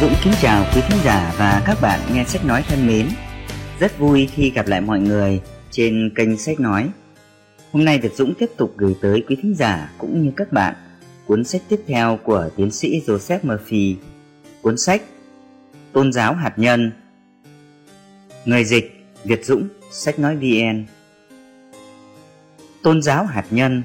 Dũng 0.00 0.14
kính 0.24 0.32
chào 0.42 0.66
quý 0.74 0.80
thính 0.88 0.98
giả 1.04 1.34
và 1.38 1.62
các 1.66 1.78
bạn 1.82 2.00
nghe 2.12 2.24
sách 2.24 2.44
nói 2.44 2.64
thân 2.68 2.86
mến. 2.86 3.08
Rất 3.80 3.98
vui 3.98 4.28
khi 4.32 4.50
gặp 4.50 4.66
lại 4.66 4.80
mọi 4.80 5.00
người 5.00 5.40
trên 5.70 6.12
kênh 6.14 6.38
sách 6.38 6.60
nói. 6.60 6.90
Hôm 7.72 7.84
nay 7.84 7.98
Việt 7.98 8.14
Dũng 8.14 8.34
tiếp 8.34 8.50
tục 8.56 8.74
gửi 8.76 8.94
tới 9.00 9.24
quý 9.28 9.36
thính 9.42 9.54
giả 9.54 9.92
cũng 9.98 10.24
như 10.24 10.32
các 10.36 10.52
bạn 10.52 10.74
cuốn 11.26 11.44
sách 11.44 11.62
tiếp 11.68 11.80
theo 11.86 12.18
của 12.24 12.48
tiến 12.56 12.70
sĩ 12.70 13.02
Joseph 13.06 13.38
Murphy, 13.42 13.96
cuốn 14.62 14.78
sách 14.78 15.02
Tôn 15.92 16.12
giáo 16.12 16.34
hạt 16.34 16.58
nhân. 16.58 16.92
Người 18.44 18.64
dịch 18.64 19.06
Việt 19.24 19.44
Dũng, 19.44 19.68
sách 19.90 20.18
nói 20.18 20.36
VN. 20.36 20.84
Tôn 22.82 23.02
giáo 23.02 23.26
hạt 23.26 23.44
nhân 23.50 23.82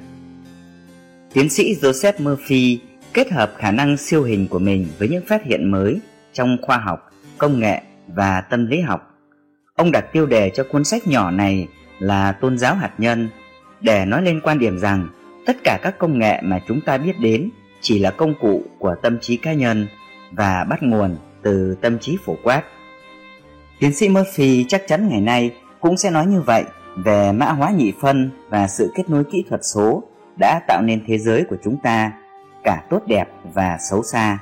Tiến 1.34 1.50
sĩ 1.50 1.76
Joseph 1.82 2.14
Murphy 2.20 2.80
kết 3.16 3.32
hợp 3.32 3.54
khả 3.58 3.72
năng 3.72 3.98
siêu 3.98 4.24
hình 4.24 4.48
của 4.48 4.60
mình 4.60 4.88
với 5.00 5.10
những 5.10 5.26
phát 5.28 5.44
hiện 5.44 5.72
mới 5.72 6.00
trong 6.34 6.58
khoa 6.62 6.78
học, 6.78 7.12
công 7.38 7.60
nghệ 7.60 7.82
và 8.08 8.42
tâm 8.42 8.66
lý 8.66 8.82
học. 8.82 9.14
Ông 9.76 9.92
đặt 9.92 10.06
tiêu 10.14 10.26
đề 10.26 10.50
cho 10.50 10.64
cuốn 10.72 10.84
sách 10.84 11.08
nhỏ 11.08 11.32
này 11.32 11.68
là 12.00 12.32
tôn 12.32 12.58
giáo 12.58 12.76
hạt 12.76 12.92
nhân 12.98 13.30
để 13.82 14.06
nói 14.06 14.22
lên 14.22 14.42
quan 14.44 14.60
điểm 14.60 14.80
rằng 14.80 15.08
tất 15.46 15.58
cả 15.64 15.80
các 15.84 15.98
công 15.98 16.20
nghệ 16.20 16.42
mà 16.44 16.60
chúng 16.68 16.82
ta 16.82 16.98
biết 16.98 17.20
đến 17.20 17.50
chỉ 17.82 18.00
là 18.00 18.12
công 18.12 18.34
cụ 18.42 18.64
của 18.80 18.96
tâm 19.02 19.20
trí 19.22 19.38
cá 19.38 19.54
nhân 19.54 19.88
và 20.32 20.66
bắt 20.70 20.84
nguồn 20.84 21.18
từ 21.42 21.76
tâm 21.82 22.00
trí 22.00 22.18
phổ 22.26 22.36
quát. 22.44 22.64
Tiến 23.80 23.94
sĩ 23.94 24.10
Murphy 24.10 24.66
chắc 24.68 24.84
chắn 24.88 25.10
ngày 25.10 25.22
nay 25.22 25.52
cũng 25.80 25.98
sẽ 25.98 26.12
nói 26.12 26.26
như 26.26 26.42
vậy 26.42 26.64
về 26.96 27.32
mã 27.32 27.46
hóa 27.46 27.72
nhị 27.72 27.94
phân 28.02 28.30
và 28.50 28.68
sự 28.68 28.92
kết 28.96 29.10
nối 29.10 29.24
kỹ 29.32 29.44
thuật 29.50 29.62
số 29.74 30.04
đã 30.40 30.60
tạo 30.68 30.82
nên 30.82 31.04
thế 31.08 31.18
giới 31.18 31.44
của 31.50 31.58
chúng 31.64 31.78
ta 31.84 32.12
cả 32.66 32.84
tốt 32.90 33.00
đẹp 33.08 33.26
và 33.54 33.78
xấu 33.90 34.04
xa. 34.04 34.40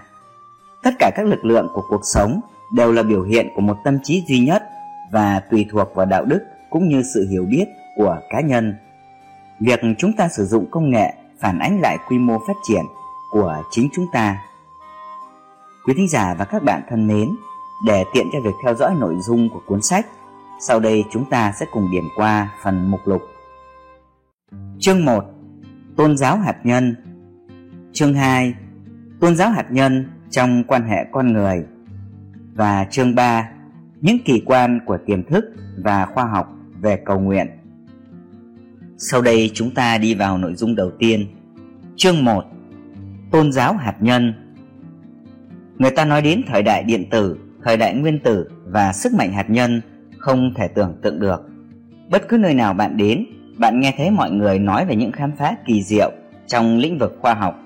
Tất 0.83 0.91
cả 0.99 1.11
các 1.15 1.25
lực 1.25 1.45
lượng 1.45 1.67
của 1.73 1.83
cuộc 1.89 2.01
sống 2.03 2.41
đều 2.75 2.91
là 2.91 3.03
biểu 3.03 3.23
hiện 3.23 3.47
của 3.55 3.61
một 3.61 3.77
tâm 3.83 3.99
trí 4.03 4.23
duy 4.27 4.39
nhất 4.39 4.63
và 5.11 5.39
tùy 5.39 5.65
thuộc 5.71 5.95
vào 5.95 6.05
đạo 6.05 6.25
đức 6.25 6.43
cũng 6.69 6.89
như 6.89 7.03
sự 7.13 7.27
hiểu 7.29 7.45
biết 7.49 7.65
của 7.95 8.19
cá 8.29 8.41
nhân. 8.41 8.75
Việc 9.59 9.79
chúng 9.97 10.13
ta 10.13 10.27
sử 10.27 10.45
dụng 10.45 10.65
công 10.71 10.89
nghệ 10.89 11.13
phản 11.39 11.59
ánh 11.59 11.81
lại 11.81 11.97
quy 12.09 12.17
mô 12.17 12.39
phát 12.47 12.57
triển 12.63 12.83
của 13.31 13.63
chính 13.71 13.89
chúng 13.93 14.05
ta. 14.13 14.37
Quý 15.85 15.93
thính 15.97 16.09
giả 16.09 16.35
và 16.39 16.45
các 16.45 16.63
bạn 16.63 16.81
thân 16.89 17.07
mến, 17.07 17.29
để 17.85 18.03
tiện 18.13 18.27
cho 18.33 18.39
việc 18.41 18.53
theo 18.63 18.75
dõi 18.75 18.95
nội 18.95 19.15
dung 19.19 19.49
của 19.49 19.61
cuốn 19.65 19.81
sách, 19.81 20.07
sau 20.59 20.79
đây 20.79 21.03
chúng 21.11 21.29
ta 21.29 21.53
sẽ 21.59 21.65
cùng 21.71 21.91
điểm 21.91 22.03
qua 22.15 22.49
phần 22.63 22.91
mục 22.91 22.99
lục. 23.05 23.21
Chương 24.79 25.05
1 25.05 25.23
Tôn 25.97 26.17
giáo 26.17 26.37
hạt 26.37 26.55
nhân 26.63 26.95
Chương 27.93 28.13
2 28.13 28.53
Tôn 29.19 29.35
giáo 29.35 29.49
hạt 29.49 29.65
nhân 29.71 30.09
trong 30.29 30.63
quan 30.63 30.83
hệ 30.83 31.05
con 31.11 31.33
người. 31.33 31.65
Và 32.53 32.87
chương 32.91 33.15
3 33.15 33.49
Những 34.01 34.17
kỳ 34.25 34.41
quan 34.45 34.79
của 34.85 34.97
tiềm 35.05 35.23
thức 35.23 35.45
và 35.77 36.05
khoa 36.05 36.25
học 36.25 36.47
về 36.81 36.95
cầu 37.05 37.19
nguyện. 37.19 37.47
Sau 38.97 39.21
đây 39.21 39.51
chúng 39.53 39.73
ta 39.73 39.97
đi 39.97 40.15
vào 40.15 40.37
nội 40.37 40.55
dung 40.55 40.75
đầu 40.75 40.91
tiên. 40.99 41.27
Chương 41.95 42.25
1 42.25 42.45
Tôn 43.31 43.51
giáo 43.51 43.73
hạt 43.73 43.95
nhân. 43.99 44.33
Người 45.77 45.91
ta 45.91 46.05
nói 46.05 46.21
đến 46.21 46.41
thời 46.47 46.63
đại 46.63 46.83
điện 46.83 47.09
tử, 47.09 47.37
thời 47.63 47.77
đại 47.77 47.95
nguyên 47.95 48.19
tử 48.19 48.49
và 48.65 48.93
sức 48.93 49.13
mạnh 49.13 49.33
hạt 49.33 49.49
nhân 49.49 49.81
không 50.17 50.53
thể 50.55 50.67
tưởng 50.67 50.99
tượng 51.01 51.19
được. 51.19 51.49
Bất 52.09 52.27
cứ 52.29 52.37
nơi 52.37 52.53
nào 52.53 52.73
bạn 52.73 52.97
đến, 52.97 53.25
bạn 53.57 53.79
nghe 53.79 53.93
thấy 53.97 54.11
mọi 54.11 54.31
người 54.31 54.59
nói 54.59 54.85
về 54.85 54.95
những 54.95 55.11
khám 55.11 55.31
phá 55.37 55.55
kỳ 55.65 55.83
diệu 55.83 56.11
trong 56.47 56.77
lĩnh 56.77 56.97
vực 56.97 57.17
khoa 57.21 57.33
học 57.33 57.62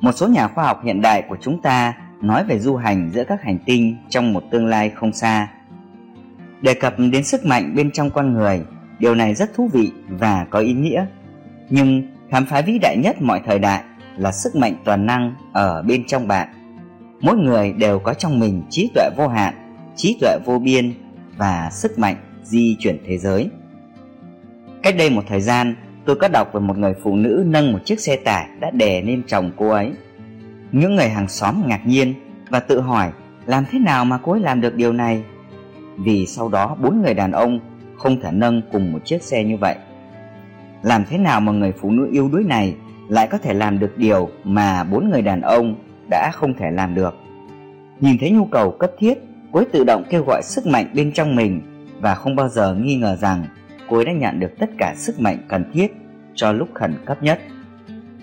một 0.00 0.12
số 0.12 0.28
nhà 0.28 0.48
khoa 0.48 0.64
học 0.64 0.80
hiện 0.84 1.00
đại 1.00 1.22
của 1.28 1.36
chúng 1.40 1.62
ta 1.62 1.94
nói 2.20 2.44
về 2.44 2.58
du 2.58 2.76
hành 2.76 3.10
giữa 3.14 3.24
các 3.24 3.42
hành 3.42 3.58
tinh 3.66 3.96
trong 4.08 4.32
một 4.32 4.42
tương 4.50 4.66
lai 4.66 4.90
không 4.90 5.12
xa. 5.12 5.48
Đề 6.60 6.74
cập 6.74 6.94
đến 6.98 7.24
sức 7.24 7.46
mạnh 7.46 7.74
bên 7.76 7.90
trong 7.90 8.10
con 8.10 8.32
người, 8.32 8.62
điều 8.98 9.14
này 9.14 9.34
rất 9.34 9.54
thú 9.54 9.70
vị 9.72 9.92
và 10.08 10.46
có 10.50 10.58
ý 10.58 10.72
nghĩa. 10.72 11.06
Nhưng 11.70 12.02
khám 12.30 12.46
phá 12.46 12.60
vĩ 12.60 12.78
đại 12.78 12.96
nhất 12.96 13.22
mọi 13.22 13.40
thời 13.46 13.58
đại 13.58 13.82
là 14.16 14.32
sức 14.32 14.56
mạnh 14.56 14.74
toàn 14.84 15.06
năng 15.06 15.34
ở 15.52 15.82
bên 15.82 16.06
trong 16.06 16.28
bạn. 16.28 16.48
Mỗi 17.20 17.36
người 17.36 17.72
đều 17.72 17.98
có 17.98 18.14
trong 18.14 18.38
mình 18.38 18.62
trí 18.70 18.90
tuệ 18.94 19.10
vô 19.16 19.28
hạn, 19.28 19.54
trí 19.96 20.18
tuệ 20.20 20.38
vô 20.44 20.58
biên 20.58 20.94
và 21.36 21.70
sức 21.72 21.98
mạnh 21.98 22.16
di 22.42 22.76
chuyển 22.78 22.98
thế 23.06 23.18
giới. 23.18 23.50
Cách 24.82 24.94
đây 24.98 25.10
một 25.10 25.22
thời 25.28 25.40
gian, 25.40 25.74
tôi 26.04 26.16
có 26.16 26.28
đọc 26.28 26.52
về 26.52 26.60
một 26.60 26.78
người 26.78 26.94
phụ 27.02 27.16
nữ 27.16 27.44
nâng 27.46 27.72
một 27.72 27.78
chiếc 27.84 28.00
xe 28.00 28.16
tải 28.16 28.48
đã 28.60 28.70
đè 28.70 29.02
lên 29.02 29.22
chồng 29.26 29.50
cô 29.56 29.68
ấy. 29.68 29.92
Những 30.72 30.96
người 30.96 31.08
hàng 31.08 31.28
xóm 31.28 31.62
ngạc 31.66 31.86
nhiên 31.86 32.14
và 32.50 32.60
tự 32.60 32.80
hỏi 32.80 33.10
làm 33.46 33.64
thế 33.70 33.78
nào 33.78 34.04
mà 34.04 34.18
cô 34.22 34.32
ấy 34.32 34.40
làm 34.40 34.60
được 34.60 34.74
điều 34.74 34.92
này. 34.92 35.22
Vì 35.98 36.26
sau 36.26 36.48
đó 36.48 36.76
bốn 36.82 37.02
người 37.02 37.14
đàn 37.14 37.32
ông 37.32 37.60
không 37.96 38.20
thể 38.20 38.30
nâng 38.32 38.62
cùng 38.72 38.92
một 38.92 38.98
chiếc 39.04 39.22
xe 39.22 39.44
như 39.44 39.56
vậy. 39.56 39.76
Làm 40.82 41.04
thế 41.10 41.18
nào 41.18 41.40
mà 41.40 41.52
người 41.52 41.72
phụ 41.72 41.90
nữ 41.90 42.08
yếu 42.12 42.28
đuối 42.28 42.44
này 42.44 42.74
lại 43.08 43.26
có 43.26 43.38
thể 43.38 43.54
làm 43.54 43.78
được 43.78 43.98
điều 43.98 44.28
mà 44.44 44.84
bốn 44.84 45.10
người 45.10 45.22
đàn 45.22 45.40
ông 45.40 45.74
đã 46.10 46.30
không 46.34 46.54
thể 46.54 46.70
làm 46.70 46.94
được. 46.94 47.14
Nhìn 48.00 48.16
thấy 48.20 48.30
nhu 48.30 48.44
cầu 48.44 48.70
cấp 48.70 48.90
thiết, 48.98 49.18
cô 49.52 49.60
ấy 49.60 49.66
tự 49.72 49.84
động 49.84 50.04
kêu 50.10 50.24
gọi 50.26 50.42
sức 50.42 50.66
mạnh 50.66 50.86
bên 50.94 51.12
trong 51.12 51.36
mình 51.36 51.60
và 52.00 52.14
không 52.14 52.36
bao 52.36 52.48
giờ 52.48 52.74
nghi 52.74 52.96
ngờ 52.96 53.16
rằng 53.16 53.44
cô 53.88 53.96
ấy 53.96 54.04
đã 54.04 54.12
nhận 54.12 54.40
được 54.40 54.58
tất 54.58 54.70
cả 54.78 54.94
sức 54.96 55.20
mạnh 55.20 55.38
cần 55.48 55.64
thiết 55.72 55.92
cho 56.34 56.52
lúc 56.52 56.68
khẩn 56.74 56.94
cấp 57.04 57.22
nhất. 57.22 57.40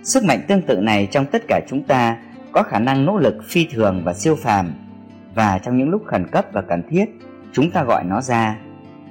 Sức 0.04 0.24
mạnh 0.24 0.42
tương 0.48 0.62
tự 0.62 0.76
này 0.76 1.08
trong 1.12 1.26
tất 1.26 1.42
cả 1.48 1.62
chúng 1.70 1.84
ta 1.84 2.18
có 2.52 2.64
khả 2.64 2.80
năng 2.80 3.06
nỗ 3.06 3.18
lực 3.18 3.36
phi 3.50 3.68
thường 3.72 4.02
và 4.06 4.14
siêu 4.14 4.36
phàm. 4.36 4.74
Và 5.36 5.58
trong 5.58 5.78
những 5.78 5.90
lúc 5.90 6.02
khẩn 6.06 6.28
cấp 6.28 6.46
và 6.54 6.62
cần 6.62 6.82
thiết, 6.90 7.06
chúng 7.54 7.72
ta 7.72 7.84
gọi 7.84 8.04
nó 8.04 8.22
ra. 8.22 8.58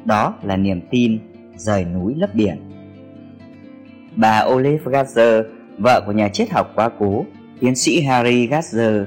Đó 0.05 0.34
là 0.43 0.56
niềm 0.56 0.81
tin 0.91 1.19
rời 1.56 1.84
núi 1.84 2.15
lấp 2.16 2.34
biển. 2.34 2.56
Bà 4.17 4.41
Olive 4.41 4.93
Gasser 4.93 5.44
vợ 5.78 6.03
của 6.06 6.12
nhà 6.12 6.28
triết 6.28 6.50
học 6.50 6.72
quá 6.75 6.91
cố, 6.99 7.25
tiến 7.61 7.77
sĩ 7.77 8.03
Harry 8.03 8.47
Gasser 8.47 9.03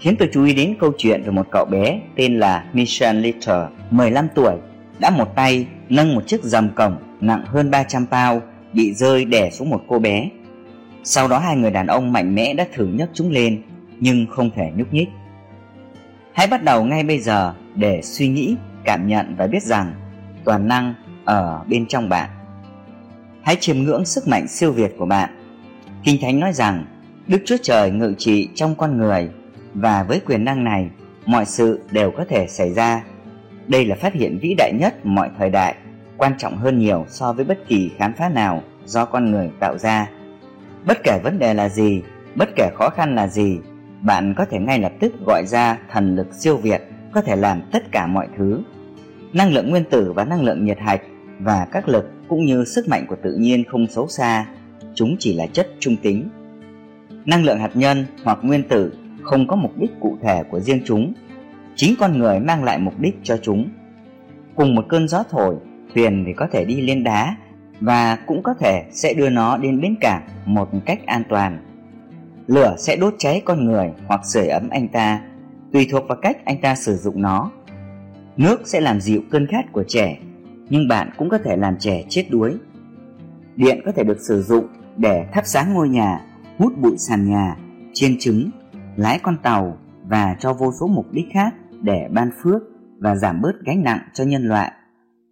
khiến 0.00 0.16
tôi 0.18 0.28
chú 0.32 0.44
ý 0.44 0.54
đến 0.54 0.74
câu 0.80 0.92
chuyện 0.98 1.22
về 1.22 1.30
một 1.30 1.46
cậu 1.50 1.64
bé 1.64 2.00
tên 2.16 2.38
là 2.38 2.64
Michel 2.72 3.16
Little 3.16 3.66
15 3.90 4.28
tuổi, 4.34 4.54
đã 4.98 5.10
một 5.10 5.36
tay 5.36 5.66
nâng 5.88 6.14
một 6.14 6.26
chiếc 6.26 6.44
dầm 6.44 6.70
cổng 6.74 6.96
nặng 7.20 7.44
hơn 7.46 7.70
300 7.70 8.06
pound 8.06 8.42
bị 8.72 8.94
rơi 8.94 9.24
đè 9.24 9.50
xuống 9.50 9.70
một 9.70 9.82
cô 9.88 9.98
bé. 9.98 10.30
Sau 11.04 11.28
đó 11.28 11.38
hai 11.38 11.56
người 11.56 11.70
đàn 11.70 11.86
ông 11.86 12.12
mạnh 12.12 12.34
mẽ 12.34 12.54
đã 12.54 12.66
thử 12.74 12.86
nhấc 12.86 13.10
chúng 13.14 13.30
lên 13.30 13.62
nhưng 14.00 14.26
không 14.26 14.50
thể 14.56 14.72
nhúc 14.76 14.92
nhích. 14.94 15.08
Hãy 16.32 16.46
bắt 16.46 16.62
đầu 16.62 16.84
ngay 16.84 17.02
bây 17.02 17.18
giờ 17.18 17.54
để 17.74 18.02
suy 18.02 18.28
nghĩ, 18.28 18.56
cảm 18.84 19.06
nhận 19.06 19.34
và 19.38 19.46
biết 19.46 19.62
rằng 19.62 19.94
toàn 20.44 20.68
năng 20.68 20.94
ở 21.24 21.64
bên 21.68 21.86
trong 21.86 22.08
bạn. 22.08 22.30
Hãy 23.42 23.56
chiêm 23.60 23.78
ngưỡng 23.78 24.04
sức 24.04 24.28
mạnh 24.28 24.48
siêu 24.48 24.72
việt 24.72 24.94
của 24.98 25.06
bạn. 25.06 25.30
Kinh 26.04 26.20
Thánh 26.20 26.40
nói 26.40 26.52
rằng 26.52 26.84
Đức 27.26 27.42
Chúa 27.46 27.56
Trời 27.62 27.90
ngự 27.90 28.14
trị 28.18 28.48
trong 28.54 28.74
con 28.74 28.98
người 28.98 29.30
và 29.74 30.02
với 30.02 30.20
quyền 30.26 30.44
năng 30.44 30.64
này 30.64 30.90
mọi 31.26 31.44
sự 31.44 31.80
đều 31.90 32.10
có 32.10 32.24
thể 32.28 32.46
xảy 32.46 32.72
ra 32.72 33.02
đây 33.68 33.84
là 33.84 33.96
phát 33.96 34.14
hiện 34.14 34.38
vĩ 34.42 34.54
đại 34.58 34.72
nhất 34.72 35.06
mọi 35.06 35.30
thời 35.38 35.50
đại, 35.50 35.74
quan 36.16 36.32
trọng 36.38 36.56
hơn 36.56 36.78
nhiều 36.78 37.04
so 37.08 37.32
với 37.32 37.44
bất 37.44 37.68
kỳ 37.68 37.90
khám 37.98 38.12
phá 38.12 38.28
nào 38.28 38.62
do 38.84 39.04
con 39.04 39.30
người 39.30 39.50
tạo 39.60 39.78
ra. 39.78 40.10
Bất 40.86 40.98
kể 41.04 41.20
vấn 41.24 41.38
đề 41.38 41.54
là 41.54 41.68
gì, 41.68 42.02
bất 42.34 42.48
kể 42.56 42.70
khó 42.74 42.88
khăn 42.90 43.14
là 43.14 43.28
gì, 43.28 43.58
bạn 44.00 44.34
có 44.36 44.44
thể 44.44 44.58
ngay 44.58 44.78
lập 44.78 44.92
tức 45.00 45.14
gọi 45.26 45.42
ra 45.46 45.78
thần 45.90 46.16
lực 46.16 46.26
siêu 46.34 46.56
việt 46.56 46.82
có 47.12 47.20
thể 47.20 47.36
làm 47.36 47.62
tất 47.72 47.92
cả 47.92 48.06
mọi 48.06 48.28
thứ. 48.38 48.62
Năng 49.32 49.52
lượng 49.52 49.70
nguyên 49.70 49.84
tử 49.84 50.12
và 50.12 50.24
năng 50.24 50.42
lượng 50.42 50.64
nhiệt 50.64 50.78
hạch 50.78 51.02
và 51.38 51.66
các 51.72 51.88
lực 51.88 52.10
cũng 52.28 52.44
như 52.44 52.64
sức 52.64 52.88
mạnh 52.88 53.06
của 53.08 53.16
tự 53.22 53.36
nhiên 53.38 53.64
không 53.64 53.86
xấu 53.86 54.08
xa, 54.08 54.46
chúng 54.94 55.16
chỉ 55.18 55.34
là 55.34 55.46
chất 55.46 55.68
trung 55.80 55.96
tính. 56.02 56.28
Năng 57.24 57.44
lượng 57.44 57.58
hạt 57.58 57.70
nhân 57.74 58.06
hoặc 58.24 58.38
nguyên 58.42 58.62
tử 58.68 58.92
không 59.22 59.46
có 59.46 59.56
mục 59.56 59.78
đích 59.78 59.90
cụ 60.00 60.18
thể 60.22 60.42
của 60.50 60.60
riêng 60.60 60.82
chúng 60.84 61.12
chính 61.76 61.94
con 61.98 62.18
người 62.18 62.40
mang 62.40 62.64
lại 62.64 62.78
mục 62.78 62.94
đích 62.98 63.14
cho 63.22 63.38
chúng. 63.42 63.68
Cùng 64.54 64.74
một 64.74 64.84
cơn 64.88 65.08
gió 65.08 65.22
thổi, 65.30 65.54
thuyền 65.94 66.24
thì 66.26 66.32
có 66.32 66.46
thể 66.52 66.64
đi 66.64 66.80
lên 66.80 67.04
đá 67.04 67.36
và 67.80 68.16
cũng 68.26 68.42
có 68.42 68.54
thể 68.54 68.84
sẽ 68.90 69.14
đưa 69.14 69.30
nó 69.30 69.56
đến 69.56 69.80
bến 69.80 69.94
cảng 70.00 70.28
một 70.44 70.68
cách 70.86 71.06
an 71.06 71.22
toàn. 71.28 71.58
Lửa 72.46 72.74
sẽ 72.78 72.96
đốt 72.96 73.14
cháy 73.18 73.42
con 73.44 73.64
người 73.64 73.92
hoặc 74.06 74.20
sưởi 74.24 74.48
ấm 74.48 74.68
anh 74.68 74.88
ta, 74.88 75.20
tùy 75.72 75.88
thuộc 75.90 76.08
vào 76.08 76.18
cách 76.22 76.44
anh 76.44 76.60
ta 76.60 76.74
sử 76.74 76.96
dụng 76.96 77.22
nó. 77.22 77.50
Nước 78.36 78.60
sẽ 78.64 78.80
làm 78.80 79.00
dịu 79.00 79.20
cơn 79.30 79.46
khát 79.46 79.72
của 79.72 79.84
trẻ, 79.88 80.18
nhưng 80.70 80.88
bạn 80.88 81.10
cũng 81.16 81.28
có 81.28 81.38
thể 81.38 81.56
làm 81.56 81.76
trẻ 81.78 82.02
chết 82.08 82.26
đuối. 82.30 82.54
Điện 83.56 83.80
có 83.84 83.92
thể 83.92 84.04
được 84.04 84.18
sử 84.20 84.42
dụng 84.42 84.66
để 84.96 85.26
thắp 85.32 85.42
sáng 85.46 85.74
ngôi 85.74 85.88
nhà, 85.88 86.20
hút 86.58 86.72
bụi 86.78 86.94
sàn 86.98 87.30
nhà, 87.30 87.56
chiên 87.92 88.16
trứng, 88.18 88.50
lái 88.96 89.18
con 89.18 89.36
tàu 89.42 89.78
và 90.08 90.36
cho 90.40 90.52
vô 90.52 90.72
số 90.80 90.86
mục 90.86 91.06
đích 91.12 91.26
khác 91.32 91.54
để 91.86 92.08
ban 92.10 92.30
phước 92.42 92.62
và 92.98 93.16
giảm 93.16 93.40
bớt 93.42 93.52
gánh 93.64 93.82
nặng 93.82 94.00
cho 94.14 94.24
nhân 94.24 94.48
loại. 94.48 94.72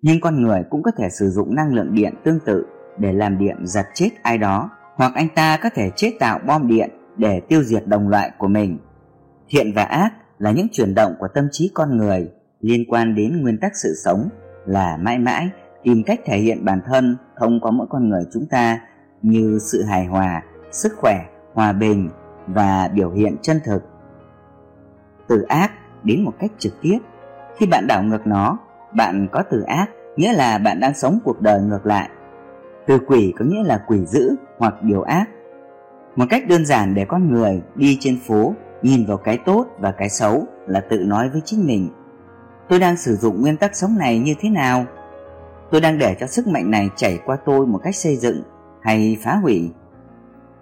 Nhưng 0.02 0.20
con 0.20 0.42
người 0.42 0.62
cũng 0.70 0.82
có 0.82 0.90
thể 0.96 1.08
sử 1.10 1.30
dụng 1.30 1.54
năng 1.54 1.74
lượng 1.74 1.94
điện 1.94 2.14
tương 2.24 2.40
tự 2.46 2.66
để 2.98 3.12
làm 3.12 3.38
điện 3.38 3.56
giật 3.62 3.86
chết 3.94 4.08
ai 4.22 4.38
đó, 4.38 4.70
hoặc 4.94 5.12
anh 5.14 5.28
ta 5.34 5.56
có 5.62 5.68
thể 5.74 5.90
chế 5.96 6.12
tạo 6.20 6.38
bom 6.46 6.68
điện 6.68 6.90
để 7.16 7.40
tiêu 7.48 7.62
diệt 7.62 7.86
đồng 7.86 8.08
loại 8.08 8.30
của 8.38 8.48
mình. 8.48 8.78
Thiện 9.48 9.72
và 9.74 9.84
ác 9.84 10.12
là 10.38 10.50
những 10.50 10.66
chuyển 10.72 10.94
động 10.94 11.14
của 11.18 11.28
tâm 11.34 11.48
trí 11.52 11.70
con 11.74 11.96
người 11.96 12.30
liên 12.60 12.84
quan 12.88 13.14
đến 13.14 13.42
nguyên 13.42 13.58
tắc 13.58 13.72
sự 13.76 13.94
sống 14.04 14.28
là 14.66 14.96
mãi 14.96 15.18
mãi 15.18 15.48
tìm 15.82 16.02
cách 16.06 16.20
thể 16.24 16.38
hiện 16.38 16.64
bản 16.64 16.80
thân 16.86 17.16
thông 17.38 17.60
qua 17.60 17.70
mỗi 17.70 17.86
con 17.90 18.08
người 18.08 18.22
chúng 18.32 18.46
ta 18.46 18.80
như 19.22 19.58
sự 19.72 19.82
hài 19.82 20.06
hòa, 20.06 20.42
sức 20.72 20.92
khỏe, 20.96 21.24
hòa 21.54 21.72
bình 21.72 22.10
và 22.46 22.88
biểu 22.94 23.10
hiện 23.10 23.36
chân 23.42 23.60
thực. 23.64 23.82
Từ 25.28 25.42
ác 25.42 25.72
đến 26.04 26.24
một 26.24 26.32
cách 26.38 26.50
trực 26.58 26.72
tiếp, 26.80 26.98
khi 27.56 27.66
bạn 27.66 27.86
đảo 27.86 28.02
ngược 28.02 28.26
nó, 28.26 28.58
bạn 28.96 29.28
có 29.32 29.42
từ 29.50 29.62
ác 29.62 29.86
nghĩa 30.16 30.32
là 30.32 30.58
bạn 30.58 30.80
đang 30.80 30.94
sống 30.94 31.18
cuộc 31.24 31.40
đời 31.40 31.60
ngược 31.60 31.86
lại. 31.86 32.08
Từ 32.86 32.98
quỷ 33.06 33.34
có 33.38 33.44
nghĩa 33.44 33.62
là 33.64 33.84
quỷ 33.86 34.06
dữ 34.06 34.34
hoặc 34.58 34.82
điều 34.82 35.02
ác. 35.02 35.24
Một 36.16 36.24
cách 36.30 36.48
đơn 36.48 36.66
giản 36.66 36.94
để 36.94 37.04
con 37.04 37.32
người 37.32 37.62
đi 37.74 37.96
trên 38.00 38.18
phố 38.26 38.54
nhìn 38.82 39.06
vào 39.06 39.16
cái 39.16 39.38
tốt 39.38 39.66
và 39.78 39.92
cái 39.92 40.08
xấu 40.08 40.46
là 40.66 40.80
tự 40.80 40.98
nói 40.98 41.28
với 41.28 41.42
chính 41.44 41.66
mình. 41.66 41.88
Tôi 42.68 42.78
đang 42.78 42.96
sử 42.96 43.16
dụng 43.16 43.40
nguyên 43.40 43.56
tắc 43.56 43.76
sống 43.76 43.98
này 43.98 44.18
như 44.18 44.34
thế 44.40 44.50
nào? 44.50 44.84
Tôi 45.70 45.80
đang 45.80 45.98
để 45.98 46.16
cho 46.20 46.26
sức 46.26 46.46
mạnh 46.46 46.70
này 46.70 46.90
chảy 46.96 47.18
qua 47.24 47.36
tôi 47.44 47.66
một 47.66 47.80
cách 47.82 47.96
xây 47.96 48.16
dựng 48.16 48.42
hay 48.82 49.18
phá 49.22 49.34
hủy? 49.34 49.70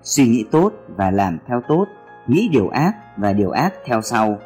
Suy 0.03 0.29
nghĩ 0.29 0.45
tốt 0.51 0.73
và 0.97 1.11
làm 1.11 1.39
theo 1.49 1.61
tốt 1.69 1.85
nghĩ 2.27 2.49
điều 2.53 2.69
ác 2.69 2.93
và 3.17 3.33
điều 3.33 3.51
ác 3.51 3.73
theo 3.85 4.01
sau 4.03 4.39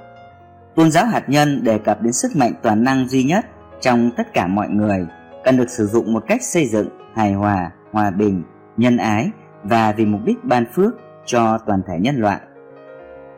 tôn 0.77 0.91
giáo 0.91 1.07
hạt 1.07 1.29
nhân 1.29 1.65
đề 1.65 1.79
cập 1.79 2.03
đến 2.03 2.13
sức 2.13 2.37
mạnh 2.37 2.53
toàn 2.63 2.85
năng 2.85 3.09
duy 3.09 3.25
nhất 3.25 3.47
trong 3.81 4.11
tất 4.17 4.33
cả 4.33 4.47
mọi 4.47 4.69
người, 4.69 5.07
cần 5.45 5.57
được 5.57 5.71
sử 5.71 5.87
dụng 5.87 6.13
một 6.13 6.25
cách 6.27 6.43
xây 6.43 6.67
dựng, 6.67 6.89
hài 7.15 7.33
hòa 7.33 7.71
hòa 7.93 8.11
bình, 8.11 8.43
nhân 8.77 8.97
ái 8.97 9.31
và 9.63 9.93
vì 9.93 10.07
mục 10.07 10.21
đích 10.25 10.45
ban 10.45 10.65
phước 10.73 10.95
cho 11.27 11.59
toàn 11.59 11.83
thể 11.87 11.99
nhân 12.01 12.17
loại. 12.17 12.41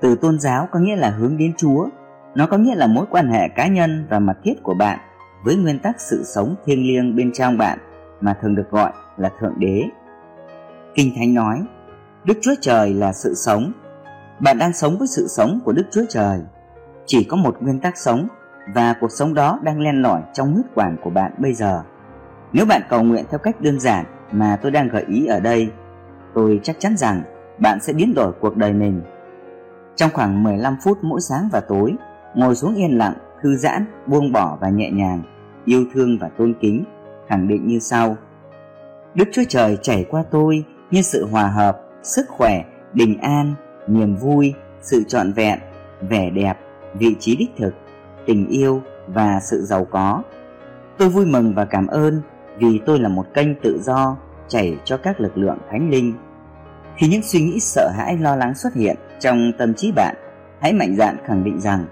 Từ 0.00 0.16
tôn 0.16 0.38
giáo 0.38 0.68
có 0.72 0.78
nghĩa 0.78 0.96
là 0.96 1.10
hướng 1.10 1.36
đến 1.36 1.52
chúa, 1.56 1.88
nó 2.34 2.46
có 2.46 2.56
nghĩa 2.56 2.74
là 2.74 2.86
mối 2.86 3.06
quan 3.10 3.28
hệ 3.28 3.48
cá 3.48 3.66
nhân 3.66 4.06
và 4.10 4.18
mật 4.18 4.36
thiết 4.44 4.62
của 4.62 4.74
bạn 4.74 4.98
với 5.44 5.56
nguyên 5.56 5.78
tắc 5.78 6.00
sự 6.00 6.22
sống 6.24 6.54
thiêng 6.64 6.82
liêng 6.86 7.16
bên 7.16 7.32
trong 7.32 7.58
bạn 7.58 7.78
mà 8.20 8.34
thường 8.42 8.54
được 8.54 8.70
gọi 8.70 8.92
là 9.16 9.30
thượng 9.40 9.54
đế. 9.58 9.82
Kinh 10.94 11.12
thánh 11.16 11.34
nói, 11.34 11.62
đức 12.24 12.38
chúa 12.42 12.54
trời 12.60 12.94
là 12.94 13.12
sự 13.12 13.34
sống. 13.34 13.72
Bạn 14.40 14.58
đang 14.58 14.72
sống 14.72 14.98
với 14.98 15.08
sự 15.08 15.26
sống 15.28 15.60
của 15.64 15.72
đức 15.72 15.84
chúa 15.90 16.04
trời 16.08 16.40
chỉ 17.08 17.24
có 17.24 17.36
một 17.36 17.56
nguyên 17.60 17.80
tắc 17.80 17.98
sống 17.98 18.28
và 18.74 18.94
cuộc 19.00 19.12
sống 19.12 19.34
đó 19.34 19.58
đang 19.62 19.80
len 19.80 20.02
lỏi 20.02 20.22
trong 20.32 20.54
huyết 20.54 20.66
quản 20.74 20.96
của 21.02 21.10
bạn 21.10 21.32
bây 21.38 21.54
giờ. 21.54 21.82
Nếu 22.52 22.66
bạn 22.66 22.82
cầu 22.88 23.02
nguyện 23.02 23.24
theo 23.30 23.38
cách 23.38 23.60
đơn 23.60 23.80
giản 23.80 24.04
mà 24.32 24.58
tôi 24.62 24.70
đang 24.70 24.88
gợi 24.88 25.04
ý 25.08 25.26
ở 25.26 25.40
đây 25.40 25.70
tôi 26.34 26.60
chắc 26.62 26.76
chắn 26.78 26.96
rằng 26.96 27.22
bạn 27.58 27.80
sẽ 27.80 27.92
biến 27.92 28.14
đổi 28.14 28.32
cuộc 28.40 28.56
đời 28.56 28.72
mình. 28.72 29.02
Trong 29.96 30.10
khoảng 30.14 30.42
15 30.42 30.76
phút 30.84 30.98
mỗi 31.02 31.20
sáng 31.20 31.48
và 31.52 31.60
tối, 31.60 31.94
ngồi 32.34 32.54
xuống 32.54 32.74
yên 32.74 32.98
lặng, 32.98 33.14
thư 33.42 33.56
giãn, 33.56 33.84
buông 34.06 34.32
bỏ 34.32 34.58
và 34.60 34.68
nhẹ 34.68 34.90
nhàng, 34.90 35.22
yêu 35.64 35.84
thương 35.94 36.18
và 36.20 36.28
tôn 36.28 36.54
kính, 36.60 36.84
khẳng 37.28 37.48
định 37.48 37.66
như 37.66 37.78
sau. 37.78 38.16
Đức 39.14 39.28
Chúa 39.32 39.42
Trời 39.48 39.78
chảy 39.82 40.04
qua 40.10 40.24
tôi 40.30 40.64
như 40.90 41.02
sự 41.02 41.26
hòa 41.26 41.46
hợp, 41.46 41.80
sức 42.02 42.26
khỏe, 42.28 42.64
bình 42.92 43.18
an, 43.20 43.54
niềm 43.86 44.16
vui, 44.16 44.54
sự 44.80 45.04
trọn 45.08 45.32
vẹn, 45.32 45.58
vẻ 46.00 46.30
đẹp, 46.30 46.58
vị 46.94 47.16
trí 47.20 47.36
đích 47.36 47.50
thực, 47.56 47.74
tình 48.26 48.46
yêu 48.48 48.82
và 49.06 49.40
sự 49.40 49.62
giàu 49.62 49.84
có. 49.84 50.22
Tôi 50.98 51.08
vui 51.08 51.26
mừng 51.26 51.54
và 51.54 51.64
cảm 51.64 51.86
ơn 51.86 52.22
vì 52.58 52.80
tôi 52.86 52.98
là 52.98 53.08
một 53.08 53.26
kênh 53.34 53.60
tự 53.62 53.80
do 53.82 54.16
chảy 54.48 54.78
cho 54.84 54.96
các 54.96 55.20
lực 55.20 55.38
lượng 55.38 55.58
thánh 55.70 55.90
linh. 55.90 56.14
Khi 56.96 57.08
những 57.08 57.22
suy 57.22 57.40
nghĩ 57.40 57.60
sợ 57.60 57.90
hãi 57.94 58.18
lo 58.18 58.36
lắng 58.36 58.54
xuất 58.54 58.74
hiện 58.74 58.96
trong 59.18 59.52
tâm 59.58 59.74
trí 59.74 59.92
bạn 59.92 60.14
hãy 60.60 60.72
mạnh 60.72 60.96
dạn 60.96 61.16
khẳng 61.26 61.44
định 61.44 61.60
rằng 61.60 61.84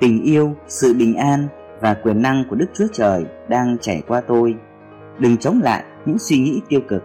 tình 0.00 0.22
yêu 0.22 0.54
sự 0.68 0.94
bình 0.94 1.14
an 1.14 1.48
và 1.80 1.94
quyền 1.94 2.22
năng 2.22 2.44
của 2.50 2.56
đức 2.56 2.66
chúa 2.74 2.86
trời 2.92 3.24
đang 3.48 3.76
chảy 3.80 4.02
qua 4.08 4.20
tôi. 4.20 4.54
Đừng 5.18 5.36
chống 5.36 5.60
lại 5.62 5.84
những 6.06 6.18
suy 6.18 6.38
nghĩ 6.38 6.60
tiêu 6.68 6.80
cực. 6.88 7.02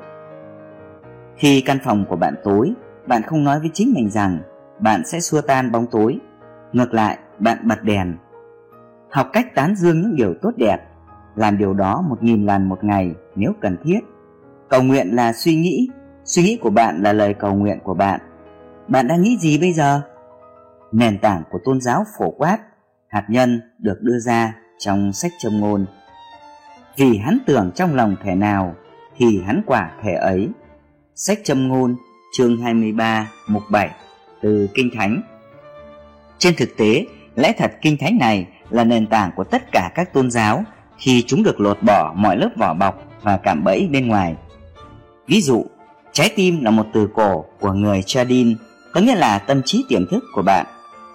Khi 1.35 1.62
căn 1.62 1.77
phòng 1.83 2.06
của 2.09 2.15
bạn 2.15 2.35
tối 2.44 2.73
bạn 3.07 3.21
không 3.21 3.44
nói 3.44 3.59
với 3.59 3.69
chính 3.73 3.94
mình 3.94 4.09
rằng 4.09 4.39
bạn 4.79 5.06
sẽ 5.06 5.19
xua 5.19 5.41
tan 5.41 5.71
bóng 5.71 5.88
tối 5.91 6.19
ngược 6.73 6.94
lại 6.94 7.18
bạn 7.39 7.57
bật 7.63 7.83
đèn 7.83 8.18
học 9.12 9.29
cách 9.33 9.56
tán 9.56 9.75
dương 9.75 10.01
những 10.01 10.15
điều 10.15 10.33
tốt 10.41 10.51
đẹp 10.57 10.77
làm 11.35 11.57
điều 11.57 11.73
đó 11.73 12.03
một 12.09 12.23
nghìn 12.23 12.45
lần 12.45 12.69
một 12.69 12.83
ngày 12.83 13.15
nếu 13.35 13.51
cần 13.62 13.77
thiết 13.83 14.00
cầu 14.69 14.83
nguyện 14.83 15.15
là 15.15 15.33
suy 15.33 15.56
nghĩ 15.56 15.88
Suy 16.25 16.44
nghĩ 16.44 16.57
của 16.62 16.69
bạn 16.69 17.01
là 17.03 17.13
lời 17.13 17.33
cầu 17.33 17.56
nguyện 17.56 17.79
của 17.83 17.94
bạn. 17.94 18.19
Bạn 18.88 19.07
đang 19.07 19.21
nghĩ 19.21 19.38
gì 19.39 19.57
bây 19.57 19.73
giờ? 19.73 20.01
Nền 20.91 21.18
tảng 21.18 21.44
của 21.51 21.59
tôn 21.65 21.81
giáo 21.81 22.03
phổ 22.18 22.31
quát, 22.31 22.57
hạt 23.07 23.25
nhân 23.29 23.62
được 23.79 23.97
đưa 24.01 24.19
ra 24.19 24.56
trong 24.79 25.13
sách 25.13 25.31
châm 25.39 25.59
ngôn. 25.59 25.85
Vì 26.97 27.18
hắn 27.18 27.38
tưởng 27.45 27.71
trong 27.75 27.95
lòng 27.95 28.15
thể 28.23 28.35
nào 28.35 28.75
thì 29.18 29.41
hắn 29.45 29.62
quả 29.65 29.91
thể 30.03 30.13
ấy. 30.13 30.50
Sách 31.15 31.39
châm 31.44 31.68
ngôn 31.68 31.95
chương 32.38 32.57
23 32.57 33.31
mục 33.47 33.63
7 33.71 33.89
từ 34.41 34.68
Kinh 34.73 34.89
Thánh. 34.95 35.21
Trên 36.41 36.55
thực 36.55 36.77
tế, 36.77 37.05
lẽ 37.35 37.53
thật 37.57 37.71
Kinh 37.81 37.97
Thánh 37.97 38.17
này 38.17 38.47
là 38.69 38.83
nền 38.83 39.07
tảng 39.07 39.31
của 39.35 39.43
tất 39.43 39.71
cả 39.71 39.91
các 39.95 40.13
tôn 40.13 40.31
giáo 40.31 40.63
khi 40.97 41.23
chúng 41.27 41.43
được 41.43 41.59
lột 41.59 41.77
bỏ 41.83 42.13
mọi 42.17 42.38
lớp 42.38 42.49
vỏ 42.57 42.73
bọc 42.73 43.03
và 43.21 43.38
cảm 43.38 43.63
bẫy 43.63 43.88
bên 43.91 44.07
ngoài. 44.07 44.35
Ví 45.27 45.42
dụ, 45.42 45.66
Trái 46.13 46.30
tim 46.35 46.63
là 46.63 46.71
một 46.71 46.85
từ 46.94 47.07
cổ 47.13 47.45
của 47.59 47.73
người 47.73 48.04
Chadin, 48.06 48.56
có 48.94 49.01
nghĩa 49.01 49.16
là 49.16 49.39
tâm 49.39 49.61
trí 49.66 49.85
tiềm 49.89 50.07
thức 50.07 50.23
của 50.33 50.42
bạn. 50.42 50.66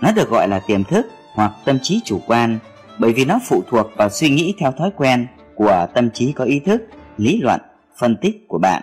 Nó 0.01 0.13
được 0.13 0.31
gọi 0.31 0.49
là 0.49 0.61
tiềm 0.67 0.85
thức 0.85 1.07
hoặc 1.35 1.53
tâm 1.65 1.79
trí 1.83 2.01
chủ 2.05 2.21
quan 2.27 2.59
bởi 2.99 3.13
vì 3.13 3.25
nó 3.25 3.39
phụ 3.49 3.63
thuộc 3.71 3.87
vào 3.97 4.11
suy 4.11 4.31
nghĩ 4.31 4.55
theo 4.59 4.73
thói 4.73 4.91
quen 4.97 5.27
của 5.55 5.87
tâm 5.95 6.11
trí 6.11 6.33
có 6.33 6.45
ý 6.45 6.61
thức, 6.61 6.83
lý 7.17 7.41
luận, 7.41 7.61
phân 7.99 8.17
tích 8.17 8.49
của 8.49 8.59
bạn. 8.59 8.83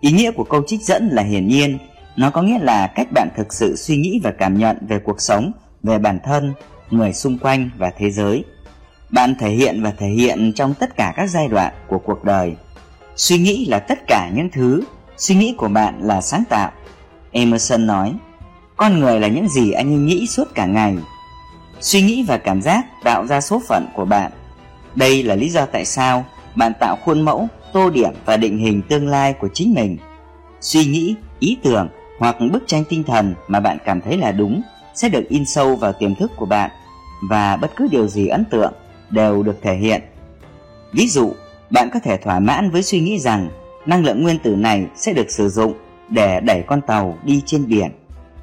Ý 0.00 0.12
nghĩa 0.12 0.30
của 0.30 0.44
câu 0.44 0.62
trích 0.66 0.82
dẫn 0.82 1.08
là 1.12 1.22
hiển 1.22 1.48
nhiên, 1.48 1.78
nó 2.16 2.30
có 2.30 2.42
nghĩa 2.42 2.58
là 2.58 2.86
cách 2.86 3.08
bạn 3.12 3.28
thực 3.36 3.52
sự 3.52 3.76
suy 3.76 3.96
nghĩ 3.96 4.20
và 4.22 4.30
cảm 4.30 4.58
nhận 4.58 4.86
về 4.88 4.98
cuộc 4.98 5.20
sống, 5.20 5.52
về 5.82 5.98
bản 5.98 6.18
thân, 6.24 6.54
người 6.90 7.12
xung 7.12 7.38
quanh 7.38 7.70
và 7.78 7.92
thế 7.98 8.10
giới. 8.10 8.44
Bạn 9.10 9.34
thể 9.38 9.50
hiện 9.50 9.82
và 9.82 9.92
thể 9.98 10.08
hiện 10.08 10.52
trong 10.52 10.74
tất 10.74 10.96
cả 10.96 11.12
các 11.16 11.30
giai 11.30 11.48
đoạn 11.48 11.72
của 11.88 11.98
cuộc 11.98 12.24
đời. 12.24 12.56
Suy 13.16 13.38
nghĩ 13.38 13.66
là 13.66 13.78
tất 13.78 13.98
cả 14.08 14.30
những 14.34 14.50
thứ 14.52 14.82
Suy 15.16 15.34
nghĩ 15.34 15.54
của 15.56 15.68
bạn 15.68 16.00
là 16.02 16.20
sáng 16.20 16.44
tạo. 16.48 16.70
Emerson 17.30 17.86
nói, 17.86 18.14
con 18.76 19.00
người 19.00 19.20
là 19.20 19.28
những 19.28 19.48
gì 19.48 19.72
anh 19.72 19.92
ấy 19.92 19.98
nghĩ 19.98 20.26
suốt 20.26 20.54
cả 20.54 20.66
ngày. 20.66 20.96
Suy 21.80 22.02
nghĩ 22.02 22.24
và 22.28 22.38
cảm 22.38 22.62
giác 22.62 22.86
tạo 23.04 23.26
ra 23.26 23.40
số 23.40 23.62
phận 23.68 23.86
của 23.94 24.04
bạn. 24.04 24.32
Đây 24.94 25.22
là 25.22 25.34
lý 25.34 25.48
do 25.48 25.66
tại 25.66 25.84
sao 25.84 26.24
bạn 26.54 26.72
tạo 26.80 26.96
khuôn 27.04 27.22
mẫu, 27.22 27.48
tô 27.72 27.90
điểm 27.90 28.10
và 28.24 28.36
định 28.36 28.58
hình 28.58 28.82
tương 28.82 29.08
lai 29.08 29.32
của 29.32 29.48
chính 29.54 29.74
mình. 29.74 29.96
Suy 30.60 30.84
nghĩ, 30.84 31.14
ý 31.38 31.58
tưởng 31.62 31.88
hoặc 32.18 32.36
bức 32.52 32.64
tranh 32.66 32.84
tinh 32.88 33.04
thần 33.04 33.34
mà 33.48 33.60
bạn 33.60 33.78
cảm 33.84 34.00
thấy 34.00 34.16
là 34.16 34.32
đúng 34.32 34.62
sẽ 34.94 35.08
được 35.08 35.28
in 35.28 35.44
sâu 35.44 35.76
vào 35.76 35.92
tiềm 35.92 36.14
thức 36.14 36.32
của 36.36 36.46
bạn 36.46 36.70
và 37.28 37.56
bất 37.56 37.76
cứ 37.76 37.88
điều 37.90 38.08
gì 38.08 38.26
ấn 38.26 38.44
tượng 38.44 38.72
đều 39.10 39.42
được 39.42 39.56
thể 39.62 39.74
hiện. 39.74 40.02
Ví 40.92 41.08
dụ, 41.08 41.32
bạn 41.70 41.90
có 41.92 42.00
thể 42.00 42.16
thỏa 42.16 42.38
mãn 42.38 42.70
với 42.70 42.82
suy 42.82 43.00
nghĩ 43.00 43.18
rằng 43.18 43.48
năng 43.86 44.04
lượng 44.04 44.22
nguyên 44.22 44.38
tử 44.38 44.56
này 44.56 44.86
sẽ 44.96 45.12
được 45.12 45.30
sử 45.30 45.48
dụng 45.48 45.74
để 46.08 46.40
đẩy 46.40 46.62
con 46.62 46.80
tàu 46.80 47.18
đi 47.24 47.42
trên 47.46 47.68
biển, 47.68 47.90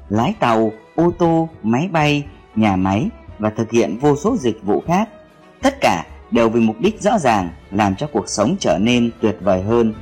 lái 0.08 0.34
tàu, 0.40 0.72
ô 0.94 1.12
tô, 1.18 1.48
máy 1.62 1.88
bay, 1.92 2.24
nhà 2.56 2.76
máy 2.76 3.08
và 3.38 3.50
thực 3.50 3.70
hiện 3.70 3.98
vô 3.98 4.16
số 4.16 4.36
dịch 4.36 4.62
vụ 4.62 4.82
khác. 4.86 5.08
Tất 5.62 5.80
cả 5.80 6.04
đều 6.30 6.48
vì 6.48 6.60
mục 6.60 6.76
đích 6.80 7.02
rõ 7.02 7.18
ràng 7.18 7.50
làm 7.70 7.96
cho 7.96 8.06
cuộc 8.12 8.28
sống 8.28 8.56
trở 8.60 8.78
nên 8.78 9.10
tuyệt 9.20 9.36
vời 9.40 9.62
hơn. 9.62 9.94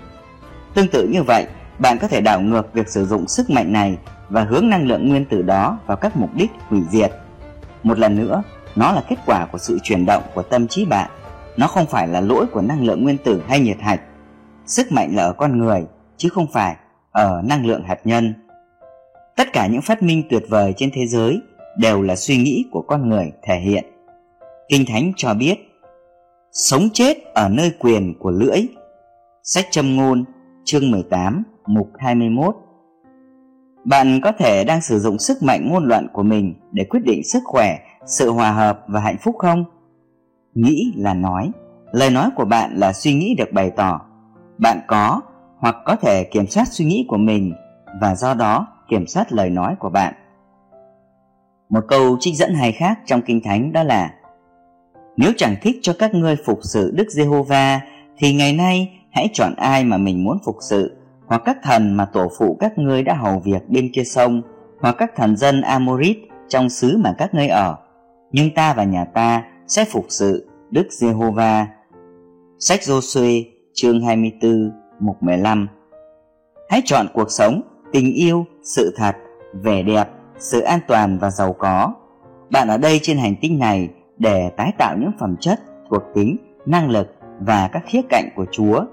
Tương 0.74 0.88
tự 0.88 1.08
như 1.12 1.22
vậy, 1.22 1.46
bạn 1.78 1.98
có 1.98 2.08
thể 2.08 2.20
đảo 2.20 2.40
ngược 2.40 2.74
việc 2.74 2.88
sử 2.88 3.06
dụng 3.06 3.28
sức 3.28 3.50
mạnh 3.50 3.72
này 3.72 3.98
và 4.28 4.44
hướng 4.44 4.68
năng 4.68 4.88
lượng 4.88 5.08
nguyên 5.08 5.24
tử 5.24 5.42
đó 5.42 5.78
vào 5.86 5.96
các 5.96 6.16
mục 6.16 6.30
đích 6.34 6.50
hủy 6.68 6.80
diệt. 6.90 7.12
Một 7.82 7.98
lần 7.98 8.16
nữa, 8.16 8.42
nó 8.76 8.92
là 8.92 9.02
kết 9.08 9.16
quả 9.26 9.46
của 9.52 9.58
sự 9.58 9.78
chuyển 9.82 10.06
động 10.06 10.22
của 10.34 10.42
tâm 10.42 10.68
trí 10.68 10.84
bạn. 10.84 11.10
Nó 11.56 11.66
không 11.66 11.86
phải 11.86 12.08
là 12.08 12.20
lỗi 12.20 12.46
của 12.46 12.62
năng 12.62 12.84
lượng 12.84 13.02
nguyên 13.02 13.18
tử 13.18 13.42
hay 13.48 13.60
nhiệt 13.60 13.80
hạch. 13.80 14.00
Sức 14.66 14.92
mạnh 14.92 15.16
là 15.16 15.22
ở 15.22 15.32
con 15.32 15.58
người 15.58 15.84
chứ 16.16 16.28
không 16.28 16.46
phải 16.52 16.76
ở 17.10 17.42
năng 17.44 17.66
lượng 17.66 17.84
hạt 17.84 17.98
nhân. 18.04 18.34
Tất 19.36 19.52
cả 19.52 19.66
những 19.66 19.82
phát 19.82 20.02
minh 20.02 20.22
tuyệt 20.30 20.42
vời 20.48 20.74
trên 20.76 20.90
thế 20.94 21.06
giới 21.06 21.40
đều 21.76 22.02
là 22.02 22.16
suy 22.16 22.36
nghĩ 22.36 22.64
của 22.70 22.82
con 22.82 23.08
người 23.08 23.32
thể 23.42 23.58
hiện. 23.60 23.84
Kinh 24.68 24.84
thánh 24.86 25.12
cho 25.16 25.34
biết 25.34 25.58
sống 26.52 26.88
chết 26.92 27.16
ở 27.34 27.48
nơi 27.48 27.72
quyền 27.78 28.14
của 28.18 28.30
lưỡi. 28.30 28.66
Sách 29.42 29.66
châm 29.70 29.96
ngôn 29.96 30.24
chương 30.64 30.90
18 30.90 31.42
mục 31.66 31.90
21 31.98 32.56
bạn 33.84 34.20
có 34.22 34.32
thể 34.32 34.64
đang 34.64 34.80
sử 34.80 34.98
dụng 34.98 35.18
sức 35.18 35.42
mạnh 35.42 35.68
ngôn 35.70 35.84
luận 35.84 36.08
của 36.12 36.22
mình 36.22 36.54
để 36.72 36.84
quyết 36.84 37.00
định 37.04 37.24
sức 37.24 37.42
khỏe, 37.44 37.78
sự 38.06 38.30
hòa 38.30 38.52
hợp 38.52 38.84
và 38.88 39.00
hạnh 39.00 39.16
phúc 39.20 39.36
không? 39.38 39.64
Nghĩ 40.54 40.92
là 40.96 41.14
nói. 41.14 41.50
Lời 41.92 42.10
nói 42.10 42.30
của 42.36 42.44
bạn 42.44 42.74
là 42.74 42.92
suy 42.92 43.14
nghĩ 43.14 43.34
được 43.38 43.52
bày 43.52 43.70
tỏ. 43.70 44.00
Bạn 44.58 44.80
có 44.86 45.20
hoặc 45.58 45.76
có 45.84 45.96
thể 45.96 46.24
kiểm 46.24 46.46
soát 46.46 46.68
suy 46.68 46.84
nghĩ 46.84 47.06
của 47.08 47.16
mình 47.16 47.52
và 48.00 48.14
do 48.14 48.34
đó 48.34 48.66
kiểm 48.88 49.06
soát 49.06 49.32
lời 49.32 49.50
nói 49.50 49.74
của 49.78 49.90
bạn. 49.90 50.14
Một 51.68 51.84
câu 51.88 52.16
trích 52.20 52.36
dẫn 52.36 52.54
hay 52.54 52.72
khác 52.72 52.98
trong 53.06 53.22
Kinh 53.22 53.40
Thánh 53.44 53.72
đó 53.72 53.82
là, 53.82 54.14
Nếu 55.16 55.32
chẳng 55.36 55.56
thích 55.62 55.76
cho 55.82 55.92
các 55.98 56.14
ngươi 56.14 56.36
phục 56.46 56.58
sự 56.62 56.90
Đức 56.94 57.10
Giê-hô-va, 57.10 57.80
thì 58.18 58.34
ngày 58.34 58.52
nay 58.52 59.00
hãy 59.10 59.28
chọn 59.32 59.54
ai 59.56 59.84
mà 59.84 59.96
mình 59.96 60.24
muốn 60.24 60.38
phục 60.44 60.56
sự 60.70 61.01
hoặc 61.32 61.42
các 61.44 61.58
thần 61.62 61.94
mà 61.94 62.04
tổ 62.04 62.30
phụ 62.38 62.56
các 62.60 62.78
ngươi 62.78 63.02
đã 63.02 63.14
hầu 63.14 63.38
việc 63.38 63.68
bên 63.68 63.90
kia 63.94 64.04
sông 64.04 64.42
hoặc 64.80 64.94
các 64.98 65.12
thần 65.16 65.36
dân 65.36 65.60
Amorit 65.60 66.18
trong 66.48 66.68
xứ 66.68 66.96
mà 66.96 67.14
các 67.18 67.34
ngươi 67.34 67.48
ở 67.48 67.76
nhưng 68.32 68.54
ta 68.54 68.74
và 68.74 68.84
nhà 68.84 69.04
ta 69.04 69.44
sẽ 69.66 69.84
phục 69.84 70.06
sự 70.08 70.48
Đức 70.70 70.86
Giê-hô-va 70.90 71.66
Sách 72.58 72.80
Giô-suê 72.80 73.44
chương 73.72 74.00
24 74.00 74.72
mục 75.00 75.22
15 75.22 75.68
Hãy 76.70 76.82
chọn 76.84 77.06
cuộc 77.14 77.30
sống, 77.30 77.60
tình 77.92 78.12
yêu, 78.12 78.44
sự 78.62 78.94
thật, 78.96 79.16
vẻ 79.52 79.82
đẹp, 79.82 80.08
sự 80.38 80.60
an 80.60 80.80
toàn 80.88 81.18
và 81.18 81.30
giàu 81.30 81.52
có. 81.52 81.94
Bạn 82.50 82.68
ở 82.68 82.78
đây 82.78 83.00
trên 83.02 83.18
hành 83.18 83.34
tinh 83.40 83.58
này 83.58 83.88
để 84.18 84.50
tái 84.56 84.72
tạo 84.78 84.96
những 85.00 85.12
phẩm 85.18 85.36
chất, 85.40 85.60
thuộc 85.90 86.02
tính, 86.14 86.36
năng 86.66 86.90
lực 86.90 87.14
và 87.40 87.68
các 87.72 87.82
khía 87.86 88.02
cạnh 88.08 88.28
của 88.36 88.46
Chúa. 88.52 88.84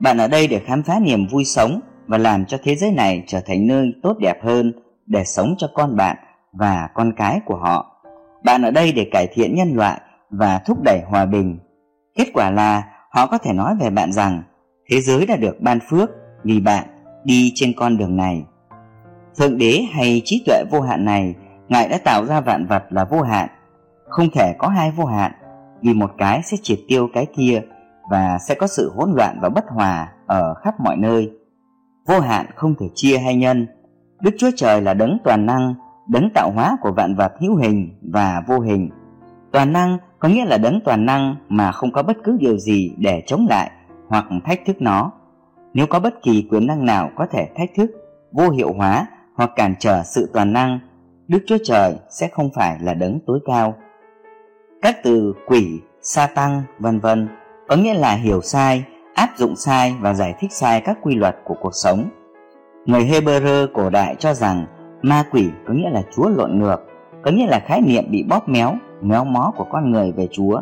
Bạn 0.00 0.18
ở 0.18 0.28
đây 0.28 0.46
để 0.46 0.58
khám 0.58 0.82
phá 0.82 0.98
niềm 1.02 1.26
vui 1.26 1.44
sống 1.44 1.80
và 2.06 2.18
làm 2.18 2.46
cho 2.46 2.58
thế 2.62 2.76
giới 2.76 2.92
này 2.92 3.24
trở 3.26 3.40
thành 3.40 3.66
nơi 3.66 3.94
tốt 4.02 4.16
đẹp 4.20 4.44
hơn 4.44 4.72
để 5.06 5.24
sống 5.24 5.54
cho 5.58 5.68
con 5.74 5.96
bạn 5.96 6.16
và 6.52 6.88
con 6.94 7.12
cái 7.16 7.40
của 7.44 7.56
họ. 7.56 8.02
Bạn 8.44 8.62
ở 8.62 8.70
đây 8.70 8.92
để 8.92 9.08
cải 9.12 9.26
thiện 9.26 9.54
nhân 9.54 9.76
loại 9.76 10.00
và 10.30 10.58
thúc 10.58 10.78
đẩy 10.84 11.00
hòa 11.06 11.26
bình. 11.26 11.58
Kết 12.16 12.26
quả 12.34 12.50
là 12.50 12.82
họ 13.10 13.26
có 13.26 13.38
thể 13.38 13.52
nói 13.52 13.74
về 13.80 13.90
bạn 13.90 14.12
rằng 14.12 14.42
thế 14.90 15.00
giới 15.00 15.26
đã 15.26 15.36
được 15.36 15.60
ban 15.60 15.78
phước 15.90 16.10
vì 16.44 16.60
bạn 16.60 16.84
đi 17.24 17.52
trên 17.54 17.72
con 17.76 17.96
đường 17.96 18.16
này. 18.16 18.44
Thượng 19.38 19.58
đế 19.58 19.82
hay 19.92 20.22
trí 20.24 20.42
tuệ 20.46 20.64
vô 20.70 20.80
hạn 20.80 21.04
này, 21.04 21.34
Ngài 21.68 21.88
đã 21.88 21.98
tạo 22.04 22.24
ra 22.24 22.40
vạn 22.40 22.66
vật 22.66 22.84
là 22.90 23.04
vô 23.04 23.22
hạn. 23.22 23.48
Không 24.08 24.30
thể 24.34 24.54
có 24.58 24.68
hai 24.68 24.90
vô 24.90 25.04
hạn, 25.04 25.32
vì 25.82 25.94
một 25.94 26.10
cái 26.18 26.42
sẽ 26.42 26.56
triệt 26.62 26.78
tiêu 26.88 27.08
cái 27.12 27.26
kia 27.36 27.62
và 28.10 28.38
sẽ 28.48 28.54
có 28.54 28.66
sự 28.66 28.92
hỗn 28.96 29.12
loạn 29.16 29.38
và 29.42 29.48
bất 29.48 29.64
hòa 29.68 30.12
ở 30.26 30.54
khắp 30.54 30.80
mọi 30.80 30.96
nơi. 30.96 31.32
Vô 32.06 32.20
hạn 32.20 32.46
không 32.54 32.74
thể 32.80 32.86
chia 32.94 33.18
hay 33.18 33.36
nhân. 33.36 33.66
Đức 34.20 34.30
Chúa 34.38 34.50
Trời 34.56 34.82
là 34.82 34.94
đấng 34.94 35.18
toàn 35.24 35.46
năng, 35.46 35.74
đấng 36.08 36.30
tạo 36.34 36.50
hóa 36.54 36.76
của 36.80 36.92
vạn 36.92 37.14
vật 37.14 37.32
hữu 37.40 37.56
hình 37.56 37.98
và 38.12 38.42
vô 38.46 38.60
hình. 38.60 38.90
Toàn 39.52 39.72
năng 39.72 39.98
có 40.18 40.28
nghĩa 40.28 40.44
là 40.44 40.58
đấng 40.58 40.80
toàn 40.84 41.06
năng 41.06 41.36
mà 41.48 41.72
không 41.72 41.92
có 41.92 42.02
bất 42.02 42.16
cứ 42.24 42.36
điều 42.40 42.58
gì 42.58 42.94
để 42.98 43.22
chống 43.26 43.46
lại 43.48 43.70
hoặc 44.08 44.24
thách 44.44 44.60
thức 44.66 44.76
nó. 44.80 45.12
Nếu 45.74 45.86
có 45.86 46.00
bất 46.00 46.14
kỳ 46.22 46.48
quyền 46.50 46.66
năng 46.66 46.86
nào 46.86 47.10
có 47.16 47.26
thể 47.30 47.48
thách 47.56 47.70
thức, 47.76 47.90
vô 48.32 48.50
hiệu 48.50 48.72
hóa 48.72 49.06
hoặc 49.34 49.50
cản 49.56 49.74
trở 49.78 50.02
sự 50.02 50.30
toàn 50.32 50.52
năng, 50.52 50.80
Đức 51.28 51.38
Chúa 51.46 51.58
Trời 51.64 51.94
sẽ 52.10 52.28
không 52.28 52.50
phải 52.54 52.78
là 52.80 52.94
đấng 52.94 53.18
tối 53.26 53.40
cao. 53.46 53.74
Các 54.82 54.96
từ 55.02 55.34
quỷ, 55.46 55.80
sa 56.02 56.26
tăng, 56.26 56.62
vân 56.78 57.00
vân 57.00 57.28
có 57.70 57.76
nghĩa 57.76 57.94
là 57.94 58.14
hiểu 58.14 58.40
sai, 58.42 58.84
áp 59.14 59.28
dụng 59.36 59.56
sai 59.56 59.94
và 60.00 60.14
giải 60.14 60.34
thích 60.38 60.52
sai 60.52 60.80
các 60.80 60.98
quy 61.02 61.14
luật 61.14 61.36
của 61.44 61.54
cuộc 61.60 61.74
sống. 61.74 62.08
Người 62.86 63.04
Hebrew 63.04 63.66
cổ 63.74 63.90
đại 63.90 64.16
cho 64.18 64.34
rằng 64.34 64.66
ma 65.02 65.24
quỷ 65.30 65.50
có 65.66 65.74
nghĩa 65.74 65.90
là 65.90 66.02
Chúa 66.16 66.28
lộn 66.28 66.58
ngược, 66.58 66.76
có 67.24 67.30
nghĩa 67.30 67.46
là 67.46 67.60
khái 67.66 67.80
niệm 67.80 68.04
bị 68.10 68.22
bóp 68.28 68.48
méo, 68.48 68.74
méo 69.00 69.24
mó 69.24 69.52
của 69.56 69.66
con 69.70 69.90
người 69.90 70.12
về 70.12 70.28
Chúa. 70.32 70.60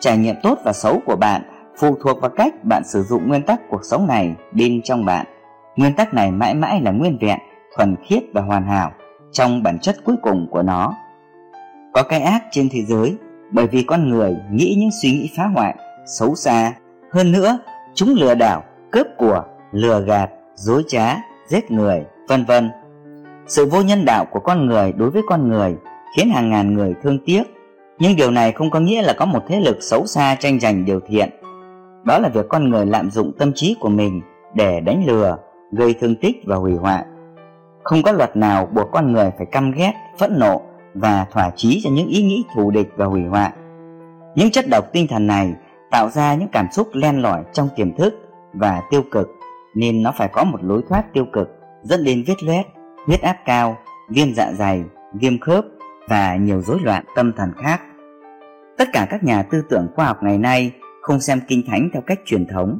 Trải 0.00 0.18
nghiệm 0.18 0.36
tốt 0.42 0.58
và 0.64 0.72
xấu 0.72 1.00
của 1.06 1.16
bạn 1.16 1.42
phụ 1.78 1.96
thuộc 2.02 2.20
vào 2.20 2.30
cách 2.30 2.64
bạn 2.64 2.82
sử 2.84 3.02
dụng 3.02 3.28
nguyên 3.28 3.42
tắc 3.42 3.60
cuộc 3.70 3.84
sống 3.84 4.06
này 4.06 4.34
bên 4.52 4.82
trong 4.82 5.04
bạn. 5.04 5.26
Nguyên 5.76 5.94
tắc 5.94 6.14
này 6.14 6.30
mãi 6.30 6.54
mãi 6.54 6.80
là 6.80 6.90
nguyên 6.90 7.18
vẹn, 7.20 7.38
thuần 7.76 7.96
khiết 8.04 8.22
và 8.34 8.40
hoàn 8.40 8.66
hảo 8.66 8.92
trong 9.32 9.62
bản 9.62 9.78
chất 9.78 9.96
cuối 10.04 10.16
cùng 10.22 10.46
của 10.50 10.62
nó. 10.62 10.94
Có 11.92 12.02
cái 12.02 12.20
ác 12.20 12.44
trên 12.50 12.68
thế 12.72 12.82
giới 12.82 13.16
bởi 13.52 13.66
vì 13.66 13.82
con 13.82 14.08
người 14.08 14.36
nghĩ 14.52 14.76
những 14.78 14.90
suy 15.02 15.10
nghĩ 15.10 15.30
phá 15.36 15.46
hoại, 15.46 15.74
xấu 16.06 16.34
xa. 16.34 16.72
Hơn 17.12 17.32
nữa, 17.32 17.58
chúng 17.94 18.14
lừa 18.14 18.34
đảo, 18.34 18.62
cướp 18.90 19.06
của, 19.16 19.44
lừa 19.72 20.00
gạt, 20.00 20.30
dối 20.54 20.84
trá, 20.88 21.16
giết 21.46 21.70
người, 21.70 22.04
vân 22.28 22.44
vân. 22.44 22.70
Sự 23.46 23.66
vô 23.66 23.82
nhân 23.82 24.04
đạo 24.04 24.24
của 24.30 24.40
con 24.40 24.66
người 24.66 24.92
đối 24.92 25.10
với 25.10 25.22
con 25.28 25.48
người 25.48 25.76
khiến 26.16 26.30
hàng 26.30 26.50
ngàn 26.50 26.74
người 26.74 26.94
thương 27.02 27.18
tiếc. 27.24 27.42
Nhưng 27.98 28.16
điều 28.16 28.30
này 28.30 28.52
không 28.52 28.70
có 28.70 28.80
nghĩa 28.80 29.02
là 29.02 29.12
có 29.18 29.24
một 29.24 29.40
thế 29.48 29.60
lực 29.60 29.76
xấu 29.80 30.06
xa 30.06 30.36
tranh 30.40 30.60
giành 30.60 30.84
điều 30.84 31.00
thiện. 31.06 31.30
Đó 32.04 32.18
là 32.18 32.28
việc 32.28 32.48
con 32.48 32.70
người 32.70 32.86
lạm 32.86 33.10
dụng 33.10 33.32
tâm 33.38 33.52
trí 33.54 33.76
của 33.80 33.88
mình 33.88 34.20
để 34.54 34.80
đánh 34.80 35.06
lừa, 35.06 35.36
gây 35.72 35.94
thương 36.00 36.16
tích 36.16 36.42
và 36.46 36.56
hủy 36.56 36.76
hoại. 36.76 37.04
Không 37.82 38.02
có 38.02 38.12
luật 38.12 38.36
nào 38.36 38.66
buộc 38.66 38.90
con 38.92 39.12
người 39.12 39.30
phải 39.36 39.46
căm 39.46 39.72
ghét, 39.72 39.92
phẫn 40.18 40.38
nộ 40.38 40.62
và 40.94 41.26
thỏa 41.32 41.50
chí 41.56 41.80
cho 41.84 41.90
những 41.90 42.08
ý 42.08 42.22
nghĩ 42.22 42.44
thù 42.54 42.70
địch 42.70 42.88
và 42.96 43.06
hủy 43.06 43.22
hoại. 43.22 43.52
Những 44.34 44.50
chất 44.50 44.68
độc 44.68 44.92
tinh 44.92 45.06
thần 45.06 45.26
này 45.26 45.54
tạo 45.92 46.10
ra 46.10 46.34
những 46.34 46.48
cảm 46.52 46.66
xúc 46.72 46.88
len 46.92 47.22
lỏi 47.22 47.44
trong 47.52 47.68
tiềm 47.76 47.96
thức 47.96 48.14
và 48.52 48.82
tiêu 48.90 49.02
cực 49.10 49.28
nên 49.74 50.02
nó 50.02 50.12
phải 50.18 50.28
có 50.32 50.44
một 50.44 50.58
lối 50.62 50.82
thoát 50.88 51.12
tiêu 51.12 51.26
cực 51.32 51.48
dẫn 51.82 52.04
đến 52.04 52.24
vết 52.26 52.42
loét, 52.42 52.66
huyết 53.06 53.20
áp 53.20 53.36
cao, 53.44 53.78
viêm 54.08 54.34
dạ 54.34 54.52
dày, 54.52 54.84
viêm 55.14 55.40
khớp 55.40 55.64
và 56.08 56.36
nhiều 56.36 56.62
rối 56.62 56.78
loạn 56.82 57.04
tâm 57.16 57.32
thần 57.36 57.52
khác. 57.62 57.80
Tất 58.78 58.88
cả 58.92 59.06
các 59.10 59.24
nhà 59.24 59.42
tư 59.42 59.62
tưởng 59.68 59.88
khoa 59.94 60.04
học 60.06 60.22
ngày 60.22 60.38
nay 60.38 60.72
không 61.02 61.20
xem 61.20 61.40
kinh 61.48 61.62
thánh 61.66 61.88
theo 61.92 62.02
cách 62.06 62.18
truyền 62.24 62.46
thống. 62.46 62.78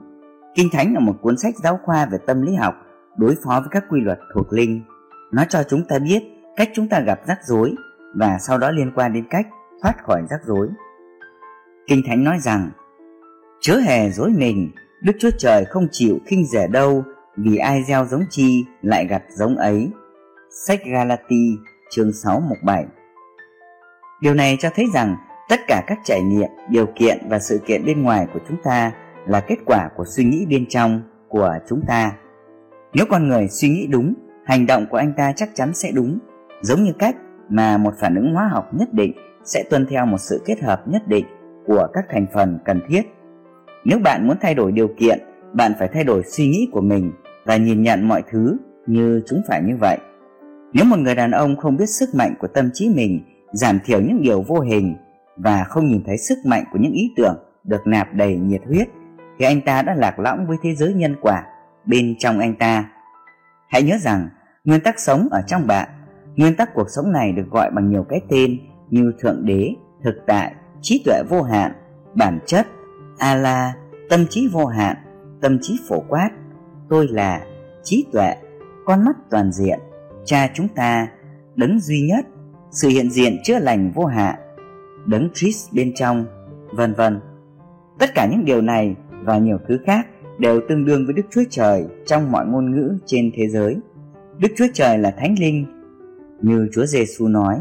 Kinh 0.55 0.69
thánh 0.73 0.95
là 0.95 1.01
một 1.01 1.15
cuốn 1.23 1.39
sách 1.39 1.55
giáo 1.57 1.79
khoa 1.85 2.07
về 2.07 2.19
tâm 2.27 2.43
lý 2.43 2.55
học 2.55 2.75
đối 3.17 3.35
phó 3.45 3.61
với 3.61 3.69
các 3.71 3.85
quy 3.91 4.01
luật 4.01 4.19
thuộc 4.35 4.53
linh. 4.53 4.83
Nó 5.33 5.45
cho 5.49 5.63
chúng 5.69 5.85
ta 5.89 5.99
biết 5.99 6.23
cách 6.57 6.69
chúng 6.75 6.89
ta 6.89 7.01
gặp 7.01 7.21
rắc 7.27 7.39
rối 7.45 7.75
và 8.15 8.39
sau 8.39 8.59
đó 8.59 8.71
liên 8.71 8.93
quan 8.95 9.13
đến 9.13 9.25
cách 9.31 9.47
thoát 9.83 10.05
khỏi 10.05 10.23
rắc 10.31 10.41
rối. 10.45 10.69
Kinh 11.89 12.03
Thánh 12.07 12.25
nói 12.25 12.39
rằng 12.39 12.71
Chớ 13.65 13.77
hề 13.77 14.11
dối 14.11 14.31
mình, 14.31 14.71
Đức 15.03 15.13
Chúa 15.19 15.31
Trời 15.39 15.65
không 15.65 15.89
chịu 15.91 16.19
khinh 16.27 16.47
rẻ 16.47 16.69
đâu 16.69 17.05
vì 17.37 17.57
ai 17.57 17.83
gieo 17.83 18.05
giống 18.05 18.23
chi 18.31 18.65
lại 18.83 19.07
gặt 19.07 19.23
giống 19.37 19.57
ấy. 19.57 19.91
Sách 20.67 20.81
Galati 20.85 21.57
chương 21.91 22.13
6 22.13 22.41
mục 22.41 22.59
7 22.63 22.85
Điều 24.21 24.35
này 24.35 24.57
cho 24.61 24.69
thấy 24.75 24.87
rằng 24.95 25.17
tất 25.49 25.61
cả 25.69 25.83
các 25.87 25.99
trải 26.05 26.23
nghiệm, 26.23 26.49
điều 26.71 26.87
kiện 26.87 27.19
và 27.29 27.39
sự 27.39 27.59
kiện 27.67 27.85
bên 27.85 28.03
ngoài 28.03 28.27
của 28.35 28.41
chúng 28.49 28.57
ta 28.65 28.93
là 29.27 29.41
kết 29.41 29.59
quả 29.67 29.89
của 29.97 30.05
suy 30.05 30.25
nghĩ 30.25 30.47
bên 30.47 30.67
trong 30.69 31.03
của 31.29 31.55
chúng 31.69 31.83
ta. 31.87 32.13
Nếu 32.95 33.07
con 33.11 33.29
người 33.29 33.49
suy 33.49 33.69
nghĩ 33.69 33.87
đúng, 33.87 34.15
hành 34.47 34.67
động 34.67 34.87
của 34.91 34.97
anh 34.97 35.13
ta 35.17 35.33
chắc 35.37 35.49
chắn 35.55 35.75
sẽ 35.75 35.91
đúng, 35.95 36.19
giống 36.63 36.83
như 36.83 36.93
cách 36.99 37.17
mà 37.49 37.79
một 37.79 37.95
phản 38.01 38.15
ứng 38.15 38.35
hóa 38.35 38.49
học 38.53 38.75
nhất 38.75 38.89
định 38.93 39.13
sẽ 39.45 39.65
tuân 39.71 39.87
theo 39.87 40.07
một 40.07 40.19
sự 40.19 40.43
kết 40.45 40.61
hợp 40.63 40.89
nhất 40.89 41.09
định 41.09 41.25
của 41.67 41.89
các 41.93 42.05
thành 42.11 42.27
phần 42.35 42.59
cần 42.65 42.81
thiết. 42.89 43.03
Nếu 43.85 43.99
bạn 43.99 44.27
muốn 44.27 44.37
thay 44.41 44.55
đổi 44.55 44.73
điều 44.73 44.89
kiện, 44.99 45.19
bạn 45.53 45.73
phải 45.79 45.89
thay 45.93 46.05
đổi 46.05 46.23
suy 46.27 46.47
nghĩ 46.49 46.69
của 46.73 46.81
mình 46.81 47.13
và 47.45 47.57
nhìn 47.57 47.83
nhận 47.83 48.09
mọi 48.09 48.23
thứ 48.31 48.57
như 48.87 49.23
chúng 49.27 49.43
phải 49.49 49.63
như 49.63 49.77
vậy. 49.81 49.99
Nếu 50.73 50.85
một 50.85 50.99
người 50.99 51.15
đàn 51.15 51.31
ông 51.31 51.57
không 51.57 51.77
biết 51.77 51.87
sức 51.87 52.15
mạnh 52.15 52.35
của 52.39 52.49
tâm 52.49 52.71
trí 52.75 52.89
mình 52.89 53.21
giảm 53.53 53.79
thiểu 53.85 54.01
những 54.01 54.23
điều 54.23 54.43
vô 54.43 54.61
hình 54.61 54.97
và 55.37 55.65
không 55.65 55.89
nhìn 55.89 56.03
thấy 56.07 56.19
sức 56.19 56.39
mạnh 56.47 56.65
của 56.73 56.79
những 56.79 56.93
ý 56.93 57.13
tưởng 57.17 57.37
được 57.65 57.87
nạp 57.87 58.15
đầy 58.15 58.37
nhiệt 58.37 58.61
huyết 58.67 58.89
thì 59.39 59.45
anh 59.45 59.61
ta 59.61 59.83
đã 59.83 59.95
lạc 59.95 60.19
lõng 60.19 60.47
với 60.47 60.57
thế 60.63 60.75
giới 60.75 60.95
nhân 60.95 61.17
quả 61.21 61.45
bên 61.85 62.15
trong 62.19 62.39
anh 62.39 62.55
ta. 62.55 62.91
Hãy 63.69 63.83
nhớ 63.83 63.97
rằng 64.01 64.29
nguyên 64.65 64.81
tắc 64.81 65.01
sống 65.01 65.29
ở 65.31 65.43
trong 65.47 65.67
bạn, 65.67 65.89
nguyên 66.37 66.57
tắc 66.57 66.75
cuộc 66.75 66.87
sống 66.91 67.13
này 67.13 67.33
được 67.33 67.51
gọi 67.51 67.71
bằng 67.71 67.91
nhiều 67.91 68.05
cái 68.09 68.21
tên 68.29 68.59
như 68.91 69.13
thượng 69.21 69.45
đế, 69.45 69.75
thực 70.05 70.15
tại, 70.27 70.55
trí 70.81 71.03
tuệ 71.05 71.23
vô 71.29 71.43
hạn, 71.43 71.73
bản 72.15 72.39
chất, 72.47 72.67
A 73.23 73.35
La, 73.35 73.75
tâm 74.09 74.27
trí 74.31 74.49
vô 74.53 74.67
hạn, 74.67 74.97
tâm 75.41 75.59
trí 75.63 75.79
phổ 75.89 76.01
quát, 76.09 76.31
tôi 76.89 77.09
là 77.09 77.47
trí 77.83 78.07
tuệ, 78.13 78.35
con 78.85 79.05
mắt 79.05 79.17
toàn 79.31 79.53
diện, 79.53 79.79
cha 80.25 80.51
chúng 80.55 80.69
ta, 80.69 81.09
đấng 81.57 81.81
duy 81.81 82.01
nhất, 82.01 82.27
sự 82.71 82.89
hiện 82.89 83.11
diện 83.11 83.37
chữa 83.45 83.59
lành 83.59 83.93
vô 83.95 84.05
hạn, 84.05 84.35
đấng 85.07 85.29
Christ 85.35 85.73
bên 85.73 85.93
trong, 85.95 86.25
vân 86.73 86.95
vân. 86.95 87.21
Tất 87.99 88.15
cả 88.15 88.27
những 88.31 88.45
điều 88.45 88.61
này 88.61 88.97
và 89.25 89.39
nhiều 89.39 89.59
thứ 89.69 89.79
khác 89.87 90.07
đều 90.39 90.61
tương 90.69 90.85
đương 90.85 91.05
với 91.05 91.15
Đức 91.15 91.27
Chúa 91.31 91.45
Trời 91.51 91.87
trong 92.07 92.33
mọi 92.33 92.47
ngôn 92.47 92.71
ngữ 92.71 92.99
trên 93.07 93.31
thế 93.35 93.49
giới. 93.49 93.77
Đức 94.39 94.49
Chúa 94.57 94.67
Trời 94.75 94.99
là 94.99 95.11
Thánh 95.11 95.35
Linh. 95.41 95.67
Như 96.41 96.69
Chúa 96.73 96.87
Giêsu 96.87 97.29
nói, 97.29 97.57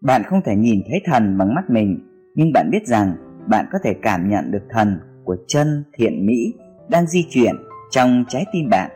bạn 0.00 0.22
không 0.22 0.40
thể 0.44 0.56
nhìn 0.56 0.80
thấy 0.90 1.00
thần 1.04 1.38
bằng 1.38 1.54
mắt 1.54 1.70
mình, 1.70 2.00
nhưng 2.34 2.52
bạn 2.52 2.70
biết 2.70 2.86
rằng 2.86 3.14
bạn 3.46 3.66
có 3.72 3.78
thể 3.84 3.94
cảm 4.02 4.28
nhận 4.28 4.50
được 4.50 4.62
thần 4.70 5.00
của 5.24 5.36
chân 5.48 5.84
thiện 5.94 6.26
mỹ 6.26 6.54
đang 6.88 7.06
di 7.06 7.26
chuyển 7.30 7.54
trong 7.90 8.24
trái 8.28 8.44
tim 8.52 8.68
bạn. 8.70 8.90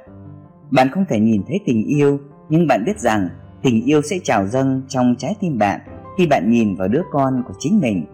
Bạn 0.70 0.88
không 0.90 1.04
thể 1.08 1.20
nhìn 1.20 1.42
thấy 1.48 1.60
tình 1.66 1.84
yêu, 1.86 2.18
nhưng 2.48 2.66
bạn 2.66 2.84
biết 2.86 2.98
rằng 2.98 3.28
tình 3.62 3.84
yêu 3.84 4.02
sẽ 4.02 4.18
trào 4.22 4.46
dâng 4.46 4.82
trong 4.88 5.14
trái 5.18 5.36
tim 5.40 5.58
bạn 5.58 5.80
khi 6.18 6.26
bạn 6.26 6.50
nhìn 6.50 6.74
vào 6.74 6.88
đứa 6.88 7.02
con 7.12 7.42
của 7.48 7.54
chính 7.58 7.80
mình. 7.80 8.06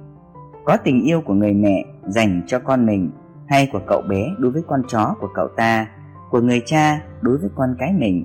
Có 0.64 0.76
tình 0.76 1.02
yêu 1.02 1.20
của 1.20 1.34
người 1.34 1.52
mẹ 1.52 1.84
dành 2.08 2.42
cho 2.46 2.58
con 2.58 2.86
mình 2.86 3.10
hay 3.48 3.68
của 3.72 3.80
cậu 3.86 4.02
bé 4.02 4.24
đối 4.38 4.52
với 4.52 4.62
con 4.68 4.82
chó 4.88 5.16
của 5.20 5.28
cậu 5.34 5.48
ta, 5.56 5.86
của 6.30 6.40
người 6.40 6.62
cha 6.66 7.02
đối 7.20 7.38
với 7.38 7.50
con 7.54 7.76
cái 7.78 7.92
mình. 7.92 8.24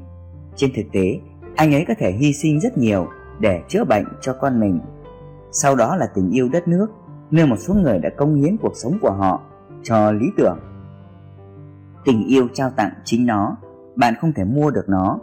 Trên 0.56 0.72
thực 0.76 0.86
tế, 0.92 1.20
anh 1.56 1.74
ấy 1.74 1.86
có 1.88 1.94
thể 2.00 2.12
hy 2.12 2.34
sinh 2.34 2.60
rất 2.60 2.78
nhiều 2.78 3.08
để 3.40 3.62
chữa 3.68 3.84
bệnh 3.84 4.06
cho 4.22 4.34
con 4.34 4.60
mình. 4.60 4.80
Sau 5.52 5.76
đó 5.76 5.96
là 5.96 6.08
tình 6.16 6.32
yêu 6.32 6.50
đất 6.50 6.68
nước, 6.68 6.88
nơi 7.36 7.46
một 7.46 7.56
số 7.60 7.74
người 7.74 8.00
đã 8.00 8.10
công 8.10 8.36
hiến 8.36 8.58
cuộc 8.62 8.74
sống 8.76 8.94
của 9.02 9.12
họ 9.12 9.42
cho 9.84 10.12
lý 10.12 10.26
tưởng. 10.38 10.60
Tình 12.06 12.28
yêu 12.28 12.48
trao 12.54 12.70
tặng 12.70 12.92
chính 13.04 13.26
nó, 13.26 13.58
bạn 13.96 14.14
không 14.22 14.34
thể 14.34 14.44
mua 14.44 14.72
được 14.72 14.90
nó. 14.90 15.20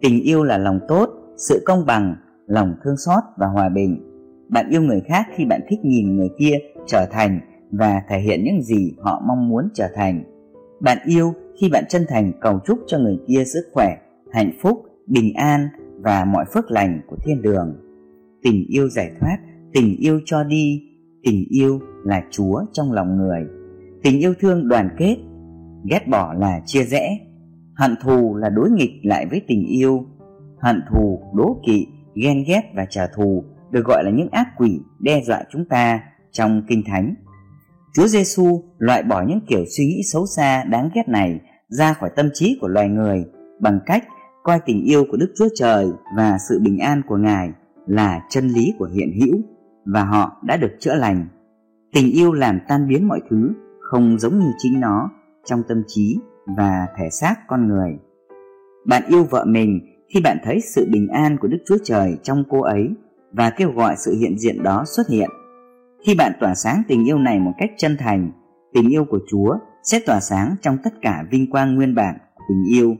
Tình 0.00 0.22
yêu 0.22 0.44
là 0.44 0.58
lòng 0.58 0.80
tốt, 0.88 1.10
sự 1.36 1.62
công 1.66 1.86
bằng, 1.86 2.16
lòng 2.46 2.74
thương 2.84 2.96
xót 2.96 3.22
và 3.36 3.46
hòa 3.46 3.68
bình. 3.68 4.10
Bạn 4.48 4.68
yêu 4.70 4.82
người 4.82 5.02
khác 5.08 5.26
khi 5.34 5.44
bạn 5.44 5.60
thích 5.68 5.78
nhìn 5.82 6.16
người 6.16 6.30
kia 6.38 6.58
trở 6.86 7.06
thành 7.10 7.40
và 7.70 8.02
thể 8.08 8.18
hiện 8.18 8.44
những 8.44 8.62
gì 8.62 8.92
họ 9.00 9.22
mong 9.26 9.48
muốn 9.48 9.68
trở 9.74 9.88
thành. 9.94 10.24
Bạn 10.80 10.98
yêu 11.04 11.34
khi 11.60 11.68
bạn 11.68 11.84
chân 11.88 12.06
thành 12.08 12.32
cầu 12.40 12.60
chúc 12.66 12.78
cho 12.86 12.98
người 12.98 13.18
kia 13.26 13.44
sức 13.44 13.70
khỏe, 13.72 13.96
hạnh 14.32 14.52
phúc, 14.62 14.82
bình 15.06 15.34
an 15.34 15.68
và 16.00 16.24
mọi 16.24 16.44
phước 16.54 16.70
lành 16.70 17.00
của 17.06 17.16
thiên 17.24 17.42
đường. 17.42 17.76
Tình 18.42 18.66
yêu 18.68 18.88
giải 18.88 19.10
thoát, 19.20 19.38
tình 19.72 19.96
yêu 19.96 20.20
cho 20.24 20.44
đi, 20.44 20.93
tình 21.24 21.44
yêu 21.50 21.80
là 22.04 22.22
Chúa 22.30 22.60
trong 22.72 22.92
lòng 22.92 23.16
người. 23.16 23.40
Tình 24.02 24.20
yêu 24.20 24.34
thương 24.40 24.68
đoàn 24.68 24.88
kết, 24.98 25.16
ghét 25.90 26.08
bỏ 26.08 26.34
là 26.34 26.60
chia 26.66 26.82
rẽ, 26.82 27.18
hận 27.76 27.94
thù 28.02 28.36
là 28.36 28.48
đối 28.48 28.70
nghịch 28.70 28.92
lại 29.02 29.26
với 29.30 29.42
tình 29.48 29.66
yêu. 29.66 30.06
Hận 30.62 30.82
thù, 30.90 31.20
đố 31.34 31.60
kỵ, 31.66 31.86
ghen 32.14 32.44
ghét 32.48 32.62
và 32.76 32.86
trả 32.90 33.06
thù 33.16 33.44
được 33.70 33.84
gọi 33.84 34.04
là 34.04 34.10
những 34.10 34.28
ác 34.30 34.48
quỷ 34.58 34.80
đe 35.00 35.22
dọa 35.26 35.42
chúng 35.52 35.64
ta 35.68 36.00
trong 36.32 36.62
kinh 36.68 36.82
thánh. 36.86 37.14
Chúa 37.94 38.06
Giêsu 38.06 38.62
loại 38.78 39.02
bỏ 39.02 39.24
những 39.28 39.40
kiểu 39.48 39.64
suy 39.76 39.86
nghĩ 39.86 40.02
xấu 40.12 40.26
xa 40.36 40.64
đáng 40.64 40.90
ghét 40.94 41.08
này 41.08 41.40
ra 41.68 41.92
khỏi 41.92 42.10
tâm 42.16 42.28
trí 42.34 42.58
của 42.60 42.68
loài 42.68 42.88
người 42.88 43.24
bằng 43.60 43.80
cách 43.86 44.04
coi 44.42 44.60
tình 44.66 44.84
yêu 44.84 45.04
của 45.10 45.16
Đức 45.16 45.32
Chúa 45.36 45.48
Trời 45.54 45.86
và 46.16 46.38
sự 46.48 46.60
bình 46.64 46.78
an 46.78 47.02
của 47.08 47.16
Ngài 47.16 47.50
là 47.86 48.20
chân 48.30 48.48
lý 48.48 48.74
của 48.78 48.88
hiện 48.94 49.20
hữu 49.20 49.40
và 49.84 50.04
họ 50.04 50.36
đã 50.42 50.56
được 50.56 50.72
chữa 50.80 50.94
lành. 50.94 51.26
Tình 51.92 52.10
yêu 52.12 52.32
làm 52.32 52.58
tan 52.68 52.88
biến 52.88 53.08
mọi 53.08 53.20
thứ 53.30 53.52
không 53.80 54.18
giống 54.18 54.38
như 54.38 54.52
chính 54.58 54.80
nó 54.80 55.10
trong 55.44 55.62
tâm 55.68 55.82
trí 55.86 56.18
và 56.56 56.86
thể 56.98 57.10
xác 57.10 57.34
con 57.48 57.68
người. 57.68 57.98
Bạn 58.86 59.02
yêu 59.08 59.24
vợ 59.30 59.44
mình 59.48 59.80
khi 60.14 60.20
bạn 60.20 60.38
thấy 60.44 60.60
sự 60.60 60.88
bình 60.92 61.08
an 61.08 61.36
của 61.40 61.48
Đức 61.48 61.58
Chúa 61.66 61.78
Trời 61.84 62.18
trong 62.22 62.44
cô 62.48 62.62
ấy 62.62 62.88
và 63.32 63.50
kêu 63.50 63.72
gọi 63.72 63.94
sự 63.96 64.14
hiện 64.20 64.38
diện 64.38 64.62
đó 64.62 64.84
xuất 64.86 65.08
hiện. 65.08 65.30
Khi 66.06 66.14
bạn 66.14 66.32
tỏa 66.40 66.54
sáng 66.54 66.82
tình 66.88 67.08
yêu 67.08 67.18
này 67.18 67.38
một 67.38 67.52
cách 67.58 67.70
chân 67.76 67.96
thành, 67.98 68.30
tình 68.72 68.88
yêu 68.88 69.04
của 69.04 69.18
Chúa 69.30 69.56
sẽ 69.82 70.00
tỏa 70.06 70.20
sáng 70.20 70.56
trong 70.62 70.78
tất 70.84 70.90
cả 71.02 71.24
vinh 71.30 71.50
quang 71.50 71.74
nguyên 71.74 71.94
bản 71.94 72.14
của 72.34 72.44
tình 72.48 72.64
yêu. 72.78 72.96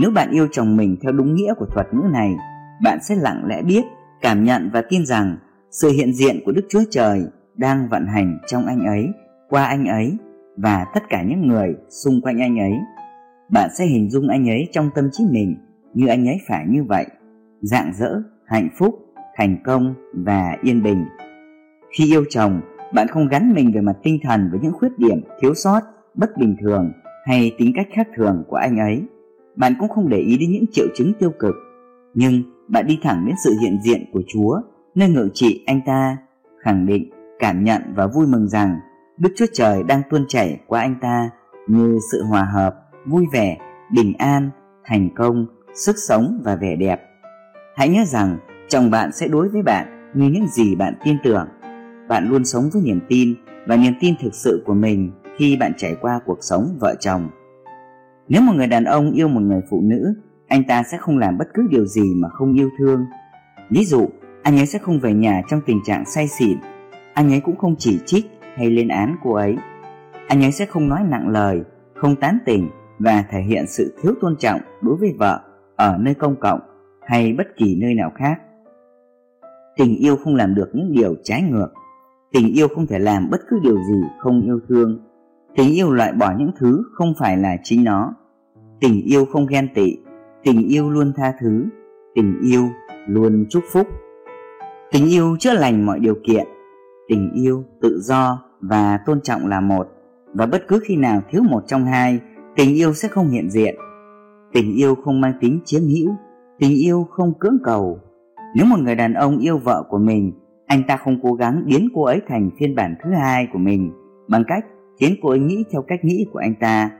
Nếu 0.00 0.10
bạn 0.10 0.30
yêu 0.30 0.48
chồng 0.52 0.76
mình 0.76 0.96
theo 1.02 1.12
đúng 1.12 1.34
nghĩa 1.34 1.54
của 1.54 1.66
thuật 1.66 1.86
ngữ 1.94 2.02
này, 2.12 2.36
bạn 2.82 2.98
sẽ 3.02 3.14
lặng 3.14 3.42
lẽ 3.46 3.62
biết, 3.62 3.82
cảm 4.20 4.44
nhận 4.44 4.70
và 4.72 4.82
tin 4.88 5.06
rằng 5.06 5.36
sự 5.70 5.90
hiện 5.90 6.12
diện 6.12 6.40
của 6.44 6.52
Đức 6.52 6.66
Chúa 6.68 6.82
Trời 6.90 7.22
đang 7.56 7.88
vận 7.88 8.06
hành 8.06 8.38
trong 8.46 8.66
anh 8.66 8.80
ấy, 8.86 9.08
qua 9.48 9.64
anh 9.64 9.86
ấy 9.86 10.16
và 10.56 10.86
tất 10.94 11.00
cả 11.08 11.22
những 11.22 11.48
người 11.48 11.74
xung 11.88 12.20
quanh 12.20 12.38
anh 12.38 12.58
ấy. 12.58 12.72
Bạn 13.48 13.70
sẽ 13.78 13.86
hình 13.86 14.10
dung 14.10 14.28
anh 14.28 14.48
ấy 14.48 14.68
trong 14.72 14.90
tâm 14.94 15.08
trí 15.12 15.24
mình 15.30 15.56
như 15.94 16.06
anh 16.06 16.28
ấy 16.28 16.38
phải 16.48 16.64
như 16.68 16.84
vậy, 16.84 17.06
dạng 17.60 17.92
dỡ, 17.94 18.22
hạnh 18.46 18.68
phúc, 18.78 18.94
thành 19.36 19.56
công 19.64 19.94
và 20.14 20.56
yên 20.62 20.82
bình. 20.82 21.04
Khi 21.98 22.12
yêu 22.12 22.24
chồng, 22.30 22.60
bạn 22.94 23.08
không 23.08 23.28
gắn 23.28 23.52
mình 23.54 23.72
về 23.74 23.80
mặt 23.80 23.96
tinh 24.02 24.18
thần 24.22 24.48
với 24.50 24.60
những 24.62 24.72
khuyết 24.72 24.98
điểm, 24.98 25.20
thiếu 25.40 25.54
sót, 25.54 25.80
bất 26.14 26.30
bình 26.38 26.56
thường 26.60 26.92
hay 27.26 27.52
tính 27.58 27.72
cách 27.76 27.86
khác 27.92 28.08
thường 28.16 28.44
của 28.48 28.56
anh 28.56 28.78
ấy. 28.78 29.02
Bạn 29.56 29.72
cũng 29.78 29.88
không 29.88 30.08
để 30.08 30.18
ý 30.18 30.38
đến 30.38 30.50
những 30.52 30.64
triệu 30.72 30.86
chứng 30.94 31.12
tiêu 31.18 31.30
cực, 31.38 31.54
nhưng 32.14 32.42
bạn 32.68 32.86
đi 32.86 32.98
thẳng 33.02 33.24
đến 33.26 33.34
sự 33.44 33.54
hiện 33.62 33.78
diện 33.82 34.04
của 34.12 34.22
Chúa, 34.28 34.60
nơi 34.94 35.08
ngự 35.08 35.28
trị 35.34 35.64
anh 35.66 35.80
ta, 35.86 36.16
khẳng 36.58 36.86
định, 36.86 37.10
cảm 37.38 37.64
nhận 37.64 37.82
và 37.94 38.06
vui 38.06 38.26
mừng 38.26 38.48
rằng 38.48 38.80
Đức 39.18 39.32
Chúa 39.36 39.46
Trời 39.52 39.82
đang 39.82 40.02
tuôn 40.10 40.24
chảy 40.28 40.60
qua 40.66 40.80
anh 40.80 40.94
ta 41.00 41.30
như 41.68 41.98
sự 42.12 42.24
hòa 42.24 42.44
hợp, 42.44 42.74
vui 43.06 43.26
vẻ, 43.32 43.58
bình 43.94 44.12
an, 44.18 44.50
thành 44.84 45.08
công, 45.16 45.46
sức 45.74 45.96
sống 46.08 46.40
và 46.44 46.56
vẻ 46.56 46.76
đẹp. 46.76 47.00
Hãy 47.76 47.88
nhớ 47.88 48.04
rằng 48.06 48.38
chồng 48.68 48.90
bạn 48.90 49.12
sẽ 49.12 49.28
đối 49.28 49.48
với 49.48 49.62
bạn 49.62 50.10
như 50.14 50.28
những 50.28 50.46
gì 50.48 50.74
bạn 50.74 50.94
tin 51.04 51.16
tưởng. 51.22 51.48
Bạn 52.08 52.28
luôn 52.28 52.44
sống 52.44 52.70
với 52.72 52.82
niềm 52.82 53.00
tin 53.08 53.34
và 53.66 53.76
niềm 53.76 53.92
tin 54.00 54.14
thực 54.22 54.34
sự 54.34 54.62
của 54.66 54.74
mình 54.74 55.12
khi 55.36 55.56
bạn 55.56 55.72
trải 55.76 55.96
qua 56.00 56.20
cuộc 56.26 56.38
sống 56.40 56.76
vợ 56.80 56.94
chồng. 57.00 57.28
Nếu 58.28 58.42
một 58.42 58.52
người 58.56 58.66
đàn 58.66 58.84
ông 58.84 59.12
yêu 59.12 59.28
một 59.28 59.40
người 59.40 59.60
phụ 59.70 59.80
nữ, 59.80 60.14
anh 60.48 60.64
ta 60.64 60.82
sẽ 60.82 60.96
không 60.98 61.18
làm 61.18 61.38
bất 61.38 61.48
cứ 61.54 61.66
điều 61.70 61.86
gì 61.86 62.14
mà 62.14 62.28
không 62.28 62.52
yêu 62.52 62.70
thương. 62.78 63.04
Ví 63.70 63.84
dụ, 63.84 64.08
anh 64.42 64.58
ấy 64.58 64.66
sẽ 64.66 64.78
không 64.78 65.00
về 65.00 65.14
nhà 65.14 65.42
trong 65.48 65.60
tình 65.66 65.80
trạng 65.84 66.04
say 66.04 66.28
xỉn, 66.28 66.58
anh 67.14 67.32
ấy 67.32 67.40
cũng 67.40 67.56
không 67.56 67.74
chỉ 67.78 68.00
trích 68.06 68.26
hay 68.54 68.70
lên 68.70 68.88
án 68.88 69.16
cô 69.22 69.34
ấy. 69.34 69.56
Anh 70.28 70.44
ấy 70.44 70.52
sẽ 70.52 70.66
không 70.66 70.88
nói 70.88 71.00
nặng 71.08 71.28
lời, 71.28 71.62
không 71.94 72.16
tán 72.16 72.38
tỉnh 72.46 72.68
và 72.98 73.24
thể 73.30 73.40
hiện 73.40 73.66
sự 73.66 73.94
thiếu 74.02 74.14
tôn 74.20 74.36
trọng 74.36 74.60
đối 74.82 74.96
với 74.96 75.14
vợ 75.18 75.40
ở 75.76 75.96
nơi 76.00 76.14
công 76.14 76.36
cộng 76.40 76.60
hay 77.00 77.32
bất 77.32 77.46
kỳ 77.56 77.76
nơi 77.80 77.94
nào 77.94 78.12
khác. 78.14 78.40
Tình 79.76 79.96
yêu 79.96 80.16
không 80.16 80.34
làm 80.34 80.54
được 80.54 80.70
những 80.72 80.92
điều 80.92 81.14
trái 81.24 81.42
ngược. 81.42 81.68
Tình 82.32 82.52
yêu 82.54 82.68
không 82.68 82.86
thể 82.86 82.98
làm 82.98 83.30
bất 83.30 83.40
cứ 83.48 83.58
điều 83.62 83.76
gì 83.76 84.02
không 84.18 84.42
yêu 84.42 84.60
thương. 84.68 85.00
Tình 85.56 85.72
yêu 85.72 85.90
loại 85.90 86.12
bỏ 86.12 86.32
những 86.38 86.50
thứ 86.58 86.82
không 86.92 87.14
phải 87.18 87.36
là 87.36 87.56
chính 87.62 87.84
nó. 87.84 88.14
Tình 88.80 89.02
yêu 89.02 89.24
không 89.24 89.46
ghen 89.46 89.68
tị. 89.74 89.96
Tình 90.44 90.68
yêu 90.68 90.90
luôn 90.90 91.12
tha 91.16 91.32
thứ. 91.40 91.64
Tình 92.14 92.40
yêu 92.42 92.68
luôn 93.06 93.46
chúc 93.50 93.64
phúc. 93.72 93.86
Tình 94.92 95.10
yêu 95.10 95.36
chữa 95.40 95.52
lành 95.52 95.86
mọi 95.86 95.98
điều 95.98 96.14
kiện. 96.24 96.46
Tình 97.08 97.30
yêu, 97.34 97.64
tự 97.80 98.00
do 98.02 98.42
và 98.60 98.98
tôn 99.06 99.20
trọng 99.20 99.46
là 99.46 99.60
một. 99.60 99.88
Và 100.34 100.46
bất 100.46 100.68
cứ 100.68 100.80
khi 100.84 100.96
nào 100.96 101.22
thiếu 101.30 101.42
một 101.42 101.62
trong 101.66 101.84
hai, 101.84 102.20
tình 102.56 102.74
yêu 102.74 102.94
sẽ 102.94 103.08
không 103.08 103.28
hiện 103.28 103.50
diện. 103.50 103.74
Tình 104.52 104.74
yêu 104.74 104.94
không 104.94 105.20
mang 105.20 105.32
tính 105.40 105.60
chiếm 105.64 105.80
hữu, 105.80 106.14
tình 106.58 106.76
yêu 106.76 107.06
không 107.10 107.32
cưỡng 107.38 107.58
cầu. 107.64 107.98
Nếu 108.56 108.66
một 108.66 108.76
người 108.78 108.94
đàn 108.94 109.14
ông 109.14 109.38
yêu 109.38 109.58
vợ 109.58 109.84
của 109.88 109.98
mình, 109.98 110.32
anh 110.66 110.82
ta 110.88 110.96
không 110.96 111.20
cố 111.22 111.32
gắng 111.32 111.62
biến 111.66 111.88
cô 111.94 112.04
ấy 112.04 112.20
thành 112.28 112.50
phiên 112.58 112.74
bản 112.74 112.94
thứ 113.04 113.10
hai 113.10 113.48
của 113.52 113.58
mình 113.58 113.92
bằng 114.28 114.44
cách 114.46 114.64
khiến 115.00 115.14
cô 115.22 115.28
ấy 115.28 115.38
nghĩ 115.38 115.64
theo 115.72 115.82
cách 115.82 116.04
nghĩ 116.04 116.26
của 116.32 116.38
anh 116.38 116.54
ta, 116.60 116.90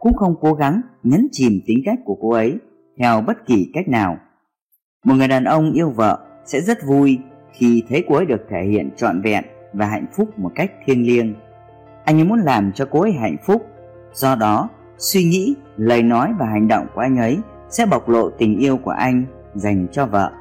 cũng 0.00 0.14
không 0.14 0.34
cố 0.40 0.54
gắng 0.54 0.80
nhấn 1.02 1.28
chìm 1.32 1.52
tính 1.66 1.78
cách 1.84 1.98
của 2.04 2.16
cô 2.20 2.30
ấy 2.30 2.58
theo 2.98 3.20
bất 3.26 3.46
kỳ 3.46 3.70
cách 3.74 3.88
nào. 3.88 4.16
Một 5.04 5.14
người 5.14 5.28
đàn 5.28 5.44
ông 5.44 5.72
yêu 5.72 5.90
vợ 5.90 6.27
sẽ 6.48 6.60
rất 6.60 6.78
vui 6.86 7.18
khi 7.52 7.82
thấy 7.88 8.04
cô 8.08 8.14
ấy 8.14 8.26
được 8.26 8.46
thể 8.50 8.62
hiện 8.64 8.90
trọn 8.96 9.22
vẹn 9.22 9.44
và 9.72 9.86
hạnh 9.86 10.06
phúc 10.16 10.38
một 10.38 10.50
cách 10.54 10.72
thiêng 10.84 11.06
liêng. 11.06 11.34
Anh 12.04 12.18
ấy 12.18 12.24
muốn 12.24 12.38
làm 12.38 12.72
cho 12.72 12.88
cô 12.90 13.00
ấy 13.00 13.12
hạnh 13.12 13.36
phúc, 13.44 13.66
do 14.12 14.34
đó 14.34 14.68
suy 14.98 15.24
nghĩ, 15.24 15.54
lời 15.76 16.02
nói 16.02 16.34
và 16.38 16.46
hành 16.46 16.68
động 16.68 16.86
của 16.94 17.00
anh 17.00 17.16
ấy 17.16 17.38
sẽ 17.68 17.86
bộc 17.86 18.08
lộ 18.08 18.30
tình 18.30 18.58
yêu 18.58 18.76
của 18.76 18.90
anh 18.90 19.24
dành 19.54 19.86
cho 19.92 20.06
vợ. 20.06 20.32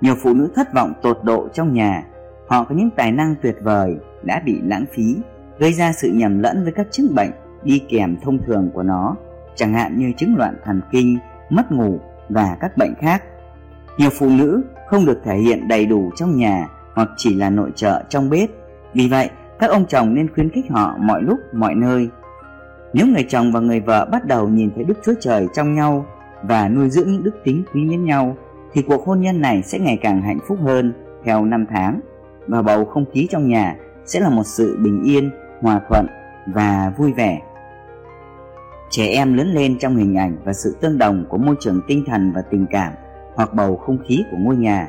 Nhiều 0.00 0.14
phụ 0.22 0.34
nữ 0.34 0.50
thất 0.54 0.74
vọng 0.74 0.92
tột 1.02 1.18
độ 1.22 1.48
trong 1.48 1.72
nhà, 1.72 2.04
họ 2.48 2.64
có 2.64 2.74
những 2.74 2.90
tài 2.90 3.12
năng 3.12 3.34
tuyệt 3.42 3.56
vời 3.62 3.96
đã 4.22 4.42
bị 4.44 4.60
lãng 4.64 4.84
phí, 4.92 5.16
gây 5.58 5.72
ra 5.72 5.92
sự 5.92 6.12
nhầm 6.14 6.38
lẫn 6.38 6.64
với 6.64 6.72
các 6.72 6.86
chứng 6.90 7.14
bệnh 7.14 7.30
đi 7.62 7.82
kèm 7.88 8.16
thông 8.22 8.38
thường 8.46 8.70
của 8.74 8.82
nó, 8.82 9.16
chẳng 9.54 9.74
hạn 9.74 9.98
như 9.98 10.12
chứng 10.16 10.36
loạn 10.36 10.56
thần 10.64 10.80
kinh, 10.92 11.18
mất 11.50 11.72
ngủ 11.72 12.00
và 12.28 12.56
các 12.60 12.76
bệnh 12.76 12.94
khác. 12.94 13.22
Nhiều 13.98 14.10
phụ 14.18 14.28
nữ 14.28 14.62
không 14.90 15.06
được 15.06 15.20
thể 15.24 15.36
hiện 15.36 15.68
đầy 15.68 15.86
đủ 15.86 16.10
trong 16.16 16.36
nhà 16.36 16.68
hoặc 16.94 17.08
chỉ 17.16 17.34
là 17.34 17.50
nội 17.50 17.70
trợ 17.74 18.02
trong 18.08 18.30
bếp. 18.30 18.50
Vì 18.94 19.08
vậy, 19.08 19.30
các 19.58 19.70
ông 19.70 19.86
chồng 19.86 20.14
nên 20.14 20.34
khuyến 20.34 20.50
khích 20.50 20.70
họ 20.70 20.96
mọi 20.98 21.22
lúc, 21.22 21.38
mọi 21.52 21.74
nơi. 21.74 22.08
Nếu 22.92 23.06
người 23.06 23.26
chồng 23.28 23.52
và 23.52 23.60
người 23.60 23.80
vợ 23.80 24.08
bắt 24.12 24.26
đầu 24.26 24.48
nhìn 24.48 24.70
thấy 24.74 24.84
Đức 24.84 24.98
Chúa 25.04 25.14
Trời 25.20 25.46
trong 25.54 25.74
nhau 25.74 26.06
và 26.42 26.68
nuôi 26.68 26.90
dưỡng 26.90 27.12
những 27.12 27.22
đức 27.22 27.34
tính 27.44 27.64
quý 27.74 27.84
mến 27.84 28.04
nhau, 28.04 28.36
thì 28.72 28.82
cuộc 28.82 29.06
hôn 29.06 29.20
nhân 29.20 29.40
này 29.40 29.62
sẽ 29.62 29.78
ngày 29.78 29.98
càng 30.02 30.22
hạnh 30.22 30.38
phúc 30.48 30.58
hơn 30.62 30.92
theo 31.24 31.44
năm 31.44 31.66
tháng 31.70 32.00
và 32.46 32.62
bầu 32.62 32.84
không 32.84 33.04
khí 33.12 33.26
trong 33.30 33.48
nhà 33.48 33.76
sẽ 34.04 34.20
là 34.20 34.30
một 34.30 34.46
sự 34.46 34.78
bình 34.82 35.02
yên, 35.02 35.30
hòa 35.60 35.80
thuận 35.88 36.06
và 36.46 36.92
vui 36.96 37.12
vẻ. 37.12 37.40
Trẻ 38.90 39.06
em 39.06 39.34
lớn 39.34 39.48
lên 39.54 39.78
trong 39.78 39.96
hình 39.96 40.18
ảnh 40.18 40.36
và 40.44 40.52
sự 40.52 40.76
tương 40.80 40.98
đồng 40.98 41.24
của 41.28 41.38
môi 41.38 41.56
trường 41.60 41.80
tinh 41.86 42.04
thần 42.06 42.32
và 42.34 42.42
tình 42.50 42.66
cảm 42.70 42.92
hoặc 43.40 43.54
bầu 43.54 43.76
không 43.76 43.98
khí 44.08 44.24
của 44.30 44.36
ngôi 44.40 44.56
nhà. 44.56 44.88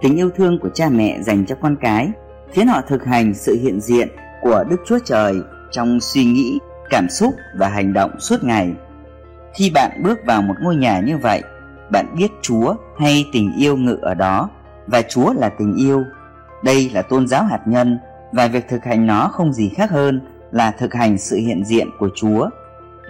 Tình 0.00 0.16
yêu 0.16 0.30
thương 0.36 0.58
của 0.58 0.68
cha 0.74 0.88
mẹ 0.88 1.22
dành 1.22 1.46
cho 1.46 1.56
con 1.60 1.76
cái 1.80 2.08
khiến 2.52 2.66
họ 2.66 2.80
thực 2.88 3.04
hành 3.04 3.34
sự 3.34 3.58
hiện 3.62 3.80
diện 3.80 4.08
của 4.42 4.64
Đức 4.68 4.76
Chúa 4.86 4.98
Trời 5.04 5.34
trong 5.70 6.00
suy 6.00 6.24
nghĩ, 6.24 6.58
cảm 6.90 7.08
xúc 7.08 7.34
và 7.58 7.68
hành 7.68 7.92
động 7.92 8.10
suốt 8.20 8.44
ngày. 8.44 8.74
Khi 9.54 9.70
bạn 9.74 10.02
bước 10.04 10.18
vào 10.26 10.42
một 10.42 10.54
ngôi 10.60 10.76
nhà 10.76 11.00
như 11.00 11.18
vậy, 11.18 11.42
bạn 11.90 12.06
biết 12.18 12.28
Chúa 12.42 12.74
hay 12.98 13.24
tình 13.32 13.52
yêu 13.58 13.76
ngự 13.76 13.98
ở 14.02 14.14
đó 14.14 14.50
và 14.86 15.02
Chúa 15.02 15.32
là 15.32 15.48
tình 15.48 15.74
yêu. 15.74 16.04
Đây 16.64 16.90
là 16.94 17.02
tôn 17.02 17.26
giáo 17.28 17.44
hạt 17.44 17.60
nhân 17.66 17.98
và 18.32 18.48
việc 18.48 18.68
thực 18.68 18.84
hành 18.84 19.06
nó 19.06 19.28
không 19.28 19.52
gì 19.52 19.68
khác 19.76 19.90
hơn 19.90 20.20
là 20.50 20.70
thực 20.70 20.94
hành 20.94 21.18
sự 21.18 21.36
hiện 21.36 21.64
diện 21.64 21.88
của 21.98 22.08
Chúa. 22.16 22.48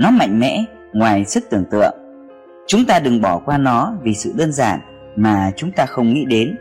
Nó 0.01 0.11
mạnh 0.11 0.41
mẽ 0.41 0.65
ngoài 0.93 1.25
sức 1.25 1.45
tưởng 1.51 1.65
tượng. 1.71 2.06
Chúng 2.67 2.85
ta 2.85 2.99
đừng 2.99 3.21
bỏ 3.21 3.39
qua 3.39 3.59
nó 3.59 3.95
vì 4.03 4.15
sự 4.15 4.33
đơn 4.37 4.53
giản 4.53 4.81
mà 5.17 5.53
chúng 5.57 5.73
ta 5.73 5.87
không 5.87 6.15
nghĩ 6.15 6.25
đến 6.25 6.57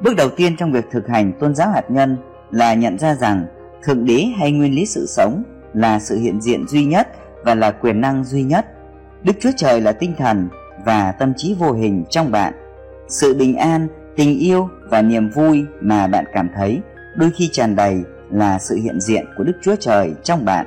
Bước 0.00 0.16
đầu 0.16 0.28
tiên 0.28 0.56
trong 0.56 0.72
việc 0.72 0.84
thực 0.90 1.08
hành 1.08 1.32
tôn 1.32 1.54
giáo 1.54 1.70
hạt 1.70 1.90
nhân 1.90 2.16
là 2.50 2.74
nhận 2.74 2.98
ra 2.98 3.14
rằng 3.14 3.46
Thượng 3.82 4.04
Đế 4.04 4.26
hay 4.38 4.52
nguyên 4.52 4.74
lý 4.74 4.86
sự 4.86 5.06
sống 5.08 5.42
là 5.74 6.00
sự 6.00 6.18
hiện 6.18 6.40
diện 6.40 6.68
duy 6.68 6.84
nhất 6.84 7.08
và 7.44 7.54
là 7.54 7.70
quyền 7.70 8.00
năng 8.00 8.24
duy 8.24 8.42
nhất. 8.42 8.66
Đức 9.22 9.32
Chúa 9.40 9.50
Trời 9.56 9.80
là 9.80 9.92
tinh 9.92 10.14
thần 10.18 10.48
và 10.84 11.12
tâm 11.12 11.32
trí 11.36 11.54
vô 11.54 11.72
hình 11.72 12.04
trong 12.10 12.30
bạn. 12.30 12.52
Sự 13.08 13.34
bình 13.34 13.56
an, 13.56 13.88
tình 14.16 14.38
yêu 14.38 14.68
và 14.90 15.02
niềm 15.02 15.30
vui 15.30 15.64
mà 15.80 16.06
bạn 16.06 16.24
cảm 16.32 16.48
thấy 16.56 16.80
đôi 17.16 17.30
khi 17.30 17.48
tràn 17.52 17.76
đầy 17.76 18.02
là 18.30 18.58
sự 18.58 18.76
hiện 18.76 19.00
diện 19.00 19.26
của 19.36 19.44
Đức 19.44 19.56
Chúa 19.62 19.76
Trời 19.80 20.14
trong 20.22 20.44
bạn. 20.44 20.66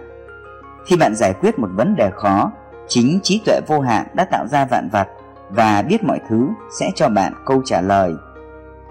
Khi 0.88 0.96
bạn 0.96 1.15
giải 1.15 1.34
quyết 1.34 1.60
một 1.60 1.69
vấn 1.76 1.96
đề 1.96 2.10
khó, 2.13 2.52
chính 2.88 3.19
trí 3.24 3.41
tuệ 3.46 3.60
vô 3.67 3.80
hạn 3.80 4.08
đã 4.13 4.26
tạo 4.26 4.48
ra 4.48 4.65
vạn 4.65 4.89
vật 4.91 5.08
và 5.50 5.82
biết 5.82 6.04
mọi 6.04 6.19
thứ 6.30 6.48
sẽ 6.80 6.91
cho 6.96 7.10
bạn 7.10 7.34
câu 7.46 7.62
trả 7.65 7.82
lời. 7.82 8.13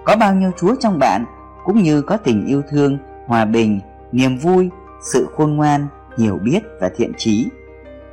Có 0.04 0.16
bao 0.16 0.34
nhiêu 0.34 0.50
Chúa 0.58 0.74
trong 0.80 0.98
bạn 0.98 1.24
cũng 1.64 1.82
như 1.82 2.02
có 2.02 2.16
tình 2.16 2.46
yêu 2.46 2.62
thương, 2.70 2.98
hòa 3.26 3.44
bình, 3.44 3.80
niềm 4.12 4.38
vui, 4.38 4.70
sự 5.12 5.28
khôn 5.36 5.56
ngoan, 5.56 5.86
hiểu 6.18 6.38
biết 6.38 6.60
và 6.80 6.90
thiện 6.96 7.12
trí. 7.16 7.48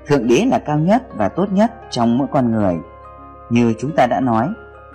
Thượng 0.07 0.27
đế 0.27 0.45
là 0.51 0.59
cao 0.59 0.79
nhất 0.79 1.03
và 1.17 1.29
tốt 1.29 1.51
nhất 1.51 1.71
trong 1.89 2.17
mỗi 2.17 2.27
con 2.31 2.51
người. 2.51 2.75
Như 3.49 3.73
chúng 3.79 3.91
ta 3.95 4.07
đã 4.07 4.19
nói, 4.19 4.49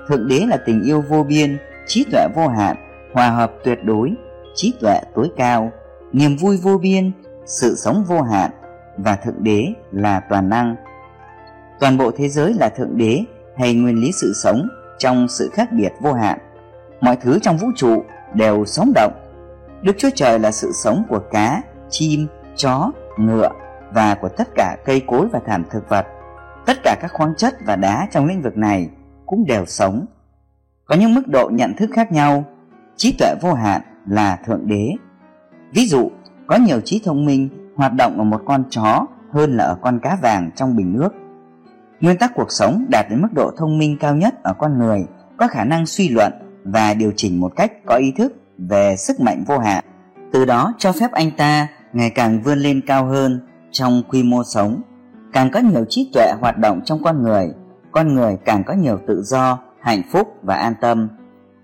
Thượng 0.09 0.29
đế 0.29 0.47
là 0.47 0.57
tình 0.67 0.83
yêu 0.83 1.05
vô 1.09 1.23
biên, 1.23 1.59
trí 1.87 2.05
tuệ 2.13 2.27
vô 2.35 2.49
hạn, 2.49 2.77
hòa 3.13 3.31
hợp 3.31 3.53
tuyệt 3.65 3.79
đối, 3.85 4.15
trí 4.55 4.75
tuệ 4.81 5.01
tối 5.15 5.31
cao, 5.37 5.73
niềm 6.13 6.37
vui 6.37 6.57
vô 6.57 6.79
biên, 6.79 7.13
sự 7.47 7.75
sống 7.77 8.05
vô 8.09 8.23
hạn 8.23 8.51
và 8.97 9.17
Thượng 9.17 9.45
đế 9.45 9.67
là 9.93 10.21
toàn 10.21 10.49
năng. 10.49 10.77
Toàn 11.81 11.99
bộ 11.99 12.11
thế 12.17 12.29
giới 12.29 12.55
là 12.55 12.69
Thượng 12.69 12.97
đế 12.97 13.21
hay 13.57 13.75
nguyên 13.75 14.01
lý 14.01 14.13
sự 14.13 14.33
sống 14.43 14.69
trong 14.99 15.29
sự 15.29 15.51
khác 15.53 15.73
biệt 15.73 15.93
vô 16.01 16.13
hạn. 16.13 16.39
Mọi 17.01 17.17
thứ 17.17 17.39
trong 17.43 17.57
vũ 17.57 17.69
trụ 17.77 18.05
đều 18.35 18.65
sống 18.65 18.93
động. 18.95 19.13
Đức 19.83 19.93
Chúa 19.99 20.11
Trời 20.15 20.39
là 20.39 20.51
sự 20.51 20.71
sống 20.85 21.05
của 21.09 21.21
cá, 21.31 21.63
chim, 21.91 22.27
chó, 22.57 22.93
ngựa 23.19 23.51
và 23.93 24.15
của 24.15 24.29
tất 24.29 24.49
cả 24.55 24.77
cây 24.85 25.03
cối 25.07 25.29
và 25.33 25.41
thảm 25.47 25.65
thực 25.71 25.89
vật. 25.89 26.07
Tất 26.67 26.77
cả 26.83 26.97
các 27.01 27.13
khoáng 27.13 27.35
chất 27.37 27.55
và 27.67 27.77
đá 27.77 28.09
trong 28.11 28.27
lĩnh 28.27 28.43
vực 28.43 28.57
này 28.57 28.91
cũng 29.27 29.45
đều 29.47 29.67
sống. 29.67 30.07
Có 30.85 30.97
những 30.97 31.15
mức 31.15 31.29
độ 31.29 31.51
nhận 31.53 31.75
thức 31.77 31.91
khác 31.93 32.13
nhau. 32.13 32.45
Trí 32.97 33.17
tuệ 33.19 33.35
vô 33.41 33.53
hạn 33.53 33.81
là 34.09 34.39
thượng 34.47 34.67
đế. 34.67 34.91
Ví 35.73 35.87
dụ, 35.87 36.11
có 36.47 36.57
nhiều 36.57 36.81
trí 36.81 37.03
thông 37.05 37.25
minh 37.25 37.49
hoạt 37.77 37.93
động 37.95 38.19
ở 38.19 38.25
một 38.25 38.41
con 38.47 38.65
chó 38.71 39.07
hơn 39.33 39.57
là 39.57 39.65
ở 39.65 39.77
con 39.81 39.99
cá 40.03 40.17
vàng 40.23 40.51
trong 40.57 40.77
bình 40.77 40.93
nước. 40.93 41.15
Nguyên 42.01 42.19
tắc 42.19 42.33
cuộc 42.35 42.51
sống 42.51 42.85
đạt 42.89 43.07
đến 43.11 43.23
mức 43.23 43.29
độ 43.35 43.51
thông 43.57 43.79
minh 43.79 43.97
cao 44.01 44.15
nhất 44.17 44.43
ở 44.43 44.55
con 44.59 44.79
người 44.79 45.07
có 45.37 45.47
khả 45.47 45.65
năng 45.65 45.87
suy 45.87 46.09
luận 46.09 46.33
và 46.65 46.95
điều 46.95 47.13
chỉnh 47.17 47.41
một 47.41 47.53
cách 47.57 47.73
có 47.87 47.97
ý 47.97 48.13
thức 48.13 48.33
về 48.59 48.97
sức 48.97 49.21
mạnh 49.21 49.45
vô 49.47 49.59
hạn. 49.59 49.85
Từ 50.33 50.45
đó 50.45 50.75
cho 50.79 50.93
phép 50.93 51.13
anh 51.13 51.31
ta 51.37 51.69
ngày 51.93 52.11
càng 52.11 52.43
vươn 52.43 52.59
lên 52.59 52.81
cao 52.87 53.07
hơn 53.07 53.41
trong 53.71 54.03
quy 54.09 54.23
mô 54.23 54.43
sống. 54.45 54.83
Càng 55.33 55.51
có 55.51 55.61
nhiều 55.61 55.85
trí 55.89 56.11
tuệ 56.15 56.33
hoạt 56.41 56.59
động 56.59 56.81
trong 56.85 57.03
con 57.05 57.23
người, 57.23 57.49
con 57.93 58.15
người 58.15 58.37
càng 58.45 58.65
có 58.65 58.75
nhiều 58.75 58.99
tự 59.07 59.23
do, 59.23 59.59
hạnh 59.81 60.03
phúc 60.13 60.29
và 60.43 60.57
an 60.57 60.75
tâm. 60.81 61.09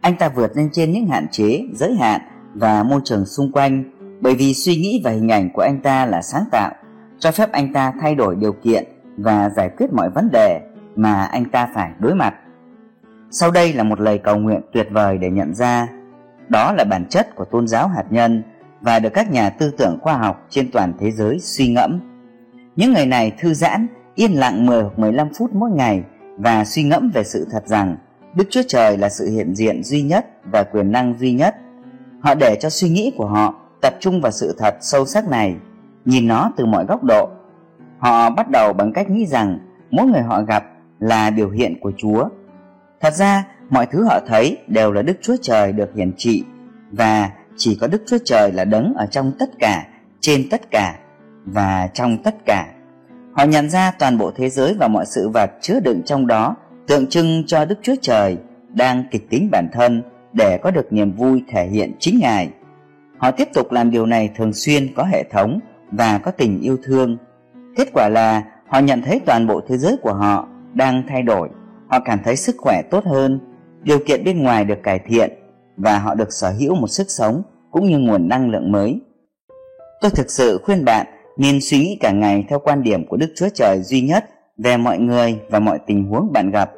Anh 0.00 0.16
ta 0.16 0.28
vượt 0.28 0.56
lên 0.56 0.68
trên 0.72 0.92
những 0.92 1.06
hạn 1.06 1.26
chế, 1.30 1.62
giới 1.74 1.94
hạn 1.94 2.20
và 2.54 2.82
môi 2.82 3.00
trường 3.04 3.26
xung 3.26 3.52
quanh 3.52 3.84
bởi 4.20 4.34
vì 4.34 4.54
suy 4.54 4.76
nghĩ 4.76 5.00
và 5.04 5.10
hình 5.10 5.28
ảnh 5.28 5.50
của 5.52 5.62
anh 5.62 5.80
ta 5.80 6.06
là 6.06 6.22
sáng 6.22 6.44
tạo, 6.50 6.72
cho 7.18 7.30
phép 7.30 7.52
anh 7.52 7.72
ta 7.72 7.92
thay 8.00 8.14
đổi 8.14 8.36
điều 8.36 8.52
kiện 8.52 8.84
và 9.16 9.50
giải 9.50 9.70
quyết 9.76 9.92
mọi 9.92 10.10
vấn 10.10 10.28
đề 10.32 10.60
mà 10.96 11.24
anh 11.24 11.44
ta 11.44 11.68
phải 11.74 11.90
đối 11.98 12.14
mặt. 12.14 12.34
Sau 13.30 13.50
đây 13.50 13.72
là 13.72 13.82
một 13.82 14.00
lời 14.00 14.18
cầu 14.18 14.36
nguyện 14.36 14.60
tuyệt 14.72 14.88
vời 14.90 15.18
để 15.18 15.30
nhận 15.30 15.54
ra 15.54 15.88
đó 16.48 16.72
là 16.72 16.84
bản 16.84 17.04
chất 17.08 17.34
của 17.36 17.44
tôn 17.44 17.68
giáo 17.68 17.88
hạt 17.88 18.04
nhân 18.10 18.42
và 18.80 18.98
được 18.98 19.10
các 19.14 19.30
nhà 19.30 19.50
tư 19.50 19.70
tưởng 19.78 19.98
khoa 20.02 20.14
học 20.14 20.46
trên 20.50 20.70
toàn 20.70 20.92
thế 21.00 21.10
giới 21.10 21.38
suy 21.38 21.68
ngẫm. 21.68 22.00
Những 22.76 22.92
người 22.92 23.06
này 23.06 23.32
thư 23.38 23.54
giãn, 23.54 23.86
yên 24.14 24.32
lặng 24.32 24.66
10 24.66 24.82
hoặc 24.82 24.98
15 24.98 25.28
phút 25.38 25.54
mỗi 25.54 25.70
ngày 25.70 26.02
và 26.36 26.64
suy 26.64 26.82
ngẫm 26.82 27.10
về 27.14 27.24
sự 27.24 27.46
thật 27.50 27.66
rằng 27.66 27.96
Đức 28.34 28.44
Chúa 28.50 28.62
Trời 28.68 28.98
là 28.98 29.08
sự 29.08 29.30
hiện 29.30 29.54
diện 29.54 29.84
duy 29.84 30.02
nhất 30.02 30.26
và 30.52 30.62
quyền 30.62 30.92
năng 30.92 31.18
duy 31.18 31.32
nhất. 31.32 31.56
Họ 32.20 32.34
để 32.34 32.56
cho 32.60 32.70
suy 32.70 32.88
nghĩ 32.88 33.12
của 33.16 33.26
họ 33.26 33.59
tập 33.80 33.94
trung 34.00 34.20
vào 34.20 34.32
sự 34.32 34.54
thật 34.58 34.74
sâu 34.80 35.06
sắc 35.06 35.28
này, 35.28 35.56
nhìn 36.04 36.28
nó 36.28 36.52
từ 36.56 36.66
mọi 36.66 36.84
góc 36.84 37.04
độ. 37.04 37.28
Họ 37.98 38.30
bắt 38.30 38.50
đầu 38.50 38.72
bằng 38.72 38.92
cách 38.92 39.10
nghĩ 39.10 39.26
rằng 39.26 39.58
mỗi 39.90 40.06
người 40.06 40.22
họ 40.22 40.42
gặp 40.42 40.64
là 40.98 41.30
biểu 41.30 41.50
hiện 41.50 41.80
của 41.80 41.92
Chúa. 41.96 42.28
Thật 43.00 43.14
ra, 43.14 43.44
mọi 43.70 43.86
thứ 43.86 44.04
họ 44.04 44.20
thấy 44.26 44.58
đều 44.66 44.92
là 44.92 45.02
Đức 45.02 45.16
Chúa 45.22 45.36
Trời 45.42 45.72
được 45.72 45.90
hiển 45.94 46.12
trị 46.16 46.44
và 46.92 47.30
chỉ 47.56 47.78
có 47.80 47.86
Đức 47.86 48.02
Chúa 48.06 48.18
Trời 48.24 48.52
là 48.52 48.64
đấng 48.64 48.94
ở 48.96 49.06
trong 49.06 49.32
tất 49.38 49.50
cả, 49.58 49.86
trên 50.20 50.48
tất 50.50 50.70
cả 50.70 50.98
và 51.44 51.88
trong 51.94 52.22
tất 52.22 52.34
cả. 52.46 52.66
Họ 53.32 53.44
nhận 53.44 53.70
ra 53.70 53.92
toàn 53.98 54.18
bộ 54.18 54.30
thế 54.36 54.48
giới 54.48 54.74
và 54.78 54.88
mọi 54.88 55.06
sự 55.06 55.28
vật 55.28 55.50
chứa 55.60 55.80
đựng 55.80 56.02
trong 56.02 56.26
đó 56.26 56.56
tượng 56.86 57.06
trưng 57.06 57.42
cho 57.46 57.64
Đức 57.64 57.78
Chúa 57.82 57.94
Trời 58.02 58.36
đang 58.68 59.04
kịch 59.10 59.30
tính 59.30 59.48
bản 59.52 59.68
thân 59.72 60.02
để 60.32 60.58
có 60.62 60.70
được 60.70 60.92
niềm 60.92 61.12
vui 61.12 61.42
thể 61.52 61.66
hiện 61.66 61.92
chính 61.98 62.18
Ngài. 62.18 62.50
Họ 63.20 63.30
tiếp 63.30 63.48
tục 63.54 63.72
làm 63.72 63.90
điều 63.90 64.06
này 64.06 64.30
thường 64.36 64.52
xuyên 64.52 64.94
có 64.94 65.04
hệ 65.04 65.24
thống 65.24 65.58
và 65.92 66.18
có 66.18 66.30
tình 66.30 66.60
yêu 66.60 66.76
thương. 66.84 67.16
Kết 67.76 67.88
quả 67.94 68.08
là 68.08 68.42
họ 68.68 68.78
nhận 68.78 69.02
thấy 69.02 69.20
toàn 69.26 69.46
bộ 69.46 69.60
thế 69.68 69.78
giới 69.78 69.96
của 70.02 70.12
họ 70.12 70.48
đang 70.74 71.02
thay 71.08 71.22
đổi. 71.22 71.48
Họ 71.88 72.00
cảm 72.00 72.18
thấy 72.24 72.36
sức 72.36 72.56
khỏe 72.58 72.82
tốt 72.90 73.04
hơn, 73.04 73.40
điều 73.82 73.98
kiện 73.98 74.24
bên 74.24 74.42
ngoài 74.42 74.64
được 74.64 74.82
cải 74.82 74.98
thiện 74.98 75.30
và 75.76 75.98
họ 75.98 76.14
được 76.14 76.32
sở 76.32 76.50
hữu 76.50 76.74
một 76.74 76.88
sức 76.88 77.10
sống 77.10 77.42
cũng 77.70 77.86
như 77.86 77.98
nguồn 77.98 78.28
năng 78.28 78.50
lượng 78.50 78.72
mới. 78.72 79.00
Tôi 80.00 80.10
thực 80.10 80.30
sự 80.30 80.60
khuyên 80.64 80.84
bạn 80.84 81.06
nên 81.36 81.58
suy 81.60 81.78
nghĩ 81.78 81.98
cả 82.00 82.10
ngày 82.10 82.44
theo 82.48 82.58
quan 82.58 82.82
điểm 82.82 83.06
của 83.06 83.16
Đức 83.16 83.32
Chúa 83.36 83.48
Trời 83.54 83.82
duy 83.82 84.00
nhất 84.00 84.24
về 84.58 84.76
mọi 84.76 84.98
người 84.98 85.38
và 85.50 85.58
mọi 85.58 85.78
tình 85.86 86.04
huống 86.04 86.32
bạn 86.32 86.50
gặp. 86.50 86.70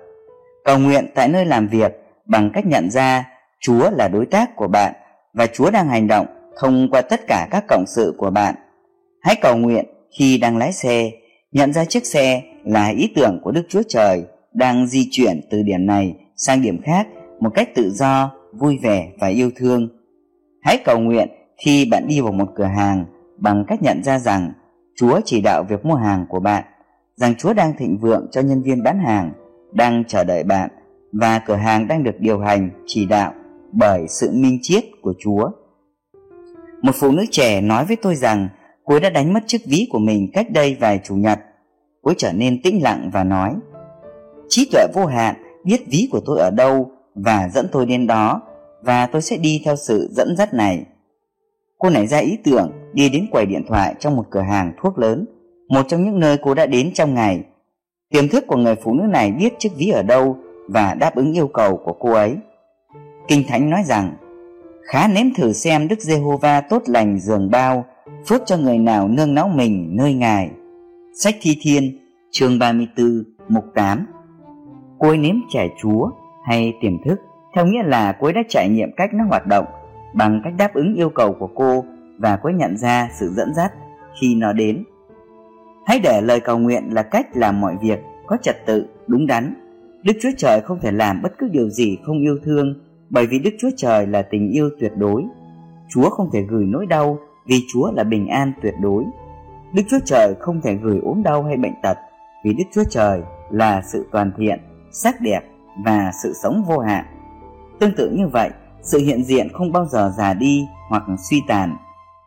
Cầu 0.64 0.78
nguyện 0.78 1.06
tại 1.14 1.28
nơi 1.28 1.46
làm 1.46 1.68
việc 1.68 1.92
bằng 2.26 2.50
cách 2.52 2.66
nhận 2.66 2.90
ra 2.90 3.28
Chúa 3.60 3.90
là 3.90 4.08
đối 4.08 4.26
tác 4.26 4.56
của 4.56 4.68
bạn 4.68 4.92
và 5.34 5.46
Chúa 5.46 5.70
đang 5.70 5.88
hành 5.88 6.06
động 6.06 6.26
thông 6.60 6.90
qua 6.90 7.02
tất 7.02 7.20
cả 7.26 7.48
các 7.50 7.64
cộng 7.68 7.84
sự 7.86 8.14
của 8.18 8.30
bạn. 8.30 8.54
Hãy 9.20 9.36
cầu 9.42 9.56
nguyện 9.56 9.84
khi 10.18 10.38
đang 10.38 10.56
lái 10.56 10.72
xe, 10.72 11.10
nhận 11.52 11.72
ra 11.72 11.84
chiếc 11.84 12.06
xe 12.06 12.42
là 12.64 12.88
ý 12.88 13.12
tưởng 13.16 13.40
của 13.42 13.50
Đức 13.50 13.62
Chúa 13.68 13.82
Trời 13.88 14.24
đang 14.54 14.86
di 14.86 15.08
chuyển 15.10 15.40
từ 15.50 15.62
điểm 15.62 15.86
này 15.86 16.14
sang 16.36 16.62
điểm 16.62 16.82
khác 16.82 17.06
một 17.40 17.50
cách 17.54 17.68
tự 17.74 17.90
do, 17.90 18.30
vui 18.52 18.78
vẻ 18.82 19.08
và 19.20 19.26
yêu 19.28 19.50
thương. 19.56 19.88
Hãy 20.62 20.78
cầu 20.84 20.98
nguyện 20.98 21.28
khi 21.64 21.84
bạn 21.90 22.08
đi 22.08 22.20
vào 22.20 22.32
một 22.32 22.48
cửa 22.56 22.64
hàng 22.64 23.04
bằng 23.38 23.64
cách 23.68 23.82
nhận 23.82 24.02
ra 24.02 24.18
rằng 24.18 24.52
Chúa 24.96 25.20
chỉ 25.24 25.40
đạo 25.40 25.64
việc 25.68 25.84
mua 25.84 25.94
hàng 25.94 26.26
của 26.28 26.40
bạn, 26.40 26.64
rằng 27.16 27.34
Chúa 27.34 27.52
đang 27.52 27.76
thịnh 27.78 27.98
vượng 27.98 28.26
cho 28.30 28.40
nhân 28.40 28.62
viên 28.62 28.82
bán 28.82 28.98
hàng, 28.98 29.32
đang 29.72 30.04
chờ 30.08 30.24
đợi 30.24 30.44
bạn 30.44 30.70
và 31.12 31.38
cửa 31.38 31.54
hàng 31.54 31.88
đang 31.88 32.02
được 32.02 32.20
điều 32.20 32.38
hành, 32.38 32.70
chỉ 32.86 33.06
đạo 33.06 33.32
bởi 33.72 34.08
sự 34.08 34.30
minh 34.32 34.58
triết 34.62 34.84
của 35.02 35.14
Chúa. 35.18 35.50
Một 36.82 36.92
phụ 36.94 37.10
nữ 37.12 37.24
trẻ 37.30 37.60
nói 37.60 37.84
với 37.84 37.96
tôi 37.96 38.14
rằng 38.14 38.48
cô 38.84 39.00
đã 39.00 39.10
đánh 39.10 39.32
mất 39.32 39.40
chiếc 39.46 39.66
ví 39.66 39.88
của 39.90 39.98
mình 39.98 40.30
cách 40.32 40.46
đây 40.50 40.76
vài 40.80 41.00
chủ 41.04 41.14
nhật. 41.14 41.38
Cô 42.02 42.12
trở 42.18 42.32
nên 42.32 42.62
tĩnh 42.62 42.82
lặng 42.82 43.10
và 43.12 43.24
nói 43.24 43.54
Trí 44.48 44.68
tuệ 44.72 44.86
vô 44.94 45.06
hạn 45.06 45.34
biết 45.64 45.86
ví 45.86 46.08
của 46.12 46.20
tôi 46.26 46.38
ở 46.38 46.50
đâu 46.50 46.90
và 47.14 47.48
dẫn 47.48 47.68
tôi 47.72 47.86
đến 47.86 48.06
đó 48.06 48.42
và 48.82 49.06
tôi 49.06 49.22
sẽ 49.22 49.36
đi 49.36 49.62
theo 49.64 49.76
sự 49.76 50.08
dẫn 50.10 50.36
dắt 50.36 50.54
này. 50.54 50.84
Cô 51.78 51.90
nảy 51.90 52.06
ra 52.06 52.18
ý 52.18 52.38
tưởng 52.44 52.72
đi 52.92 53.08
đến 53.08 53.26
quầy 53.30 53.46
điện 53.46 53.62
thoại 53.68 53.94
trong 53.98 54.16
một 54.16 54.24
cửa 54.30 54.40
hàng 54.40 54.72
thuốc 54.82 54.98
lớn, 54.98 55.26
một 55.68 55.82
trong 55.88 56.04
những 56.04 56.20
nơi 56.20 56.36
cô 56.42 56.54
đã 56.54 56.66
đến 56.66 56.90
trong 56.94 57.14
ngày. 57.14 57.44
Tiềm 58.10 58.28
thức 58.28 58.44
của 58.46 58.56
người 58.56 58.74
phụ 58.74 58.94
nữ 58.94 59.02
này 59.02 59.32
biết 59.32 59.52
chiếc 59.58 59.70
ví 59.76 59.88
ở 59.88 60.02
đâu 60.02 60.36
và 60.68 60.94
đáp 60.94 61.14
ứng 61.14 61.32
yêu 61.32 61.48
cầu 61.48 61.76
của 61.84 61.92
cô 61.92 62.12
ấy. 62.12 62.36
Kinh 63.32 63.44
Thánh 63.48 63.70
nói 63.70 63.82
rằng, 63.84 64.12
khá 64.82 65.08
nếm 65.08 65.34
thử 65.36 65.52
xem 65.52 65.88
Đức 65.88 66.00
Giê-hô-va 66.00 66.60
tốt 66.60 66.82
lành 66.86 67.18
dường 67.18 67.50
bao, 67.50 67.84
phước 68.26 68.42
cho 68.46 68.56
người 68.56 68.78
nào 68.78 69.08
nương 69.08 69.34
náu 69.34 69.48
mình 69.48 69.88
nơi 69.96 70.14
Ngài. 70.14 70.50
Sách 71.14 71.34
Thi 71.40 71.56
Thiên, 71.62 71.98
chương 72.30 72.58
34, 72.58 73.24
mục 73.48 73.64
8 73.74 74.06
Cô 74.98 75.16
nếm 75.16 75.34
trải 75.50 75.70
Chúa 75.82 76.10
hay 76.44 76.74
tiềm 76.80 76.92
thức, 77.04 77.20
theo 77.54 77.66
nghĩa 77.66 77.82
là 77.82 78.12
cô 78.12 78.26
ấy 78.26 78.32
đã 78.32 78.42
trải 78.48 78.68
nghiệm 78.68 78.88
cách 78.96 79.10
nó 79.14 79.24
hoạt 79.28 79.46
động 79.46 79.64
bằng 80.14 80.40
cách 80.44 80.52
đáp 80.58 80.74
ứng 80.74 80.94
yêu 80.94 81.10
cầu 81.10 81.36
của 81.38 81.48
cô 81.54 81.84
và 82.18 82.36
cô 82.36 82.48
ấy 82.48 82.54
nhận 82.54 82.76
ra 82.76 83.08
sự 83.20 83.32
dẫn 83.36 83.54
dắt 83.54 83.72
khi 84.20 84.34
nó 84.34 84.52
đến. 84.52 84.84
Hãy 85.86 86.00
để 86.00 86.20
lời 86.20 86.40
cầu 86.40 86.58
nguyện 86.58 86.88
là 86.92 87.02
cách 87.02 87.26
làm 87.36 87.60
mọi 87.60 87.76
việc 87.82 87.98
có 88.26 88.36
trật 88.42 88.66
tự, 88.66 88.86
đúng 89.06 89.26
đắn. 89.26 89.54
Đức 90.02 90.12
Chúa 90.22 90.30
Trời 90.36 90.60
không 90.64 90.78
thể 90.82 90.92
làm 90.92 91.22
bất 91.22 91.32
cứ 91.38 91.48
điều 91.48 91.70
gì 91.70 91.98
không 92.04 92.20
yêu 92.20 92.38
thương 92.44 92.74
bởi 93.12 93.26
vì 93.26 93.38
Đức 93.38 93.50
Chúa 93.58 93.70
Trời 93.76 94.06
là 94.06 94.22
tình 94.22 94.50
yêu 94.50 94.70
tuyệt 94.80 94.92
đối. 94.96 95.24
Chúa 95.88 96.10
không 96.10 96.30
thể 96.32 96.42
gửi 96.42 96.64
nỗi 96.66 96.86
đau 96.86 97.18
vì 97.46 97.60
Chúa 97.72 97.92
là 97.92 98.04
bình 98.04 98.28
an 98.28 98.52
tuyệt 98.62 98.74
đối. 98.80 99.04
Đức 99.74 99.82
Chúa 99.90 100.00
Trời 100.04 100.34
không 100.40 100.60
thể 100.60 100.74
gửi 100.74 101.00
ốm 101.02 101.22
đau 101.22 101.42
hay 101.42 101.56
bệnh 101.56 101.74
tật 101.82 101.98
vì 102.44 102.54
Đức 102.54 102.64
Chúa 102.72 102.84
Trời 102.90 103.22
là 103.50 103.82
sự 103.92 104.06
toàn 104.12 104.32
thiện, 104.38 104.60
sắc 104.92 105.20
đẹp 105.20 105.40
và 105.84 106.10
sự 106.22 106.32
sống 106.42 106.64
vô 106.68 106.78
hạn. 106.78 107.04
Tương 107.80 107.94
tự 107.96 108.10
như 108.10 108.28
vậy, 108.28 108.50
sự 108.82 108.98
hiện 108.98 109.24
diện 109.24 109.48
không 109.52 109.72
bao 109.72 109.86
giờ 109.86 110.12
già 110.18 110.34
đi 110.34 110.66
hoặc 110.88 111.02
suy 111.30 111.42
tàn 111.48 111.76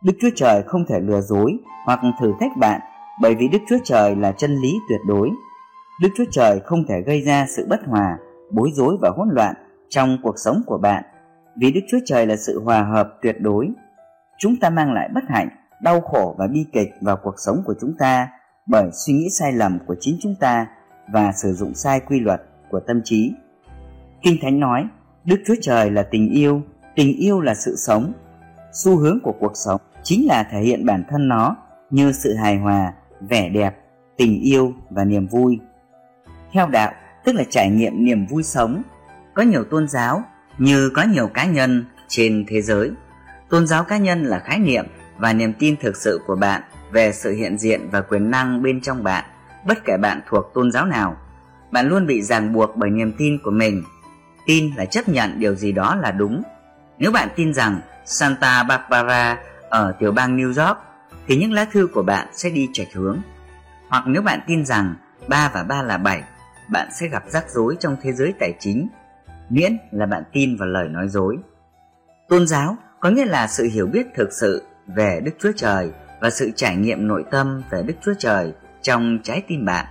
đức 0.06 0.14
chúa 0.22 0.30
trời 0.36 0.64
không 0.64 0.86
thể 0.86 1.00
lừa 1.00 1.22
dối 1.22 1.58
hoặc 1.86 2.00
thử 2.20 2.34
thách 2.40 2.58
bạn 2.58 2.82
bởi 3.22 3.36
vì 3.36 3.48
đức 3.48 3.58
chúa 3.70 3.78
trời 3.84 4.16
là 4.16 4.32
chân 4.32 4.56
lý 4.56 4.74
tuyệt 4.90 5.00
đối 5.08 5.30
đức 6.02 6.10
chúa 6.18 6.26
trời 6.32 6.60
không 6.60 6.86
thể 6.88 7.02
gây 7.02 7.22
ra 7.22 7.46
sự 7.50 7.66
bất 7.70 7.80
hòa 7.88 8.18
bối 8.52 8.70
rối 8.74 8.98
và 9.02 9.10
hỗn 9.18 9.28
loạn 9.32 9.56
trong 9.90 10.18
cuộc 10.24 10.36
sống 10.38 10.62
của 10.66 10.78
bạn. 10.78 11.04
Vì 11.56 11.72
đức 11.72 11.82
chúa 11.88 12.00
trời 12.06 12.26
là 12.28 12.36
sự 12.36 12.62
hòa 12.64 12.84
hợp 12.84 13.10
tuyệt 13.22 13.36
đối, 13.40 13.70
chúng 14.38 14.56
ta 14.58 14.70
mang 14.70 14.94
lại 14.94 15.10
bất 15.14 15.24
hạnh, 15.30 15.50
đau 15.82 16.02
khổ 16.02 16.36
và 16.38 16.48
bi 16.48 16.66
kịch 16.74 16.90
vào 17.02 17.18
cuộc 17.24 17.36
sống 17.38 17.64
của 17.66 17.74
chúng 17.82 17.94
ta 18.00 18.28
bởi 18.66 18.90
suy 18.92 19.14
nghĩ 19.14 19.30
sai 19.30 19.52
lầm 19.52 19.80
của 19.88 19.96
chính 20.00 20.18
chúng 20.22 20.36
ta 20.40 20.68
và 21.08 21.32
sử 21.32 21.54
dụng 21.54 21.74
sai 21.74 22.00
quy 22.00 22.20
luật 22.20 22.42
của 22.70 22.80
tâm 22.80 23.02
trí. 23.04 23.34
Kinh 24.22 24.38
thánh 24.42 24.60
nói, 24.60 24.88
đức 25.26 25.38
chúa 25.46 25.56
trời 25.62 25.92
là 25.92 26.04
tình 26.12 26.30
yêu 26.30 26.62
tình 26.96 27.18
yêu 27.18 27.42
là 27.42 27.56
sự 27.56 27.76
sống. 27.76 28.14
Xu 28.72 28.98
hướng 28.98 29.20
của 29.24 29.34
cuộc 29.40 29.52
sống 29.56 29.82
chính 30.04 30.28
là 30.28 30.44
thể 30.52 30.62
hiện 30.62 30.86
bản 30.86 31.04
thân 31.10 31.28
nó 31.28 31.56
như 31.90 32.12
sự 32.12 32.34
hài 32.34 32.58
hòa, 32.58 32.94
vẻ 33.22 33.50
đẹp, 33.50 33.76
tình 34.18 34.42
yêu 34.42 34.74
và 34.90 35.04
niềm 35.04 35.28
vui. 35.28 35.60
Theo 36.52 36.68
đạo, 36.68 36.92
tức 37.26 37.36
là 37.36 37.44
trải 37.50 37.70
nghiệm 37.70 38.06
niềm 38.06 38.26
vui 38.26 38.44
sống 38.44 38.82
có 39.36 39.44
nhiều 39.44 39.64
tôn 39.64 39.88
giáo 39.88 40.24
như 40.58 40.90
có 40.90 41.04
nhiều 41.04 41.28
cá 41.28 41.46
nhân 41.46 41.86
trên 42.08 42.46
thế 42.48 42.62
giới. 42.62 42.92
Tôn 43.50 43.68
giáo 43.68 43.84
cá 43.84 43.98
nhân 43.98 44.24
là 44.24 44.40
khái 44.40 44.60
niệm 44.60 44.86
và 45.18 45.34
niềm 45.34 45.54
tin 45.54 45.76
thực 45.78 45.98
sự 45.98 46.22
của 46.28 46.36
bạn 46.36 46.62
về 46.92 47.12
sự 47.12 47.32
hiện 47.32 47.58
diện 47.58 47.90
và 47.92 48.02
quyền 48.02 48.32
năng 48.32 48.62
bên 48.62 48.82
trong 48.82 49.04
bạn, 49.04 49.26
bất 49.68 49.86
kể 49.86 49.98
bạn 49.98 50.22
thuộc 50.30 50.52
tôn 50.54 50.72
giáo 50.72 50.86
nào. 50.86 51.18
Bạn 51.72 51.88
luôn 51.88 52.08
bị 52.08 52.22
ràng 52.22 52.54
buộc 52.54 52.76
bởi 52.76 52.90
niềm 52.90 53.14
tin 53.18 53.38
của 53.44 53.52
mình. 53.52 53.84
Tin 54.46 54.72
là 54.76 54.86
chấp 54.86 55.10
nhận 55.10 55.40
điều 55.40 55.56
gì 55.56 55.72
đó 55.72 55.96
là 55.96 56.12
đúng. 56.12 56.44
Nếu 57.00 57.12
bạn 57.12 57.30
tin 57.36 57.54
rằng 57.54 57.82
santa 58.06 58.64
barbara 58.64 59.38
ở 59.70 59.96
tiểu 60.00 60.12
bang 60.12 60.38
new 60.38 60.66
york, 60.66 60.78
thì 61.28 61.38
những 61.38 61.54
lá 61.54 61.66
thư 61.72 61.88
của 61.94 62.04
bạn 62.04 62.28
sẽ 62.34 62.50
đi 62.50 62.70
chệch 62.74 62.94
hướng. 62.94 63.22
Hoặc 63.90 64.04
nếu 64.08 64.22
bạn 64.22 64.40
tin 64.48 64.66
rằng 64.66 64.96
ba 65.28 65.52
và 65.54 65.64
ba 65.64 65.82
là 65.82 65.98
bảy, 65.98 66.24
bạn 66.68 66.88
sẽ 66.92 67.08
gặp 67.08 67.24
rắc 67.28 67.50
rối 67.50 67.78
trong 67.80 67.98
thế 68.02 68.14
giới 68.14 68.34
tài 68.40 68.54
chính 68.60 68.88
miễn 69.50 69.78
là 69.92 70.06
bạn 70.06 70.24
tin 70.32 70.58
vào 70.58 70.68
lời 70.68 70.90
nói 70.90 71.08
dối. 71.08 71.38
Tôn 72.30 72.48
giáo 72.48 72.78
có 73.00 73.10
nghĩa 73.10 73.26
là 73.26 73.48
sự 73.48 73.64
hiểu 73.74 73.88
biết 73.88 74.08
thực 74.16 74.30
sự 74.34 74.64
về 74.88 75.22
đức 75.26 75.32
chúa 75.40 75.52
trời 75.56 75.92
và 76.22 76.30
sự 76.30 76.52
trải 76.56 76.76
nghiệm 76.76 77.08
nội 77.08 77.26
tâm 77.32 77.62
về 77.70 77.84
đức 77.84 77.94
chúa 78.02 78.14
trời 78.20 78.54
trong 78.82 79.20
trái 79.24 79.42
tim 79.48 79.66
bạn. 79.66 79.86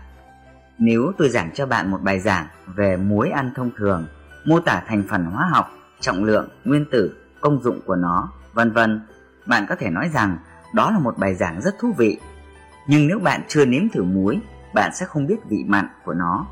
Nếu 0.79 1.13
tôi 1.19 1.29
giảng 1.29 1.51
cho 1.55 1.67
bạn 1.67 1.91
một 1.91 1.99
bài 2.03 2.21
giảng 2.21 2.47
về 2.67 2.97
muối 2.97 3.31
ăn 3.31 3.51
thông 3.57 3.71
thường, 3.77 4.07
mô 4.45 4.61
tả 4.61 4.83
thành 4.87 5.03
phần 5.11 5.25
hóa 5.25 5.49
học, 5.53 5.71
trọng 6.01 6.25
lượng, 6.25 6.49
nguyên 6.65 6.85
tử, 6.93 7.17
công 7.41 7.63
dụng 7.63 7.81
của 7.87 7.97
nó, 7.97 8.33
vân 8.53 8.73
vân, 8.73 9.01
bạn 9.47 9.67
có 9.69 9.75
thể 9.79 9.91
nói 9.91 10.11
rằng 10.15 10.39
đó 10.75 10.91
là 10.91 10.99
một 10.99 11.19
bài 11.19 11.35
giảng 11.35 11.61
rất 11.61 11.75
thú 11.79 11.93
vị. 11.97 12.21
Nhưng 12.89 13.07
nếu 13.07 13.19
bạn 13.19 13.43
chưa 13.49 13.65
nếm 13.65 13.89
thử 13.89 14.03
muối, 14.03 14.41
bạn 14.75 14.91
sẽ 14.95 15.07
không 15.07 15.27
biết 15.27 15.37
vị 15.49 15.65
mặn 15.67 15.89
của 16.05 16.15
nó. 16.15 16.47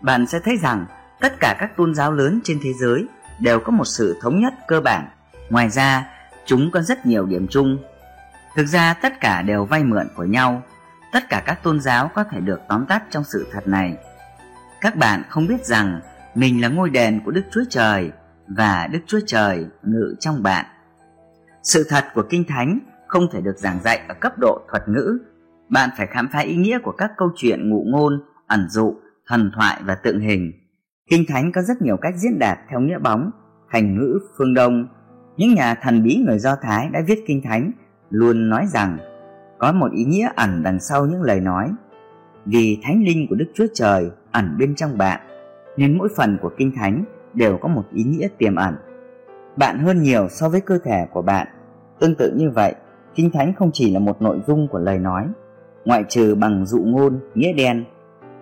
Bạn 0.00 0.26
sẽ 0.26 0.38
thấy 0.44 0.56
rằng 0.56 0.86
tất 1.20 1.32
cả 1.40 1.56
các 1.58 1.76
tôn 1.76 1.94
giáo 1.94 2.12
lớn 2.12 2.40
trên 2.44 2.58
thế 2.62 2.72
giới 2.72 3.06
đều 3.40 3.60
có 3.60 3.72
một 3.72 3.84
sự 3.84 4.18
thống 4.22 4.40
nhất 4.40 4.54
cơ 4.68 4.80
bản. 4.80 5.08
Ngoài 5.50 5.70
ra, 5.70 6.06
chúng 6.46 6.70
có 6.70 6.82
rất 6.82 7.06
nhiều 7.06 7.26
điểm 7.26 7.46
chung. 7.50 7.78
Thực 8.56 8.66
ra, 8.66 8.94
tất 8.94 9.20
cả 9.20 9.42
đều 9.42 9.64
vay 9.64 9.84
mượn 9.84 10.08
của 10.16 10.24
nhau. 10.24 10.62
Tất 11.12 11.28
cả 11.28 11.42
các 11.46 11.62
tôn 11.62 11.80
giáo 11.80 12.10
có 12.14 12.24
thể 12.24 12.40
được 12.40 12.60
tóm 12.68 12.86
tắt 12.86 13.02
trong 13.10 13.24
sự 13.24 13.46
thật 13.52 13.68
này. 13.68 13.96
Các 14.80 14.96
bạn 14.96 15.22
không 15.28 15.46
biết 15.46 15.66
rằng 15.66 16.00
mình 16.34 16.62
là 16.62 16.68
ngôi 16.68 16.90
đền 16.90 17.20
của 17.24 17.30
đức 17.30 17.42
chúa 17.50 17.64
trời 17.70 18.10
và 18.46 18.88
đức 18.92 18.98
chúa 19.06 19.20
trời 19.26 19.66
ngự 19.82 20.14
trong 20.20 20.42
bạn. 20.42 20.66
Sự 21.62 21.86
thật 21.88 22.04
của 22.14 22.22
kinh 22.30 22.44
thánh 22.48 22.78
không 23.06 23.26
thể 23.32 23.40
được 23.40 23.58
giảng 23.58 23.80
dạy 23.84 24.00
ở 24.08 24.14
cấp 24.20 24.32
độ 24.38 24.60
thuật 24.70 24.88
ngữ. 24.88 25.18
Bạn 25.68 25.90
phải 25.96 26.06
khám 26.06 26.28
phá 26.32 26.38
ý 26.38 26.56
nghĩa 26.56 26.78
của 26.78 26.92
các 26.92 27.10
câu 27.16 27.28
chuyện 27.36 27.70
ngụ 27.70 27.84
ngôn, 27.86 28.22
ẩn 28.46 28.68
dụ, 28.68 28.94
thần 29.26 29.50
thoại 29.54 29.80
và 29.84 29.94
tượng 29.94 30.20
hình 30.20 30.52
kinh 31.10 31.24
thánh 31.28 31.52
có 31.52 31.62
rất 31.62 31.82
nhiều 31.82 31.96
cách 31.96 32.14
diễn 32.16 32.38
đạt 32.38 32.58
theo 32.70 32.80
nghĩa 32.80 32.98
bóng 32.98 33.30
thành 33.70 33.94
ngữ, 33.94 34.18
phương 34.38 34.54
đông. 34.54 34.88
Những 35.36 35.54
nhà 35.54 35.74
thần 35.74 36.02
bí 36.02 36.16
người 36.26 36.38
do 36.38 36.56
thái 36.62 36.88
đã 36.92 37.00
viết 37.06 37.24
kinh 37.26 37.42
thánh, 37.44 37.70
luôn 38.10 38.48
nói 38.48 38.66
rằng, 38.72 38.98
có 39.58 39.72
một 39.72 39.92
ý 39.92 40.04
nghĩa 40.04 40.28
ẩn 40.36 40.62
đằng 40.62 40.80
sau 40.80 41.06
những 41.06 41.22
lời 41.22 41.40
nói. 41.40 41.70
Vì 42.44 42.78
thánh 42.82 43.02
linh 43.04 43.26
của 43.28 43.34
đức 43.34 43.46
chúa 43.54 43.66
trời 43.74 44.10
ẩn 44.32 44.56
bên 44.58 44.74
trong 44.74 44.98
bạn, 44.98 45.20
nên 45.76 45.98
mỗi 45.98 46.08
phần 46.16 46.38
của 46.42 46.50
kinh 46.58 46.72
thánh 46.76 47.04
đều 47.34 47.58
có 47.58 47.68
một 47.68 47.84
ý 47.92 48.04
nghĩa 48.04 48.28
tiềm 48.38 48.54
ẩn. 48.54 48.74
Bạn 49.56 49.78
hơn 49.78 50.02
nhiều 50.02 50.28
so 50.28 50.48
với 50.48 50.60
cơ 50.60 50.78
thể 50.84 51.06
của 51.12 51.22
bạn. 51.22 51.46
Tương 52.00 52.14
tự 52.14 52.32
như 52.36 52.50
vậy, 52.50 52.74
kinh 53.14 53.30
thánh 53.30 53.52
không 53.54 53.70
chỉ 53.72 53.92
là 53.92 53.98
một 53.98 54.22
nội 54.22 54.40
dung 54.46 54.68
của 54.68 54.78
lời 54.78 54.98
nói, 54.98 55.26
ngoại 55.84 56.04
trừ 56.08 56.34
bằng 56.34 56.66
dụ 56.66 56.78
ngôn, 56.78 57.20
nghĩa 57.34 57.52
đen 57.52 57.84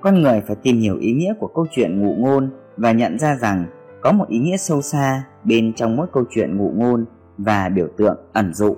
con 0.04 0.22
người 0.22 0.42
phải 0.46 0.56
tìm 0.62 0.78
hiểu 0.78 0.98
ý 0.98 1.12
nghĩa 1.12 1.34
của 1.38 1.46
câu 1.46 1.66
chuyện 1.70 2.00
ngụ 2.02 2.14
ngôn 2.18 2.50
và 2.76 2.92
nhận 2.92 3.18
ra 3.18 3.36
rằng 3.36 3.66
có 4.02 4.12
một 4.12 4.28
ý 4.28 4.38
nghĩa 4.38 4.56
sâu 4.56 4.82
xa 4.82 5.24
bên 5.44 5.72
trong 5.72 5.96
mỗi 5.96 6.06
câu 6.12 6.24
chuyện 6.30 6.56
ngụ 6.56 6.72
ngôn 6.74 7.04
và 7.38 7.68
biểu 7.68 7.88
tượng 7.96 8.16
ẩn 8.32 8.54
dụ. 8.54 8.76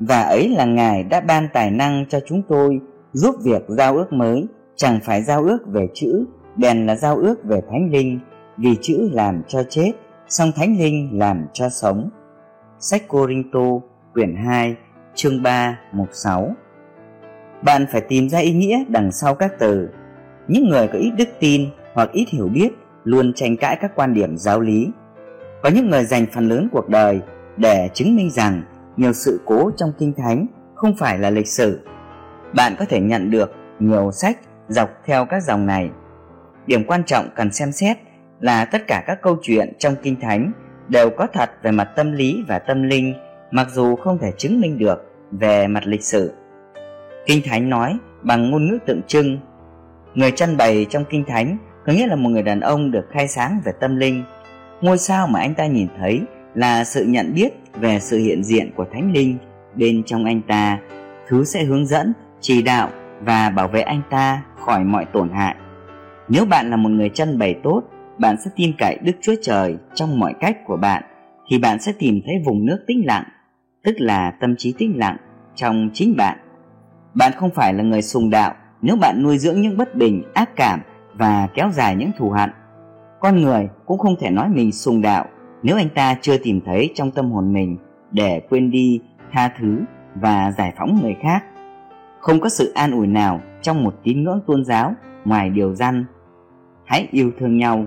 Và 0.00 0.22
ấy 0.22 0.48
là 0.48 0.64
ngài 0.64 1.04
đã 1.04 1.20
ban 1.20 1.48
tài 1.52 1.70
năng 1.70 2.06
cho 2.08 2.20
chúng 2.26 2.42
tôi 2.48 2.80
giúp 3.12 3.34
việc 3.44 3.62
giao 3.68 3.96
ước 3.96 4.12
mới, 4.12 4.46
chẳng 4.76 4.98
phải 5.04 5.22
giao 5.22 5.42
ước 5.42 5.58
về 5.66 5.88
chữ, 5.94 6.24
bèn 6.56 6.86
là 6.86 6.96
giao 6.96 7.16
ước 7.16 7.44
về 7.44 7.60
thánh 7.70 7.90
linh, 7.90 8.20
vì 8.56 8.76
chữ 8.80 9.08
làm 9.12 9.42
cho 9.48 9.62
chết, 9.68 9.92
song 10.28 10.52
thánh 10.56 10.78
linh 10.78 11.18
làm 11.18 11.46
cho 11.52 11.68
sống. 11.68 12.10
Sách 12.78 13.08
Corinto, 13.08 13.70
quyển 14.14 14.36
2 14.36 14.76
chương 15.14 15.42
3 15.42 15.78
mục 15.92 16.08
6 16.12 16.54
bạn 17.62 17.86
phải 17.92 18.00
tìm 18.00 18.28
ra 18.28 18.38
ý 18.38 18.52
nghĩa 18.52 18.84
đằng 18.88 19.12
sau 19.12 19.34
các 19.34 19.52
từ 19.58 19.88
những 20.48 20.68
người 20.68 20.88
có 20.88 20.98
ít 20.98 21.10
đức 21.10 21.28
tin 21.40 21.66
hoặc 21.94 22.12
ít 22.12 22.26
hiểu 22.28 22.48
biết 22.48 22.68
luôn 23.04 23.32
tranh 23.34 23.56
cãi 23.56 23.78
các 23.80 23.92
quan 23.94 24.14
điểm 24.14 24.36
giáo 24.36 24.60
lý. 24.60 24.88
Có 25.62 25.70
những 25.74 25.90
người 25.90 26.04
dành 26.04 26.26
phần 26.32 26.48
lớn 26.48 26.68
cuộc 26.72 26.88
đời 26.88 27.20
để 27.56 27.88
chứng 27.94 28.16
minh 28.16 28.30
rằng 28.30 28.62
nhiều 28.96 29.12
sự 29.12 29.40
cố 29.44 29.70
trong 29.76 29.92
kinh 29.98 30.12
thánh 30.12 30.46
không 30.74 30.96
phải 30.96 31.18
là 31.18 31.30
lịch 31.30 31.48
sử. 31.48 31.80
Bạn 32.54 32.74
có 32.78 32.84
thể 32.84 33.00
nhận 33.00 33.30
được 33.30 33.52
nhiều 33.78 34.10
sách 34.12 34.38
dọc 34.68 34.90
theo 35.06 35.24
các 35.24 35.42
dòng 35.42 35.66
này. 35.66 35.90
Điểm 36.66 36.84
quan 36.84 37.04
trọng 37.04 37.28
cần 37.34 37.52
xem 37.52 37.72
xét 37.72 37.96
là 38.40 38.64
tất 38.64 38.86
cả 38.86 39.04
các 39.06 39.22
câu 39.22 39.36
chuyện 39.42 39.72
trong 39.78 39.94
kinh 40.02 40.20
thánh 40.20 40.52
đều 40.88 41.10
có 41.10 41.26
thật 41.32 41.50
về 41.62 41.70
mặt 41.70 41.88
tâm 41.96 42.12
lý 42.12 42.44
và 42.48 42.58
tâm 42.58 42.82
linh, 42.82 43.14
mặc 43.50 43.68
dù 43.72 43.96
không 43.96 44.18
thể 44.18 44.32
chứng 44.38 44.60
minh 44.60 44.78
được 44.78 45.12
về 45.30 45.66
mặt 45.66 45.86
lịch 45.86 46.04
sử. 46.04 46.32
Kinh 47.26 47.42
thánh 47.44 47.70
nói 47.70 47.98
bằng 48.22 48.50
ngôn 48.50 48.68
ngữ 48.68 48.78
tượng 48.86 49.00
trưng 49.06 49.38
người 50.14 50.30
chăn 50.30 50.56
bày 50.56 50.86
trong 50.90 51.04
kinh 51.10 51.24
thánh 51.24 51.56
có 51.86 51.92
nghĩa 51.92 52.06
là 52.06 52.16
một 52.16 52.28
người 52.28 52.42
đàn 52.42 52.60
ông 52.60 52.90
được 52.90 53.04
khai 53.12 53.28
sáng 53.28 53.60
về 53.64 53.72
tâm 53.80 53.96
linh. 53.96 54.24
Ngôi 54.80 54.98
sao 54.98 55.26
mà 55.26 55.40
anh 55.40 55.54
ta 55.54 55.66
nhìn 55.66 55.88
thấy 55.98 56.20
là 56.54 56.84
sự 56.84 57.04
nhận 57.04 57.34
biết 57.34 57.52
về 57.74 58.00
sự 58.00 58.18
hiện 58.18 58.44
diện 58.44 58.70
của 58.76 58.86
thánh 58.92 59.12
linh 59.12 59.38
bên 59.74 60.02
trong 60.06 60.24
anh 60.24 60.42
ta. 60.42 60.78
Thứ 61.28 61.44
sẽ 61.44 61.64
hướng 61.64 61.86
dẫn, 61.86 62.12
chỉ 62.40 62.62
đạo 62.62 62.88
và 63.20 63.50
bảo 63.50 63.68
vệ 63.68 63.80
anh 63.80 64.02
ta 64.10 64.42
khỏi 64.58 64.84
mọi 64.84 65.04
tổn 65.12 65.30
hại. 65.30 65.54
Nếu 66.28 66.44
bạn 66.44 66.70
là 66.70 66.76
một 66.76 66.88
người 66.88 67.08
chân 67.08 67.38
bày 67.38 67.56
tốt, 67.62 67.82
bạn 68.18 68.36
sẽ 68.44 68.50
tin 68.56 68.72
cậy 68.78 68.98
đức 69.02 69.12
chúa 69.20 69.34
trời 69.42 69.76
trong 69.94 70.18
mọi 70.18 70.34
cách 70.40 70.56
của 70.66 70.76
bạn, 70.76 71.02
thì 71.50 71.58
bạn 71.58 71.80
sẽ 71.80 71.92
tìm 71.98 72.20
thấy 72.26 72.34
vùng 72.44 72.66
nước 72.66 72.84
tĩnh 72.86 73.06
lặng, 73.06 73.24
tức 73.84 73.94
là 73.98 74.32
tâm 74.40 74.54
trí 74.58 74.74
tĩnh 74.78 74.98
lặng 74.98 75.16
trong 75.54 75.90
chính 75.92 76.16
bạn. 76.16 76.38
Bạn 77.14 77.32
không 77.36 77.50
phải 77.54 77.74
là 77.74 77.82
người 77.82 78.02
sùng 78.02 78.30
đạo 78.30 78.54
nếu 78.82 78.96
bạn 78.96 79.22
nuôi 79.22 79.38
dưỡng 79.38 79.60
những 79.60 79.76
bất 79.76 79.94
bình, 79.94 80.22
ác 80.34 80.56
cảm 80.56 80.80
và 81.14 81.48
kéo 81.54 81.70
dài 81.70 81.96
những 81.96 82.10
thù 82.18 82.30
hận, 82.30 82.50
con 83.20 83.42
người 83.42 83.68
cũng 83.86 83.98
không 83.98 84.16
thể 84.20 84.30
nói 84.30 84.48
mình 84.48 84.72
sùng 84.72 85.02
đạo 85.02 85.26
nếu 85.62 85.76
anh 85.76 85.88
ta 85.88 86.16
chưa 86.20 86.38
tìm 86.38 86.60
thấy 86.66 86.90
trong 86.94 87.10
tâm 87.10 87.30
hồn 87.30 87.52
mình 87.52 87.76
để 88.10 88.40
quên 88.50 88.70
đi 88.70 89.00
tha 89.32 89.52
thứ 89.58 89.80
và 90.14 90.52
giải 90.58 90.72
phóng 90.78 91.00
người 91.02 91.16
khác. 91.22 91.44
Không 92.20 92.40
có 92.40 92.48
sự 92.48 92.72
an 92.74 92.92
ủi 92.92 93.06
nào 93.06 93.40
trong 93.62 93.84
một 93.84 93.94
tín 94.04 94.22
ngưỡng 94.22 94.40
tôn 94.46 94.64
giáo 94.64 94.94
ngoài 95.24 95.50
điều 95.50 95.74
răn, 95.74 96.04
hãy 96.84 97.08
yêu 97.10 97.32
thương 97.38 97.56
nhau. 97.56 97.86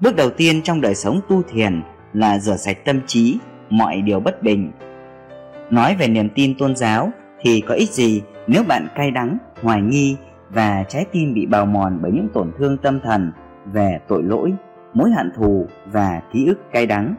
Bước 0.00 0.16
đầu 0.16 0.30
tiên 0.30 0.62
trong 0.62 0.80
đời 0.80 0.94
sống 0.94 1.20
tu 1.28 1.42
thiền 1.42 1.82
là 2.12 2.38
rửa 2.38 2.56
sạch 2.56 2.84
tâm 2.84 3.00
trí, 3.06 3.38
mọi 3.70 4.02
điều 4.02 4.20
bất 4.20 4.42
bình. 4.42 4.72
Nói 5.70 5.96
về 5.98 6.08
niềm 6.08 6.28
tin 6.34 6.54
tôn 6.58 6.76
giáo 6.76 7.10
thì 7.40 7.60
có 7.60 7.74
ích 7.74 7.90
gì 7.90 8.22
nếu 8.46 8.62
bạn 8.68 8.88
cay 8.94 9.10
đắng, 9.10 9.38
hoài 9.62 9.82
nghi 9.82 10.16
và 10.50 10.84
trái 10.88 11.04
tim 11.12 11.34
bị 11.34 11.46
bào 11.46 11.66
mòn 11.66 11.98
bởi 12.02 12.12
những 12.12 12.28
tổn 12.34 12.52
thương 12.58 12.76
tâm 12.78 13.00
thần 13.00 13.32
về 13.64 14.00
tội 14.08 14.22
lỗi, 14.22 14.52
mối 14.94 15.10
hận 15.10 15.32
thù 15.36 15.66
và 15.86 16.20
ký 16.32 16.46
ức 16.46 16.72
cay 16.72 16.86
đắng, 16.86 17.14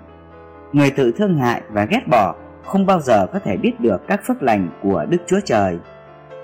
người 0.73 0.91
tự 0.91 1.11
thương 1.11 1.38
hại 1.38 1.61
và 1.69 1.85
ghét 1.85 2.07
bỏ 2.07 2.35
không 2.65 2.85
bao 2.85 2.99
giờ 2.99 3.27
có 3.33 3.39
thể 3.39 3.57
biết 3.57 3.79
được 3.79 4.07
các 4.07 4.21
phước 4.25 4.43
lành 4.43 4.69
của 4.81 5.05
đức 5.09 5.17
chúa 5.27 5.39
trời. 5.45 5.77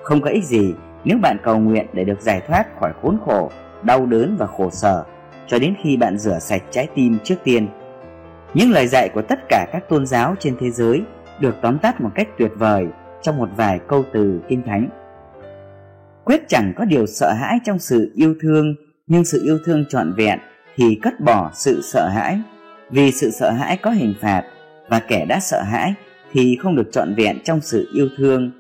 Không 0.04 0.22
có 0.22 0.30
ích 0.30 0.44
gì 0.44 0.74
nếu 1.04 1.18
bạn 1.22 1.38
cầu 1.44 1.58
nguyện 1.58 1.86
để 1.94 2.04
được 2.04 2.22
giải 2.22 2.42
thoát 2.48 2.80
khỏi 2.80 2.94
khốn 3.02 3.18
khổ, 3.26 3.52
đau 3.84 4.06
đớn 4.06 4.36
và 4.40 4.48
khổ 4.48 4.70
sở 4.70 5.04
cho 5.48 5.60
đến 5.60 5.74
khi 5.84 5.98
bạn 5.98 6.18
rửa 6.18 6.40
sạch 6.40 6.62
trái 6.70 6.88
tim 6.96 7.18
trước 7.24 7.36
tiên. 7.44 7.68
Những 8.54 8.72
lời 8.72 8.88
dạy 8.88 9.10
của 9.10 9.22
tất 9.22 9.40
cả 9.50 9.66
các 9.72 9.90
tôn 9.90 10.06
giáo 10.06 10.36
trên 10.40 10.56
thế 10.60 10.70
giới 10.70 11.04
được 11.40 11.56
tóm 11.62 11.78
tắt 11.78 12.02
một 12.02 12.10
cách 12.16 12.28
tuyệt 12.38 12.52
vời 12.56 12.88
trong 13.22 13.38
một 13.38 13.50
vài 13.56 13.80
câu 13.88 14.06
từ 14.14 14.42
kinh 14.48 14.64
thánh. 14.64 14.90
Quyết 16.24 16.48
chẳng 16.48 16.74
có 16.76 16.86
điều 16.86 17.06
sợ 17.06 17.34
hãi 17.34 17.60
trong 17.64 17.80
sự 17.80 18.12
yêu 18.16 18.36
thương, 18.42 18.76
nhưng 19.08 19.26
sự 19.26 19.42
yêu 19.44 19.58
thương 19.66 19.86
trọn 19.90 20.14
vẹn 20.14 20.40
thì 20.76 21.00
cất 21.02 21.20
bỏ 21.20 21.52
sự 21.54 21.82
sợ 21.84 22.08
hãi. 22.08 22.42
Vì 22.90 23.12
sự 23.12 23.32
sợ 23.32 23.52
hãi 23.52 23.78
có 23.78 23.92
hình 23.92 24.14
phạt 24.22 24.44
và 24.90 25.00
kẻ 25.00 25.26
đã 25.26 25.40
sợ 25.40 25.62
hãi 25.62 25.94
thì 26.32 26.58
không 26.62 26.76
được 26.76 26.90
trọn 26.92 27.16
vẹn 27.16 27.40
trong 27.44 27.62
sự 27.62 27.90
yêu 27.94 28.10
thương. 28.18 28.52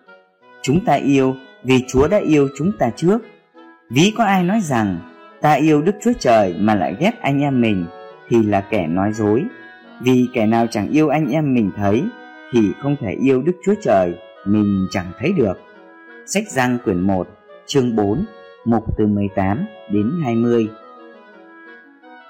Chúng 0.61 0.85
ta 0.85 0.93
yêu 0.93 1.35
vì 1.63 1.83
Chúa 1.87 2.07
đã 2.07 2.17
yêu 2.17 2.47
chúng 2.57 2.71
ta 2.79 2.89
trước. 2.95 3.21
Ví 3.89 4.13
có 4.17 4.23
ai 4.23 4.43
nói 4.43 4.59
rằng 4.61 4.99
ta 5.41 5.53
yêu 5.53 5.81
Đức 5.81 5.95
Chúa 6.03 6.13
Trời 6.19 6.55
mà 6.59 6.75
lại 6.75 6.95
ghét 6.99 7.11
anh 7.21 7.41
em 7.41 7.61
mình 7.61 7.85
thì 8.29 8.43
là 8.43 8.61
kẻ 8.61 8.87
nói 8.87 9.13
dối. 9.13 9.43
Vì 10.01 10.27
kẻ 10.33 10.45
nào 10.45 10.67
chẳng 10.67 10.89
yêu 10.89 11.09
anh 11.09 11.27
em 11.27 11.53
mình 11.53 11.71
thấy 11.75 12.03
thì 12.51 12.59
không 12.79 12.95
thể 12.99 13.11
yêu 13.21 13.41
Đức 13.41 13.53
Chúa 13.65 13.75
Trời 13.81 14.13
mình 14.45 14.87
chẳng 14.91 15.11
thấy 15.19 15.33
được. 15.37 15.61
Sách 16.25 16.43
Giăng 16.49 16.77
quyển 16.83 17.01
1, 17.01 17.27
chương 17.65 17.95
4, 17.95 18.25
mục 18.65 18.97
từ 18.97 19.07
18 19.07 19.65
đến 19.91 20.11
20. 20.23 20.69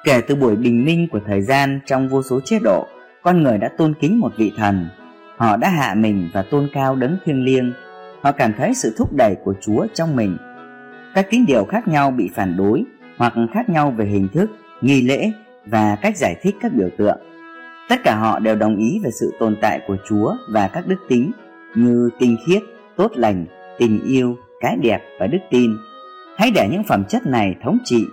Kể 0.04 0.22
từ 0.28 0.36
buổi 0.36 0.56
bình 0.56 0.86
minh 0.86 1.08
của 1.12 1.20
thời 1.26 1.42
gian 1.42 1.80
trong 1.86 2.10
vô 2.10 2.24
số 2.24 2.40
chế 2.46 2.60
độ, 2.64 2.88
con 3.22 3.44
người 3.44 3.58
đã 3.58 3.70
tôn 3.78 3.94
kính 4.00 4.20
một 4.20 4.34
vị 4.38 4.52
thần. 4.58 4.90
Họ 5.38 5.58
đã 5.58 5.70
hạ 5.70 5.96
mình 5.96 6.30
và 6.34 6.42
tôn 6.42 6.68
cao 6.74 6.96
đấng 6.96 7.18
thiêng 7.26 7.44
liêng. 7.44 7.74
Họ 8.22 8.32
cảm 8.32 8.54
thấy 8.58 8.74
sự 8.74 8.94
thúc 8.98 9.14
đẩy 9.14 9.36
của 9.44 9.54
Chúa 9.62 9.88
trong 9.94 10.16
mình. 10.16 10.38
Các 11.16 11.28
tín 11.30 11.46
điều 11.46 11.66
khác 11.66 11.88
nhau 11.88 12.12
bị 12.12 12.30
phản 12.36 12.58
đối 12.58 12.84
hoặc 13.18 13.34
khác 13.54 13.70
nhau 13.70 13.94
về 13.98 14.06
hình 14.06 14.28
thức, 14.34 14.50
nghi 14.82 15.02
lễ 15.02 15.32
và 15.66 15.96
cách 16.02 16.18
giải 16.18 16.36
thích 16.42 16.56
các 16.62 16.74
biểu 16.74 16.90
tượng. 16.98 17.18
Tất 17.90 18.00
cả 18.04 18.16
họ 18.16 18.40
đều 18.40 18.56
đồng 18.56 18.78
ý 18.78 19.00
về 19.04 19.10
sự 19.12 19.34
tồn 19.40 19.56
tại 19.62 19.82
của 19.88 19.98
Chúa 20.10 20.36
và 20.54 20.68
các 20.68 20.88
đức 20.88 20.98
tính 21.10 21.32
như 21.76 22.10
tinh 22.20 22.38
khiết, 22.46 22.62
tốt 22.96 23.12
lành, 23.16 23.46
tình 23.78 24.00
yêu, 24.06 24.36
cái 24.60 24.78
đẹp 24.78 25.02
và 25.20 25.28
đức 25.28 25.40
tin. 25.50 25.78
Hãy 26.38 26.52
để 26.56 26.68
những 26.72 26.84
phẩm 26.84 27.04
chất 27.06 27.26
này 27.26 27.56
thống 27.64 27.78
trị. 27.84 28.06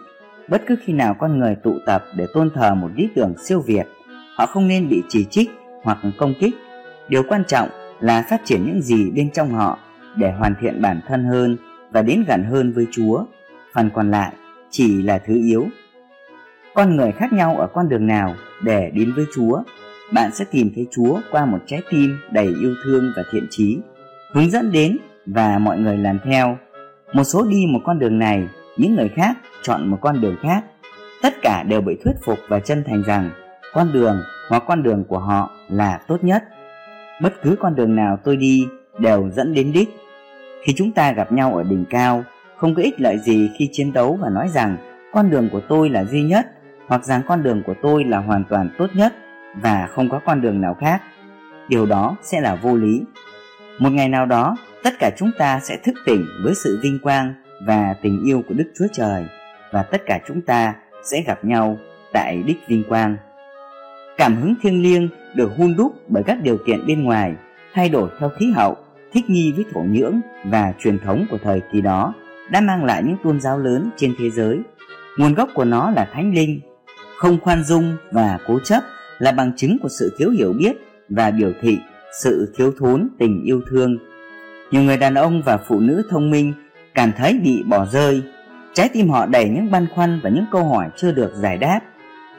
Bất 0.48 0.62
cứ 0.66 0.76
khi 0.84 0.92
nào 0.92 1.14
con 1.18 1.38
người 1.38 1.56
tụ 1.62 1.74
tập 1.86 2.04
để 2.16 2.26
tôn 2.34 2.50
thờ 2.54 2.74
một 2.74 2.88
lý 2.96 3.08
tưởng 3.14 3.34
siêu 3.44 3.60
việt, 3.60 3.86
họ 4.36 4.46
không 4.46 4.68
nên 4.68 4.88
bị 4.88 5.02
chỉ 5.08 5.24
trích 5.24 5.50
hoặc 5.82 5.98
công 6.18 6.34
kích. 6.40 6.54
Điều 7.08 7.22
quan 7.28 7.44
trọng 7.44 7.68
là 8.00 8.24
phát 8.30 8.40
triển 8.44 8.64
những 8.66 8.82
gì 8.82 9.10
bên 9.10 9.30
trong 9.30 9.50
họ 9.50 9.78
để 10.16 10.32
hoàn 10.32 10.54
thiện 10.60 10.82
bản 10.82 11.00
thân 11.08 11.24
hơn 11.24 11.56
và 11.90 12.02
đến 12.02 12.24
gần 12.28 12.44
hơn 12.44 12.72
với 12.72 12.86
Chúa. 12.90 13.24
Phần 13.74 13.90
còn 13.94 14.10
lại 14.10 14.32
chỉ 14.70 15.02
là 15.02 15.18
thứ 15.18 15.34
yếu. 15.34 15.66
Con 16.74 16.96
người 16.96 17.12
khác 17.12 17.32
nhau 17.32 17.56
ở 17.56 17.66
con 17.66 17.88
đường 17.88 18.06
nào 18.06 18.34
để 18.62 18.90
đến 18.94 19.12
với 19.16 19.24
Chúa 19.34 19.62
bạn 20.12 20.30
sẽ 20.34 20.44
tìm 20.50 20.70
thấy 20.74 20.86
Chúa 20.90 21.20
qua 21.30 21.46
một 21.46 21.58
trái 21.66 21.82
tim 21.90 22.18
đầy 22.30 22.46
yêu 22.46 22.74
thương 22.84 23.12
và 23.16 23.22
thiện 23.32 23.46
trí, 23.50 23.78
hướng 24.32 24.50
dẫn 24.50 24.72
đến 24.72 24.98
và 25.26 25.58
mọi 25.58 25.78
người 25.78 25.96
làm 25.96 26.18
theo. 26.24 26.58
Một 27.12 27.24
số 27.24 27.44
đi 27.50 27.66
một 27.68 27.80
con 27.84 27.98
đường 27.98 28.18
này, 28.18 28.48
những 28.76 28.96
người 28.96 29.08
khác 29.08 29.36
chọn 29.62 29.90
một 29.90 29.98
con 30.00 30.20
đường 30.20 30.36
khác. 30.42 30.64
Tất 31.22 31.34
cả 31.42 31.62
đều 31.68 31.80
bị 31.80 31.96
thuyết 32.04 32.14
phục 32.24 32.38
và 32.48 32.60
chân 32.60 32.84
thành 32.86 33.02
rằng 33.02 33.30
con 33.72 33.92
đường 33.92 34.16
hoặc 34.48 34.62
con 34.66 34.82
đường 34.82 35.04
của 35.04 35.18
họ 35.18 35.50
là 35.68 36.00
tốt 36.08 36.24
nhất. 36.24 36.44
Bất 37.22 37.42
cứ 37.42 37.56
con 37.60 37.74
đường 37.74 37.96
nào 37.96 38.18
tôi 38.24 38.36
đi 38.36 38.66
đều 38.98 39.30
dẫn 39.30 39.54
đến 39.54 39.72
đích. 39.72 39.88
Khi 40.62 40.72
chúng 40.76 40.92
ta 40.92 41.12
gặp 41.12 41.32
nhau 41.32 41.54
ở 41.54 41.62
đỉnh 41.62 41.84
cao, 41.90 42.24
không 42.56 42.74
có 42.74 42.82
ích 42.82 43.00
lợi 43.00 43.18
gì 43.18 43.50
khi 43.58 43.68
chiến 43.72 43.92
đấu 43.92 44.18
và 44.22 44.28
nói 44.30 44.48
rằng 44.48 44.76
con 45.12 45.30
đường 45.30 45.48
của 45.52 45.60
tôi 45.68 45.90
là 45.90 46.04
duy 46.04 46.22
nhất 46.22 46.46
hoặc 46.86 47.04
rằng 47.04 47.22
con 47.26 47.42
đường 47.42 47.62
của 47.66 47.74
tôi 47.82 48.04
là 48.04 48.18
hoàn 48.18 48.44
toàn 48.48 48.70
tốt 48.78 48.86
nhất 48.94 49.14
và 49.54 49.86
không 49.86 50.08
có 50.08 50.20
con 50.24 50.40
đường 50.40 50.60
nào 50.60 50.74
khác. 50.74 51.02
Điều 51.68 51.86
đó 51.86 52.16
sẽ 52.22 52.40
là 52.40 52.54
vô 52.54 52.76
lý. 52.76 53.02
Một 53.78 53.90
ngày 53.90 54.08
nào 54.08 54.26
đó, 54.26 54.56
tất 54.82 54.94
cả 54.98 55.10
chúng 55.18 55.30
ta 55.38 55.60
sẽ 55.60 55.76
thức 55.84 55.94
tỉnh 56.06 56.26
với 56.44 56.54
sự 56.54 56.80
vinh 56.82 56.98
quang 57.02 57.34
và 57.66 57.94
tình 58.02 58.22
yêu 58.24 58.42
của 58.48 58.54
đức 58.54 58.72
chúa 58.78 58.86
trời, 58.92 59.24
và 59.72 59.82
tất 59.82 60.02
cả 60.06 60.20
chúng 60.28 60.40
ta 60.42 60.74
sẽ 61.04 61.22
gặp 61.26 61.44
nhau 61.44 61.78
tại 62.12 62.42
đích 62.46 62.58
vinh 62.68 62.84
quang. 62.88 63.16
Cảm 64.16 64.36
hứng 64.36 64.54
thiêng 64.62 64.82
liêng 64.82 65.08
được 65.34 65.50
hun 65.56 65.74
đúc 65.76 65.92
bởi 66.08 66.22
các 66.22 66.38
điều 66.42 66.58
kiện 66.66 66.86
bên 66.86 67.04
ngoài, 67.04 67.34
thay 67.74 67.88
đổi 67.88 68.10
theo 68.20 68.30
khí 68.38 68.52
hậu, 68.56 68.76
thích 69.12 69.30
nghi 69.30 69.52
với 69.56 69.64
thổ 69.74 69.80
nhưỡng 69.80 70.20
và 70.44 70.72
truyền 70.78 70.98
thống 70.98 71.26
của 71.30 71.38
thời 71.42 71.60
kỳ 71.72 71.80
đó, 71.80 72.14
đã 72.50 72.60
mang 72.60 72.84
lại 72.84 73.02
những 73.02 73.16
tôn 73.24 73.40
giáo 73.40 73.58
lớn 73.58 73.90
trên 73.96 74.14
thế 74.18 74.30
giới. 74.30 74.58
Nguồn 75.16 75.34
gốc 75.34 75.48
của 75.54 75.64
nó 75.64 75.90
là 75.90 76.08
thánh 76.12 76.34
linh, 76.34 76.60
không 77.18 77.40
khoan 77.40 77.64
dung 77.64 77.96
và 78.12 78.38
cố 78.46 78.58
chấp 78.64 78.82
là 79.18 79.32
bằng 79.32 79.52
chứng 79.56 79.78
của 79.82 79.88
sự 79.88 80.14
thiếu 80.18 80.30
hiểu 80.30 80.52
biết 80.52 80.76
và 81.08 81.30
biểu 81.30 81.52
thị 81.60 81.78
sự 82.12 82.52
thiếu 82.56 82.72
thốn 82.78 83.08
tình 83.18 83.42
yêu 83.44 83.60
thương. 83.70 83.98
Nhiều 84.70 84.82
người 84.82 84.96
đàn 84.96 85.14
ông 85.14 85.42
và 85.42 85.56
phụ 85.56 85.80
nữ 85.80 86.02
thông 86.10 86.30
minh 86.30 86.52
cảm 86.94 87.12
thấy 87.16 87.40
bị 87.44 87.62
bỏ 87.62 87.86
rơi, 87.86 88.22
trái 88.74 88.88
tim 88.92 89.08
họ 89.08 89.26
đầy 89.26 89.48
những 89.48 89.70
băn 89.70 89.86
khoăn 89.94 90.20
và 90.24 90.30
những 90.30 90.44
câu 90.52 90.64
hỏi 90.64 90.88
chưa 90.96 91.12
được 91.12 91.32
giải 91.34 91.58
đáp. 91.58 91.80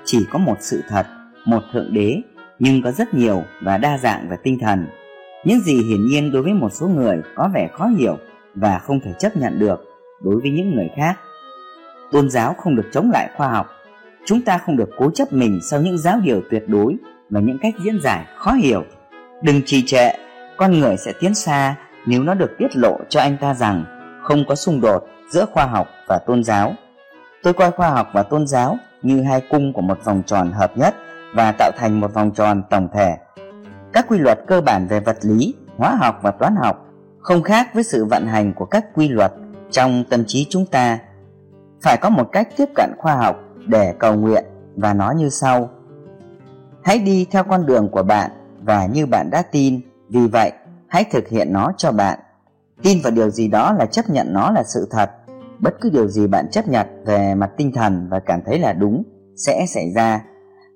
Chỉ 0.06 0.26
có 0.32 0.40
một 0.40 0.58
sự 0.60 0.82
thật, 0.90 1.06
một 1.46 1.64
thượng 1.74 1.94
đế, 1.94 2.22
nhưng 2.60 2.82
có 2.82 2.92
rất 2.92 3.14
nhiều 3.14 3.44
và 3.64 3.78
đa 3.78 3.98
dạng 3.98 4.30
về 4.30 4.38
tinh 4.44 4.60
thần. 4.62 4.88
Những 5.46 5.60
gì 5.60 5.84
hiển 5.84 6.06
nhiên 6.06 6.32
đối 6.32 6.44
với 6.44 6.54
một 6.54 6.70
số 6.74 6.88
người 6.88 7.22
có 7.36 7.50
vẻ 7.54 7.70
khó 7.74 7.86
hiểu 7.86 8.18
và 8.56 8.80
không 8.80 9.00
thể 9.00 9.14
chấp 9.20 9.38
nhận 9.38 9.60
được 9.60 9.80
đối 10.24 10.40
với 10.42 10.52
những 10.52 10.76
người 10.76 10.90
khác. 10.98 11.20
Tôn 12.12 12.30
giáo 12.30 12.54
không 12.58 12.76
được 12.76 12.90
chống 12.92 13.12
lại 13.12 13.30
khoa 13.36 13.48
học 13.48 13.68
Chúng 14.26 14.42
ta 14.42 14.58
không 14.58 14.78
được 14.78 14.90
cố 14.98 15.12
chấp 15.12 15.34
mình 15.34 15.60
sau 15.70 15.82
những 15.82 15.98
giáo 15.98 16.20
điều 16.24 16.42
tuyệt 16.52 16.64
đối 16.68 16.96
và 17.30 17.40
những 17.40 17.58
cách 17.62 17.74
diễn 17.84 18.00
giải 18.04 18.26
khó 18.38 18.52
hiểu. 18.52 18.84
Đừng 19.42 19.62
trì 19.66 19.86
trệ, 19.86 20.12
con 20.58 20.80
người 20.80 20.98
sẽ 20.98 21.14
tiến 21.20 21.36
xa 21.36 21.76
nếu 22.06 22.24
nó 22.24 22.34
được 22.34 22.52
tiết 22.58 22.76
lộ 22.76 22.98
cho 23.10 23.20
anh 23.20 23.38
ta 23.42 23.54
rằng 23.54 23.86
không 24.24 24.44
có 24.48 24.56
xung 24.56 24.82
đột 24.82 25.04
giữa 25.30 25.46
khoa 25.46 25.66
học 25.66 25.88
và 26.08 26.20
tôn 26.28 26.44
giáo. 26.44 26.74
Tôi 27.44 27.54
coi 27.54 27.72
khoa 27.72 27.90
học 27.90 28.10
và 28.14 28.24
tôn 28.24 28.48
giáo 28.48 28.78
như 29.02 29.24
hai 29.24 29.42
cung 29.50 29.74
của 29.74 29.82
một 29.82 30.06
vòng 30.06 30.24
tròn 30.26 30.52
hợp 30.52 30.78
nhất 30.78 30.96
và 31.36 31.52
tạo 31.52 31.72
thành 31.78 32.00
một 32.00 32.14
vòng 32.14 32.32
tròn 32.32 32.64
tổng 32.70 32.90
thể. 32.94 33.18
Các 33.94 34.06
quy 34.08 34.18
luật 34.18 34.40
cơ 34.48 34.62
bản 34.62 34.88
về 34.88 35.00
vật 35.00 35.18
lý, 35.22 35.54
hóa 35.78 35.96
học 35.96 36.20
và 36.22 36.32
toán 36.32 36.56
học 36.56 36.86
không 37.20 37.44
khác 37.44 37.68
với 37.74 37.84
sự 37.84 38.06
vận 38.06 38.28
hành 38.28 38.54
của 38.54 38.66
các 38.66 38.86
quy 38.94 39.08
luật 39.08 39.32
trong 39.72 40.04
tâm 40.10 40.24
trí 40.28 40.48
chúng 40.50 40.66
ta. 40.66 41.00
Phải 41.82 41.98
có 42.02 42.10
một 42.10 42.30
cách 42.32 42.48
tiếp 42.58 42.70
cận 42.76 42.90
khoa 42.98 43.16
học 43.16 43.40
để 43.68 43.94
cầu 44.00 44.16
nguyện 44.16 44.44
và 44.76 44.94
nói 44.94 45.16
như 45.16 45.30
sau. 45.30 45.70
Hãy 46.84 47.00
đi 47.00 47.28
theo 47.32 47.44
con 47.44 47.66
đường 47.66 47.90
của 47.92 48.04
bạn 48.04 48.32
và 48.62 48.86
như 48.86 49.06
bạn 49.06 49.30
đã 49.30 49.42
tin, 49.42 49.82
vì 50.10 50.28
vậy 50.28 50.52
hãy 50.88 51.04
thực 51.12 51.28
hiện 51.28 51.54
nó 51.54 51.72
cho 51.78 51.92
bạn. 51.92 52.20
Tin 52.84 52.98
vào 53.04 53.12
điều 53.12 53.30
gì 53.30 53.48
đó 53.48 53.74
là 53.74 53.86
chấp 53.86 54.10
nhận 54.10 54.34
nó 54.34 54.52
là 54.52 54.64
sự 54.64 54.88
thật. 54.92 55.10
Bất 55.60 55.82
cứ 55.82 55.90
điều 55.90 56.08
gì 56.08 56.28
bạn 56.28 56.46
chấp 56.52 56.68
nhận 56.68 56.88
về 57.06 57.36
mặt 57.36 57.52
tinh 57.58 57.72
thần 57.72 58.08
và 58.10 58.20
cảm 58.20 58.42
thấy 58.46 58.60
là 58.60 58.74
đúng 58.74 59.04
sẽ 59.36 59.66
xảy 59.66 59.92
ra. 59.96 60.26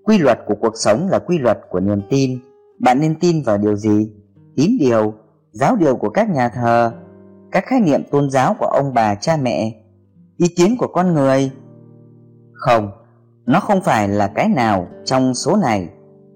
Quy 0.04 0.18
luật 0.18 0.40
của 0.48 0.56
cuộc 0.62 0.74
sống 0.76 1.08
là 1.10 1.20
quy 1.20 1.38
luật 1.38 1.60
của 1.70 1.80
niềm 1.80 2.02
tin. 2.10 2.40
Bạn 2.80 3.00
nên 3.00 3.20
tin 3.20 3.44
vào 3.44 3.58
điều 3.58 3.76
gì? 3.76 4.12
Tín 4.56 4.72
điều, 4.80 5.14
giáo 5.52 5.76
điều 5.76 5.96
của 5.96 6.10
các 6.10 6.30
nhà 6.30 6.50
thờ, 6.50 6.92
các 7.52 7.66
khái 7.66 7.80
niệm 7.80 8.04
tôn 8.12 8.30
giáo 8.30 8.56
của 8.60 8.66
ông 8.66 8.94
bà, 8.94 9.16
cha 9.16 9.38
mẹ, 9.38 9.72
ý 10.38 10.48
kiến 10.48 10.76
của 10.80 10.88
con 10.88 11.14
người 11.14 11.52
không, 12.66 12.92
nó 13.46 13.60
không 13.60 13.82
phải 13.82 14.08
là 14.08 14.28
cái 14.28 14.50
nào 14.50 14.88
trong 15.06 15.34
số 15.34 15.56
này. 15.56 15.90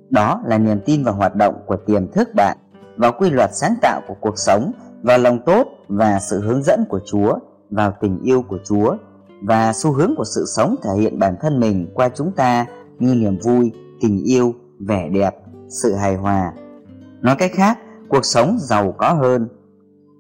Đó 0.10 0.42
là 0.46 0.58
niềm 0.58 0.80
tin 0.86 1.04
vào 1.04 1.14
hoạt 1.14 1.36
động 1.36 1.56
của 1.66 1.76
tiềm 1.76 2.12
thức 2.12 2.30
bạn, 2.36 2.58
vào 2.98 3.12
quy 3.20 3.30
luật 3.30 3.50
sáng 3.54 3.76
tạo 3.82 4.02
của 4.08 4.16
cuộc 4.22 4.38
sống, 4.38 4.72
vào 5.04 5.18
lòng 5.18 5.40
tốt 5.46 5.68
và 5.88 6.20
sự 6.20 6.42
hướng 6.42 6.64
dẫn 6.64 6.86
của 6.90 7.00
Chúa, 7.06 7.38
vào 7.70 7.94
tình 8.02 8.20
yêu 8.24 8.44
của 8.50 8.60
Chúa 8.66 8.96
và 9.44 9.74
xu 9.74 9.92
hướng 9.92 10.14
của 10.18 10.24
sự 10.36 10.46
sống 10.56 10.76
thể 10.84 10.90
hiện 11.02 11.20
bản 11.20 11.36
thân 11.42 11.60
mình 11.60 11.92
qua 11.94 12.10
chúng 12.16 12.32
ta 12.32 12.66
như 13.00 13.16
niềm 13.16 13.38
vui, 13.44 13.72
tình 14.02 14.24
yêu, 14.24 14.54
vẻ 14.80 15.10
đẹp, 15.10 15.36
sự 15.70 15.96
hài 15.96 16.16
hòa. 16.16 16.54
Nói 17.22 17.36
cách 17.40 17.52
khác, 17.54 17.78
cuộc 18.10 18.26
sống 18.26 18.58
giàu 18.60 18.94
có 18.98 19.14
hơn. 19.14 19.48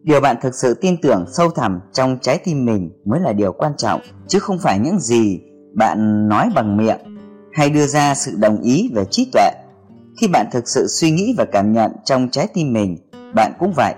Điều 0.04 0.22
bạn 0.22 0.36
thực 0.42 0.56
sự 0.56 0.74
tin 0.74 1.02
tưởng 1.02 1.26
sâu 1.28 1.50
thẳm 1.50 1.80
trong 1.94 2.18
trái 2.22 2.40
tim 2.44 2.66
mình 2.66 2.92
mới 3.06 3.20
là 3.20 3.34
điều 3.34 3.54
quan 3.54 3.72
trọng, 3.78 4.02
chứ 4.28 4.40
không 4.40 4.60
phải 4.60 4.80
những 4.80 5.00
gì 5.00 5.42
bạn 5.78 6.28
nói 6.30 6.50
bằng 6.56 6.78
miệng 6.78 7.00
hay 7.54 7.70
đưa 7.70 7.86
ra 7.86 8.16
sự 8.16 8.32
đồng 8.40 8.62
ý 8.62 8.92
về 8.96 9.06
trí 9.06 9.30
tuệ. 9.34 9.52
Khi 10.18 10.28
bạn 10.28 10.46
thực 10.52 10.68
sự 10.68 10.88
suy 10.88 11.12
nghĩ 11.12 11.36
và 11.38 11.46
cảm 11.46 11.74
nhận 11.74 11.92
trong 12.06 12.30
trái 12.30 12.48
tim 12.54 12.74
mình, 12.74 12.98
bạn 13.36 13.52
cũng 13.60 13.74
vậy. 13.76 13.94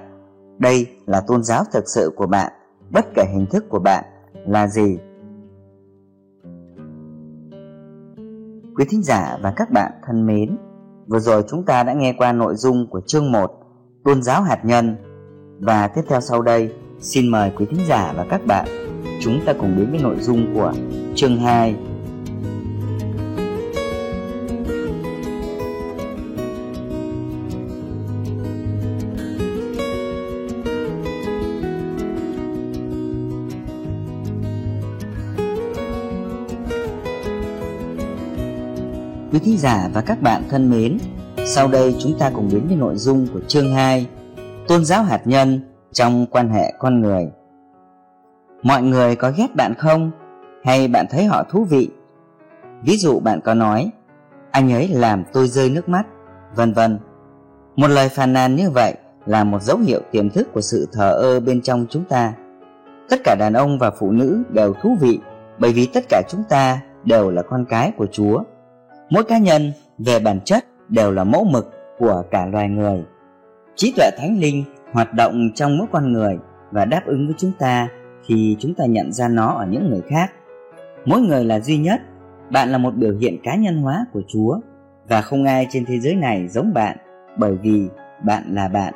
Đây 0.57 0.88
là 1.05 1.21
tôn 1.27 1.43
giáo 1.43 1.63
thực 1.73 1.84
sự 1.89 2.11
của 2.15 2.27
bạn, 2.27 2.51
bất 2.89 3.05
kể 3.15 3.25
hình 3.34 3.45
thức 3.45 3.65
của 3.69 3.80
bạn 3.80 4.03
là 4.47 4.67
gì. 4.67 4.97
Quý 8.75 8.86
thính 8.89 9.03
giả 9.03 9.38
và 9.41 9.53
các 9.55 9.71
bạn 9.71 9.91
thân 10.07 10.25
mến, 10.25 10.57
vừa 11.07 11.19
rồi 11.19 11.43
chúng 11.49 11.65
ta 11.65 11.84
đã 11.84 11.93
nghe 11.93 12.13
qua 12.17 12.32
nội 12.32 12.55
dung 12.55 12.88
của 12.89 13.01
chương 13.01 13.32
1 13.32 13.51
tôn 14.03 14.23
giáo 14.23 14.41
hạt 14.41 14.65
nhân. 14.65 14.95
Và 15.59 15.88
tiếp 15.88 16.01
theo 16.09 16.21
sau 16.21 16.41
đây, 16.41 16.73
xin 16.99 17.27
mời 17.27 17.51
quý 17.57 17.65
thính 17.69 17.86
giả 17.88 18.13
và 18.17 18.25
các 18.30 18.45
bạn 18.45 18.89
chúng 19.22 19.39
ta 19.45 19.54
cùng 19.54 19.76
đến 19.78 19.91
với 19.91 20.00
nội 20.00 20.16
dung 20.20 20.54
của 20.54 20.74
chương 21.16 21.39
2. 21.39 21.76
Quý 39.32 39.39
thính 39.39 39.58
giả 39.58 39.89
và 39.93 40.02
các 40.02 40.22
bạn 40.22 40.43
thân 40.50 40.70
mến, 40.70 40.97
sau 41.45 41.68
đây 41.68 41.95
chúng 42.00 42.20
ta 42.20 42.32
cùng 42.34 42.50
đến 42.52 42.68
với 42.68 42.76
nội 42.76 42.95
dung 42.95 43.28
của 43.34 43.39
chương 43.47 43.74
2 43.74 44.08
Tôn 44.70 44.86
giáo 44.86 45.04
hạt 45.04 45.22
nhân 45.26 45.62
trong 45.93 46.26
quan 46.32 46.50
hệ 46.50 46.74
con 46.80 47.02
người. 47.02 47.28
Mọi 48.64 48.82
người 48.82 49.16
có 49.16 49.32
ghét 49.38 49.55
bạn 49.55 49.74
không? 49.78 50.12
Hay 50.64 50.88
bạn 50.88 51.05
thấy 51.10 51.26
họ 51.26 51.43
thú 51.43 51.64
vị? 51.64 51.89
Ví 52.84 52.97
dụ 52.97 53.20
bạn 53.20 53.41
có 53.41 53.53
nói 53.53 53.91
Anh 54.51 54.74
ấy 54.74 54.88
làm 54.88 55.24
tôi 55.34 55.47
rơi 55.47 55.70
nước 55.70 55.89
mắt, 55.89 56.03
vân 56.55 56.74
vân 56.74 56.99
Một 57.76 57.88
lời 57.88 58.10
phàn 58.10 58.34
nàn 58.34 58.55
như 58.55 58.70
vậy 58.70 58.93
là 59.26 59.43
một 59.43 59.62
dấu 59.62 59.78
hiệu 59.78 60.01
tiềm 60.12 60.30
thức 60.30 60.47
của 60.53 60.62
sự 60.62 60.88
thờ 60.93 61.12
ơ 61.12 61.39
bên 61.39 61.62
trong 61.62 61.86
chúng 61.89 62.03
ta 62.03 62.34
Tất 63.10 63.20
cả 63.24 63.36
đàn 63.39 63.53
ông 63.53 63.80
và 63.80 63.91
phụ 63.91 64.12
nữ 64.12 64.43
đều 64.49 64.74
thú 64.74 64.97
vị 65.01 65.20
bởi 65.60 65.74
vì 65.74 65.86
tất 65.93 66.03
cả 66.10 66.22
chúng 66.30 66.43
ta 66.49 66.80
đều 67.03 67.32
là 67.32 67.41
con 67.41 67.66
cái 67.70 67.91
của 67.97 68.07
Chúa. 68.12 68.43
Mỗi 69.10 69.24
cá 69.24 69.38
nhân 69.38 69.72
về 69.97 70.20
bản 70.20 70.39
chất 70.45 70.66
đều 70.89 71.12
là 71.12 71.24
mẫu 71.24 71.43
mực 71.43 71.72
của 71.97 72.24
cả 72.32 72.45
loài 72.45 72.70
người. 72.70 73.03
Trí 73.76 73.93
tuệ 73.97 74.10
thánh 74.18 74.39
linh 74.39 74.64
hoạt 74.91 75.14
động 75.14 75.49
trong 75.55 75.78
mỗi 75.78 75.88
con 75.91 76.14
người 76.14 76.38
và 76.72 76.86
đáp 76.86 77.01
ứng 77.05 77.28
với 77.28 77.36
chúng 77.38 77.51
ta 77.60 77.88
thì 78.30 78.57
chúng 78.59 78.73
ta 78.73 78.86
nhận 78.86 79.11
ra 79.11 79.27
nó 79.27 79.47
ở 79.53 79.65
những 79.65 79.89
người 79.89 80.01
khác. 80.09 80.32
Mỗi 81.05 81.21
người 81.21 81.45
là 81.45 81.59
duy 81.59 81.77
nhất, 81.77 82.01
bạn 82.51 82.69
là 82.69 82.77
một 82.77 82.95
biểu 82.95 83.17
hiện 83.17 83.38
cá 83.43 83.55
nhân 83.55 83.82
hóa 83.82 84.05
của 84.13 84.21
Chúa 84.27 84.59
và 85.07 85.21
không 85.21 85.43
ai 85.43 85.67
trên 85.69 85.86
thế 85.86 85.99
giới 85.99 86.15
này 86.15 86.47
giống 86.47 86.73
bạn 86.73 86.97
bởi 87.38 87.55
vì 87.55 87.88
bạn 88.23 88.43
là 88.55 88.67
bạn. 88.67 88.93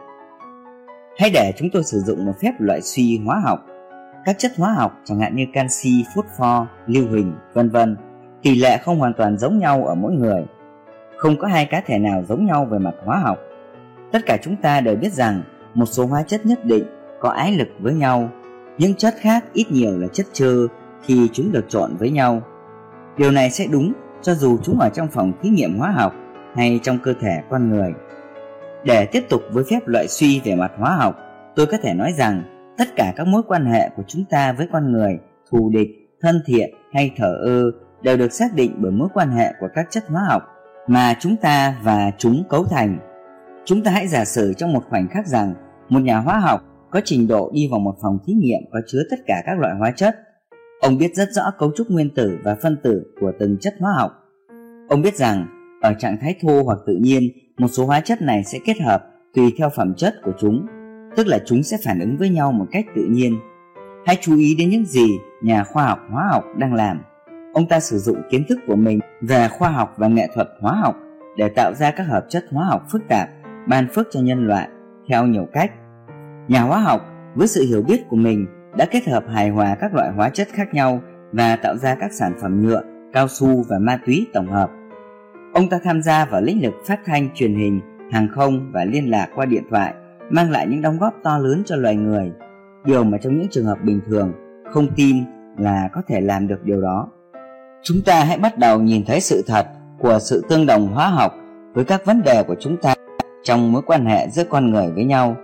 Hãy 1.18 1.30
để 1.34 1.52
chúng 1.58 1.70
tôi 1.74 1.84
sử 1.84 2.00
dụng 2.00 2.26
một 2.26 2.34
phép 2.42 2.52
loại 2.60 2.82
suy 2.82 3.20
hóa 3.26 3.42
học 3.44 3.60
các 4.26 4.36
chất 4.40 4.52
hóa 4.58 4.74
học 4.74 5.00
chẳng 5.04 5.20
hạn 5.20 5.36
như 5.36 5.46
canxi, 5.54 6.06
phosphor, 6.16 6.68
lưu 6.88 7.08
huỳnh, 7.08 7.34
vân 7.54 7.70
vân, 7.70 7.98
tỷ 8.42 8.56
lệ 8.56 8.78
không 8.78 9.00
hoàn 9.00 9.14
toàn 9.14 9.38
giống 9.38 9.60
nhau 9.60 9.86
ở 9.86 9.96
mỗi 9.96 10.14
người. 10.14 10.44
Không 11.18 11.38
có 11.40 11.48
hai 11.48 11.66
cá 11.66 11.82
thể 11.86 12.00
nào 12.00 12.24
giống 12.24 12.46
nhau 12.46 12.66
về 12.66 12.80
mặt 12.80 12.96
hóa 13.06 13.18
học. 13.18 13.38
Tất 14.12 14.20
cả 14.26 14.38
chúng 14.44 14.56
ta 14.56 14.82
đều 14.82 14.96
biết 14.96 15.14
rằng 15.14 15.42
một 15.74 15.86
số 15.86 16.06
hóa 16.06 16.24
chất 16.24 16.46
nhất 16.46 16.66
định 16.66 16.84
có 17.20 17.30
ái 17.30 17.52
lực 17.52 17.68
với 17.80 17.94
nhau, 17.94 18.30
những 18.78 18.96
chất 18.96 19.14
khác 19.20 19.46
ít 19.54 19.72
nhiều 19.72 20.00
là 20.00 20.08
chất 20.08 20.26
trơ 20.34 20.68
khi 21.04 21.30
chúng 21.34 21.52
được 21.52 21.66
trộn 21.70 21.96
với 22.00 22.12
nhau. 22.12 22.42
Điều 23.18 23.32
này 23.32 23.52
sẽ 23.52 23.66
đúng 23.72 23.94
cho 24.22 24.34
dù 24.34 24.58
chúng 24.64 24.80
ở 24.80 24.90
trong 24.90 25.08
phòng 25.08 25.34
thí 25.42 25.50
nghiệm 25.50 25.78
hóa 25.78 25.92
học 25.92 26.14
hay 26.56 26.80
trong 26.84 27.00
cơ 27.04 27.14
thể 27.22 27.42
con 27.50 27.70
người. 27.70 27.94
Để 28.86 29.06
tiếp 29.06 29.24
tục 29.30 29.42
với 29.52 29.64
phép 29.70 29.88
loại 29.88 30.08
suy 30.08 30.42
về 30.46 30.56
mặt 30.56 30.72
hóa 30.78 30.96
học, 30.96 31.16
tôi 31.56 31.66
có 31.66 31.78
thể 31.84 31.94
nói 31.94 32.14
rằng 32.18 32.44
tất 32.78 32.86
cả 32.96 33.14
các 33.16 33.28
mối 33.28 33.42
quan 33.48 33.66
hệ 33.66 33.90
của 33.96 34.04
chúng 34.08 34.26
ta 34.30 34.54
với 34.54 34.68
con 34.72 34.92
người 34.92 35.20
thù 35.52 35.70
địch 35.74 35.90
thân 36.22 36.44
thiện 36.46 36.70
hay 36.94 37.12
thờ 37.18 37.38
ơ 37.46 37.72
đều 38.02 38.18
được 38.18 38.34
xác 38.34 38.56
định 38.56 38.76
bởi 38.78 38.92
mối 38.92 39.10
quan 39.14 39.32
hệ 39.32 39.54
của 39.60 39.68
các 39.76 39.88
chất 39.90 40.04
hóa 40.08 40.22
học 40.30 40.44
mà 40.88 41.16
chúng 41.20 41.36
ta 41.36 41.76
và 41.84 42.12
chúng 42.18 42.44
cấu 42.50 42.66
thành 42.66 42.98
chúng 43.66 43.84
ta 43.84 43.92
hãy 43.92 44.08
giả 44.08 44.26
sử 44.26 44.54
trong 44.54 44.74
một 44.74 44.84
khoảnh 44.90 45.08
khắc 45.08 45.28
rằng 45.28 45.54
một 45.90 46.00
nhà 46.00 46.18
hóa 46.18 46.40
học 46.40 46.62
có 46.94 47.02
trình 47.06 47.28
độ 47.28 47.52
đi 47.54 47.68
vào 47.72 47.80
một 47.80 47.96
phòng 48.02 48.18
thí 48.28 48.34
nghiệm 48.34 48.62
có 48.72 48.80
chứa 48.88 49.02
tất 49.12 49.18
cả 49.28 49.44
các 49.46 49.60
loại 49.60 49.76
hóa 49.80 49.92
chất 49.92 50.16
ông 50.82 50.98
biết 50.98 51.16
rất 51.16 51.30
rõ 51.32 51.44
cấu 51.60 51.72
trúc 51.76 51.88
nguyên 51.90 52.10
tử 52.16 52.38
và 52.44 52.56
phân 52.62 52.78
tử 52.84 53.04
của 53.22 53.32
từng 53.40 53.58
chất 53.62 53.74
hóa 53.80 53.92
học 53.98 54.12
ông 54.90 55.02
biết 55.02 55.16
rằng 55.16 55.48
ở 55.82 55.94
trạng 56.00 56.18
thái 56.22 56.36
thô 56.42 56.64
hoặc 56.64 56.78
tự 56.88 56.96
nhiên 57.02 57.24
một 57.58 57.68
số 57.68 57.86
hóa 57.86 58.00
chất 58.00 58.22
này 58.22 58.44
sẽ 58.44 58.60
kết 58.66 58.82
hợp 58.82 59.04
tùy 59.34 59.54
theo 59.58 59.70
phẩm 59.70 59.94
chất 59.98 60.14
của 60.24 60.34
chúng 60.40 60.66
tức 61.16 61.28
là 61.28 61.40
chúng 61.46 61.64
sẽ 61.64 61.78
phản 61.86 62.00
ứng 62.00 62.18
với 62.18 62.30
nhau 62.30 62.52
một 62.52 62.66
cách 62.72 62.86
tự 62.96 63.06
nhiên. 63.10 63.40
Hãy 64.06 64.18
chú 64.22 64.38
ý 64.38 64.56
đến 64.56 64.70
những 64.70 64.86
gì 64.86 65.08
nhà 65.42 65.64
khoa 65.64 65.86
học 65.86 66.00
hóa 66.12 66.28
học 66.32 66.44
đang 66.58 66.74
làm. 66.74 67.02
Ông 67.54 67.68
ta 67.68 67.80
sử 67.80 67.98
dụng 67.98 68.18
kiến 68.30 68.46
thức 68.50 68.60
của 68.68 68.76
mình 68.76 69.00
về 69.22 69.48
khoa 69.48 69.70
học 69.70 69.94
và 69.98 70.08
nghệ 70.08 70.28
thuật 70.36 70.48
hóa 70.62 70.74
học 70.74 70.96
để 71.38 71.50
tạo 71.50 71.74
ra 71.74 71.92
các 71.92 72.04
hợp 72.04 72.26
chất 72.30 72.46
hóa 72.52 72.66
học 72.66 72.84
phức 72.92 73.02
tạp, 73.10 73.30
ban 73.68 73.88
phước 73.88 74.08
cho 74.12 74.20
nhân 74.20 74.48
loại 74.48 74.70
theo 75.10 75.26
nhiều 75.26 75.48
cách. 75.54 75.72
Nhà 76.48 76.62
hóa 76.62 76.80
học 76.80 77.02
với 77.36 77.48
sự 77.48 77.66
hiểu 77.70 77.82
biết 77.82 78.08
của 78.10 78.16
mình 78.16 78.48
đã 78.78 78.86
kết 78.92 79.08
hợp 79.08 79.24
hài 79.28 79.50
hòa 79.50 79.76
các 79.82 79.94
loại 79.94 80.12
hóa 80.12 80.30
chất 80.30 80.48
khác 80.54 80.74
nhau 80.74 81.02
và 81.32 81.56
tạo 81.56 81.78
ra 81.78 81.96
các 82.00 82.14
sản 82.14 82.34
phẩm 82.42 82.62
nhựa, 82.62 82.82
cao 83.14 83.28
su 83.28 83.64
và 83.70 83.80
ma 83.80 84.00
túy 84.06 84.28
tổng 84.34 84.52
hợp. 84.52 84.70
Ông 85.54 85.70
ta 85.70 85.80
tham 85.84 86.02
gia 86.02 86.26
vào 86.26 86.42
lĩnh 86.42 86.62
vực 86.62 86.74
phát 86.88 87.00
thanh, 87.06 87.30
truyền 87.36 87.56
hình, 87.56 87.82
hàng 88.12 88.28
không 88.36 88.72
và 88.74 88.86
liên 88.86 89.10
lạc 89.10 89.28
qua 89.36 89.46
điện 89.46 89.64
thoại 89.70 89.94
mang 90.30 90.52
lại 90.52 90.68
những 90.68 90.82
đóng 90.82 90.98
góp 91.00 91.14
to 91.24 91.38
lớn 91.38 91.64
cho 91.66 91.76
loài 91.76 91.96
người. 91.96 92.32
Điều 92.86 93.04
mà 93.04 93.18
trong 93.18 93.38
những 93.38 93.48
trường 93.52 93.66
hợp 93.66 93.78
bình 93.84 94.00
thường 94.08 94.34
không 94.74 94.88
tin 94.96 95.24
là 95.58 95.90
có 95.94 96.02
thể 96.08 96.22
làm 96.22 96.48
được 96.48 96.64
điều 96.64 96.82
đó. 96.82 97.08
Chúng 97.84 98.02
ta 98.06 98.24
hãy 98.24 98.38
bắt 98.38 98.58
đầu 98.58 98.82
nhìn 98.82 99.06
thấy 99.06 99.20
sự 99.20 99.44
thật 99.48 99.66
của 100.00 100.20
sự 100.20 100.46
tương 100.50 100.66
đồng 100.66 100.88
hóa 100.88 101.08
học 101.08 101.34
với 101.74 101.86
các 101.86 102.06
vấn 102.06 102.22
đề 102.22 102.44
của 102.48 102.56
chúng 102.60 102.78
ta 102.78 102.96
trong 103.44 103.72
mối 103.72 103.82
quan 103.86 104.06
hệ 104.06 104.30
giữa 104.30 104.44
con 104.50 104.72
người 104.72 104.92
với 104.96 105.06
nhau 105.06 105.36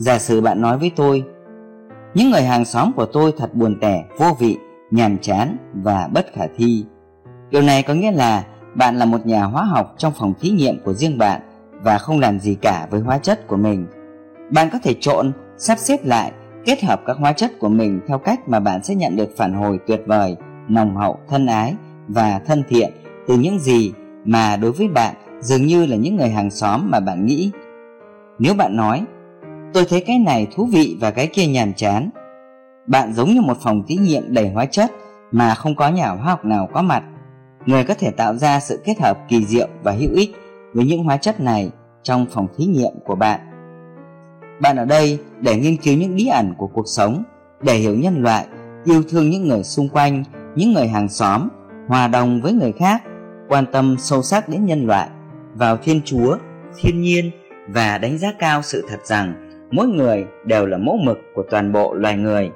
giả 0.00 0.18
sử 0.18 0.40
bạn 0.40 0.60
nói 0.60 0.78
với 0.78 0.90
tôi 0.96 1.24
những 2.14 2.30
người 2.30 2.42
hàng 2.42 2.64
xóm 2.64 2.92
của 2.92 3.06
tôi 3.06 3.32
thật 3.38 3.54
buồn 3.54 3.80
tẻ 3.80 4.04
vô 4.18 4.26
vị 4.38 4.58
nhàm 4.90 5.18
chán 5.18 5.56
và 5.74 6.08
bất 6.12 6.26
khả 6.34 6.44
thi 6.56 6.84
điều 7.50 7.62
này 7.62 7.82
có 7.82 7.94
nghĩa 7.94 8.12
là 8.12 8.44
bạn 8.74 8.96
là 8.96 9.04
một 9.04 9.26
nhà 9.26 9.44
hóa 9.44 9.64
học 9.64 9.94
trong 9.98 10.12
phòng 10.18 10.34
thí 10.40 10.50
nghiệm 10.50 10.80
của 10.84 10.92
riêng 10.92 11.18
bạn 11.18 11.40
và 11.82 11.98
không 11.98 12.20
làm 12.20 12.40
gì 12.40 12.54
cả 12.54 12.86
với 12.90 13.00
hóa 13.00 13.18
chất 13.18 13.46
của 13.46 13.56
mình 13.56 13.86
bạn 14.50 14.68
có 14.72 14.78
thể 14.82 14.94
trộn, 15.00 15.32
sắp 15.56 15.78
xếp 15.78 16.04
lại, 16.04 16.32
kết 16.64 16.84
hợp 16.84 17.00
các 17.06 17.16
hóa 17.16 17.32
chất 17.32 17.52
của 17.58 17.68
mình 17.68 18.00
theo 18.08 18.18
cách 18.18 18.48
mà 18.48 18.60
bạn 18.60 18.82
sẽ 18.82 18.94
nhận 18.94 19.16
được 19.16 19.36
phản 19.36 19.52
hồi 19.52 19.78
tuyệt 19.86 20.02
vời, 20.06 20.36
nồng 20.68 20.96
hậu, 20.96 21.18
thân 21.28 21.46
ái 21.46 21.74
và 22.08 22.40
thân 22.46 22.62
thiện 22.68 22.92
từ 23.26 23.38
những 23.38 23.58
gì 23.58 23.92
mà 24.24 24.56
đối 24.56 24.72
với 24.72 24.88
bạn 24.88 25.14
dường 25.40 25.66
như 25.66 25.86
là 25.86 25.96
những 25.96 26.16
người 26.16 26.28
hàng 26.28 26.50
xóm 26.50 26.90
mà 26.90 27.00
bạn 27.00 27.26
nghĩ. 27.26 27.50
Nếu 28.38 28.54
bạn 28.54 28.76
nói, 28.76 29.04
tôi 29.72 29.84
thấy 29.88 30.00
cái 30.06 30.18
này 30.18 30.46
thú 30.54 30.68
vị 30.72 30.96
và 31.00 31.10
cái 31.10 31.26
kia 31.26 31.46
nhàm 31.46 31.74
chán, 31.74 32.10
bạn 32.86 33.14
giống 33.14 33.34
như 33.34 33.40
một 33.40 33.56
phòng 33.60 33.82
thí 33.86 33.96
nghiệm 33.96 34.34
đầy 34.34 34.50
hóa 34.50 34.66
chất 34.66 34.90
mà 35.30 35.54
không 35.54 35.76
có 35.76 35.88
nhà 35.88 36.08
hóa 36.08 36.24
học 36.24 36.44
nào 36.44 36.68
có 36.74 36.82
mặt. 36.82 37.02
Người 37.66 37.84
có 37.84 37.94
thể 37.94 38.10
tạo 38.10 38.34
ra 38.36 38.60
sự 38.60 38.82
kết 38.84 39.00
hợp 39.00 39.18
kỳ 39.28 39.44
diệu 39.44 39.68
và 39.82 39.92
hữu 39.92 40.10
ích 40.14 40.34
với 40.74 40.84
những 40.84 41.04
hóa 41.04 41.16
chất 41.16 41.40
này 41.40 41.70
trong 42.02 42.26
phòng 42.30 42.46
thí 42.56 42.64
nghiệm 42.64 42.92
của 43.06 43.14
bạn. 43.14 43.40
Bạn 44.60 44.76
ở 44.76 44.84
đây 44.84 45.18
để 45.40 45.56
nghiên 45.56 45.76
cứu 45.76 45.98
những 45.98 46.16
bí 46.16 46.26
ẩn 46.26 46.54
của 46.58 46.66
cuộc 46.66 46.86
sống, 46.86 47.22
để 47.62 47.74
hiểu 47.74 47.94
nhân 47.94 48.22
loại, 48.22 48.46
yêu 48.84 49.02
thương 49.10 49.30
những 49.30 49.48
người 49.48 49.64
xung 49.64 49.88
quanh, 49.88 50.24
những 50.56 50.72
người 50.72 50.88
hàng 50.88 51.08
xóm, 51.08 51.48
hòa 51.88 52.08
đồng 52.08 52.40
với 52.40 52.52
người 52.52 52.72
khác, 52.72 53.02
quan 53.48 53.64
tâm 53.72 53.96
sâu 53.98 54.22
sắc 54.22 54.48
đến 54.48 54.66
nhân 54.66 54.86
loại, 54.86 55.08
vào 55.54 55.76
Thiên 55.76 56.00
Chúa, 56.04 56.36
thiên 56.80 57.02
nhiên 57.02 57.30
và 57.68 57.98
đánh 57.98 58.18
giá 58.18 58.32
cao 58.38 58.62
sự 58.62 58.86
thật 58.88 59.00
rằng 59.04 59.49
mỗi 59.70 59.86
người 59.86 60.24
đều 60.44 60.66
là 60.66 60.76
mẫu 60.76 60.98
mực 61.04 61.18
của 61.34 61.42
toàn 61.50 61.72
bộ 61.72 61.94
loài 61.94 62.16
người. 62.16 62.50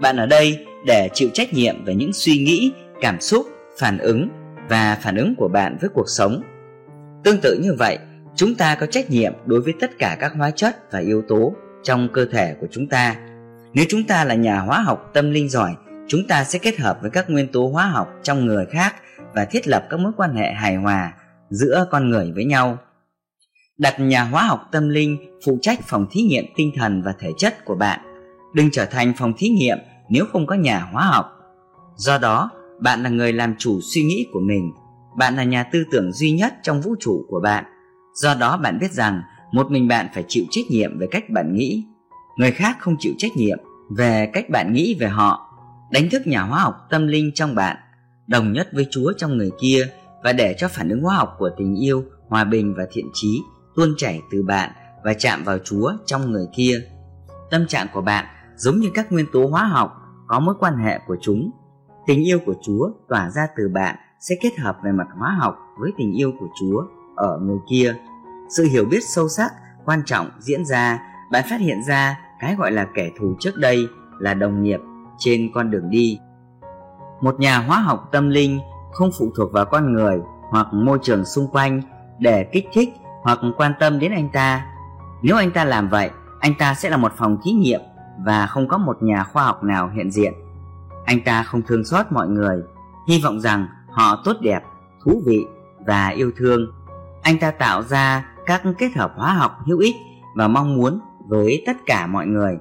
Bạn 0.00 0.16
ở 0.16 0.26
đây 0.26 0.66
để 0.86 1.08
chịu 1.14 1.28
trách 1.34 1.52
nhiệm 1.52 1.84
về 1.84 1.94
những 1.94 2.12
suy 2.12 2.38
nghĩ, 2.38 2.72
cảm 3.00 3.20
xúc, 3.20 3.46
phản 3.78 3.98
ứng 3.98 4.28
và 4.68 4.98
phản 5.02 5.16
ứng 5.16 5.34
của 5.34 5.48
bạn 5.48 5.76
với 5.80 5.90
cuộc 5.94 6.08
sống. 6.08 6.42
Tương 7.24 7.40
tự 7.42 7.58
như 7.62 7.74
vậy, 7.78 7.98
chúng 8.34 8.54
ta 8.54 8.74
có 8.74 8.86
trách 8.86 9.10
nhiệm 9.10 9.32
đối 9.46 9.60
với 9.60 9.74
tất 9.80 9.98
cả 9.98 10.16
các 10.20 10.32
hóa 10.36 10.50
chất 10.50 10.92
và 10.92 10.98
yếu 10.98 11.22
tố 11.28 11.54
trong 11.82 12.08
cơ 12.12 12.24
thể 12.32 12.54
của 12.60 12.66
chúng 12.70 12.86
ta 12.86 13.16
nếu 13.74 13.84
chúng 13.88 14.04
ta 14.04 14.24
là 14.24 14.34
nhà 14.34 14.58
hóa 14.58 14.80
học 14.80 15.10
tâm 15.14 15.30
linh 15.30 15.48
giỏi 15.48 15.74
chúng 16.08 16.26
ta 16.28 16.44
sẽ 16.44 16.58
kết 16.58 16.78
hợp 16.78 16.98
với 17.02 17.10
các 17.10 17.30
nguyên 17.30 17.52
tố 17.52 17.68
hóa 17.68 17.86
học 17.86 18.08
trong 18.22 18.46
người 18.46 18.66
khác 18.66 18.94
và 19.34 19.44
thiết 19.44 19.68
lập 19.68 19.86
các 19.90 20.00
mối 20.00 20.12
quan 20.16 20.34
hệ 20.34 20.52
hài 20.52 20.76
hòa 20.76 21.12
giữa 21.50 21.86
con 21.90 22.10
người 22.10 22.32
với 22.34 22.44
nhau 22.44 22.78
đặt 23.78 24.00
nhà 24.00 24.24
hóa 24.24 24.42
học 24.42 24.60
tâm 24.72 24.88
linh 24.88 25.38
phụ 25.46 25.58
trách 25.62 25.80
phòng 25.82 26.06
thí 26.10 26.22
nghiệm 26.22 26.44
tinh 26.56 26.72
thần 26.76 27.02
và 27.02 27.14
thể 27.18 27.32
chất 27.36 27.64
của 27.64 27.74
bạn 27.74 28.00
đừng 28.54 28.70
trở 28.72 28.84
thành 28.84 29.12
phòng 29.18 29.32
thí 29.38 29.48
nghiệm 29.48 29.78
nếu 30.08 30.24
không 30.32 30.46
có 30.46 30.54
nhà 30.54 30.88
hóa 30.92 31.04
học 31.04 31.26
do 31.96 32.18
đó 32.18 32.50
bạn 32.80 33.02
là 33.02 33.10
người 33.10 33.32
làm 33.32 33.54
chủ 33.58 33.80
suy 33.80 34.02
nghĩ 34.02 34.26
của 34.32 34.40
mình 34.40 34.72
bạn 35.18 35.36
là 35.36 35.44
nhà 35.44 35.62
tư 35.62 35.84
tưởng 35.92 36.12
duy 36.12 36.32
nhất 36.32 36.54
trong 36.62 36.80
vũ 36.80 36.94
trụ 37.00 37.24
của 37.28 37.40
bạn 37.40 37.64
Do 38.20 38.34
đó 38.34 38.56
bạn 38.56 38.78
biết 38.80 38.92
rằng 38.92 39.22
một 39.52 39.70
mình 39.70 39.88
bạn 39.88 40.08
phải 40.14 40.24
chịu 40.28 40.44
trách 40.50 40.64
nhiệm 40.70 40.98
về 40.98 41.06
cách 41.10 41.30
bạn 41.30 41.54
nghĩ. 41.54 41.84
Người 42.36 42.50
khác 42.50 42.76
không 42.80 42.96
chịu 42.98 43.12
trách 43.18 43.36
nhiệm 43.36 43.58
về 43.96 44.30
cách 44.32 44.50
bạn 44.50 44.72
nghĩ 44.72 44.96
về 45.00 45.08
họ. 45.08 45.54
Đánh 45.92 46.10
thức 46.10 46.26
nhà 46.26 46.42
hóa 46.42 46.60
học 46.60 46.74
tâm 46.90 47.06
linh 47.06 47.30
trong 47.34 47.54
bạn, 47.54 47.76
đồng 48.26 48.52
nhất 48.52 48.68
với 48.72 48.86
Chúa 48.90 49.12
trong 49.16 49.36
người 49.36 49.50
kia 49.60 49.86
và 50.24 50.32
để 50.32 50.54
cho 50.58 50.68
phản 50.68 50.88
ứng 50.88 51.02
hóa 51.02 51.16
học 51.16 51.34
của 51.38 51.50
tình 51.58 51.74
yêu, 51.74 52.04
hòa 52.28 52.44
bình 52.44 52.74
và 52.78 52.84
thiện 52.92 53.06
trí 53.14 53.40
tuôn 53.78 53.94
chảy 53.96 54.22
từ 54.30 54.42
bạn 54.42 54.70
và 55.04 55.14
chạm 55.18 55.44
vào 55.44 55.58
Chúa 55.64 55.92
trong 56.06 56.32
người 56.32 56.46
kia. 56.56 56.80
Tâm 57.50 57.66
trạng 57.66 57.86
của 57.92 58.00
bạn 58.00 58.24
giống 58.56 58.80
như 58.80 58.90
các 58.94 59.12
nguyên 59.12 59.26
tố 59.32 59.46
hóa 59.46 59.64
học 59.64 59.92
có 60.26 60.40
mối 60.40 60.54
quan 60.58 60.76
hệ 60.76 61.00
của 61.06 61.16
chúng. 61.22 61.50
Tình 62.06 62.26
yêu 62.26 62.38
của 62.46 62.54
Chúa 62.62 62.90
tỏa 63.08 63.30
ra 63.30 63.46
từ 63.56 63.68
bạn 63.68 63.96
sẽ 64.20 64.34
kết 64.40 64.58
hợp 64.58 64.78
về 64.84 64.92
mặt 64.92 65.06
hóa 65.18 65.30
học 65.40 65.56
với 65.78 65.90
tình 65.98 66.12
yêu 66.12 66.32
của 66.40 66.46
Chúa 66.60 66.82
ở 67.16 67.38
người 67.42 67.58
kia 67.70 67.94
sự 68.56 68.64
hiểu 68.64 68.84
biết 68.84 69.00
sâu 69.14 69.28
sắc, 69.28 69.52
quan 69.84 70.02
trọng 70.04 70.30
diễn 70.38 70.64
ra 70.64 71.02
bạn 71.32 71.44
phát 71.50 71.60
hiện 71.60 71.82
ra 71.88 72.20
cái 72.40 72.54
gọi 72.54 72.72
là 72.72 72.86
kẻ 72.94 73.10
thù 73.20 73.34
trước 73.40 73.56
đây 73.56 73.86
là 74.18 74.34
đồng 74.34 74.62
nghiệp 74.62 74.80
trên 75.18 75.50
con 75.54 75.70
đường 75.70 75.90
đi 75.90 76.18
một 77.20 77.40
nhà 77.40 77.58
hóa 77.58 77.78
học 77.78 78.08
tâm 78.12 78.28
linh 78.28 78.60
không 78.92 79.10
phụ 79.18 79.30
thuộc 79.36 79.52
vào 79.52 79.64
con 79.64 79.92
người 79.92 80.20
hoặc 80.50 80.66
môi 80.72 80.98
trường 81.02 81.24
xung 81.24 81.50
quanh 81.50 81.82
để 82.18 82.44
kích 82.52 82.66
thích 82.72 82.88
hoặc 83.22 83.38
quan 83.56 83.72
tâm 83.80 83.98
đến 83.98 84.12
anh 84.12 84.28
ta. 84.32 84.66
Nếu 85.22 85.36
anh 85.36 85.50
ta 85.50 85.64
làm 85.64 85.88
vậy, 85.88 86.10
anh 86.40 86.54
ta 86.58 86.74
sẽ 86.74 86.90
là 86.90 86.96
một 86.96 87.12
phòng 87.16 87.38
thí 87.44 87.52
nghiệm 87.52 87.80
và 88.24 88.46
không 88.46 88.68
có 88.68 88.78
một 88.78 89.02
nhà 89.02 89.24
khoa 89.24 89.44
học 89.44 89.64
nào 89.64 89.90
hiện 89.94 90.10
diện. 90.10 90.32
Anh 91.04 91.20
ta 91.20 91.42
không 91.42 91.62
thương 91.62 91.84
xót 91.84 92.06
mọi 92.10 92.28
người, 92.28 92.62
hy 93.08 93.20
vọng 93.24 93.40
rằng 93.40 93.66
họ 93.90 94.22
tốt 94.24 94.36
đẹp, 94.40 94.60
thú 95.04 95.22
vị 95.26 95.44
và 95.86 96.08
yêu 96.08 96.32
thương. 96.36 96.72
Anh 97.22 97.38
ta 97.38 97.50
tạo 97.50 97.82
ra 97.82 98.24
các 98.46 98.62
kết 98.78 98.90
hợp 98.96 99.12
hóa 99.16 99.32
học 99.32 99.58
hữu 99.66 99.78
ích 99.78 99.94
và 100.36 100.48
mong 100.48 100.76
muốn 100.76 101.00
với 101.28 101.62
tất 101.66 101.76
cả 101.86 102.06
mọi 102.06 102.26
người. 102.26 102.58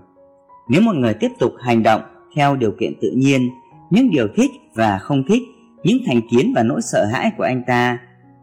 Nếu 0.70 0.82
một 0.82 0.96
người 0.96 1.14
tiếp 1.14 1.32
tục 1.40 1.52
hành 1.62 1.84
động 1.84 2.02
theo 2.36 2.56
điều 2.56 2.72
kiện 2.80 2.94
tự 3.02 3.12
nhiên, 3.16 3.50
những 3.90 4.10
điều 4.12 4.28
thích 4.36 4.52
và 4.76 4.98
không 4.98 5.24
thích, 5.28 5.44
những 5.84 5.98
thành 6.08 6.22
kiến 6.32 6.54
và 6.56 6.64
nỗi 6.64 6.82
sợ 6.82 7.06
hãi 7.06 7.32
của 7.38 7.44
anh 7.44 7.64
ta 7.68 7.98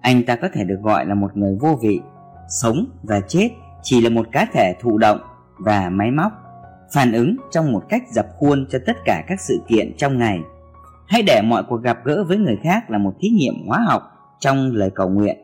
anh 0.04 0.22
ta 0.26 0.36
có 0.36 0.48
thể 0.52 0.64
được 0.64 0.78
gọi 0.82 1.06
là 1.06 1.14
một 1.14 1.36
người 1.36 1.56
vô 1.60 1.78
vị. 1.82 2.00
Sống 2.48 2.86
và 3.02 3.20
chết 3.28 3.50
chỉ 3.82 4.00
là 4.00 4.10
một 4.10 4.26
cá 4.32 4.46
thể 4.52 4.74
thụ 4.80 4.98
động 4.98 5.18
và 5.58 5.90
máy 5.90 6.10
móc, 6.10 6.32
phản 6.94 7.12
ứng 7.12 7.36
trong 7.50 7.72
một 7.72 7.82
cách 7.88 8.02
dập 8.12 8.26
khuôn 8.38 8.66
cho 8.70 8.78
tất 8.86 8.96
cả 9.04 9.24
các 9.28 9.40
sự 9.40 9.58
kiện 9.68 9.96
trong 9.96 10.18
ngày. 10.18 10.40
Hãy 11.06 11.22
để 11.26 11.42
mọi 11.44 11.62
cuộc 11.68 11.82
gặp 11.82 11.98
gỡ 12.04 12.24
với 12.28 12.36
người 12.36 12.58
khác 12.62 12.90
là 12.90 12.98
một 12.98 13.14
thí 13.20 13.28
nghiệm 13.28 13.54
hóa 13.66 13.78
học 13.86 14.02
trong 14.40 14.72
lời 14.72 14.90
cầu 14.94 15.08
nguyện. 15.08 15.36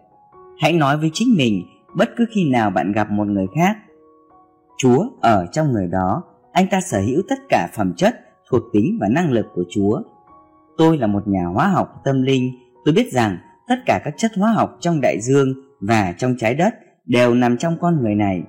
Hãy 0.58 0.72
nói 0.72 0.96
với 0.96 1.10
chính 1.12 1.34
mình, 1.36 1.62
bất 1.96 2.08
cứ 2.16 2.24
khi 2.34 2.50
nào 2.50 2.70
bạn 2.70 2.92
gặp 2.92 3.10
một 3.10 3.26
người 3.26 3.46
khác, 3.56 3.76
chúa 4.78 5.04
ở 5.20 5.46
trong 5.52 5.72
người 5.72 5.86
đó, 5.86 6.22
anh 6.52 6.66
ta 6.70 6.80
sở 6.80 7.00
hữu 7.00 7.22
tất 7.28 7.38
cả 7.48 7.68
phẩm 7.74 7.92
chất, 7.96 8.14
thuộc 8.50 8.62
tính 8.72 8.98
và 9.00 9.08
năng 9.10 9.30
lực 9.30 9.46
của 9.54 9.64
chúa. 9.70 10.00
Tôi 10.76 10.98
là 10.98 11.06
một 11.06 11.28
nhà 11.28 11.44
hóa 11.54 11.68
học 11.68 12.00
tâm 12.04 12.22
linh. 12.22 12.52
Tôi 12.84 12.94
biết 12.94 13.12
rằng 13.12 13.38
tất 13.70 13.76
cả 13.86 14.00
các 14.04 14.14
chất 14.16 14.30
hóa 14.36 14.50
học 14.50 14.76
trong 14.80 15.00
đại 15.00 15.20
dương 15.20 15.54
và 15.80 16.14
trong 16.18 16.34
trái 16.38 16.54
đất 16.54 16.74
đều 17.06 17.34
nằm 17.34 17.56
trong 17.56 17.76
con 17.80 18.02
người 18.02 18.14
này. 18.14 18.42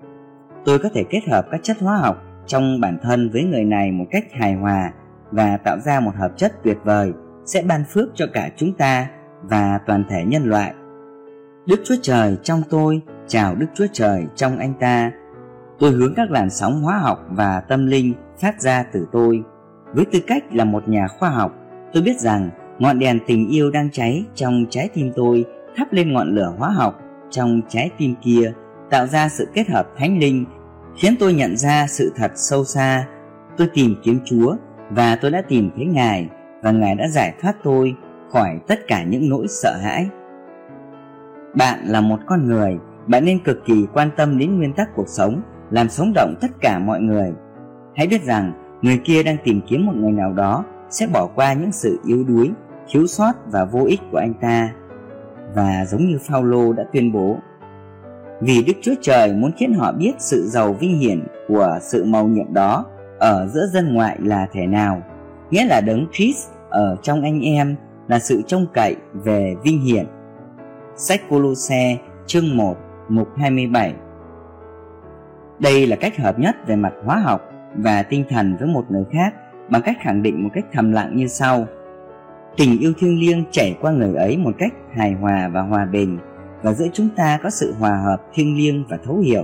Tôi 0.65 0.79
có 0.79 0.89
thể 0.93 1.03
kết 1.09 1.21
hợp 1.31 1.45
các 1.51 1.59
chất 1.63 1.77
hóa 1.79 1.97
học 1.97 2.23
trong 2.45 2.81
bản 2.81 2.97
thân 3.01 3.29
với 3.29 3.43
người 3.43 3.65
này 3.65 3.91
một 3.91 4.05
cách 4.11 4.23
hài 4.31 4.53
hòa 4.53 4.93
và 5.31 5.57
tạo 5.57 5.79
ra 5.79 5.99
một 5.99 6.15
hợp 6.15 6.31
chất 6.37 6.53
tuyệt 6.63 6.77
vời 6.83 7.11
sẽ 7.45 7.61
ban 7.61 7.83
phước 7.93 8.09
cho 8.15 8.25
cả 8.33 8.49
chúng 8.55 8.73
ta 8.73 9.07
và 9.41 9.79
toàn 9.87 10.03
thể 10.09 10.23
nhân 10.27 10.43
loại. 10.43 10.73
Đức 11.65 11.81
chúa 11.85 11.95
trời 12.01 12.37
trong 12.43 12.61
tôi, 12.69 13.01
chào 13.27 13.55
đức 13.55 13.67
chúa 13.73 13.87
trời 13.93 14.25
trong 14.35 14.57
anh 14.57 14.73
ta. 14.79 15.11
Tôi 15.79 15.91
hướng 15.91 16.13
các 16.15 16.31
làn 16.31 16.49
sóng 16.49 16.81
hóa 16.81 16.97
học 16.97 17.25
và 17.29 17.61
tâm 17.61 17.87
linh 17.87 18.13
phát 18.41 18.61
ra 18.61 18.83
từ 18.93 19.07
tôi. 19.11 19.43
Với 19.93 20.05
tư 20.05 20.19
cách 20.27 20.43
là 20.53 20.65
một 20.65 20.87
nhà 20.87 21.07
khoa 21.07 21.29
học, 21.29 21.51
tôi 21.93 22.03
biết 22.03 22.19
rằng 22.19 22.49
ngọn 22.81 22.99
đèn 22.99 23.19
tình 23.27 23.47
yêu 23.47 23.71
đang 23.71 23.89
cháy 23.91 24.25
trong 24.35 24.65
trái 24.69 24.89
tim 24.93 25.11
tôi, 25.15 25.45
thắp 25.75 25.93
lên 25.93 26.13
ngọn 26.13 26.35
lửa 26.35 26.53
hóa 26.57 26.69
học 26.69 26.99
trong 27.29 27.61
trái 27.69 27.89
tim 27.97 28.15
kia, 28.21 28.53
tạo 28.89 29.07
ra 29.07 29.29
sự 29.29 29.47
kết 29.53 29.69
hợp 29.69 29.87
thánh 29.97 30.19
linh, 30.19 30.45
khiến 30.95 31.15
tôi 31.19 31.33
nhận 31.33 31.57
ra 31.57 31.87
sự 31.87 32.11
thật 32.15 32.31
sâu 32.35 32.63
xa. 32.63 33.07
Tôi 33.57 33.67
tìm 33.73 33.95
kiếm 34.03 34.19
chúa 34.25 34.55
và 34.89 35.15
tôi 35.15 35.31
đã 35.31 35.41
tìm 35.41 35.69
thấy 35.75 35.85
ngài 35.85 36.29
và 36.63 36.71
ngài 36.71 36.95
đã 36.95 37.07
giải 37.07 37.33
thoát 37.41 37.55
tôi 37.63 37.95
khỏi 38.31 38.59
tất 38.67 38.79
cả 38.87 39.03
những 39.03 39.29
nỗi 39.29 39.45
sợ 39.47 39.77
hãi. 39.77 40.09
Bạn 41.55 41.79
là 41.85 42.01
một 42.01 42.19
con 42.25 42.45
người, 42.45 42.77
bạn 43.07 43.25
nên 43.25 43.43
cực 43.43 43.65
kỳ 43.65 43.85
quan 43.93 44.09
tâm 44.17 44.37
đến 44.37 44.57
nguyên 44.57 44.73
tắc 44.73 44.89
cuộc 44.95 45.07
sống, 45.07 45.41
làm 45.71 45.89
sống 45.89 46.11
động 46.15 46.35
tất 46.41 46.51
cả 46.61 46.79
mọi 46.79 47.01
người. 47.01 47.33
Hãy 47.95 48.07
biết 48.07 48.23
rằng 48.23 48.53
người 48.81 48.97
kia 49.03 49.23
đang 49.23 49.37
tìm 49.43 49.61
kiếm 49.67 49.85
một 49.85 49.93
người 49.95 50.11
nào 50.11 50.33
đó 50.33 50.65
sẽ 50.89 51.07
bỏ 51.07 51.27
qua 51.35 51.53
những 51.53 51.71
sự 51.71 51.99
yếu 52.05 52.23
đuối 52.23 52.51
thiếu 52.91 53.07
sót 53.07 53.33
và 53.51 53.65
vô 53.65 53.85
ích 53.85 54.01
của 54.11 54.17
anh 54.17 54.33
ta. 54.33 54.73
Và 55.55 55.85
giống 55.85 56.05
như 56.05 56.17
Phaolô 56.21 56.73
đã 56.73 56.83
tuyên 56.93 57.11
bố 57.11 57.37
vì 58.41 58.63
Đức 58.63 58.73
Chúa 58.81 58.95
Trời 59.01 59.33
muốn 59.33 59.51
khiến 59.57 59.73
họ 59.73 59.91
biết 59.91 60.11
sự 60.17 60.47
giàu 60.47 60.73
vinh 60.73 60.97
hiển 60.97 61.27
của 61.47 61.79
sự 61.81 62.03
màu 62.05 62.27
nhiệm 62.27 62.53
đó 62.53 62.85
ở 63.19 63.47
giữa 63.47 63.67
dân 63.67 63.93
ngoại 63.93 64.17
là 64.21 64.47
thể 64.51 64.67
nào, 64.67 65.01
nghĩa 65.51 65.65
là 65.65 65.81
đấng 65.81 66.07
Christ 66.11 66.49
ở 66.69 66.95
trong 67.01 67.21
anh 67.21 67.41
em 67.41 67.75
là 68.07 68.19
sự 68.19 68.41
trông 68.47 68.65
cậy 68.73 68.95
về 69.13 69.55
vinh 69.63 69.81
hiển. 69.81 70.05
Sách 70.95 71.21
Colosse 71.29 71.97
chương 72.25 72.57
1 72.57 72.77
mục 73.09 73.27
27 73.37 73.93
Đây 75.59 75.87
là 75.87 75.95
cách 75.95 76.17
hợp 76.17 76.39
nhất 76.39 76.55
về 76.67 76.75
mặt 76.75 76.93
hóa 77.05 77.17
học 77.17 77.41
và 77.75 78.03
tinh 78.03 78.23
thần 78.29 78.57
với 78.59 78.67
một 78.67 78.91
người 78.91 79.03
khác 79.11 79.33
bằng 79.69 79.81
cách 79.81 79.97
khẳng 80.01 80.23
định 80.23 80.43
một 80.43 80.49
cách 80.53 80.65
thầm 80.73 80.91
lặng 80.91 81.15
như 81.15 81.27
sau. 81.27 81.65
Tình 82.57 82.79
yêu 82.79 82.93
thiêng 82.97 83.19
liêng 83.19 83.43
chảy 83.51 83.77
qua 83.81 83.91
người 83.91 84.15
ấy 84.15 84.37
một 84.37 84.51
cách 84.57 84.73
hài 84.93 85.13
hòa 85.13 85.49
và 85.53 85.61
hòa 85.61 85.85
bình 85.85 86.17
và 86.63 86.73
giữa 86.73 86.87
chúng 86.93 87.09
ta 87.15 87.39
có 87.43 87.49
sự 87.49 87.73
hòa 87.79 88.01
hợp 88.05 88.17
thiêng 88.33 88.57
liêng 88.57 88.85
và 88.89 88.97
thấu 89.03 89.17
hiểu. 89.17 89.43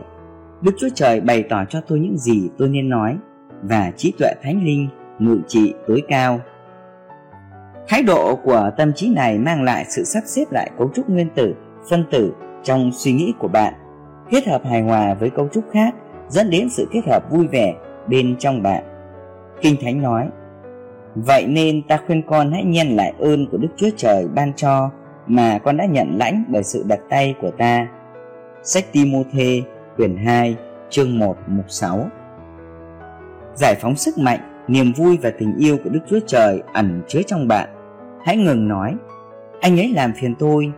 Đức 0.62 0.72
Chúa 0.80 0.89
Trời 0.95 1.22
bày 1.22 1.43
tỏ 1.43 1.66
cho 1.70 1.82
tôi 1.88 1.99
những 1.99 2.18
gì 2.18 2.49
tôi 2.58 2.68
nên 2.68 2.89
nói 2.89 3.18
và 3.62 3.91
trí 3.97 4.14
tuệ 4.20 4.34
thánh 4.43 4.64
linh 4.64 4.88
ngự 5.20 5.39
trị 5.47 5.74
tối 5.88 6.03
cao. 6.08 6.39
Thái 7.88 8.03
độ 8.03 8.36
của 8.36 8.72
tâm 8.78 8.93
trí 8.93 9.10
này 9.10 9.38
mang 9.38 9.64
lại 9.64 9.86
sự 9.89 10.03
sắp 10.03 10.24
xếp 10.26 10.45
lại 10.51 10.72
cấu 10.78 10.91
trúc 10.95 11.10
nguyên 11.10 11.30
tử, 11.36 11.53
phân 11.89 12.05
tử 12.12 12.34
trong 12.64 12.91
suy 12.93 13.12
nghĩ 13.12 13.34
của 13.39 13.47
bạn, 13.47 13.74
kết 14.30 14.47
hợp 14.47 14.62
hài 14.66 14.82
hòa 14.82 15.14
với 15.14 15.30
cấu 15.30 15.47
trúc 15.47 15.64
khác 15.72 15.95
dẫn 16.30 16.49
đến 16.49 16.70
sự 16.70 16.88
kết 16.91 17.01
hợp 17.08 17.32
vui 17.32 17.47
vẻ 17.47 17.74
bên 18.08 18.36
trong 18.39 18.64
bạn. 18.64 18.84
Kinh 19.62 19.76
Thánh 19.82 20.01
nói, 20.01 20.30
Vậy 21.26 21.47
nên 21.47 21.82
ta 21.82 21.99
khuyên 22.07 22.22
con 22.22 22.51
hãy 22.51 22.63
nhân 22.63 22.88
lại 22.88 23.13
ơn 23.20 23.47
của 23.51 23.57
Đức 23.57 23.68
Chúa 23.78 23.89
Trời 23.97 24.28
ban 24.36 24.53
cho 24.53 24.89
mà 25.28 25.59
con 25.63 25.78
đã 25.78 25.86
nhận 25.86 26.18
lãnh 26.18 26.43
bởi 26.47 26.63
sự 26.63 26.84
đặt 26.88 26.99
tay 27.09 27.36
của 27.41 27.51
ta. 27.51 27.88
Sách 28.63 28.86
Timôthê 28.91 29.61
quyển 29.95 30.18
2 30.18 30.55
chương 30.89 31.20
1 31.20 31.38
mục 31.47 31.65
6 31.68 32.09
Giải 33.55 33.76
phóng 33.76 33.95
sức 33.95 34.18
mạnh, 34.18 34.39
niềm 34.68 34.93
vui 34.93 35.18
và 35.22 35.32
tình 35.39 35.55
yêu 35.57 35.78
của 35.84 35.89
Đức 35.89 35.99
Chúa 36.09 36.20
Trời 36.28 36.61
ẩn 36.74 37.01
chứa 37.07 37.22
trong 37.28 37.47
bạn. 37.47 37.70
Hãy 38.26 38.38
ngừng 38.38 38.68
nói, 38.68 38.95
anh 39.61 39.80
ấy 39.80 39.93
làm 39.95 40.13
phiền 40.13 40.36
tôi. 40.39 40.72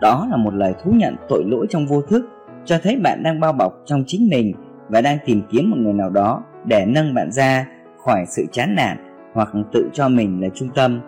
Đó 0.00 0.26
là 0.30 0.36
một 0.36 0.54
lời 0.54 0.74
thú 0.84 0.90
nhận 0.90 1.16
tội 1.28 1.44
lỗi 1.46 1.66
trong 1.70 1.86
vô 1.86 2.02
thức, 2.02 2.28
cho 2.64 2.78
thấy 2.82 2.96
bạn 2.96 3.22
đang 3.22 3.40
bao 3.40 3.52
bọc 3.52 3.72
trong 3.84 4.04
chính 4.06 4.28
mình 4.30 4.52
và 4.88 5.00
đang 5.00 5.18
tìm 5.24 5.42
kiếm 5.50 5.70
một 5.70 5.76
người 5.78 5.92
nào 5.92 6.10
đó 6.10 6.42
để 6.64 6.86
nâng 6.86 7.14
bạn 7.14 7.32
ra 7.32 7.66
khỏi 8.04 8.24
sự 8.28 8.44
chán 8.52 8.74
nản 8.74 9.07
hoặc 9.38 9.48
tự 9.72 9.90
cho 9.92 10.08
mình 10.08 10.40
là 10.40 10.48
trung 10.54 10.68
tâm. 10.74 11.00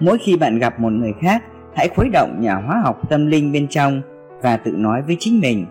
Mỗi 0.00 0.18
khi 0.18 0.36
bạn 0.36 0.58
gặp 0.58 0.80
một 0.80 0.92
người 0.92 1.12
khác, 1.20 1.42
hãy 1.76 1.88
khuấy 1.88 2.08
động 2.08 2.40
nhà 2.40 2.54
hóa 2.54 2.80
học 2.84 3.10
tâm 3.10 3.26
linh 3.26 3.52
bên 3.52 3.66
trong 3.68 4.02
và 4.42 4.56
tự 4.56 4.72
nói 4.72 5.02
với 5.02 5.16
chính 5.18 5.40
mình. 5.40 5.66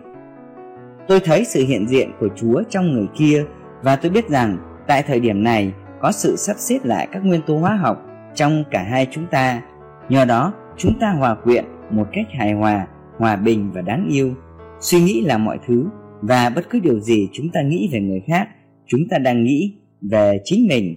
Tôi 1.08 1.20
thấy 1.20 1.44
sự 1.44 1.64
hiện 1.66 1.88
diện 1.88 2.10
của 2.20 2.28
chúa 2.36 2.62
trong 2.68 2.92
người 2.92 3.06
kia 3.14 3.44
và 3.82 3.96
tôi 3.96 4.10
biết 4.10 4.28
rằng 4.28 4.58
tại 4.86 5.02
thời 5.02 5.20
điểm 5.20 5.44
này 5.44 5.72
có 6.00 6.12
sự 6.12 6.36
sắp 6.36 6.56
xếp 6.58 6.78
lại 6.84 7.08
các 7.12 7.24
nguyên 7.24 7.40
tố 7.46 7.58
hóa 7.58 7.76
học 7.76 8.02
trong 8.34 8.64
cả 8.70 8.82
hai 8.82 9.06
chúng 9.10 9.26
ta. 9.26 9.62
Nhờ 10.08 10.24
đó, 10.24 10.52
chúng 10.76 10.98
ta 10.98 11.12
hòa 11.18 11.34
quyện 11.34 11.64
một 11.90 12.06
cách 12.12 12.26
hài 12.38 12.52
hòa 12.52 12.86
hòa 13.18 13.36
bình 13.36 13.70
và 13.74 13.80
đáng 13.80 14.08
yêu. 14.10 14.34
Suy 14.80 15.00
nghĩ 15.00 15.20
là 15.20 15.38
mọi 15.38 15.58
thứ 15.66 15.86
và 16.20 16.50
bất 16.56 16.70
cứ 16.70 16.80
điều 16.80 17.00
gì 17.00 17.28
chúng 17.32 17.48
ta 17.52 17.62
nghĩ 17.62 17.88
về 17.92 18.00
người 18.00 18.22
khác, 18.26 18.48
chúng 18.86 19.00
ta 19.10 19.18
đang 19.18 19.44
nghĩ 19.44 19.74
về 20.10 20.40
chính 20.44 20.66
mình 20.68 20.94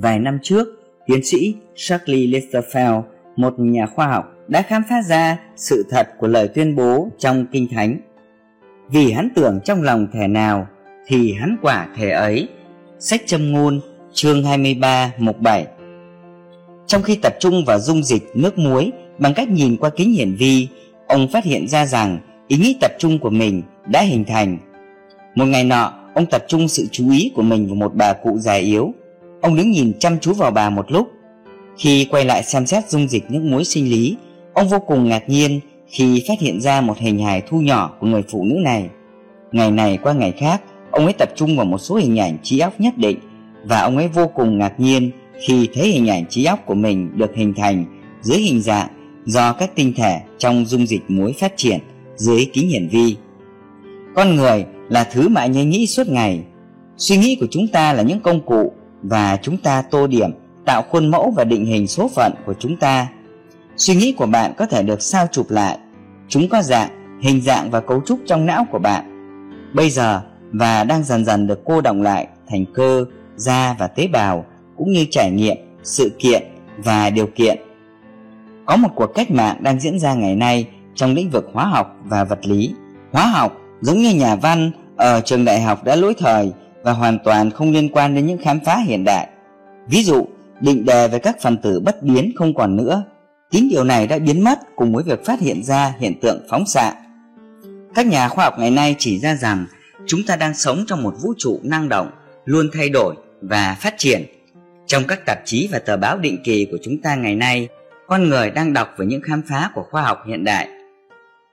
vài 0.00 0.18
năm 0.18 0.38
trước 0.42 0.68
tiến 1.06 1.24
sĩ 1.24 1.54
Charlie 1.76 2.26
Lesterfeld, 2.26 3.02
một 3.36 3.54
nhà 3.58 3.86
khoa 3.86 4.06
học 4.06 4.24
đã 4.48 4.62
khám 4.62 4.82
phá 4.88 5.02
ra 5.02 5.38
sự 5.56 5.86
thật 5.90 6.08
của 6.18 6.26
lời 6.26 6.48
tuyên 6.48 6.76
bố 6.76 7.08
trong 7.18 7.46
Kinh 7.52 7.68
Thánh. 7.68 8.00
Vì 8.90 9.12
hắn 9.12 9.28
tưởng 9.34 9.60
trong 9.64 9.82
lòng 9.82 10.06
thể 10.12 10.28
nào 10.28 10.66
thì 11.06 11.32
hắn 11.32 11.56
quả 11.62 11.88
thể 11.96 12.10
ấy. 12.10 12.48
Sách 12.98 13.22
châm 13.26 13.52
ngôn 13.52 13.80
chương 14.12 14.44
23 14.44 15.12
mục 15.18 15.40
7 15.40 15.66
Trong 16.86 17.02
khi 17.02 17.18
tập 17.22 17.32
trung 17.40 17.64
vào 17.66 17.80
dung 17.80 18.02
dịch 18.02 18.22
nước 18.34 18.58
muối 18.58 18.92
bằng 19.18 19.34
cách 19.34 19.48
nhìn 19.48 19.76
qua 19.76 19.90
kính 19.90 20.12
hiển 20.12 20.34
vi, 20.34 20.68
ông 21.06 21.28
phát 21.32 21.44
hiện 21.44 21.68
ra 21.68 21.86
rằng 21.86 22.18
ý 22.48 22.56
nghĩ 22.56 22.76
tập 22.80 22.92
trung 22.98 23.18
của 23.18 23.30
mình 23.30 23.62
đã 23.86 24.02
hình 24.02 24.24
thành. 24.24 24.58
Một 25.34 25.44
ngày 25.44 25.64
nọ, 25.64 25.92
ông 26.14 26.26
tập 26.26 26.44
trung 26.48 26.68
sự 26.68 26.86
chú 26.92 27.10
ý 27.10 27.32
của 27.34 27.42
mình 27.42 27.66
vào 27.66 27.74
một 27.74 27.94
bà 27.94 28.12
cụ 28.12 28.38
già 28.38 28.54
yếu. 28.54 28.94
Ông 29.40 29.56
đứng 29.56 29.70
nhìn 29.70 29.92
chăm 29.98 30.18
chú 30.18 30.32
vào 30.32 30.50
bà 30.50 30.70
một 30.70 30.92
lúc 30.92 31.08
khi 31.78 32.04
quay 32.10 32.24
lại 32.24 32.42
xem 32.42 32.66
xét 32.66 32.90
dung 32.90 33.08
dịch 33.08 33.30
nước 33.30 33.42
muối 33.42 33.64
sinh 33.64 33.90
lý, 33.90 34.16
ông 34.54 34.68
vô 34.68 34.78
cùng 34.78 35.08
ngạc 35.08 35.28
nhiên 35.28 35.60
khi 35.86 36.24
phát 36.28 36.40
hiện 36.40 36.60
ra 36.60 36.80
một 36.80 36.98
hình 36.98 37.18
hài 37.18 37.40
thu 37.40 37.60
nhỏ 37.60 37.96
của 38.00 38.06
người 38.06 38.22
phụ 38.28 38.44
nữ 38.44 38.54
này. 38.64 38.88
Ngày 39.52 39.70
này 39.70 39.98
qua 40.02 40.12
ngày 40.12 40.32
khác, 40.32 40.62
ông 40.90 41.04
ấy 41.04 41.12
tập 41.12 41.28
trung 41.36 41.56
vào 41.56 41.66
một 41.66 41.78
số 41.78 41.94
hình 41.96 42.18
ảnh 42.18 42.38
trí 42.42 42.58
óc 42.58 42.80
nhất 42.80 42.98
định 42.98 43.18
và 43.64 43.80
ông 43.80 43.96
ấy 43.96 44.08
vô 44.08 44.26
cùng 44.34 44.58
ngạc 44.58 44.80
nhiên 44.80 45.10
khi 45.46 45.68
thấy 45.74 45.88
hình 45.88 46.06
ảnh 46.06 46.24
trí 46.28 46.44
óc 46.44 46.66
của 46.66 46.74
mình 46.74 47.10
được 47.18 47.34
hình 47.34 47.54
thành 47.54 47.84
dưới 48.20 48.38
hình 48.38 48.60
dạng 48.60 48.88
do 49.24 49.52
các 49.52 49.74
tinh 49.74 49.92
thể 49.96 50.20
trong 50.38 50.66
dung 50.66 50.86
dịch 50.86 51.02
muối 51.08 51.32
phát 51.32 51.52
triển 51.56 51.78
dưới 52.16 52.50
kính 52.52 52.68
hiển 52.68 52.88
vi. 52.88 53.16
Con 54.14 54.36
người 54.36 54.64
là 54.88 55.04
thứ 55.04 55.28
mà 55.28 55.40
anh 55.40 55.56
ấy 55.56 55.64
nghĩ 55.64 55.86
suốt 55.86 56.08
ngày. 56.08 56.40
Suy 56.96 57.16
nghĩ 57.16 57.36
của 57.40 57.46
chúng 57.50 57.68
ta 57.68 57.92
là 57.92 58.02
những 58.02 58.20
công 58.20 58.40
cụ 58.40 58.72
và 59.02 59.38
chúng 59.42 59.56
ta 59.56 59.82
tô 59.82 60.06
điểm 60.06 60.30
tạo 60.64 60.82
khuôn 60.82 61.10
mẫu 61.10 61.32
và 61.36 61.44
định 61.44 61.66
hình 61.66 61.86
số 61.86 62.10
phận 62.14 62.32
của 62.46 62.54
chúng 62.58 62.76
ta 62.76 63.08
Suy 63.78 63.94
nghĩ 63.94 64.12
của 64.12 64.26
bạn 64.26 64.52
có 64.56 64.66
thể 64.66 64.82
được 64.82 65.02
sao 65.02 65.26
chụp 65.32 65.50
lại. 65.50 65.78
Chúng 66.28 66.48
có 66.48 66.62
dạng, 66.62 67.18
hình 67.22 67.40
dạng 67.40 67.70
và 67.70 67.80
cấu 67.80 68.00
trúc 68.06 68.20
trong 68.26 68.46
não 68.46 68.66
của 68.70 68.78
bạn. 68.78 69.04
Bây 69.74 69.90
giờ 69.90 70.22
và 70.52 70.84
đang 70.84 71.04
dần 71.04 71.24
dần 71.24 71.46
được 71.46 71.60
cô 71.64 71.80
động 71.80 72.02
lại 72.02 72.26
thành 72.48 72.64
cơ, 72.74 73.04
da 73.36 73.76
và 73.78 73.86
tế 73.86 74.06
bào 74.06 74.44
cũng 74.76 74.92
như 74.92 75.06
trải 75.10 75.30
nghiệm, 75.30 75.56
sự 75.82 76.12
kiện 76.18 76.42
và 76.78 77.10
điều 77.10 77.26
kiện. 77.26 77.58
Có 78.66 78.76
một 78.76 78.88
cuộc 78.94 79.06
cách 79.14 79.30
mạng 79.30 79.56
đang 79.60 79.80
diễn 79.80 79.98
ra 79.98 80.14
ngày 80.14 80.36
nay 80.36 80.68
trong 80.94 81.14
lĩnh 81.14 81.30
vực 81.30 81.50
hóa 81.52 81.64
học 81.64 81.96
và 82.04 82.24
vật 82.24 82.46
lý. 82.46 82.74
Hóa 83.12 83.26
học 83.26 83.56
giống 83.80 83.98
như 83.98 84.14
nhà 84.14 84.36
văn 84.36 84.70
ở 84.96 85.20
trường 85.20 85.44
đại 85.44 85.60
học 85.60 85.84
đã 85.84 85.96
lỗi 85.96 86.14
thời 86.18 86.52
và 86.88 86.94
hoàn 86.94 87.18
toàn 87.18 87.50
không 87.50 87.72
liên 87.72 87.88
quan 87.88 88.14
đến 88.14 88.26
những 88.26 88.38
khám 88.38 88.60
phá 88.64 88.76
hiện 88.86 89.04
đại. 89.04 89.28
Ví 89.88 90.02
dụ, 90.02 90.26
định 90.60 90.84
đề 90.84 91.08
về 91.08 91.18
các 91.18 91.36
phần 91.42 91.56
tử 91.56 91.80
bất 91.80 92.02
biến 92.02 92.32
không 92.36 92.54
còn 92.54 92.76
nữa. 92.76 93.02
Chính 93.50 93.68
điều 93.68 93.84
này 93.84 94.06
đã 94.06 94.18
biến 94.18 94.44
mất 94.44 94.58
cùng 94.76 94.94
với 94.94 95.04
việc 95.04 95.24
phát 95.24 95.40
hiện 95.40 95.64
ra 95.64 95.94
hiện 95.98 96.20
tượng 96.20 96.46
phóng 96.50 96.66
xạ. 96.66 96.92
Các 97.94 98.06
nhà 98.06 98.28
khoa 98.28 98.44
học 98.44 98.54
ngày 98.58 98.70
nay 98.70 98.96
chỉ 98.98 99.18
ra 99.18 99.34
rằng 99.34 99.66
chúng 100.06 100.20
ta 100.26 100.36
đang 100.36 100.54
sống 100.54 100.84
trong 100.86 101.02
một 101.02 101.14
vũ 101.22 101.34
trụ 101.38 101.60
năng 101.62 101.88
động, 101.88 102.10
luôn 102.44 102.70
thay 102.72 102.88
đổi 102.88 103.14
và 103.42 103.76
phát 103.80 103.94
triển. 103.98 104.22
Trong 104.86 105.02
các 105.08 105.26
tạp 105.26 105.38
chí 105.44 105.68
và 105.72 105.78
tờ 105.78 105.96
báo 105.96 106.18
định 106.18 106.38
kỳ 106.44 106.66
của 106.70 106.78
chúng 106.82 107.02
ta 107.02 107.14
ngày 107.14 107.34
nay, 107.34 107.68
con 108.06 108.28
người 108.28 108.50
đang 108.50 108.72
đọc 108.72 108.88
về 108.98 109.06
những 109.06 109.22
khám 109.22 109.42
phá 109.48 109.70
của 109.74 109.82
khoa 109.90 110.02
học 110.02 110.18
hiện 110.26 110.44
đại. 110.44 110.68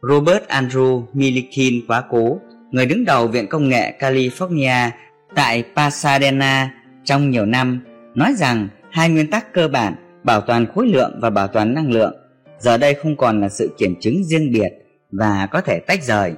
Robert 0.01 0.43
Andrew 0.47 1.03
Milikin 1.13 1.87
quá 1.87 2.03
cố, 2.09 2.39
người 2.71 2.85
đứng 2.85 3.05
đầu 3.05 3.27
Viện 3.27 3.47
Công 3.47 3.69
nghệ 3.69 3.93
California 3.99 4.89
tại 5.35 5.63
Pasadena 5.75 6.71
trong 7.03 7.29
nhiều 7.29 7.45
năm, 7.45 7.81
nói 8.15 8.33
rằng 8.37 8.67
hai 8.91 9.09
nguyên 9.09 9.29
tắc 9.29 9.53
cơ 9.53 9.67
bản 9.67 9.95
bảo 10.23 10.41
toàn 10.41 10.65
khối 10.75 10.87
lượng 10.87 11.19
và 11.21 11.29
bảo 11.29 11.47
toàn 11.47 11.73
năng 11.73 11.91
lượng 11.91 12.13
giờ 12.59 12.77
đây 12.77 12.93
không 12.93 13.17
còn 13.17 13.41
là 13.41 13.49
sự 13.49 13.75
kiểm 13.77 13.95
chứng 14.01 14.23
riêng 14.23 14.51
biệt 14.51 14.69
và 15.11 15.47
có 15.51 15.61
thể 15.61 15.79
tách 15.79 16.03
rời. 16.03 16.33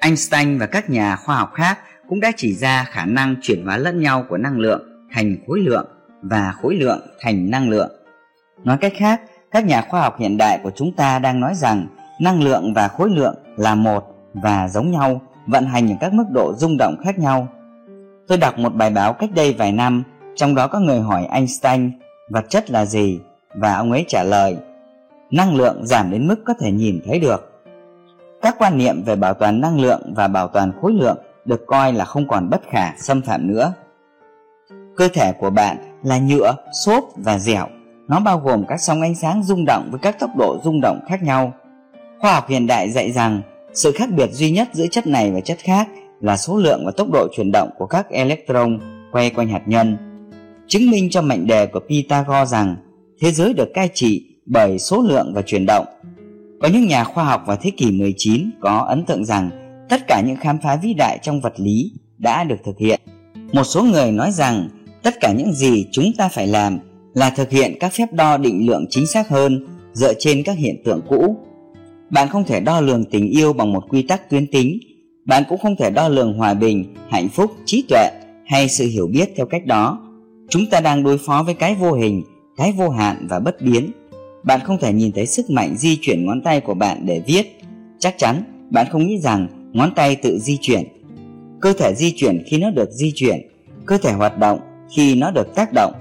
Einstein 0.00 0.58
và 0.58 0.66
các 0.66 0.90
nhà 0.90 1.16
khoa 1.16 1.36
học 1.36 1.50
khác 1.54 1.78
cũng 2.08 2.20
đã 2.20 2.32
chỉ 2.36 2.54
ra 2.54 2.84
khả 2.84 3.04
năng 3.04 3.36
chuyển 3.42 3.64
hóa 3.64 3.76
lẫn 3.76 4.02
nhau 4.02 4.24
của 4.28 4.36
năng 4.36 4.58
lượng 4.58 5.06
thành 5.12 5.36
khối 5.46 5.60
lượng 5.60 5.86
và 6.22 6.52
khối 6.62 6.74
lượng 6.74 7.00
thành 7.20 7.50
năng 7.50 7.68
lượng. 7.68 7.90
Nói 8.64 8.78
cách 8.80 8.92
khác, 8.96 9.20
các 9.50 9.64
nhà 9.64 9.82
khoa 9.82 10.00
học 10.00 10.16
hiện 10.18 10.36
đại 10.36 10.60
của 10.62 10.70
chúng 10.76 10.96
ta 10.96 11.18
đang 11.18 11.40
nói 11.40 11.54
rằng 11.54 11.86
năng 12.20 12.42
lượng 12.42 12.74
và 12.74 12.88
khối 12.88 13.10
lượng 13.10 13.34
là 13.56 13.74
một 13.74 14.04
và 14.34 14.68
giống 14.68 14.90
nhau, 14.90 15.20
vận 15.46 15.66
hành 15.66 15.90
ở 15.90 15.96
các 16.00 16.12
mức 16.12 16.24
độ 16.30 16.54
rung 16.56 16.76
động 16.78 16.96
khác 17.04 17.18
nhau. 17.18 17.48
Tôi 18.28 18.38
đọc 18.38 18.58
một 18.58 18.74
bài 18.74 18.90
báo 18.90 19.12
cách 19.12 19.30
đây 19.34 19.54
vài 19.58 19.72
năm, 19.72 20.02
trong 20.36 20.54
đó 20.54 20.68
có 20.68 20.80
người 20.80 21.00
hỏi 21.00 21.26
Einstein 21.30 21.90
vật 22.30 22.44
chất 22.48 22.70
là 22.70 22.84
gì 22.84 23.20
và 23.54 23.76
ông 23.76 23.92
ấy 23.92 24.04
trả 24.08 24.22
lời 24.22 24.56
năng 25.30 25.56
lượng 25.56 25.86
giảm 25.86 26.10
đến 26.10 26.28
mức 26.28 26.36
có 26.44 26.54
thể 26.60 26.72
nhìn 26.72 27.00
thấy 27.06 27.18
được. 27.18 27.62
Các 28.42 28.54
quan 28.58 28.78
niệm 28.78 29.02
về 29.02 29.16
bảo 29.16 29.34
toàn 29.34 29.60
năng 29.60 29.80
lượng 29.80 30.12
và 30.16 30.28
bảo 30.28 30.48
toàn 30.48 30.72
khối 30.80 30.92
lượng 30.92 31.18
được 31.44 31.66
coi 31.66 31.92
là 31.92 32.04
không 32.04 32.28
còn 32.28 32.50
bất 32.50 32.62
khả 32.70 32.94
xâm 32.96 33.22
phạm 33.22 33.46
nữa. 33.46 33.72
Cơ 34.96 35.08
thể 35.08 35.32
của 35.32 35.50
bạn 35.50 35.76
là 36.02 36.18
nhựa, 36.18 36.54
xốp 36.84 37.04
và 37.16 37.38
dẻo. 37.38 37.66
Nó 38.08 38.20
bao 38.20 38.38
gồm 38.38 38.64
các 38.68 38.80
sóng 38.80 39.02
ánh 39.02 39.14
sáng 39.14 39.42
rung 39.42 39.64
động 39.66 39.88
với 39.90 40.00
các 40.02 40.18
tốc 40.18 40.30
độ 40.38 40.58
rung 40.64 40.80
động 40.80 41.00
khác 41.08 41.22
nhau. 41.22 41.52
Khoa 42.20 42.34
học 42.34 42.48
hiện 42.48 42.66
đại 42.66 42.90
dạy 42.90 43.12
rằng 43.12 43.42
sự 43.74 43.92
khác 43.92 44.08
biệt 44.16 44.32
duy 44.32 44.50
nhất 44.50 44.68
giữa 44.72 44.86
chất 44.90 45.06
này 45.06 45.30
và 45.30 45.40
chất 45.40 45.58
khác 45.58 45.88
là 46.20 46.36
số 46.36 46.56
lượng 46.56 46.82
và 46.86 46.92
tốc 46.96 47.10
độ 47.12 47.28
chuyển 47.36 47.52
động 47.52 47.68
của 47.78 47.86
các 47.86 48.10
electron 48.10 48.78
quay 49.12 49.30
quanh 49.30 49.48
hạt 49.48 49.62
nhân. 49.66 49.96
Chứng 50.66 50.90
minh 50.90 51.10
cho 51.10 51.22
mệnh 51.22 51.46
đề 51.46 51.66
của 51.66 51.80
Pythagore 51.88 52.44
rằng 52.46 52.76
thế 53.20 53.30
giới 53.30 53.54
được 53.54 53.68
cai 53.74 53.88
trị 53.94 54.26
bởi 54.46 54.78
số 54.78 55.02
lượng 55.02 55.32
và 55.34 55.42
chuyển 55.42 55.66
động. 55.66 55.86
Có 56.60 56.68
những 56.68 56.86
nhà 56.86 57.04
khoa 57.04 57.24
học 57.24 57.42
vào 57.46 57.56
thế 57.62 57.70
kỷ 57.70 57.90
19 57.90 58.50
có 58.60 58.78
ấn 58.78 59.04
tượng 59.04 59.24
rằng 59.24 59.50
tất 59.88 60.00
cả 60.08 60.22
những 60.26 60.36
khám 60.36 60.58
phá 60.62 60.76
vĩ 60.76 60.94
đại 60.94 61.18
trong 61.22 61.40
vật 61.40 61.52
lý 61.56 61.92
đã 62.18 62.44
được 62.44 62.56
thực 62.64 62.78
hiện. 62.78 63.00
Một 63.52 63.64
số 63.64 63.82
người 63.82 64.12
nói 64.12 64.30
rằng 64.30 64.68
tất 65.02 65.14
cả 65.20 65.32
những 65.32 65.52
gì 65.52 65.86
chúng 65.92 66.12
ta 66.18 66.28
phải 66.28 66.46
làm 66.46 66.78
là 67.14 67.30
thực 67.30 67.50
hiện 67.50 67.76
các 67.80 67.92
phép 67.92 68.12
đo 68.12 68.36
định 68.36 68.66
lượng 68.66 68.86
chính 68.90 69.06
xác 69.06 69.28
hơn 69.28 69.66
dựa 69.92 70.14
trên 70.18 70.42
các 70.44 70.58
hiện 70.58 70.82
tượng 70.84 71.00
cũ. 71.08 71.36
Bạn 72.10 72.28
không 72.28 72.44
thể 72.44 72.60
đo 72.60 72.80
lường 72.80 73.04
tình 73.04 73.28
yêu 73.28 73.52
bằng 73.52 73.72
một 73.72 73.84
quy 73.88 74.02
tắc 74.02 74.30
tuyến 74.30 74.46
tính, 74.46 74.78
bạn 75.24 75.42
cũng 75.48 75.58
không 75.58 75.76
thể 75.76 75.90
đo 75.90 76.08
lường 76.08 76.38
hòa 76.38 76.54
bình, 76.54 76.94
hạnh 77.10 77.28
phúc, 77.28 77.50
trí 77.64 77.84
tuệ 77.88 78.10
hay 78.46 78.68
sự 78.68 78.86
hiểu 78.86 79.06
biết 79.06 79.32
theo 79.36 79.46
cách 79.46 79.66
đó. 79.66 79.98
Chúng 80.48 80.66
ta 80.70 80.80
đang 80.80 81.02
đối 81.02 81.18
phó 81.18 81.42
với 81.42 81.54
cái 81.54 81.74
vô 81.74 81.92
hình, 81.92 82.22
cái 82.56 82.72
vô 82.72 82.88
hạn 82.88 83.26
và 83.28 83.38
bất 83.38 83.60
biến. 83.62 83.90
Bạn 84.42 84.60
không 84.64 84.78
thể 84.80 84.92
nhìn 84.92 85.12
thấy 85.12 85.26
sức 85.26 85.50
mạnh 85.50 85.76
di 85.76 85.98
chuyển 86.00 86.26
ngón 86.26 86.42
tay 86.42 86.60
của 86.60 86.74
bạn 86.74 87.06
để 87.06 87.22
viết. 87.26 87.60
Chắc 87.98 88.18
chắn 88.18 88.42
bạn 88.70 88.86
không 88.90 89.06
nghĩ 89.06 89.18
rằng 89.18 89.70
ngón 89.72 89.94
tay 89.94 90.16
tự 90.16 90.38
di 90.38 90.58
chuyển. 90.60 90.84
Cơ 91.60 91.72
thể 91.72 91.94
di 91.94 92.12
chuyển 92.16 92.42
khi 92.46 92.58
nó 92.58 92.70
được 92.70 92.90
di 92.90 93.12
chuyển, 93.14 93.40
cơ 93.86 93.98
thể 93.98 94.12
hoạt 94.12 94.38
động 94.38 94.58
khi 94.96 95.14
nó 95.14 95.30
được 95.30 95.54
tác 95.54 95.72
động. 95.72 95.92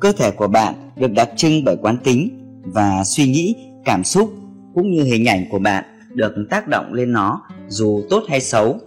Cơ 0.00 0.12
thể 0.12 0.30
của 0.30 0.48
bạn 0.48 0.74
được 0.96 1.12
đặc 1.12 1.30
trưng 1.36 1.64
bởi 1.64 1.76
quán 1.76 1.96
tính 2.04 2.28
và 2.64 3.04
suy 3.04 3.26
nghĩ, 3.26 3.54
cảm 3.84 4.04
xúc 4.04 4.32
cũng 4.74 4.90
như 4.90 5.02
hình 5.02 5.28
ảnh 5.28 5.44
của 5.50 5.58
bạn 5.58 5.84
được 6.14 6.34
tác 6.50 6.68
động 6.68 6.92
lên 6.92 7.12
nó 7.12 7.42
dù 7.68 8.02
tốt 8.10 8.24
hay 8.28 8.40
xấu. 8.40 8.80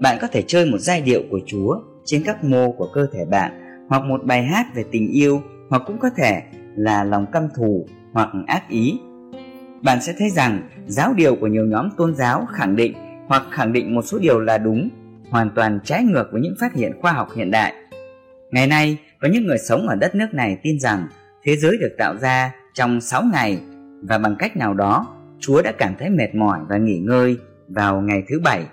Bạn 0.00 0.18
có 0.20 0.26
thể 0.26 0.44
chơi 0.46 0.66
một 0.66 0.78
giai 0.78 1.00
điệu 1.00 1.22
của 1.30 1.40
Chúa 1.46 1.80
trên 2.04 2.22
các 2.26 2.44
mô 2.44 2.72
của 2.72 2.88
cơ 2.94 3.06
thể 3.12 3.24
bạn 3.24 3.52
hoặc 3.88 4.04
một 4.04 4.24
bài 4.24 4.42
hát 4.42 4.66
về 4.74 4.84
tình 4.92 5.08
yêu 5.08 5.42
hoặc 5.68 5.82
cũng 5.86 5.98
có 5.98 6.10
thể 6.16 6.42
là 6.76 7.04
lòng 7.04 7.26
căm 7.32 7.48
thù 7.56 7.86
hoặc 8.12 8.28
ác 8.46 8.68
ý. 8.68 8.98
Bạn 9.82 10.02
sẽ 10.02 10.14
thấy 10.18 10.30
rằng 10.30 10.68
giáo 10.86 11.14
điều 11.14 11.36
của 11.36 11.46
nhiều 11.46 11.64
nhóm 11.64 11.88
tôn 11.96 12.14
giáo 12.14 12.46
khẳng 12.52 12.76
định 12.76 12.94
hoặc 13.26 13.42
khẳng 13.50 13.72
định 13.72 13.94
một 13.94 14.02
số 14.02 14.18
điều 14.18 14.40
là 14.40 14.58
đúng, 14.58 14.88
hoàn 15.30 15.50
toàn 15.54 15.80
trái 15.84 16.04
ngược 16.04 16.28
với 16.32 16.40
những 16.40 16.54
phát 16.60 16.74
hiện 16.74 16.92
khoa 17.00 17.12
học 17.12 17.28
hiện 17.36 17.50
đại. 17.50 17.74
Ngày 18.50 18.66
nay, 18.66 18.98
có 19.20 19.28
những 19.32 19.46
người 19.46 19.58
sống 19.58 19.88
ở 19.88 19.94
đất 19.94 20.14
nước 20.14 20.34
này 20.34 20.58
tin 20.62 20.80
rằng 20.80 21.08
thế 21.42 21.56
giới 21.56 21.76
được 21.80 21.94
tạo 21.98 22.16
ra 22.16 22.54
trong 22.74 23.00
6 23.00 23.22
ngày 23.32 23.60
và 24.02 24.18
bằng 24.18 24.36
cách 24.38 24.56
nào 24.56 24.74
đó 24.74 25.06
Chúa 25.40 25.62
đã 25.62 25.72
cảm 25.72 25.94
thấy 25.98 26.10
mệt 26.10 26.34
mỏi 26.34 26.60
và 26.68 26.78
nghỉ 26.78 26.98
ngơi 26.98 27.36
vào 27.68 28.00
ngày 28.00 28.22
thứ 28.28 28.40
bảy. 28.40 28.64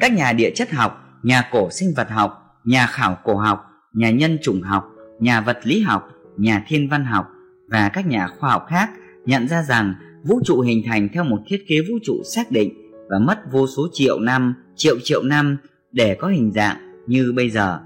Các 0.00 0.12
nhà 0.12 0.32
địa 0.32 0.50
chất 0.54 0.70
học, 0.70 1.20
nhà 1.22 1.48
cổ 1.52 1.70
sinh 1.70 1.92
vật 1.96 2.10
học, 2.10 2.60
nhà 2.64 2.86
khảo 2.86 3.18
cổ 3.24 3.36
học, 3.36 3.66
nhà 3.92 4.10
nhân 4.10 4.38
chủng 4.42 4.62
học, 4.62 4.84
nhà 5.20 5.40
vật 5.40 5.58
lý 5.62 5.80
học, 5.80 6.08
nhà 6.36 6.64
thiên 6.68 6.88
văn 6.88 7.04
học 7.04 7.26
và 7.68 7.88
các 7.88 8.06
nhà 8.06 8.26
khoa 8.26 8.50
học 8.50 8.66
khác 8.68 8.90
nhận 9.26 9.48
ra 9.48 9.62
rằng 9.62 9.94
vũ 10.24 10.40
trụ 10.44 10.60
hình 10.60 10.82
thành 10.86 11.08
theo 11.12 11.24
một 11.24 11.38
thiết 11.46 11.64
kế 11.68 11.76
vũ 11.80 11.94
trụ 12.04 12.14
xác 12.34 12.50
định 12.50 12.72
và 13.08 13.18
mất 13.18 13.38
vô 13.52 13.66
số 13.66 13.88
triệu 13.92 14.20
năm, 14.20 14.54
triệu 14.76 14.96
triệu 15.02 15.22
năm 15.22 15.58
để 15.92 16.14
có 16.14 16.28
hình 16.28 16.52
dạng 16.54 16.76
như 17.06 17.32
bây 17.36 17.50
giờ. 17.50 17.78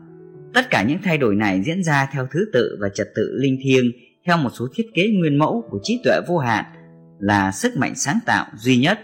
Tất 0.54 0.70
cả 0.70 0.82
những 0.82 0.98
thay 1.04 1.18
đổi 1.18 1.34
này 1.34 1.62
diễn 1.62 1.84
ra 1.84 2.08
theo 2.12 2.26
thứ 2.30 2.40
tự 2.52 2.78
và 2.80 2.88
trật 2.88 3.06
tự 3.16 3.38
linh 3.40 3.58
thiêng 3.62 3.84
theo 4.26 4.36
một 4.36 4.50
số 4.52 4.66
thiết 4.74 4.86
kế 4.94 5.08
nguyên 5.08 5.38
mẫu 5.38 5.64
của 5.70 5.78
trí 5.82 6.00
tuệ 6.04 6.20
vô 6.28 6.38
hạn 6.38 6.64
là 7.24 7.52
sức 7.52 7.76
mạnh 7.76 7.94
sáng 7.96 8.18
tạo 8.26 8.46
duy 8.56 8.76
nhất. 8.76 9.00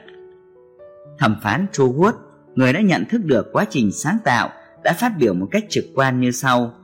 Thẩm 1.18 1.36
phán 1.42 1.66
Joe 1.72 1.94
Wood, 1.96 2.12
người 2.54 2.72
đã 2.72 2.80
nhận 2.80 3.04
thức 3.10 3.24
được 3.24 3.52
quá 3.52 3.64
trình 3.70 3.92
sáng 3.92 4.18
tạo, 4.24 4.50
đã 4.84 4.92
phát 4.92 5.12
biểu 5.18 5.34
một 5.34 5.48
cách 5.50 5.64
trực 5.68 5.84
quan 5.94 6.20
như 6.20 6.30
sau. 6.30 6.74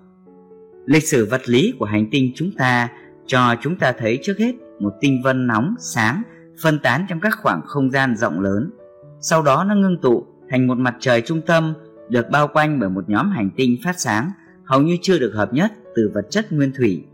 Lịch 0.87 1.09
sử 1.09 1.27
vật 1.31 1.49
lý 1.49 1.75
của 1.79 1.85
hành 1.85 2.09
tinh 2.11 2.33
chúng 2.35 2.51
ta 2.59 2.89
cho 3.27 3.57
chúng 3.63 3.79
ta 3.79 3.93
thấy 3.93 4.19
trước 4.23 4.39
hết 4.39 4.55
một 4.81 4.93
tinh 5.01 5.23
vân 5.25 5.47
nóng, 5.47 5.75
sáng, 5.81 6.23
phân 6.63 6.79
tán 6.79 7.07
trong 7.09 7.21
các 7.21 7.33
khoảng 7.43 7.61
không 7.67 7.91
gian 7.91 8.17
rộng 8.17 8.41
lớn. 8.41 8.71
Sau 9.21 9.43
đó 9.43 9.65
nó 9.65 9.75
ngưng 9.75 10.01
tụ 10.03 10.27
thành 10.51 10.67
một 10.67 10.79
mặt 10.79 10.95
trời 11.01 11.21
trung 11.21 11.41
tâm 11.47 11.75
được 12.09 12.31
bao 12.31 12.49
quanh 12.49 12.81
bởi 12.81 12.89
một 12.89 13.09
nhóm 13.09 13.31
hành 13.31 13.51
tinh 13.57 13.77
phát 13.85 14.01
sáng 14.01 14.31
hầu 14.65 14.83
như 14.83 14.97
chưa 15.03 15.19
được 15.19 15.33
hợp 15.35 15.53
nhất 15.53 15.73
từ 15.97 16.11
vật 16.15 16.27
chất 16.31 16.53
nguyên 16.53 16.73
thủy. 16.79 17.05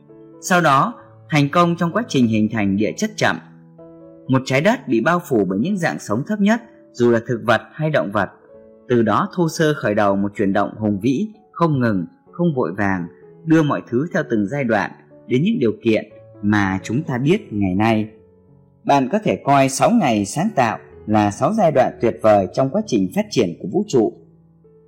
Sau 0.41 0.61
đó, 0.61 0.95
thành 1.31 1.49
công 1.49 1.77
trong 1.77 1.93
quá 1.93 2.03
trình 2.09 2.27
hình 2.27 2.49
thành 2.53 2.77
địa 2.77 2.93
chất 2.97 3.11
chậm. 3.17 3.37
Một 4.29 4.43
trái 4.45 4.61
đất 4.61 4.89
bị 4.89 5.01
bao 5.01 5.21
phủ 5.29 5.45
bởi 5.49 5.59
những 5.59 5.79
dạng 5.79 5.99
sống 5.99 6.23
thấp 6.27 6.41
nhất, 6.41 6.63
dù 6.93 7.11
là 7.11 7.21
thực 7.27 7.41
vật 7.45 7.61
hay 7.73 7.91
động 7.91 8.11
vật. 8.13 8.29
Từ 8.89 9.03
đó 9.03 9.29
thô 9.37 9.49
sơ 9.49 9.75
khởi 9.75 9.95
đầu 9.95 10.17
một 10.17 10.33
chuyển 10.37 10.53
động 10.53 10.71
hùng 10.79 11.01
vĩ, 11.03 11.29
không 11.53 11.81
ngừng, 11.81 12.07
không 12.33 12.55
vội 12.57 12.73
vàng, 12.79 13.07
đưa 13.45 13.63
mọi 13.63 13.83
thứ 13.91 14.07
theo 14.15 14.23
từng 14.31 14.47
giai 14.47 14.65
đoạn 14.65 14.91
đến 15.27 15.43
những 15.43 15.59
điều 15.59 15.73
kiện 15.85 16.05
mà 16.43 16.79
chúng 16.83 17.03
ta 17.03 17.19
biết 17.19 17.53
ngày 17.53 17.75
nay. 17.75 18.09
Bạn 18.85 19.09
có 19.13 19.19
thể 19.25 19.37
coi 19.45 19.69
6 19.69 19.91
ngày 19.91 20.25
sáng 20.25 20.49
tạo 20.55 20.79
là 21.07 21.31
6 21.31 21.53
giai 21.53 21.73
đoạn 21.73 21.99
tuyệt 22.01 22.19
vời 22.23 22.47
trong 22.53 22.71
quá 22.71 22.83
trình 22.87 23.11
phát 23.15 23.27
triển 23.31 23.49
của 23.63 23.69
vũ 23.73 23.85
trụ. 23.89 24.13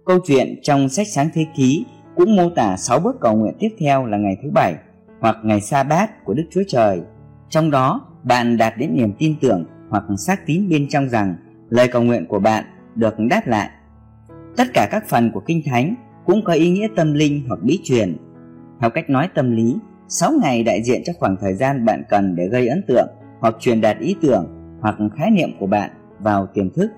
Câu 0.07 0.19
chuyện 0.27 0.61
trong 0.63 0.89
sách 0.89 1.07
sáng 1.15 1.29
thế 1.35 1.47
ký 1.57 1.87
cũng 2.17 2.37
mô 2.37 2.51
tả 2.51 2.77
6 2.77 3.01
bước 3.01 3.17
cầu 3.21 3.37
nguyện 3.37 3.55
tiếp 3.59 3.71
theo 3.79 4.07
là 4.07 4.19
ngày 4.19 4.37
thứ 4.43 4.51
bảy 4.55 4.75
hoặc 5.21 5.37
ngày 5.45 5.61
sa 5.61 5.83
bát 5.83 6.25
của 6.25 6.35
Đức 6.35 6.45
Chúa 6.51 6.63
Trời. 6.69 7.01
Trong 7.49 7.71
đó, 7.71 8.14
bạn 8.25 8.57
đạt 8.57 8.75
đến 8.79 8.91
niềm 8.95 9.13
tin 9.19 9.35
tưởng 9.41 9.65
hoặc 9.89 10.05
xác 10.19 10.47
tín 10.47 10.69
bên 10.69 10.89
trong 10.89 11.09
rằng 11.09 11.35
lời 11.69 11.89
cầu 11.89 12.03
nguyện 12.03 12.27
của 12.27 12.39
bạn 12.39 12.65
được 12.95 13.15
đáp 13.31 13.47
lại. 13.47 13.71
Tất 14.57 14.65
cả 14.75 14.89
các 14.91 15.09
phần 15.09 15.31
của 15.35 15.41
Kinh 15.41 15.63
Thánh 15.67 15.95
cũng 16.27 16.45
có 16.45 16.53
ý 16.53 16.71
nghĩa 16.71 16.89
tâm 16.97 17.13
linh 17.13 17.45
hoặc 17.49 17.61
bí 17.63 17.81
truyền. 17.85 18.17
Theo 18.81 18.91
cách 18.91 19.11
nói 19.11 19.29
tâm 19.35 19.57
lý, 19.57 19.77
6 20.09 20.33
ngày 20.43 20.63
đại 20.63 20.83
diện 20.83 21.03
cho 21.05 21.13
khoảng 21.19 21.37
thời 21.41 21.55
gian 21.55 21.85
bạn 21.85 22.03
cần 22.09 22.37
để 22.37 22.49
gây 22.49 22.69
ấn 22.69 22.85
tượng 22.89 23.09
hoặc 23.41 23.55
truyền 23.61 23.81
đạt 23.81 23.99
ý 23.99 24.17
tưởng 24.23 24.47
hoặc 24.81 24.97
khái 25.17 25.31
niệm 25.31 25.51
của 25.61 25.67
bạn 25.67 25.91
vào 26.19 26.47
tiềm 26.55 26.71
thức. 26.71 26.91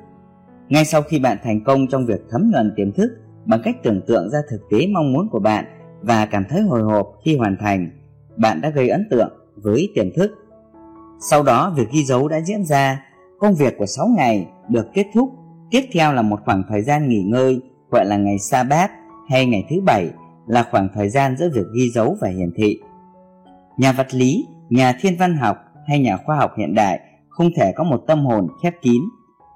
Ngay 0.69 0.85
sau 0.85 1.03
khi 1.03 1.19
bạn 1.19 1.39
thành 1.45 1.65
công 1.65 1.87
trong 1.87 2.07
việc 2.07 2.21
thấm 2.31 2.51
nhuần 2.53 2.73
tiềm 2.77 2.93
thức 2.93 3.11
bằng 3.45 3.61
cách 3.65 3.77
tưởng 3.83 4.01
tượng 4.07 4.31
ra 4.31 4.39
thực 4.51 4.61
tế 4.71 4.87
mong 4.95 5.13
muốn 5.13 5.29
của 5.31 5.41
bạn 5.41 5.65
và 6.01 6.27
cảm 6.27 6.45
thấy 6.49 6.63
hồi 6.63 6.83
hộp 6.83 7.13
khi 7.25 7.37
hoàn 7.37 7.57
thành, 7.61 7.91
bạn 8.37 8.61
đã 8.61 8.71
gây 8.71 8.89
ấn 8.89 9.07
tượng 9.11 9.29
với 9.57 9.89
tiềm 9.95 10.07
thức. 10.17 10.31
Sau 11.21 11.43
đó 11.43 11.73
việc 11.77 11.91
ghi 11.93 12.05
dấu 12.05 12.29
đã 12.29 12.41
diễn 12.41 12.65
ra, 12.65 13.03
công 13.39 13.55
việc 13.55 13.79
của 13.79 13.87
6 13.87 14.07
ngày 14.17 14.47
được 14.69 14.87
kết 14.95 15.07
thúc, 15.15 15.31
tiếp 15.71 15.83
theo 15.93 16.13
là 16.13 16.23
một 16.23 16.41
khoảng 16.45 16.63
thời 16.69 16.83
gian 16.83 17.09
nghỉ 17.09 17.23
ngơi 17.23 17.61
gọi 17.91 18.05
là 18.05 18.17
ngày 18.17 18.39
sa 18.39 18.63
bát 18.63 18.91
hay 19.29 19.47
ngày 19.47 19.65
thứ 19.71 19.81
bảy 19.81 20.11
là 20.47 20.67
khoảng 20.71 20.89
thời 20.95 21.09
gian 21.09 21.37
giữa 21.37 21.51
việc 21.55 21.67
ghi 21.77 21.91
dấu 21.91 22.17
và 22.21 22.29
hiển 22.29 22.51
thị. 22.57 22.81
Nhà 23.77 23.93
vật 23.93 24.15
lý, 24.15 24.47
nhà 24.71 24.97
thiên 25.01 25.17
văn 25.19 25.37
học 25.37 25.57
hay 25.87 26.01
nhà 26.01 26.17
khoa 26.17 26.37
học 26.37 26.53
hiện 26.59 26.75
đại 26.75 27.01
không 27.29 27.51
thể 27.57 27.73
có 27.73 27.85
một 27.85 28.03
tâm 28.07 28.27
hồn 28.27 28.49
khép 28.63 28.75
kín. 28.83 29.03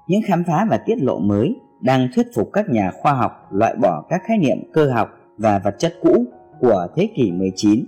Những 0.07 0.21
khám 0.27 0.43
phá 0.47 0.67
và 0.69 0.77
tiết 0.85 0.95
lộ 1.01 1.19
mới 1.19 1.55
đang 1.81 2.07
thuyết 2.15 2.27
phục 2.35 2.49
các 2.53 2.69
nhà 2.69 2.91
khoa 3.01 3.13
học 3.13 3.31
loại 3.51 3.75
bỏ 3.75 4.03
các 4.09 4.21
khái 4.27 4.37
niệm 4.37 4.57
cơ 4.73 4.91
học 4.91 5.09
và 5.37 5.59
vật 5.59 5.75
chất 5.79 5.93
cũ 6.01 6.25
của 6.59 6.87
thế 6.95 7.09
kỷ 7.15 7.31
19, 7.31 7.85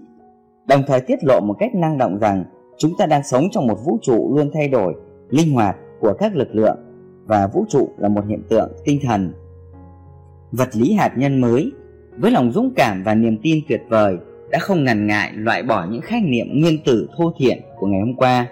đồng 0.66 0.84
thời 0.88 1.02
tiết 1.02 1.24
lộ 1.24 1.40
một 1.40 1.56
cách 1.60 1.76
năng 1.76 1.98
động 1.98 2.20
rằng 2.20 2.44
chúng 2.78 2.92
ta 2.98 3.06
đang 3.06 3.24
sống 3.24 3.48
trong 3.52 3.68
một 3.68 3.78
vũ 3.86 4.00
trụ 4.02 4.36
luôn 4.36 4.52
thay 4.54 4.68
đổi, 4.68 4.94
linh 5.30 5.54
hoạt 5.54 5.76
của 6.00 6.14
các 6.20 6.36
lực 6.36 6.56
lượng 6.56 6.78
và 7.26 7.48
vũ 7.48 7.66
trụ 7.70 7.90
là 7.98 8.10
một 8.10 8.26
hiện 8.28 8.44
tượng 8.50 8.72
tinh 8.86 9.00
thần. 9.04 9.34
Vật 10.52 10.70
lý 10.74 10.94
hạt 10.94 11.12
nhân 11.18 11.42
mới 11.42 11.72
với 12.18 12.32
lòng 12.32 12.52
dũng 12.52 12.74
cảm 12.76 13.04
và 13.04 13.16
niềm 13.16 13.38
tin 13.44 13.60
tuyệt 13.70 13.82
vời 13.90 14.18
đã 14.50 14.60
không 14.60 14.84
ngần 14.84 15.08
ngại 15.08 15.32
loại 15.36 15.64
bỏ 15.64 15.86
những 15.90 16.02
khái 16.02 16.22
niệm 16.22 16.48
nguyên 16.52 16.84
tử 16.86 17.10
thô 17.18 17.34
thiện 17.38 17.62
của 17.80 17.88
ngày 17.88 18.00
hôm 18.00 18.16
qua. 18.16 18.48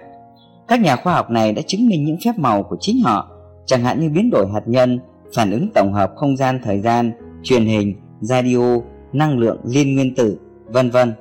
Các 0.67 0.81
nhà 0.81 0.95
khoa 0.95 1.13
học 1.13 1.29
này 1.29 1.53
đã 1.53 1.61
chứng 1.67 1.87
minh 1.87 2.05
những 2.05 2.17
phép 2.25 2.31
màu 2.37 2.63
của 2.63 2.77
chính 2.79 3.01
họ, 3.03 3.31
chẳng 3.65 3.83
hạn 3.83 3.99
như 3.99 4.09
biến 4.09 4.29
đổi 4.29 4.47
hạt 4.53 4.63
nhân, 4.65 4.99
phản 5.35 5.51
ứng 5.51 5.69
tổng 5.73 5.93
hợp 5.93 6.13
không 6.15 6.37
gian 6.37 6.59
thời 6.63 6.79
gian, 6.79 7.11
truyền 7.43 7.65
hình, 7.65 7.95
radio, 8.21 8.81
năng 9.13 9.39
lượng 9.39 9.57
liên 9.65 9.95
nguyên 9.95 10.15
tử, 10.15 10.39
vân 10.65 10.89
vân. 10.89 11.13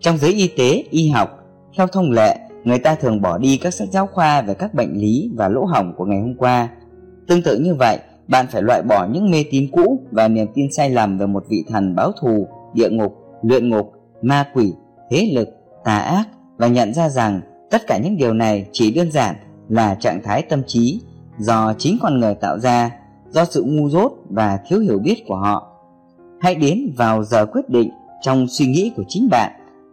Trong 0.00 0.18
giới 0.18 0.32
y 0.32 0.48
tế, 0.48 0.84
y 0.90 1.08
học, 1.08 1.41
theo 1.76 1.86
thông 1.86 2.10
lệ, 2.10 2.38
người 2.64 2.78
ta 2.78 2.94
thường 2.94 3.20
bỏ 3.22 3.38
đi 3.38 3.56
các 3.56 3.74
sách 3.74 3.88
giáo 3.92 4.06
khoa 4.06 4.42
về 4.42 4.54
các 4.54 4.74
bệnh 4.74 4.92
lý 4.92 5.30
và 5.36 5.48
lỗ 5.48 5.64
hỏng 5.64 5.94
của 5.96 6.04
ngày 6.04 6.20
hôm 6.20 6.34
qua. 6.34 6.68
Tương 7.28 7.42
tự 7.42 7.58
như 7.58 7.74
vậy, 7.74 7.98
bạn 8.28 8.46
phải 8.50 8.62
loại 8.62 8.82
bỏ 8.82 9.06
những 9.12 9.30
mê 9.30 9.44
tín 9.50 9.68
cũ 9.72 10.00
và 10.10 10.28
niềm 10.28 10.46
tin 10.54 10.72
sai 10.72 10.90
lầm 10.90 11.18
về 11.18 11.26
một 11.26 11.44
vị 11.48 11.64
thần 11.68 11.94
báo 11.94 12.12
thù, 12.20 12.48
địa 12.74 12.90
ngục, 12.90 13.14
luyện 13.42 13.68
ngục, 13.68 13.92
ma 14.22 14.46
quỷ, 14.54 14.72
thế 15.10 15.30
lực, 15.34 15.48
tà 15.84 15.98
ác 15.98 16.24
và 16.56 16.66
nhận 16.66 16.94
ra 16.94 17.08
rằng 17.08 17.40
tất 17.70 17.82
cả 17.86 17.98
những 18.04 18.16
điều 18.16 18.34
này 18.34 18.66
chỉ 18.72 18.94
đơn 18.94 19.12
giản 19.12 19.34
là 19.68 19.94
trạng 19.94 20.22
thái 20.24 20.42
tâm 20.42 20.62
trí 20.66 21.00
do 21.38 21.74
chính 21.78 21.98
con 22.02 22.20
người 22.20 22.34
tạo 22.34 22.58
ra 22.58 22.90
do 23.30 23.44
sự 23.44 23.62
ngu 23.62 23.88
dốt 23.88 24.12
và 24.30 24.58
thiếu 24.66 24.80
hiểu 24.80 24.98
biết 24.98 25.24
của 25.26 25.36
họ. 25.36 25.68
Hãy 26.40 26.54
đến 26.54 26.92
vào 26.96 27.24
giờ 27.24 27.46
quyết 27.46 27.68
định 27.68 27.90
trong 28.22 28.46
suy 28.48 28.66
nghĩ 28.66 28.92
của 28.96 29.04
chính 29.08 29.28
bạn, 29.30 29.52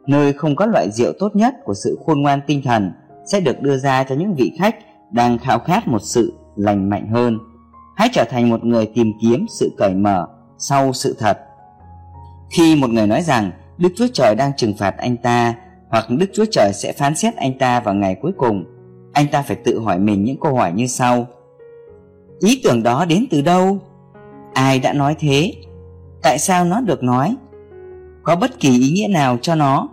nơi 0.09 0.33
không 0.33 0.55
có 0.55 0.65
loại 0.65 0.91
rượu 0.91 1.11
tốt 1.19 1.35
nhất 1.35 1.55
của 1.63 1.73
sự 1.73 1.99
khôn 2.05 2.21
ngoan 2.21 2.39
tinh 2.47 2.61
thần 2.61 2.91
sẽ 3.25 3.39
được 3.39 3.61
đưa 3.61 3.77
ra 3.77 4.03
cho 4.03 4.15
những 4.15 4.33
vị 4.35 4.51
khách 4.59 4.75
đang 5.11 5.37
khao 5.37 5.59
khát 5.59 5.87
một 5.87 5.99
sự 6.01 6.33
lành 6.55 6.89
mạnh 6.89 7.07
hơn. 7.07 7.39
Hãy 7.95 8.09
trở 8.13 8.23
thành 8.29 8.49
một 8.49 8.63
người 8.63 8.85
tìm 8.85 9.11
kiếm 9.21 9.45
sự 9.59 9.71
cởi 9.77 9.93
mở 9.93 10.27
sau 10.57 10.93
sự 10.93 11.15
thật. 11.19 11.37
Khi 12.49 12.75
một 12.75 12.89
người 12.89 13.07
nói 13.07 13.21
rằng 13.21 13.51
Đức 13.77 13.89
Chúa 13.95 14.07
Trời 14.13 14.35
đang 14.35 14.51
trừng 14.57 14.73
phạt 14.77 14.97
anh 14.97 15.17
ta 15.17 15.55
hoặc 15.89 16.05
Đức 16.09 16.25
Chúa 16.33 16.45
Trời 16.51 16.71
sẽ 16.73 16.93
phán 16.93 17.15
xét 17.15 17.35
anh 17.35 17.57
ta 17.57 17.79
vào 17.79 17.93
ngày 17.93 18.15
cuối 18.21 18.31
cùng, 18.37 18.63
anh 19.13 19.25
ta 19.31 19.41
phải 19.41 19.55
tự 19.55 19.79
hỏi 19.79 19.99
mình 19.99 20.23
những 20.23 20.39
câu 20.41 20.55
hỏi 20.55 20.71
như 20.71 20.87
sau. 20.87 21.27
Ý 22.39 22.61
tưởng 22.63 22.83
đó 22.83 23.05
đến 23.05 23.25
từ 23.31 23.41
đâu? 23.41 23.79
Ai 24.53 24.79
đã 24.79 24.93
nói 24.93 25.15
thế? 25.19 25.53
Tại 26.23 26.39
sao 26.39 26.65
nó 26.65 26.81
được 26.81 27.03
nói? 27.03 27.35
Có 28.23 28.35
bất 28.35 28.59
kỳ 28.59 28.69
ý 28.69 28.91
nghĩa 28.91 29.07
nào 29.07 29.37
cho 29.41 29.55
nó? 29.55 29.89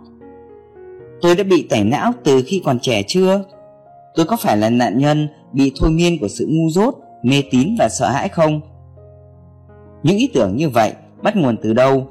Tôi 1.21 1.35
đã 1.35 1.43
bị 1.43 1.67
tẩy 1.69 1.83
não 1.83 2.11
từ 2.23 2.43
khi 2.47 2.61
còn 2.65 2.79
trẻ 2.79 3.03
chưa? 3.07 3.43
Tôi 4.15 4.25
có 4.25 4.35
phải 4.35 4.57
là 4.57 4.69
nạn 4.69 4.97
nhân 4.97 5.27
bị 5.53 5.71
thôi 5.79 5.91
miên 5.91 6.19
của 6.19 6.27
sự 6.27 6.47
ngu 6.49 6.69
dốt, 6.69 6.95
mê 7.23 7.43
tín 7.51 7.75
và 7.79 7.89
sợ 7.89 8.09
hãi 8.09 8.29
không? 8.29 8.61
Những 10.03 10.17
ý 10.17 10.29
tưởng 10.33 10.57
như 10.57 10.69
vậy 10.69 10.93
bắt 11.21 11.35
nguồn 11.35 11.57
từ 11.63 11.73
đâu? 11.73 12.07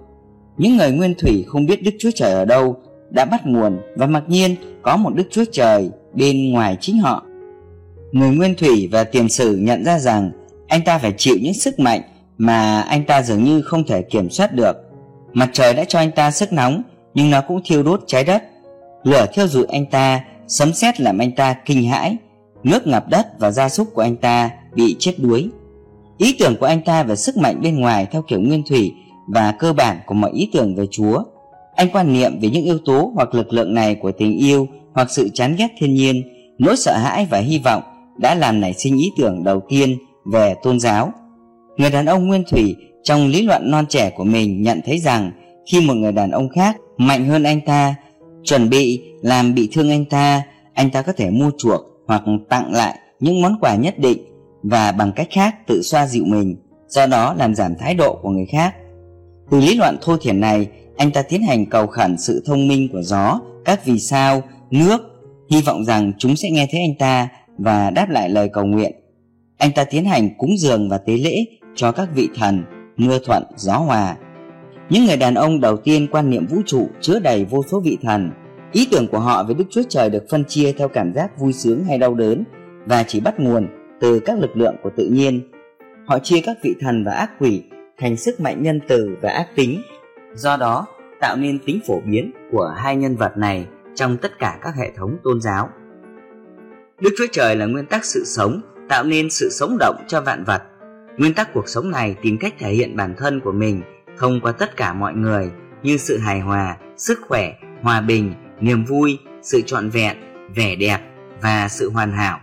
Những 0.58 0.76
người 0.76 0.92
nguyên 0.92 1.14
thủy 1.14 1.44
không 1.48 1.66
biết 1.66 1.82
Đức 1.82 1.90
Chúa 1.98 2.10
Trời 2.14 2.32
ở 2.32 2.44
đâu 2.44 2.76
đã 3.10 3.24
bắt 3.24 3.46
nguồn 3.46 3.78
và 3.96 4.06
mặc 4.06 4.24
nhiên 4.28 4.54
có 4.82 4.96
một 4.96 5.14
Đức 5.14 5.24
Chúa 5.30 5.44
Trời 5.52 5.90
bên 6.14 6.52
ngoài 6.52 6.76
chính 6.80 6.98
họ. 6.98 7.24
Người 8.12 8.30
nguyên 8.30 8.54
thủy 8.54 8.88
và 8.92 9.04
tiền 9.04 9.28
sử 9.28 9.56
nhận 9.56 9.84
ra 9.84 9.98
rằng 9.98 10.30
anh 10.68 10.80
ta 10.84 10.98
phải 10.98 11.14
chịu 11.16 11.36
những 11.42 11.54
sức 11.54 11.78
mạnh 11.78 12.00
mà 12.38 12.80
anh 12.80 13.04
ta 13.04 13.22
dường 13.22 13.44
như 13.44 13.62
không 13.62 13.84
thể 13.84 14.02
kiểm 14.02 14.30
soát 14.30 14.54
được. 14.54 14.76
Mặt 15.32 15.50
trời 15.52 15.74
đã 15.74 15.84
cho 15.84 15.98
anh 15.98 16.10
ta 16.10 16.30
sức 16.30 16.52
nóng 16.52 16.82
nhưng 17.14 17.30
nó 17.30 17.40
cũng 17.40 17.60
thiêu 17.64 17.82
đốt 17.82 18.00
trái 18.06 18.24
đất. 18.24 18.42
Lửa 19.06 19.26
thiêu 19.32 19.46
rụi 19.48 19.64
anh 19.64 19.86
ta, 19.86 20.24
sấm 20.48 20.72
sét 20.72 21.00
làm 21.00 21.18
anh 21.18 21.32
ta 21.32 21.54
kinh 21.64 21.88
hãi, 21.88 22.16
nước 22.62 22.86
ngập 22.86 23.08
đất 23.08 23.26
và 23.38 23.50
gia 23.50 23.68
súc 23.68 23.94
của 23.94 24.02
anh 24.02 24.16
ta 24.16 24.50
bị 24.74 24.96
chết 24.98 25.14
đuối. 25.18 25.48
Ý 26.18 26.36
tưởng 26.38 26.56
của 26.60 26.66
anh 26.66 26.82
ta 26.82 27.02
về 27.02 27.16
sức 27.16 27.36
mạnh 27.36 27.60
bên 27.62 27.80
ngoài 27.80 28.06
theo 28.12 28.22
kiểu 28.22 28.40
nguyên 28.40 28.62
thủy 28.68 28.92
và 29.28 29.52
cơ 29.52 29.72
bản 29.72 29.96
của 30.06 30.14
mọi 30.14 30.30
ý 30.32 30.50
tưởng 30.52 30.74
về 30.76 30.86
Chúa. 30.90 31.22
Anh 31.76 31.88
quan 31.92 32.12
niệm 32.12 32.40
về 32.40 32.50
những 32.50 32.64
yếu 32.64 32.78
tố 32.84 33.12
hoặc 33.14 33.34
lực 33.34 33.52
lượng 33.52 33.74
này 33.74 33.94
của 33.94 34.12
tình 34.12 34.38
yêu 34.38 34.68
hoặc 34.94 35.10
sự 35.10 35.28
chán 35.34 35.56
ghét 35.58 35.68
thiên 35.78 35.94
nhiên, 35.94 36.22
nỗi 36.58 36.76
sợ 36.76 36.96
hãi 36.96 37.26
và 37.30 37.38
hy 37.38 37.58
vọng 37.58 37.82
đã 38.18 38.34
làm 38.34 38.60
nảy 38.60 38.72
sinh 38.72 38.98
ý 38.98 39.10
tưởng 39.18 39.44
đầu 39.44 39.60
tiên 39.68 39.98
về 40.32 40.54
tôn 40.62 40.80
giáo. 40.80 41.12
Người 41.76 41.90
đàn 41.90 42.06
ông 42.06 42.26
nguyên 42.26 42.44
thủy 42.50 42.74
trong 43.02 43.26
lý 43.26 43.42
luận 43.42 43.70
non 43.70 43.86
trẻ 43.88 44.10
của 44.10 44.24
mình 44.24 44.62
nhận 44.62 44.80
thấy 44.86 44.98
rằng 44.98 45.32
khi 45.70 45.80
một 45.80 45.94
người 45.94 46.12
đàn 46.12 46.30
ông 46.30 46.48
khác 46.48 46.76
mạnh 46.96 47.28
hơn 47.28 47.42
anh 47.42 47.60
ta 47.60 47.94
chuẩn 48.46 48.70
bị 48.70 49.02
làm 49.22 49.54
bị 49.54 49.68
thương 49.72 49.90
anh 49.90 50.04
ta, 50.04 50.42
anh 50.74 50.90
ta 50.90 51.02
có 51.02 51.12
thể 51.12 51.30
mua 51.30 51.50
chuộc 51.58 51.80
hoặc 52.06 52.22
tặng 52.48 52.72
lại 52.72 52.98
những 53.20 53.42
món 53.42 53.58
quà 53.60 53.74
nhất 53.74 53.98
định 53.98 54.18
và 54.62 54.92
bằng 54.92 55.12
cách 55.12 55.28
khác 55.30 55.66
tự 55.66 55.82
xoa 55.82 56.06
dịu 56.06 56.24
mình, 56.26 56.56
do 56.88 57.06
đó 57.06 57.34
làm 57.34 57.54
giảm 57.54 57.74
thái 57.78 57.94
độ 57.94 58.18
của 58.22 58.30
người 58.30 58.46
khác. 58.46 58.74
Từ 59.50 59.60
lý 59.60 59.74
luận 59.74 59.96
thô 60.02 60.16
thiển 60.16 60.40
này, 60.40 60.68
anh 60.96 61.10
ta 61.10 61.22
tiến 61.22 61.42
hành 61.42 61.66
cầu 61.66 61.86
khẩn 61.86 62.18
sự 62.18 62.42
thông 62.46 62.68
minh 62.68 62.88
của 62.92 63.02
gió, 63.02 63.40
các 63.64 63.84
vì 63.84 63.98
sao, 63.98 64.42
nước, 64.70 65.00
hy 65.50 65.62
vọng 65.62 65.84
rằng 65.84 66.12
chúng 66.18 66.36
sẽ 66.36 66.50
nghe 66.50 66.66
thấy 66.70 66.80
anh 66.80 66.98
ta 66.98 67.28
và 67.58 67.90
đáp 67.90 68.10
lại 68.10 68.28
lời 68.28 68.48
cầu 68.52 68.64
nguyện. 68.64 68.92
Anh 69.58 69.72
ta 69.72 69.84
tiến 69.84 70.04
hành 70.04 70.38
cúng 70.38 70.58
dường 70.58 70.88
và 70.88 70.98
tế 70.98 71.16
lễ 71.16 71.44
cho 71.74 71.92
các 71.92 72.08
vị 72.14 72.28
thần, 72.36 72.64
mưa 72.96 73.18
thuận, 73.18 73.42
gió 73.56 73.76
hòa. 73.76 74.16
Những 74.90 75.04
người 75.04 75.16
đàn 75.16 75.34
ông 75.34 75.60
đầu 75.60 75.76
tiên 75.76 76.06
quan 76.10 76.30
niệm 76.30 76.46
vũ 76.46 76.62
trụ 76.66 76.90
chứa 77.00 77.18
đầy 77.18 77.44
vô 77.44 77.62
số 77.62 77.80
vị 77.80 77.98
thần. 78.02 78.30
Ý 78.72 78.88
tưởng 78.90 79.06
của 79.08 79.18
họ 79.18 79.44
về 79.44 79.54
Đức 79.54 79.64
Chúa 79.70 79.82
Trời 79.88 80.10
được 80.10 80.24
phân 80.30 80.44
chia 80.44 80.72
theo 80.72 80.88
cảm 80.88 81.12
giác 81.14 81.38
vui 81.38 81.52
sướng 81.52 81.84
hay 81.84 81.98
đau 81.98 82.14
đớn 82.14 82.44
và 82.86 83.02
chỉ 83.02 83.20
bắt 83.20 83.40
nguồn 83.40 83.68
từ 84.00 84.20
các 84.20 84.38
lực 84.38 84.56
lượng 84.56 84.76
của 84.82 84.90
tự 84.96 85.08
nhiên. 85.12 85.40
Họ 86.06 86.18
chia 86.18 86.40
các 86.44 86.56
vị 86.62 86.74
thần 86.80 87.04
và 87.04 87.12
ác 87.12 87.30
quỷ 87.38 87.62
thành 87.98 88.16
sức 88.16 88.40
mạnh 88.40 88.62
nhân 88.62 88.80
từ 88.88 89.16
và 89.22 89.30
ác 89.30 89.46
tính. 89.56 89.82
Do 90.34 90.56
đó, 90.56 90.86
tạo 91.20 91.36
nên 91.36 91.58
tính 91.58 91.80
phổ 91.86 92.00
biến 92.00 92.32
của 92.52 92.74
hai 92.76 92.96
nhân 92.96 93.16
vật 93.16 93.36
này 93.36 93.66
trong 93.94 94.16
tất 94.16 94.38
cả 94.38 94.58
các 94.62 94.74
hệ 94.76 94.90
thống 94.96 95.16
tôn 95.24 95.40
giáo. 95.40 95.68
Đức 97.00 97.10
Chúa 97.18 97.26
Trời 97.32 97.56
là 97.56 97.66
nguyên 97.66 97.86
tắc 97.86 98.04
sự 98.04 98.22
sống, 98.26 98.60
tạo 98.88 99.04
nên 99.04 99.30
sự 99.30 99.48
sống 99.50 99.76
động 99.80 99.96
cho 100.06 100.20
vạn 100.20 100.44
vật. 100.44 100.62
Nguyên 101.18 101.34
tắc 101.34 101.54
cuộc 101.54 101.68
sống 101.68 101.90
này 101.90 102.16
tìm 102.22 102.38
cách 102.40 102.54
thể 102.58 102.72
hiện 102.72 102.96
bản 102.96 103.14
thân 103.18 103.40
của 103.40 103.52
mình 103.52 103.82
thông 104.18 104.40
qua 104.40 104.52
tất 104.52 104.76
cả 104.76 104.92
mọi 104.92 105.14
người 105.14 105.50
như 105.82 105.96
sự 105.96 106.18
hài 106.18 106.40
hòa, 106.40 106.76
sức 106.96 107.18
khỏe, 107.28 107.54
hòa 107.82 108.00
bình, 108.00 108.34
niềm 108.60 108.84
vui, 108.84 109.18
sự 109.42 109.60
trọn 109.66 109.88
vẹn, 109.88 110.16
vẻ 110.54 110.76
đẹp 110.76 110.98
và 111.42 111.68
sự 111.68 111.90
hoàn 111.90 112.12
hảo. 112.12 112.40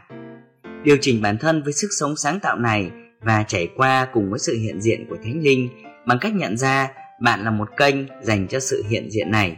Điều 0.84 0.98
chỉnh 1.02 1.22
bản 1.22 1.38
thân 1.38 1.64
với 1.64 1.74
sức 1.74 1.88
sống 2.00 2.16
sáng 2.16 2.40
tạo 2.40 2.58
này 2.58 2.92
và 3.22 3.44
trải 3.48 3.68
qua 3.76 4.08
cùng 4.14 4.30
với 4.30 4.40
sự 4.40 4.58
hiện 4.58 4.82
diện 4.82 5.06
của 5.10 5.18
Thánh 5.24 5.42
Linh 5.42 5.70
bằng 6.06 6.18
cách 6.22 6.34
nhận 6.36 6.58
ra 6.58 6.92
bạn 7.22 7.44
là 7.44 7.52
một 7.52 7.70
kênh 7.78 7.96
dành 8.22 8.48
cho 8.48 8.60
sự 8.60 8.84
hiện 8.90 9.12
diện 9.12 9.32
này. 9.32 9.58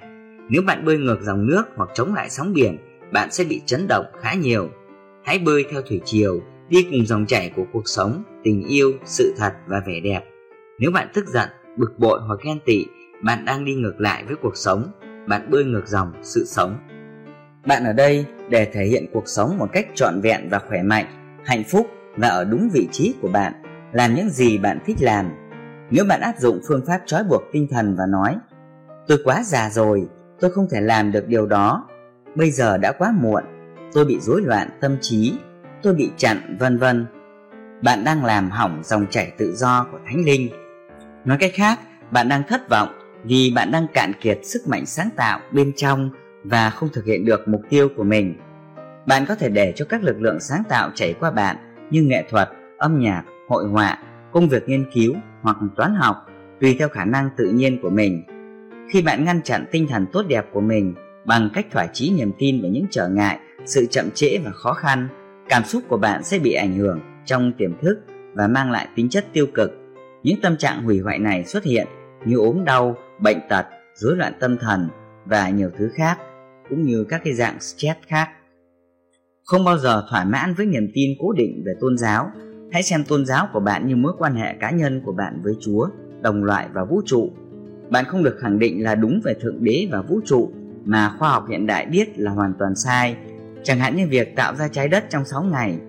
Nếu 0.50 0.62
bạn 0.62 0.86
bơi 0.86 0.98
ngược 0.98 1.22
dòng 1.22 1.48
nước 1.48 1.64
hoặc 1.76 1.90
chống 1.94 2.14
lại 2.14 2.30
sóng 2.30 2.54
biển, 2.54 2.78
bạn 3.12 3.32
sẽ 3.32 3.44
bị 3.44 3.62
chấn 3.66 3.88
động 3.88 4.06
khá 4.22 4.34
nhiều. 4.34 4.70
Hãy 5.24 5.40
bơi 5.40 5.66
theo 5.72 5.82
thủy 5.82 6.02
triều, 6.06 6.42
đi 6.70 6.88
cùng 6.92 7.06
dòng 7.06 7.26
chảy 7.26 7.52
của 7.56 7.66
cuộc 7.74 7.84
sống, 7.86 8.24
tình 8.44 8.64
yêu, 8.68 8.94
sự 9.06 9.34
thật 9.38 9.54
và 9.68 9.82
vẻ 9.88 10.00
đẹp. 10.00 10.22
Nếu 10.80 10.92
bạn 10.92 11.08
tức 11.14 11.28
giận, 11.28 11.50
bực 11.78 12.00
bội 12.00 12.20
hoặc 12.28 12.40
ghen 12.46 12.60
tị, 12.66 12.86
bạn 13.24 13.46
đang 13.46 13.66
đi 13.66 13.76
ngược 13.76 14.02
lại 14.02 14.24
với 14.28 14.36
cuộc 14.42 14.58
sống, 14.58 14.92
bạn 15.28 15.52
bơi 15.52 15.64
ngược 15.64 15.88
dòng 15.88 16.14
sự 16.22 16.46
sống. 16.46 16.78
Bạn 17.66 17.84
ở 17.84 17.94
đây 17.94 18.26
để 18.50 18.66
thể 18.74 18.86
hiện 18.86 19.06
cuộc 19.14 19.28
sống 19.28 19.58
một 19.58 19.68
cách 19.74 19.88
trọn 19.96 20.22
vẹn 20.22 20.50
và 20.50 20.60
khỏe 20.60 20.84
mạnh, 20.84 21.06
hạnh 21.46 21.64
phúc 21.64 21.88
và 22.18 22.28
ở 22.28 22.44
đúng 22.44 22.70
vị 22.74 22.88
trí 22.92 23.16
của 23.22 23.28
bạn, 23.28 23.54
làm 23.92 24.16
những 24.16 24.30
gì 24.30 24.58
bạn 24.58 24.80
thích 24.86 24.98
làm. 25.00 25.30
Nếu 25.92 26.06
bạn 26.06 26.22
áp 26.22 26.34
dụng 26.40 26.62
phương 26.68 26.86
pháp 26.88 27.02
trói 27.06 27.24
buộc 27.24 27.44
tinh 27.52 27.68
thần 27.72 27.96
và 27.96 28.06
nói 28.06 28.38
Tôi 29.08 29.18
quá 29.24 29.44
già 29.44 29.70
rồi, 29.70 30.08
tôi 30.40 30.52
không 30.52 30.68
thể 30.72 30.82
làm 30.82 31.12
được 31.12 31.28
điều 31.28 31.46
đó, 31.46 31.88
bây 32.36 32.52
giờ 32.52 32.78
đã 32.78 32.92
quá 32.92 33.14
muộn, 33.22 33.44
tôi 33.94 34.06
bị 34.06 34.20
rối 34.20 34.42
loạn 34.42 34.70
tâm 34.82 34.98
trí, 35.02 35.34
tôi 35.84 35.94
bị 35.94 36.12
chặn 36.18 36.58
vân 36.60 36.78
vân. 36.78 37.06
Bạn 37.84 38.04
đang 38.04 38.26
làm 38.26 38.50
hỏng 38.50 38.82
dòng 38.84 39.06
chảy 39.10 39.32
tự 39.38 39.56
do 39.56 39.88
của 39.92 40.00
thánh 40.06 40.26
linh. 40.26 40.50
Nói 41.26 41.38
cách 41.38 41.52
khác, 41.54 41.80
bạn 42.12 42.30
đang 42.30 42.44
thất 42.48 42.70
vọng 42.70 42.90
vì 43.24 43.52
bạn 43.56 43.72
đang 43.72 43.88
cạn 43.94 44.12
kiệt 44.22 44.40
sức 44.44 44.68
mạnh 44.68 44.86
sáng 44.86 45.10
tạo 45.16 45.40
bên 45.52 45.72
trong 45.76 46.10
và 46.44 46.70
không 46.70 46.90
thực 46.94 47.06
hiện 47.06 47.26
được 47.26 47.48
mục 47.48 47.62
tiêu 47.70 47.90
của 47.98 48.04
mình. 48.04 48.36
Bạn 49.08 49.26
có 49.28 49.36
thể 49.36 49.50
để 49.50 49.74
cho 49.76 49.86
các 49.86 50.04
lực 50.04 50.22
lượng 50.22 50.40
sáng 50.40 50.64
tạo 50.70 50.90
chảy 50.96 51.14
qua 51.20 51.32
bạn 51.32 51.56
như 51.92 52.02
nghệ 52.02 52.24
thuật, 52.30 52.50
âm 52.78 53.00
nhạc, 53.00 53.24
hội 53.50 53.68
họa, 53.68 53.98
công 54.32 54.50
việc 54.50 54.70
nghiên 54.70 54.92
cứu 54.94 55.14
hoặc 55.42 55.58
toán 55.76 55.96
học 55.96 56.16
tùy 56.62 56.76
theo 56.80 56.90
khả 56.90 57.06
năng 57.06 57.30
tự 57.38 57.52
nhiên 57.52 57.82
của 57.82 57.90
mình. 57.90 58.24
Khi 58.94 59.02
bạn 59.02 59.26
ngăn 59.26 59.42
chặn 59.42 59.66
tinh 59.72 59.88
thần 59.88 60.06
tốt 60.14 60.26
đẹp 60.28 60.46
của 60.54 60.62
mình 60.62 60.96
bằng 61.26 61.50
cách 61.54 61.66
thỏa 61.72 61.88
chí 61.94 62.14
niềm 62.18 62.32
tin 62.38 62.62
về 62.62 62.70
những 62.70 62.86
trở 62.92 63.08
ngại, 63.08 63.40
sự 63.66 63.86
chậm 63.86 64.10
trễ 64.14 64.38
và 64.46 64.52
khó 64.52 64.74
khăn, 64.74 65.08
cảm 65.50 65.64
xúc 65.64 65.84
của 65.88 65.98
bạn 65.98 66.24
sẽ 66.24 66.40
bị 66.40 66.54
ảnh 66.54 66.76
hưởng 66.76 67.00
trong 67.26 67.54
tiềm 67.58 67.72
thức 67.82 67.98
và 68.34 68.48
mang 68.48 68.72
lại 68.72 68.88
tính 68.96 69.10
chất 69.10 69.26
tiêu 69.34 69.48
cực. 69.54 69.85
Những 70.26 70.42
tâm 70.42 70.58
trạng 70.58 70.84
hủy 70.84 71.00
hoại 71.00 71.20
này 71.20 71.44
xuất 71.46 71.64
hiện 71.64 71.88
như 72.26 72.38
ốm 72.38 72.66
đau, 72.66 72.96
bệnh 73.20 73.38
tật, 73.50 73.66
rối 73.96 74.16
loạn 74.18 74.34
tâm 74.40 74.58
thần 74.58 74.90
và 75.26 75.50
nhiều 75.50 75.70
thứ 75.78 75.90
khác, 75.96 76.18
cũng 76.70 76.82
như 76.82 77.04
các 77.10 77.22
cái 77.24 77.34
dạng 77.34 77.60
stress 77.60 78.00
khác. 78.08 78.30
Không 79.44 79.66
bao 79.66 79.78
giờ 79.78 80.04
thỏa 80.10 80.24
mãn 80.26 80.54
với 80.54 80.66
niềm 80.66 80.92
tin 80.94 81.10
cố 81.20 81.32
định 81.32 81.64
về 81.66 81.74
tôn 81.80 81.98
giáo, 81.98 82.32
hãy 82.72 82.84
xem 82.84 83.04
tôn 83.04 83.26
giáo 83.26 83.48
của 83.54 83.60
bạn 83.60 83.88
như 83.88 83.96
mối 83.96 84.14
quan 84.18 84.36
hệ 84.36 84.54
cá 84.60 84.72
nhân 84.72 85.02
của 85.06 85.12
bạn 85.12 85.42
với 85.44 85.54
Chúa, 85.60 85.88
đồng 86.22 86.44
loại 86.44 86.68
và 86.74 86.84
vũ 86.84 87.02
trụ. 87.06 87.30
Bạn 87.90 88.06
không 88.06 88.24
được 88.24 88.38
khẳng 88.40 88.60
định 88.60 88.84
là 88.84 88.96
đúng 88.96 89.22
về 89.24 89.34
Thượng 89.42 89.64
Đế 89.64 89.88
và 89.92 90.02
vũ 90.02 90.20
trụ 90.26 90.52
mà 90.86 91.16
khoa 91.20 91.30
học 91.30 91.46
hiện 91.50 91.68
đại 91.68 91.86
biết 91.86 92.20
là 92.20 92.32
hoàn 92.32 92.54
toàn 92.60 92.76
sai, 92.76 93.16
chẳng 93.64 93.80
hạn 93.80 93.96
như 93.96 94.08
việc 94.08 94.36
tạo 94.36 94.56
ra 94.56 94.68
trái 94.68 94.88
đất 94.88 95.06
trong 95.10 95.26
6 95.26 95.44
ngày, 95.44 95.80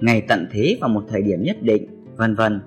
ngày 0.00 0.20
tận 0.28 0.48
thế 0.52 0.78
vào 0.80 0.90
một 0.90 1.04
thời 1.08 1.22
điểm 1.22 1.42
nhất 1.42 1.56
định, 1.62 1.86
vân 2.16 2.34
vân. 2.34 2.60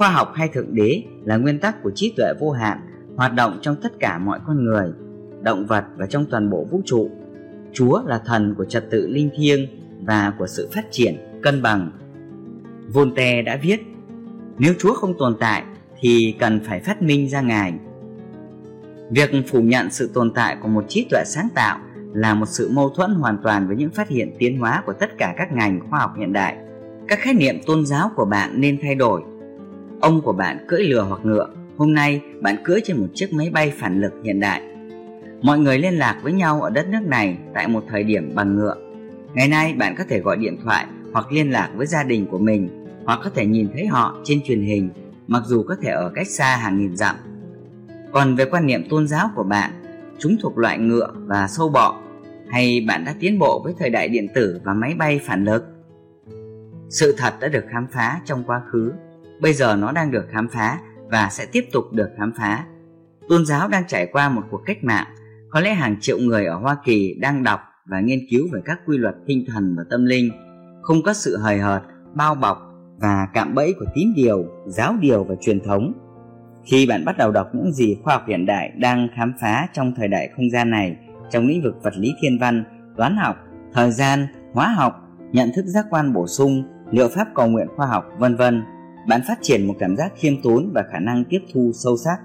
Khoa 0.00 0.10
học 0.10 0.32
hay 0.34 0.48
Thượng 0.48 0.74
Đế 0.74 1.02
là 1.24 1.36
nguyên 1.36 1.58
tắc 1.58 1.82
của 1.82 1.90
trí 1.94 2.14
tuệ 2.16 2.32
vô 2.40 2.50
hạn 2.50 2.78
hoạt 3.16 3.34
động 3.34 3.58
trong 3.62 3.76
tất 3.82 3.92
cả 4.00 4.18
mọi 4.18 4.40
con 4.46 4.64
người, 4.64 4.88
động 5.42 5.66
vật 5.66 5.84
và 5.96 6.06
trong 6.06 6.26
toàn 6.30 6.50
bộ 6.50 6.66
vũ 6.70 6.80
trụ. 6.84 7.10
Chúa 7.72 8.02
là 8.06 8.18
thần 8.18 8.54
của 8.54 8.64
trật 8.64 8.90
tự 8.90 9.08
linh 9.08 9.30
thiêng 9.36 9.66
và 10.06 10.32
của 10.38 10.46
sự 10.46 10.68
phát 10.74 10.84
triển, 10.90 11.14
cân 11.42 11.62
bằng. 11.62 11.90
Voltaire 12.92 13.42
đã 13.42 13.58
viết, 13.62 13.80
nếu 14.58 14.74
Chúa 14.78 14.94
không 14.94 15.18
tồn 15.18 15.36
tại 15.40 15.64
thì 16.00 16.34
cần 16.38 16.60
phải 16.64 16.80
phát 16.80 17.02
minh 17.02 17.28
ra 17.28 17.40
Ngài. 17.40 17.74
Việc 19.10 19.30
phủ 19.48 19.60
nhận 19.60 19.90
sự 19.90 20.10
tồn 20.14 20.32
tại 20.34 20.56
của 20.62 20.68
một 20.68 20.84
trí 20.88 21.06
tuệ 21.10 21.22
sáng 21.26 21.48
tạo 21.54 21.78
là 22.12 22.34
một 22.34 22.46
sự 22.46 22.68
mâu 22.72 22.90
thuẫn 22.90 23.14
hoàn 23.14 23.38
toàn 23.42 23.66
với 23.66 23.76
những 23.76 23.90
phát 23.90 24.08
hiện 24.08 24.36
tiến 24.38 24.58
hóa 24.58 24.82
của 24.86 24.92
tất 24.92 25.10
cả 25.18 25.34
các 25.36 25.52
ngành 25.52 25.80
khoa 25.90 26.00
học 26.00 26.12
hiện 26.18 26.32
đại. 26.32 26.56
Các 27.08 27.18
khái 27.18 27.34
niệm 27.34 27.56
tôn 27.66 27.86
giáo 27.86 28.10
của 28.16 28.24
bạn 28.24 28.60
nên 28.60 28.78
thay 28.82 28.94
đổi. 28.94 29.22
Ông 30.00 30.20
của 30.22 30.32
bạn 30.32 30.64
cưỡi 30.68 30.82
lừa 30.82 31.02
hoặc 31.02 31.20
ngựa, 31.24 31.48
hôm 31.76 31.94
nay 31.94 32.22
bạn 32.40 32.56
cưỡi 32.64 32.80
trên 32.84 32.96
một 32.96 33.06
chiếc 33.14 33.32
máy 33.32 33.50
bay 33.50 33.72
phản 33.76 34.00
lực 34.00 34.12
hiện 34.24 34.40
đại. 34.40 34.62
Mọi 35.42 35.58
người 35.58 35.78
liên 35.78 35.94
lạc 35.94 36.20
với 36.22 36.32
nhau 36.32 36.62
ở 36.62 36.70
đất 36.70 36.88
nước 36.88 37.02
này 37.02 37.38
tại 37.54 37.68
một 37.68 37.84
thời 37.88 38.04
điểm 38.04 38.32
bằng 38.34 38.56
ngựa. 38.56 38.76
Ngày 39.34 39.48
nay 39.48 39.74
bạn 39.78 39.94
có 39.98 40.04
thể 40.08 40.20
gọi 40.20 40.36
điện 40.36 40.56
thoại 40.64 40.86
hoặc 41.12 41.32
liên 41.32 41.50
lạc 41.50 41.70
với 41.76 41.86
gia 41.86 42.02
đình 42.02 42.26
của 42.26 42.38
mình 42.38 42.86
hoặc 43.04 43.20
có 43.24 43.30
thể 43.30 43.46
nhìn 43.46 43.68
thấy 43.72 43.86
họ 43.86 44.20
trên 44.24 44.40
truyền 44.42 44.62
hình 44.62 44.90
mặc 45.26 45.42
dù 45.46 45.62
có 45.62 45.76
thể 45.82 45.90
ở 45.90 46.10
cách 46.14 46.28
xa 46.28 46.56
hàng 46.56 46.78
nghìn 46.78 46.96
dặm. 46.96 47.16
Còn 48.12 48.34
về 48.34 48.44
quan 48.44 48.66
niệm 48.66 48.88
tôn 48.90 49.08
giáo 49.08 49.30
của 49.34 49.42
bạn, 49.42 49.70
chúng 50.18 50.36
thuộc 50.42 50.58
loại 50.58 50.78
ngựa 50.78 51.10
và 51.14 51.48
sâu 51.48 51.68
bọ 51.68 52.00
hay 52.48 52.84
bạn 52.88 53.04
đã 53.04 53.14
tiến 53.20 53.38
bộ 53.38 53.60
với 53.64 53.74
thời 53.78 53.90
đại 53.90 54.08
điện 54.08 54.28
tử 54.34 54.60
và 54.64 54.74
máy 54.74 54.94
bay 54.98 55.20
phản 55.24 55.44
lực? 55.44 55.64
Sự 56.90 57.14
thật 57.18 57.34
đã 57.40 57.48
được 57.48 57.64
khám 57.72 57.86
phá 57.92 58.20
trong 58.24 58.44
quá 58.44 58.62
khứ, 58.72 58.92
bây 59.40 59.52
giờ 59.52 59.76
nó 59.76 59.92
đang 59.92 60.10
được 60.10 60.26
khám 60.30 60.48
phá 60.48 60.78
và 61.10 61.28
sẽ 61.30 61.46
tiếp 61.52 61.64
tục 61.72 61.84
được 61.92 62.08
khám 62.18 62.32
phá. 62.38 62.64
Tôn 63.28 63.46
giáo 63.46 63.68
đang 63.68 63.86
trải 63.86 64.06
qua 64.06 64.28
một 64.28 64.42
cuộc 64.50 64.62
cách 64.66 64.84
mạng, 64.84 65.06
có 65.50 65.60
lẽ 65.60 65.74
hàng 65.74 65.96
triệu 66.00 66.18
người 66.18 66.46
ở 66.46 66.56
Hoa 66.56 66.76
Kỳ 66.84 67.14
đang 67.20 67.42
đọc 67.42 67.60
và 67.86 68.00
nghiên 68.00 68.18
cứu 68.30 68.48
về 68.52 68.60
các 68.64 68.80
quy 68.86 68.98
luật 68.98 69.14
tinh 69.26 69.44
thần 69.48 69.74
và 69.76 69.84
tâm 69.90 70.04
linh, 70.04 70.30
không 70.82 71.02
có 71.02 71.12
sự 71.12 71.36
hời 71.36 71.58
hợt, 71.58 71.82
bao 72.14 72.34
bọc 72.34 72.58
và 73.00 73.28
cạm 73.34 73.54
bẫy 73.54 73.74
của 73.78 73.86
tín 73.94 74.12
điều, 74.16 74.44
giáo 74.66 74.96
điều 75.00 75.24
và 75.24 75.34
truyền 75.40 75.60
thống. 75.60 75.92
Khi 76.64 76.86
bạn 76.86 77.04
bắt 77.04 77.18
đầu 77.18 77.32
đọc 77.32 77.48
những 77.54 77.72
gì 77.72 77.96
khoa 78.04 78.14
học 78.14 78.24
hiện 78.28 78.46
đại 78.46 78.72
đang 78.76 79.08
khám 79.16 79.32
phá 79.40 79.68
trong 79.72 79.94
thời 79.96 80.08
đại 80.08 80.30
không 80.36 80.50
gian 80.50 80.70
này 80.70 80.96
trong 81.30 81.46
lĩnh 81.46 81.62
vực 81.62 81.74
vật 81.82 81.94
lý 81.96 82.14
thiên 82.20 82.38
văn, 82.38 82.64
toán 82.96 83.16
học, 83.16 83.36
thời 83.72 83.90
gian, 83.90 84.26
hóa 84.52 84.68
học, 84.68 84.92
nhận 85.32 85.50
thức 85.56 85.64
giác 85.66 85.86
quan 85.90 86.12
bổ 86.12 86.26
sung, 86.26 86.64
liệu 86.90 87.08
pháp 87.08 87.28
cầu 87.34 87.46
nguyện 87.46 87.66
khoa 87.76 87.86
học, 87.86 88.04
vân 88.18 88.36
vân, 88.36 88.62
bạn 89.08 89.20
phát 89.28 89.38
triển 89.42 89.66
một 89.66 89.74
cảm 89.78 89.96
giác 89.96 90.12
khiêm 90.16 90.42
tốn 90.42 90.70
và 90.74 90.84
khả 90.92 90.98
năng 90.98 91.24
tiếp 91.24 91.40
thu 91.52 91.70
sâu 91.74 91.96
sắc. 91.96 92.16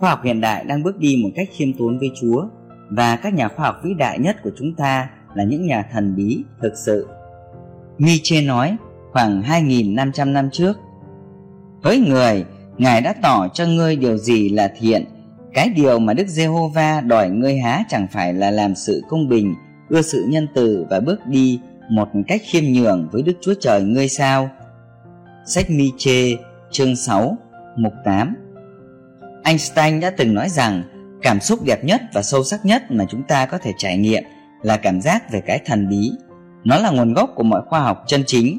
Khoa 0.00 0.10
học 0.10 0.20
hiện 0.24 0.40
đại 0.40 0.64
đang 0.64 0.82
bước 0.82 0.98
đi 0.98 1.20
một 1.22 1.30
cách 1.36 1.48
khiêm 1.52 1.72
tốn 1.72 1.98
với 1.98 2.10
Chúa 2.20 2.46
và 2.90 3.16
các 3.16 3.34
nhà 3.34 3.48
khoa 3.48 3.66
học 3.66 3.76
vĩ 3.84 3.94
đại 3.98 4.18
nhất 4.18 4.36
của 4.42 4.50
chúng 4.58 4.74
ta 4.74 5.10
là 5.34 5.44
những 5.44 5.66
nhà 5.66 5.82
thần 5.92 6.16
bí 6.16 6.44
thực 6.62 6.72
sự. 6.76 7.08
Nietzsche 7.98 8.46
nói 8.46 8.76
khoảng 9.12 9.42
2.500 9.42 10.32
năm 10.32 10.48
trước 10.52 10.76
Với 11.82 11.98
người, 11.98 12.44
Ngài 12.78 13.00
đã 13.00 13.14
tỏ 13.22 13.48
cho 13.54 13.66
ngươi 13.66 13.96
điều 13.96 14.16
gì 14.18 14.48
là 14.48 14.72
thiện 14.78 15.04
Cái 15.54 15.68
điều 15.68 15.98
mà 15.98 16.14
Đức 16.14 16.26
Giê-hô-va 16.26 17.00
đòi 17.00 17.30
ngươi 17.30 17.58
há 17.58 17.84
chẳng 17.88 18.06
phải 18.12 18.34
là 18.34 18.50
làm 18.50 18.74
sự 18.74 19.02
công 19.08 19.28
bình 19.28 19.54
Ưa 19.88 20.02
sự 20.02 20.24
nhân 20.28 20.46
từ 20.54 20.86
và 20.90 21.00
bước 21.00 21.26
đi 21.26 21.60
một 21.90 22.08
cách 22.28 22.40
khiêm 22.44 22.64
nhường 22.64 23.08
với 23.12 23.22
Đức 23.22 23.32
Chúa 23.40 23.54
Trời 23.60 23.82
ngươi 23.82 24.08
sao 24.08 24.50
Sách 25.46 25.70
Miche 25.70 26.36
chương 26.70 26.96
6 26.96 27.36
mục 27.76 27.92
8 28.04 28.34
Einstein 29.44 30.00
đã 30.00 30.10
từng 30.10 30.34
nói 30.34 30.48
rằng 30.48 30.82
cảm 31.22 31.40
xúc 31.40 31.58
đẹp 31.64 31.84
nhất 31.84 32.02
và 32.14 32.22
sâu 32.22 32.44
sắc 32.44 32.66
nhất 32.66 32.82
mà 32.90 33.04
chúng 33.08 33.22
ta 33.22 33.46
có 33.46 33.58
thể 33.58 33.72
trải 33.78 33.98
nghiệm 33.98 34.22
là 34.62 34.76
cảm 34.76 35.00
giác 35.00 35.32
về 35.32 35.40
cái 35.40 35.60
thần 35.64 35.88
bí. 35.88 36.12
Nó 36.64 36.78
là 36.78 36.90
nguồn 36.90 37.14
gốc 37.14 37.30
của 37.34 37.42
mọi 37.42 37.62
khoa 37.66 37.80
học 37.80 38.04
chân 38.06 38.22
chính. 38.26 38.58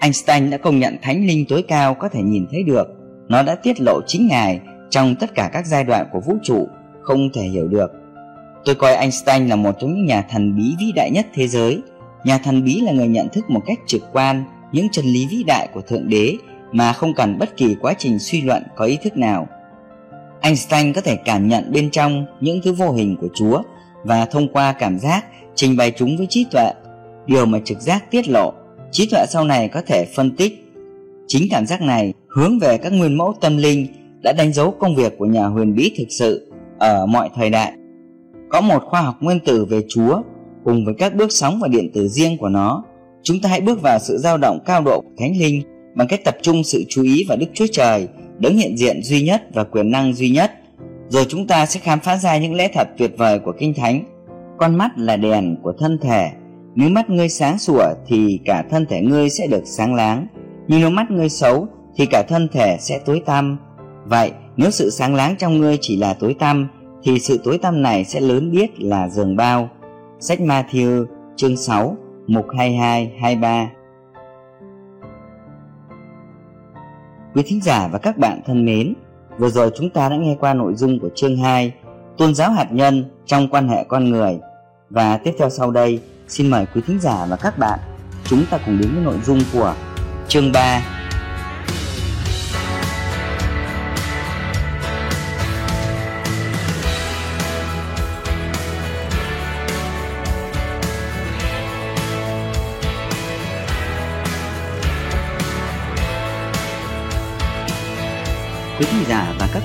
Einstein 0.00 0.50
đã 0.50 0.58
công 0.58 0.78
nhận 0.78 0.96
thánh 1.02 1.26
linh 1.26 1.44
tối 1.48 1.64
cao 1.68 1.94
có 1.94 2.08
thể 2.08 2.22
nhìn 2.22 2.46
thấy 2.50 2.62
được. 2.62 2.88
Nó 3.28 3.42
đã 3.42 3.54
tiết 3.54 3.80
lộ 3.80 4.00
chính 4.06 4.28
Ngài 4.28 4.60
trong 4.90 5.14
tất 5.14 5.34
cả 5.34 5.50
các 5.52 5.66
giai 5.66 5.84
đoạn 5.84 6.06
của 6.12 6.20
vũ 6.20 6.34
trụ, 6.42 6.68
không 7.02 7.28
thể 7.34 7.42
hiểu 7.42 7.68
được. 7.68 7.92
Tôi 8.64 8.74
coi 8.74 8.94
Einstein 8.94 9.48
là 9.48 9.56
một 9.56 9.76
trong 9.80 9.94
những 9.94 10.06
nhà 10.06 10.22
thần 10.30 10.56
bí 10.56 10.74
vĩ 10.78 10.92
đại 10.96 11.10
nhất 11.10 11.26
thế 11.34 11.48
giới. 11.48 11.82
Nhà 12.24 12.38
thần 12.38 12.64
bí 12.64 12.80
là 12.80 12.92
người 12.92 13.08
nhận 13.08 13.28
thức 13.28 13.50
một 13.50 13.60
cách 13.66 13.78
trực 13.86 14.02
quan 14.12 14.44
những 14.72 14.88
chân 14.88 15.04
lý 15.04 15.26
vĩ 15.26 15.44
đại 15.46 15.68
của 15.72 15.80
Thượng 15.80 16.08
Đế 16.08 16.36
mà 16.72 16.92
không 16.92 17.14
cần 17.14 17.38
bất 17.38 17.56
kỳ 17.56 17.74
quá 17.80 17.94
trình 17.98 18.18
suy 18.18 18.40
luận 18.40 18.62
có 18.76 18.84
ý 18.84 18.98
thức 19.04 19.16
nào. 19.16 19.48
Einstein 20.40 20.92
có 20.92 21.00
thể 21.00 21.16
cảm 21.16 21.48
nhận 21.48 21.72
bên 21.72 21.90
trong 21.90 22.26
những 22.40 22.60
thứ 22.64 22.72
vô 22.72 22.92
hình 22.92 23.16
của 23.20 23.28
Chúa 23.34 23.62
và 24.04 24.26
thông 24.26 24.52
qua 24.52 24.72
cảm 24.72 24.98
giác 24.98 25.24
trình 25.54 25.76
bày 25.76 25.92
chúng 25.96 26.16
với 26.16 26.26
trí 26.30 26.44
tuệ, 26.50 26.72
điều 27.26 27.46
mà 27.46 27.58
trực 27.64 27.80
giác 27.80 28.10
tiết 28.10 28.28
lộ. 28.28 28.52
Trí 28.90 29.08
tuệ 29.10 29.26
sau 29.28 29.44
này 29.44 29.68
có 29.68 29.82
thể 29.86 30.06
phân 30.14 30.36
tích. 30.36 30.72
Chính 31.26 31.46
cảm 31.50 31.66
giác 31.66 31.82
này 31.82 32.12
hướng 32.28 32.58
về 32.58 32.78
các 32.78 32.92
nguyên 32.92 33.18
mẫu 33.18 33.34
tâm 33.40 33.56
linh 33.56 33.86
đã 34.22 34.32
đánh 34.32 34.52
dấu 34.52 34.70
công 34.70 34.94
việc 34.94 35.18
của 35.18 35.26
nhà 35.26 35.46
huyền 35.46 35.74
bí 35.74 35.94
thực 35.98 36.08
sự 36.10 36.52
ở 36.78 37.06
mọi 37.06 37.30
thời 37.36 37.50
đại. 37.50 37.72
Có 38.50 38.60
một 38.60 38.82
khoa 38.84 39.00
học 39.00 39.16
nguyên 39.20 39.40
tử 39.40 39.64
về 39.64 39.82
Chúa 39.88 40.22
cùng 40.64 40.84
với 40.84 40.94
các 40.98 41.14
bước 41.14 41.32
sóng 41.32 41.58
và 41.62 41.68
điện 41.68 41.90
tử 41.94 42.08
riêng 42.08 42.38
của 42.38 42.48
nó. 42.48 42.84
Chúng 43.22 43.40
ta 43.40 43.48
hãy 43.48 43.60
bước 43.60 43.82
vào 43.82 43.98
sự 43.98 44.18
dao 44.18 44.38
động 44.38 44.58
cao 44.64 44.82
độ 44.82 45.00
của 45.00 45.10
Thánh 45.18 45.36
Linh 45.38 45.62
bằng 45.94 46.08
cách 46.08 46.20
tập 46.24 46.36
trung 46.42 46.64
sự 46.64 46.84
chú 46.88 47.02
ý 47.02 47.24
vào 47.28 47.38
Đức 47.38 47.46
Chúa 47.54 47.66
Trời, 47.72 48.08
đấng 48.38 48.56
hiện 48.56 48.76
diện 48.76 49.02
duy 49.02 49.22
nhất 49.22 49.42
và 49.54 49.64
quyền 49.64 49.90
năng 49.90 50.14
duy 50.14 50.30
nhất. 50.30 50.52
Rồi 51.08 51.24
chúng 51.28 51.46
ta 51.46 51.66
sẽ 51.66 51.80
khám 51.80 52.00
phá 52.00 52.16
ra 52.16 52.38
những 52.38 52.54
lẽ 52.54 52.68
thật 52.74 52.88
tuyệt 52.98 53.14
vời 53.18 53.38
của 53.38 53.52
kinh 53.58 53.74
thánh. 53.74 54.04
Con 54.58 54.74
mắt 54.74 54.90
là 54.96 55.16
đèn 55.16 55.56
của 55.62 55.72
thân 55.78 55.98
thể. 56.02 56.30
Nếu 56.74 56.88
mắt 56.88 57.10
ngươi 57.10 57.28
sáng 57.28 57.58
sủa 57.58 57.84
thì 58.06 58.40
cả 58.44 58.64
thân 58.70 58.86
thể 58.86 59.00
ngươi 59.00 59.30
sẽ 59.30 59.46
được 59.46 59.62
sáng 59.64 59.94
láng. 59.94 60.26
Nhưng 60.68 60.80
nếu 60.80 60.90
mắt 60.90 61.10
ngươi 61.10 61.28
xấu 61.28 61.66
thì 61.96 62.06
cả 62.06 62.22
thân 62.28 62.48
thể 62.52 62.76
sẽ 62.80 62.98
tối 63.04 63.22
tăm. 63.26 63.58
Vậy, 64.04 64.30
nếu 64.56 64.70
sự 64.70 64.90
sáng 64.90 65.14
láng 65.14 65.36
trong 65.38 65.58
ngươi 65.58 65.78
chỉ 65.80 65.96
là 65.96 66.14
tối 66.14 66.36
tăm, 66.38 66.68
thì 67.02 67.18
sự 67.18 67.40
tối 67.44 67.58
tăm 67.58 67.82
này 67.82 68.04
sẽ 68.04 68.20
lớn 68.20 68.50
biết 68.50 68.80
là 68.80 69.08
giường 69.08 69.36
bao. 69.36 69.68
Sách 70.20 70.40
Matthew 70.40 71.04
chương 71.36 71.56
6 71.56 71.96
12223 72.26 73.70
Quý 77.34 77.42
thính 77.46 77.60
giả 77.62 77.88
và 77.92 77.98
các 77.98 78.18
bạn 78.18 78.40
thân 78.46 78.64
mến, 78.64 78.94
vừa 79.38 79.50
rồi 79.50 79.70
chúng 79.76 79.90
ta 79.90 80.08
đã 80.08 80.16
nghe 80.16 80.36
qua 80.40 80.54
nội 80.54 80.74
dung 80.74 80.98
của 81.00 81.08
chương 81.14 81.36
2 81.36 81.72
Tôn 82.18 82.34
giáo 82.34 82.50
hạt 82.50 82.72
nhân 82.72 83.04
trong 83.26 83.48
quan 83.48 83.68
hệ 83.68 83.84
con 83.84 84.10
người. 84.10 84.38
Và 84.90 85.16
tiếp 85.16 85.34
theo 85.38 85.50
sau 85.50 85.70
đây 85.70 86.00
xin 86.28 86.50
mời 86.50 86.66
quý 86.74 86.80
thính 86.86 87.00
giả 87.00 87.26
và 87.30 87.36
các 87.36 87.58
bạn 87.58 87.78
chúng 88.24 88.44
ta 88.50 88.58
cùng 88.66 88.78
đến 88.78 88.90
với 88.94 89.04
nội 89.04 89.18
dung 89.24 89.38
của 89.52 89.74
chương 90.28 90.52
3 90.52 91.01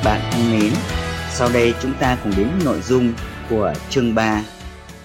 các 0.03 0.09
bạn 0.09 0.21
thân 0.31 0.51
mến, 0.51 0.71
sau 1.29 1.49
đây 1.53 1.73
chúng 1.81 1.91
ta 1.99 2.17
cùng 2.23 2.33
đến 2.37 2.47
nội 2.65 2.81
dung 2.81 3.13
của 3.49 3.73
chương 3.89 4.15
3, 4.15 4.43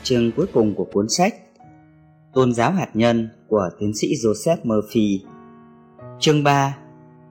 chương 0.03 0.33
cuối 0.33 0.47
cùng 0.53 0.75
của 0.75 0.85
cuốn 0.85 1.09
sách 1.09 1.35
Tôn 2.35 2.53
giáo 2.53 2.73
hạt 2.73 2.89
nhân 2.95 3.29
của 3.49 3.69
tiến 3.79 3.93
sĩ 3.95 4.09
Joseph 4.25 4.57
Murphy. 4.63 5.25
Chương 6.19 6.45
3: 6.45 6.77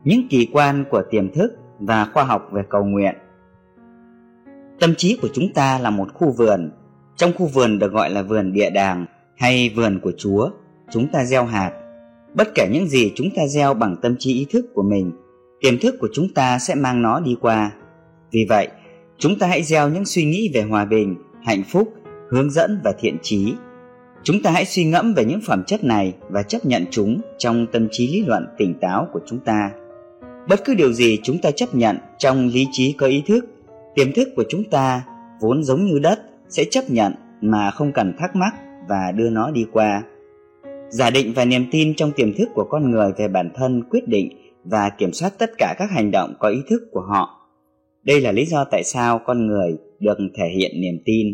Những 0.03 0.27
kỳ 0.29 0.47
quan 0.53 0.85
của 0.91 1.01
tiềm 1.11 1.33
thức 1.33 1.51
và 1.79 2.07
khoa 2.13 2.23
học 2.23 2.49
về 2.51 2.61
cầu 2.69 2.83
nguyện. 2.83 3.15
Tâm 4.79 4.93
trí 4.97 5.17
của 5.21 5.29
chúng 5.33 5.53
ta 5.53 5.79
là 5.79 5.89
một 5.89 6.13
khu 6.13 6.31
vườn. 6.31 6.71
Trong 7.15 7.31
khu 7.37 7.45
vườn 7.45 7.79
được 7.79 7.91
gọi 7.91 8.09
là 8.09 8.21
vườn 8.21 8.53
địa 8.53 8.69
đàng 8.69 9.05
hay 9.37 9.73
vườn 9.75 9.99
của 10.03 10.11
Chúa, 10.17 10.49
chúng 10.91 11.07
ta 11.11 11.25
gieo 11.25 11.45
hạt. 11.45 11.71
Bất 12.33 12.47
kể 12.55 12.67
những 12.71 12.87
gì 12.87 13.11
chúng 13.15 13.27
ta 13.35 13.47
gieo 13.47 13.73
bằng 13.73 13.95
tâm 14.01 14.15
trí 14.19 14.33
ý 14.33 14.45
thức 14.49 14.65
của 14.73 14.83
mình, 14.83 15.11
tiềm 15.61 15.79
thức 15.79 15.95
của 15.99 16.07
chúng 16.13 16.33
ta 16.33 16.59
sẽ 16.59 16.75
mang 16.75 17.01
nó 17.01 17.19
đi 17.19 17.35
qua. 17.41 17.71
Vì 18.31 18.45
vậy, 18.49 18.67
chúng 19.17 19.39
ta 19.39 19.47
hãy 19.47 19.63
gieo 19.63 19.89
những 19.89 20.05
suy 20.05 20.25
nghĩ 20.25 20.51
về 20.53 20.61
hòa 20.61 20.85
bình, 20.85 21.15
hạnh 21.43 21.63
phúc, 21.69 21.93
hướng 22.29 22.51
dẫn 22.51 22.81
và 22.83 22.93
thiện 22.99 23.17
trí. 23.21 23.53
Chúng 24.23 24.41
ta 24.43 24.51
hãy 24.51 24.65
suy 24.65 24.85
ngẫm 24.85 25.13
về 25.13 25.25
những 25.25 25.41
phẩm 25.47 25.63
chất 25.67 25.83
này 25.83 26.13
và 26.29 26.43
chấp 26.43 26.65
nhận 26.65 26.85
chúng 26.91 27.21
trong 27.37 27.67
tâm 27.71 27.87
trí 27.91 28.07
lý 28.07 28.23
luận 28.25 28.47
tỉnh 28.57 28.73
táo 28.81 29.07
của 29.13 29.19
chúng 29.27 29.39
ta. 29.39 29.71
Bất 30.49 30.65
cứ 30.65 30.73
điều 30.73 30.93
gì 30.93 31.19
chúng 31.23 31.37
ta 31.37 31.51
chấp 31.51 31.75
nhận 31.75 31.97
trong 32.17 32.47
lý 32.47 32.67
trí 32.71 32.93
có 32.93 33.07
ý 33.07 33.23
thức, 33.27 33.45
tiềm 33.95 34.13
thức 34.13 34.29
của 34.35 34.43
chúng 34.49 34.63
ta 34.63 35.03
vốn 35.41 35.63
giống 35.63 35.85
như 35.85 35.99
đất 35.99 36.19
sẽ 36.49 36.63
chấp 36.71 36.89
nhận 36.89 37.13
mà 37.41 37.71
không 37.71 37.91
cần 37.91 38.13
thắc 38.19 38.35
mắc 38.35 38.53
và 38.89 39.11
đưa 39.11 39.29
nó 39.29 39.51
đi 39.51 39.65
qua. 39.71 40.03
Giả 40.89 41.09
định 41.09 41.33
và 41.35 41.45
niềm 41.45 41.65
tin 41.71 41.95
trong 41.95 42.11
tiềm 42.11 42.33
thức 42.33 42.49
của 42.53 42.67
con 42.69 42.91
người 42.91 43.11
về 43.17 43.27
bản 43.27 43.49
thân 43.55 43.83
quyết 43.89 44.07
định 44.07 44.40
và 44.63 44.89
kiểm 44.97 45.13
soát 45.13 45.33
tất 45.37 45.51
cả 45.57 45.75
các 45.77 45.91
hành 45.91 46.11
động 46.11 46.33
có 46.39 46.49
ý 46.49 46.61
thức 46.69 46.81
của 46.91 47.01
họ. 47.01 47.49
Đây 48.03 48.21
là 48.21 48.31
lý 48.31 48.45
do 48.45 48.65
tại 48.71 48.83
sao 48.83 49.19
con 49.25 49.47
người 49.47 49.77
được 49.99 50.17
thể 50.37 50.49
hiện 50.57 50.71
niềm 50.81 50.95
tin. 51.05 51.27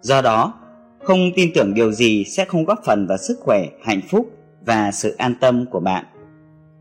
Do 0.00 0.22
đó, 0.22 0.54
không 1.02 1.18
tin 1.36 1.50
tưởng 1.54 1.74
điều 1.74 1.92
gì 1.92 2.24
sẽ 2.24 2.44
không 2.44 2.64
góp 2.64 2.78
phần 2.84 3.06
vào 3.06 3.18
sức 3.18 3.38
khỏe, 3.40 3.66
hạnh 3.82 4.00
phúc 4.08 4.26
và 4.66 4.90
sự 4.92 5.14
an 5.18 5.34
tâm 5.40 5.66
của 5.70 5.80
bạn. 5.80 6.04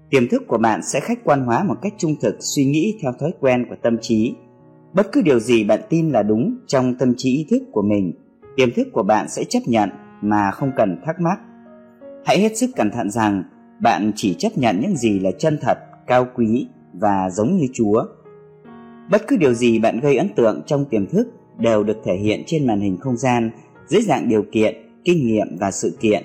Tiềm 0.10 0.28
thức 0.28 0.44
của 0.48 0.58
bạn 0.58 0.82
sẽ 0.84 1.00
khách 1.00 1.24
quan 1.24 1.42
hóa 1.42 1.64
một 1.64 1.76
cách 1.82 1.94
trung 1.98 2.16
thực 2.22 2.36
suy 2.40 2.66
nghĩ 2.66 3.00
theo 3.02 3.12
thói 3.20 3.32
quen 3.40 3.66
của 3.70 3.76
tâm 3.84 3.98
trí. 4.02 4.34
Bất 4.94 5.12
cứ 5.12 5.22
điều 5.22 5.40
gì 5.40 5.64
bạn 5.64 5.80
tin 5.90 6.10
là 6.10 6.24
đúng 6.24 6.58
trong 6.68 6.96
tâm 6.96 7.14
trí 7.18 7.30
ý 7.30 7.48
thức 7.50 7.64
của 7.72 7.82
mình, 7.82 8.14
tiềm 8.56 8.74
thức 8.74 8.88
của 8.94 9.04
bạn 9.04 9.30
sẽ 9.30 9.44
chấp 9.44 9.60
nhận 9.66 9.90
mà 10.22 10.52
không 10.52 10.72
cần 10.78 11.02
thắc 11.06 11.16
mắc. 11.20 11.40
Hãy 12.26 12.40
hết 12.40 12.58
sức 12.58 12.70
cẩn 12.76 12.92
thận 12.92 13.10
rằng 13.10 13.44
bạn 13.80 14.12
chỉ 14.16 14.36
chấp 14.40 14.58
nhận 14.58 14.80
những 14.82 14.96
gì 14.96 15.20
là 15.20 15.32
chân 15.40 15.58
thật, 15.62 15.78
cao 16.08 16.28
quý 16.36 16.68
và 16.94 17.30
giống 17.30 17.58
như 17.58 17.68
Chúa. 17.74 18.06
Bất 19.12 19.28
cứ 19.28 19.38
điều 19.38 19.54
gì 19.54 19.80
bạn 19.80 20.00
gây 20.00 20.18
ấn 20.18 20.30
tượng 20.36 20.62
trong 20.66 20.86
tiềm 20.86 21.08
thức 21.08 21.28
đều 21.58 21.84
được 21.84 21.98
thể 22.06 22.16
hiện 22.16 22.44
trên 22.46 22.68
màn 22.68 22.80
hình 22.80 22.98
không 22.98 23.18
gian 23.18 23.52
dưới 23.88 24.02
dạng 24.02 24.30
điều 24.30 24.44
kiện, 24.52 24.76
kinh 25.04 25.28
nghiệm 25.28 25.58
và 25.60 25.72
sự 25.72 25.98
kiện. 26.00 26.24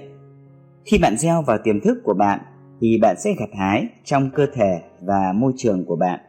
Khi 0.85 0.99
bạn 0.99 1.17
gieo 1.17 1.43
vào 1.43 1.59
tiềm 1.65 1.81
thức 1.81 1.99
của 2.05 2.15
bạn 2.15 2.41
thì 2.81 2.99
bạn 3.03 3.17
sẽ 3.19 3.35
gặt 3.39 3.49
hái 3.59 3.87
trong 4.05 4.31
cơ 4.35 4.47
thể 4.55 4.81
và 5.01 5.33
môi 5.35 5.53
trường 5.57 5.85
của 5.85 5.97
bạn. 5.97 6.21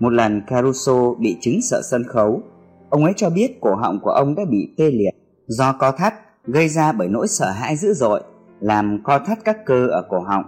Một 0.00 0.10
lần 0.10 0.42
Caruso 0.46 1.14
bị 1.14 1.36
chứng 1.40 1.62
sợ 1.62 1.80
sân 1.90 2.04
khấu, 2.04 2.42
ông 2.90 3.04
ấy 3.04 3.12
cho 3.16 3.30
biết 3.30 3.60
cổ 3.60 3.74
họng 3.74 4.00
của 4.02 4.10
ông 4.10 4.34
đã 4.34 4.42
bị 4.50 4.74
tê 4.78 4.90
liệt 4.90 5.12
do 5.46 5.72
co 5.72 5.92
thắt 5.92 6.14
gây 6.44 6.68
ra 6.68 6.92
bởi 6.92 7.08
nỗi 7.08 7.28
sợ 7.28 7.50
hãi 7.50 7.76
dữ 7.76 7.92
dội 7.92 8.22
làm 8.64 9.02
co 9.02 9.18
thắt 9.18 9.38
các 9.44 9.64
cơ 9.66 9.86
ở 9.86 10.06
cổ 10.08 10.20
họng. 10.20 10.44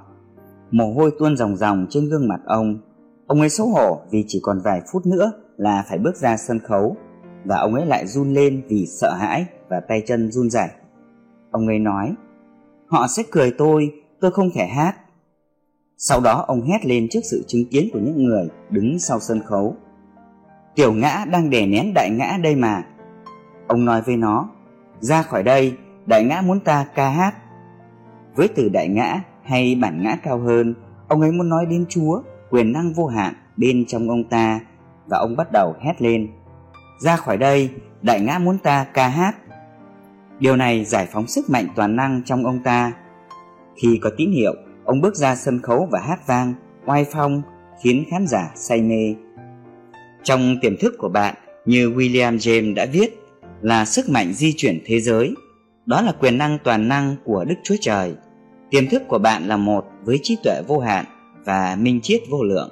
Mồ 0.71 0.93
hôi 0.93 1.11
tuôn 1.19 1.37
ròng 1.37 1.57
ròng 1.57 1.87
trên 1.91 2.09
gương 2.09 2.29
mặt 2.29 2.41
ông. 2.45 2.79
Ông 3.27 3.41
ấy 3.41 3.49
xấu 3.49 3.67
hổ 3.67 4.01
vì 4.11 4.25
chỉ 4.29 4.41
còn 4.43 4.61
vài 4.64 4.83
phút 4.93 5.07
nữa 5.07 5.33
là 5.57 5.85
phải 5.89 5.99
bước 5.99 6.17
ra 6.17 6.37
sân 6.37 6.59
khấu 6.59 6.97
và 7.45 7.57
ông 7.57 7.75
ấy 7.75 7.87
lại 7.87 8.07
run 8.07 8.35
lên 8.35 8.62
vì 8.69 8.87
sợ 8.87 9.12
hãi 9.19 9.47
và 9.69 9.81
tay 9.89 10.03
chân 10.07 10.33
run 10.33 10.51
rẩy. 10.51 10.69
Ông 11.51 11.67
ấy 11.67 11.79
nói: 11.79 12.14
"Họ 12.87 13.07
sẽ 13.17 13.23
cười 13.31 13.55
tôi, 13.59 13.93
tôi 14.21 14.31
không 14.31 14.51
thể 14.55 14.67
hát." 14.67 14.97
Sau 15.97 16.21
đó 16.21 16.45
ông 16.49 16.62
hét 16.62 16.87
lên 16.87 17.07
trước 17.11 17.21
sự 17.25 17.45
chứng 17.47 17.64
kiến 17.71 17.89
của 17.93 17.99
những 17.99 18.25
người 18.25 18.49
đứng 18.71 18.99
sau 18.99 19.21
sân 19.21 19.41
khấu. 19.47 19.77
Tiểu 20.75 20.93
ngã 20.93 21.25
đang 21.31 21.51
đè 21.51 21.67
nén 21.67 21.95
đại 21.95 22.11
ngã 22.11 22.39
đây 22.43 22.57
mà. 22.57 22.85
Ông 23.67 23.85
nói 23.85 24.03
với 24.03 24.17
nó, 24.17 24.49
ra 25.01 25.23
khỏi 25.23 25.43
đây, 25.43 25.77
đại 26.07 26.25
ngã 26.25 26.41
muốn 26.41 26.61
ta 26.61 26.87
ca 26.95 27.11
hát. 27.11 27.35
Với 28.37 28.49
từ 28.49 28.68
đại 28.68 28.89
ngã 28.89 29.20
hay 29.43 29.74
bản 29.80 30.03
ngã 30.03 30.16
cao 30.22 30.39
hơn, 30.39 30.74
ông 31.09 31.20
ấy 31.20 31.32
muốn 31.32 31.49
nói 31.49 31.66
đến 31.66 31.84
Chúa, 31.89 32.22
quyền 32.51 32.72
năng 32.72 32.93
vô 32.93 33.07
hạn 33.07 33.34
bên 33.57 33.84
trong 33.87 34.09
ông 34.09 34.24
ta 34.24 34.61
và 35.07 35.18
ông 35.18 35.37
bắt 35.37 35.53
đầu 35.53 35.74
hét 35.80 36.03
lên. 36.03 36.28
Ra 36.99 37.16
khỏi 37.16 37.37
đây, 37.37 37.70
đại 38.03 38.20
ngã 38.20 38.39
muốn 38.39 38.59
ta 38.59 38.84
ca 38.84 39.09
hát. 39.09 39.37
Điều 40.39 40.57
này 40.57 40.84
giải 40.84 41.07
phóng 41.12 41.26
sức 41.26 41.51
mạnh 41.51 41.66
toàn 41.76 41.97
năng 41.97 42.22
trong 42.24 42.47
ông 42.47 42.62
ta. 42.64 42.93
Khi 43.76 43.99
có 44.03 44.11
tín 44.16 44.30
hiệu, 44.30 44.55
ông 44.84 45.01
bước 45.01 45.16
ra 45.16 45.37
sân 45.37 45.62
khấu 45.62 45.89
và 45.91 46.01
hát 46.01 46.26
vang, 46.26 46.55
oai 46.87 47.07
phong, 47.12 47.43
khiến 47.82 48.05
khán 48.11 48.26
giả 48.26 48.51
say 48.55 48.82
mê. 48.82 49.14
Trong 50.22 50.57
tiềm 50.62 50.76
thức 50.80 50.95
của 50.99 51.09
bạn, 51.09 51.34
như 51.64 51.91
William 51.91 52.37
James 52.37 52.74
đã 52.74 52.87
viết, 52.93 53.20
là 53.61 53.84
sức 53.84 54.09
mạnh 54.09 54.32
di 54.32 54.53
chuyển 54.57 54.82
thế 54.87 55.01
giới. 55.01 55.34
Đó 55.87 56.03
là 56.03 56.12
quyền 56.20 56.39
năng 56.39 56.59
toàn 56.64 56.89
năng 56.89 57.16
của 57.24 57.45
Đức 57.45 57.55
Chúa 57.64 57.76
Trời. 57.80 58.14
Tiềm 58.71 58.89
thức 58.89 59.03
của 59.09 59.19
bạn 59.19 59.47
là 59.47 59.57
một 59.57 59.85
với 60.05 60.21
trí 60.23 60.37
tuệ 60.43 60.62
vô 60.67 60.79
hạn 60.79 61.05
và 61.45 61.77
minh 61.81 62.01
triết 62.01 62.23
vô 62.31 62.43
lượng. 62.43 62.71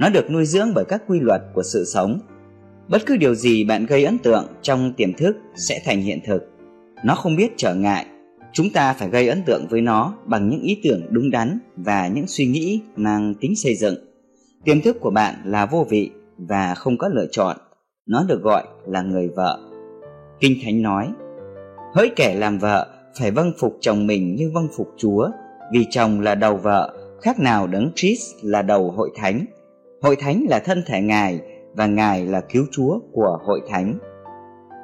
Nó 0.00 0.08
được 0.08 0.30
nuôi 0.30 0.46
dưỡng 0.46 0.72
bởi 0.74 0.84
các 0.88 1.02
quy 1.08 1.20
luật 1.20 1.42
của 1.54 1.62
sự 1.62 1.84
sống. 1.84 2.20
Bất 2.88 3.06
cứ 3.06 3.16
điều 3.16 3.34
gì 3.34 3.64
bạn 3.64 3.86
gây 3.86 4.04
ấn 4.04 4.18
tượng 4.18 4.46
trong 4.62 4.92
tiềm 4.92 5.12
thức 5.12 5.36
sẽ 5.56 5.82
thành 5.84 6.02
hiện 6.02 6.18
thực. 6.26 6.42
Nó 7.04 7.14
không 7.14 7.36
biết 7.36 7.52
trở 7.56 7.74
ngại. 7.74 8.06
Chúng 8.52 8.70
ta 8.70 8.92
phải 8.92 9.08
gây 9.08 9.28
ấn 9.28 9.42
tượng 9.46 9.66
với 9.70 9.80
nó 9.80 10.14
bằng 10.24 10.48
những 10.48 10.62
ý 10.62 10.80
tưởng 10.82 11.02
đúng 11.10 11.30
đắn 11.30 11.58
và 11.76 12.08
những 12.08 12.26
suy 12.26 12.46
nghĩ 12.46 12.80
mang 12.96 13.34
tính 13.40 13.56
xây 13.56 13.74
dựng. 13.74 13.94
Tiềm 14.64 14.80
thức 14.80 14.96
của 15.00 15.10
bạn 15.10 15.34
là 15.44 15.66
vô 15.66 15.86
vị 15.90 16.10
và 16.38 16.74
không 16.74 16.98
có 16.98 17.08
lựa 17.08 17.26
chọn. 17.30 17.56
Nó 18.06 18.24
được 18.28 18.42
gọi 18.42 18.64
là 18.86 19.02
người 19.02 19.28
vợ. 19.36 19.60
Kinh 20.40 20.58
Thánh 20.64 20.82
nói, 20.82 21.08
hỡi 21.94 22.10
kẻ 22.16 22.34
làm 22.34 22.58
vợ 22.58 23.01
phải 23.18 23.30
vâng 23.30 23.52
phục 23.58 23.76
chồng 23.80 24.06
mình 24.06 24.36
như 24.36 24.50
vâng 24.54 24.68
phục 24.76 24.88
Chúa, 24.96 25.30
vì 25.72 25.86
chồng 25.90 26.20
là 26.20 26.34
đầu 26.34 26.56
vợ, 26.56 26.94
khác 27.20 27.40
nào 27.40 27.66
đấng 27.66 27.90
Christ 27.96 28.34
là 28.42 28.62
đầu 28.62 28.90
hội 28.90 29.10
thánh. 29.16 29.44
Hội 30.02 30.16
thánh 30.16 30.46
là 30.48 30.58
thân 30.58 30.82
thể 30.86 31.00
Ngài 31.00 31.40
và 31.74 31.86
Ngài 31.86 32.26
là 32.26 32.40
cứu 32.40 32.64
Chúa 32.70 32.98
của 33.12 33.38
hội 33.46 33.60
thánh. 33.68 33.98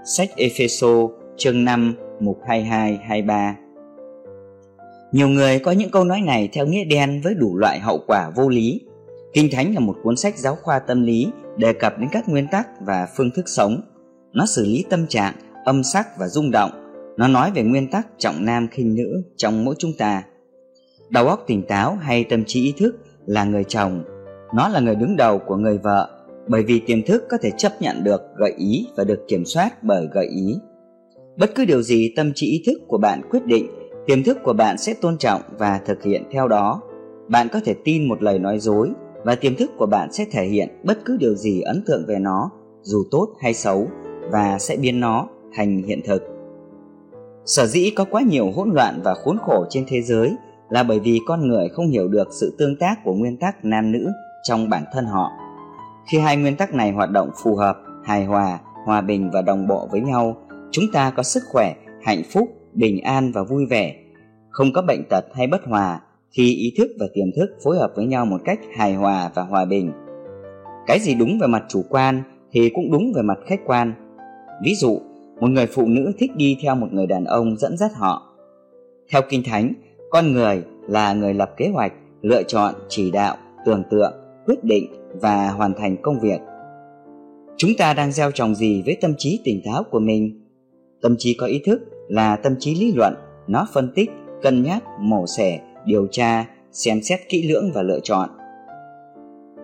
Sách 0.04 0.28
Epheso 0.36 1.08
chương 1.36 1.64
5 1.64 1.94
mục 2.20 2.38
22-23 2.46 3.52
Nhiều 5.12 5.28
người 5.28 5.58
có 5.58 5.72
những 5.72 5.90
câu 5.90 6.04
nói 6.04 6.20
này 6.20 6.48
theo 6.52 6.66
nghĩa 6.66 6.84
đen 6.84 7.20
với 7.24 7.34
đủ 7.34 7.56
loại 7.56 7.80
hậu 7.80 8.00
quả 8.06 8.30
vô 8.36 8.48
lý. 8.48 8.80
Kinh 9.32 9.48
Thánh 9.52 9.74
là 9.74 9.80
một 9.80 9.96
cuốn 10.02 10.16
sách 10.16 10.38
giáo 10.38 10.56
khoa 10.62 10.78
tâm 10.78 11.02
lý 11.02 11.26
đề 11.56 11.72
cập 11.72 11.98
đến 11.98 12.08
các 12.12 12.28
nguyên 12.28 12.46
tắc 12.50 12.68
và 12.80 13.08
phương 13.16 13.30
thức 13.30 13.48
sống. 13.48 13.80
Nó 14.32 14.46
xử 14.46 14.64
lý 14.64 14.84
tâm 14.90 15.06
trạng, 15.06 15.34
âm 15.64 15.82
sắc 15.82 16.06
và 16.18 16.28
rung 16.28 16.50
động 16.50 16.88
nó 17.18 17.28
nói 17.28 17.50
về 17.54 17.62
nguyên 17.62 17.90
tắc 17.90 18.06
trọng 18.18 18.44
nam 18.44 18.68
khinh 18.70 18.94
nữ 18.94 19.22
trong 19.36 19.64
mỗi 19.64 19.74
chúng 19.78 19.92
ta. 19.98 20.22
Đầu 21.10 21.28
óc 21.28 21.44
tỉnh 21.46 21.62
táo 21.62 21.94
hay 21.94 22.24
tâm 22.24 22.44
trí 22.44 22.62
ý 22.62 22.74
thức 22.78 22.96
là 23.26 23.44
người 23.44 23.64
chồng. 23.64 24.04
Nó 24.54 24.68
là 24.68 24.80
người 24.80 24.94
đứng 24.94 25.16
đầu 25.16 25.38
của 25.46 25.56
người 25.56 25.78
vợ 25.78 26.10
bởi 26.48 26.62
vì 26.62 26.80
tiềm 26.80 27.02
thức 27.02 27.24
có 27.30 27.38
thể 27.42 27.50
chấp 27.56 27.72
nhận 27.80 28.04
được 28.04 28.20
gợi 28.36 28.52
ý 28.58 28.86
và 28.96 29.04
được 29.04 29.24
kiểm 29.28 29.44
soát 29.44 29.82
bởi 29.82 30.08
gợi 30.14 30.26
ý. 30.26 30.56
Bất 31.36 31.50
cứ 31.54 31.64
điều 31.64 31.82
gì 31.82 32.12
tâm 32.16 32.32
trí 32.34 32.46
ý 32.46 32.62
thức 32.66 32.82
của 32.88 32.98
bạn 32.98 33.20
quyết 33.30 33.44
định, 33.44 33.66
tiềm 34.06 34.22
thức 34.22 34.38
của 34.44 34.52
bạn 34.52 34.78
sẽ 34.78 34.94
tôn 34.94 35.18
trọng 35.18 35.42
và 35.58 35.80
thực 35.86 36.02
hiện 36.02 36.22
theo 36.32 36.48
đó. 36.48 36.82
Bạn 37.28 37.48
có 37.52 37.60
thể 37.64 37.74
tin 37.84 38.08
một 38.08 38.22
lời 38.22 38.38
nói 38.38 38.58
dối 38.58 38.90
và 39.24 39.34
tiềm 39.34 39.54
thức 39.54 39.70
của 39.78 39.86
bạn 39.86 40.12
sẽ 40.12 40.24
thể 40.30 40.46
hiện 40.46 40.68
bất 40.84 40.98
cứ 41.04 41.16
điều 41.16 41.34
gì 41.34 41.60
ấn 41.60 41.82
tượng 41.86 42.04
về 42.08 42.18
nó, 42.18 42.50
dù 42.82 42.98
tốt 43.10 43.28
hay 43.40 43.54
xấu, 43.54 43.88
và 44.32 44.58
sẽ 44.58 44.76
biến 44.76 45.00
nó 45.00 45.28
thành 45.54 45.82
hiện 45.82 46.00
thực. 46.06 46.38
Sở 47.49 47.66
dĩ 47.66 47.90
có 47.96 48.05
quá 48.05 48.22
nhiều 48.22 48.51
hỗn 48.57 48.70
loạn 48.70 49.01
và 49.05 49.14
khốn 49.14 49.38
khổ 49.38 49.66
trên 49.70 49.84
thế 49.88 50.03
giới 50.03 50.36
là 50.70 50.82
bởi 50.82 51.01
vì 51.01 51.20
con 51.26 51.49
người 51.49 51.68
không 51.68 51.88
hiểu 51.88 52.09
được 52.09 52.28
sự 52.40 52.57
tương 52.59 52.76
tác 52.76 53.05
của 53.05 53.14
nguyên 53.14 53.36
tắc 53.36 53.64
nam 53.64 53.92
nữ 53.92 54.09
trong 54.42 54.68
bản 54.68 54.84
thân 54.92 55.05
họ. 55.05 55.30
Khi 56.11 56.18
hai 56.18 56.36
nguyên 56.36 56.57
tắc 56.57 56.74
này 56.74 56.92
hoạt 56.92 57.11
động 57.11 57.30
phù 57.42 57.57
hợp, 57.57 57.76
hài 58.05 58.24
hòa, 58.24 58.59
hòa 58.84 59.01
bình 59.01 59.30
và 59.32 59.42
đồng 59.42 59.66
bộ 59.66 59.88
với 59.90 60.01
nhau, 60.01 60.36
chúng 60.70 60.84
ta 60.92 61.11
có 61.11 61.22
sức 61.22 61.42
khỏe, 61.53 61.74
hạnh 62.03 62.22
phúc, 62.32 62.49
bình 62.72 63.01
an 63.01 63.32
và 63.34 63.42
vui 63.42 63.66
vẻ. 63.66 63.94
Không 64.51 64.72
có 64.72 64.82
bệnh 64.82 65.05
tật 65.11 65.24
hay 65.34 65.46
bất 65.46 65.64
hòa 65.64 66.01
khi 66.30 66.55
ý 66.55 66.72
thức 66.78 66.90
và 67.01 67.07
tiềm 67.14 67.26
thức 67.36 67.57
phối 67.64 67.78
hợp 67.78 67.92
với 67.96 68.07
nhau 68.07 68.26
một 68.26 68.40
cách 68.44 68.61
hài 68.76 68.94
hòa 68.94 69.30
và 69.34 69.42
hòa 69.42 69.64
bình. 69.64 69.92
Cái 70.86 70.99
gì 71.01 71.14
đúng 71.14 71.38
về 71.40 71.46
mặt 71.46 71.64
chủ 71.68 71.82
quan 71.88 72.22
thì 72.53 72.70
cũng 72.74 72.92
đúng 72.92 73.12
về 73.16 73.22
mặt 73.22 73.38
khách 73.46 73.61
quan. 73.66 73.94
Ví 74.62 74.74
dụ, 74.74 75.01
một 75.41 75.51
người 75.51 75.66
phụ 75.66 75.86
nữ 75.86 76.12
thích 76.18 76.30
đi 76.36 76.57
theo 76.62 76.74
một 76.74 76.86
người 76.93 77.07
đàn 77.07 77.24
ông 77.24 77.57
dẫn 77.57 77.76
dắt 77.76 77.91
họ. 77.95 78.34
Theo 79.11 79.22
Kinh 79.28 79.43
Thánh, 79.43 79.72
con 80.11 80.32
người 80.32 80.62
là 80.89 81.12
người 81.12 81.34
lập 81.34 81.51
kế 81.57 81.68
hoạch, 81.68 81.93
lựa 82.22 82.43
chọn, 82.43 82.74
chỉ 82.89 83.11
đạo, 83.11 83.36
tưởng 83.66 83.82
tượng, 83.91 84.12
quyết 84.47 84.64
định 84.64 84.86
và 85.20 85.51
hoàn 85.51 85.74
thành 85.74 85.97
công 86.03 86.20
việc. 86.20 86.41
Chúng 87.57 87.70
ta 87.78 87.95
đang 87.95 88.12
gieo 88.12 88.30
trồng 88.30 88.55
gì 88.55 88.82
với 88.86 88.97
tâm 89.01 89.14
trí 89.18 89.41
tỉnh 89.45 89.61
táo 89.64 89.82
của 89.91 90.01
mình? 90.01 90.45
Tâm 91.03 91.14
trí 91.18 91.34
có 91.34 91.47
ý 91.47 91.61
thức 91.64 91.80
là 92.09 92.36
tâm 92.36 92.55
trí 92.59 92.74
lý 92.74 92.93
luận 92.93 93.14
nó 93.49 93.66
phân 93.72 93.93
tích 93.95 94.11
cân 94.43 94.62
nhắc 94.62 94.84
mổ 95.01 95.26
xẻ 95.26 95.61
điều 95.84 96.07
tra 96.11 96.47
xem 96.72 97.03
xét 97.03 97.20
kỹ 97.28 97.49
lưỡng 97.49 97.70
và 97.74 97.82
lựa 97.82 98.01
chọn. 98.03 98.28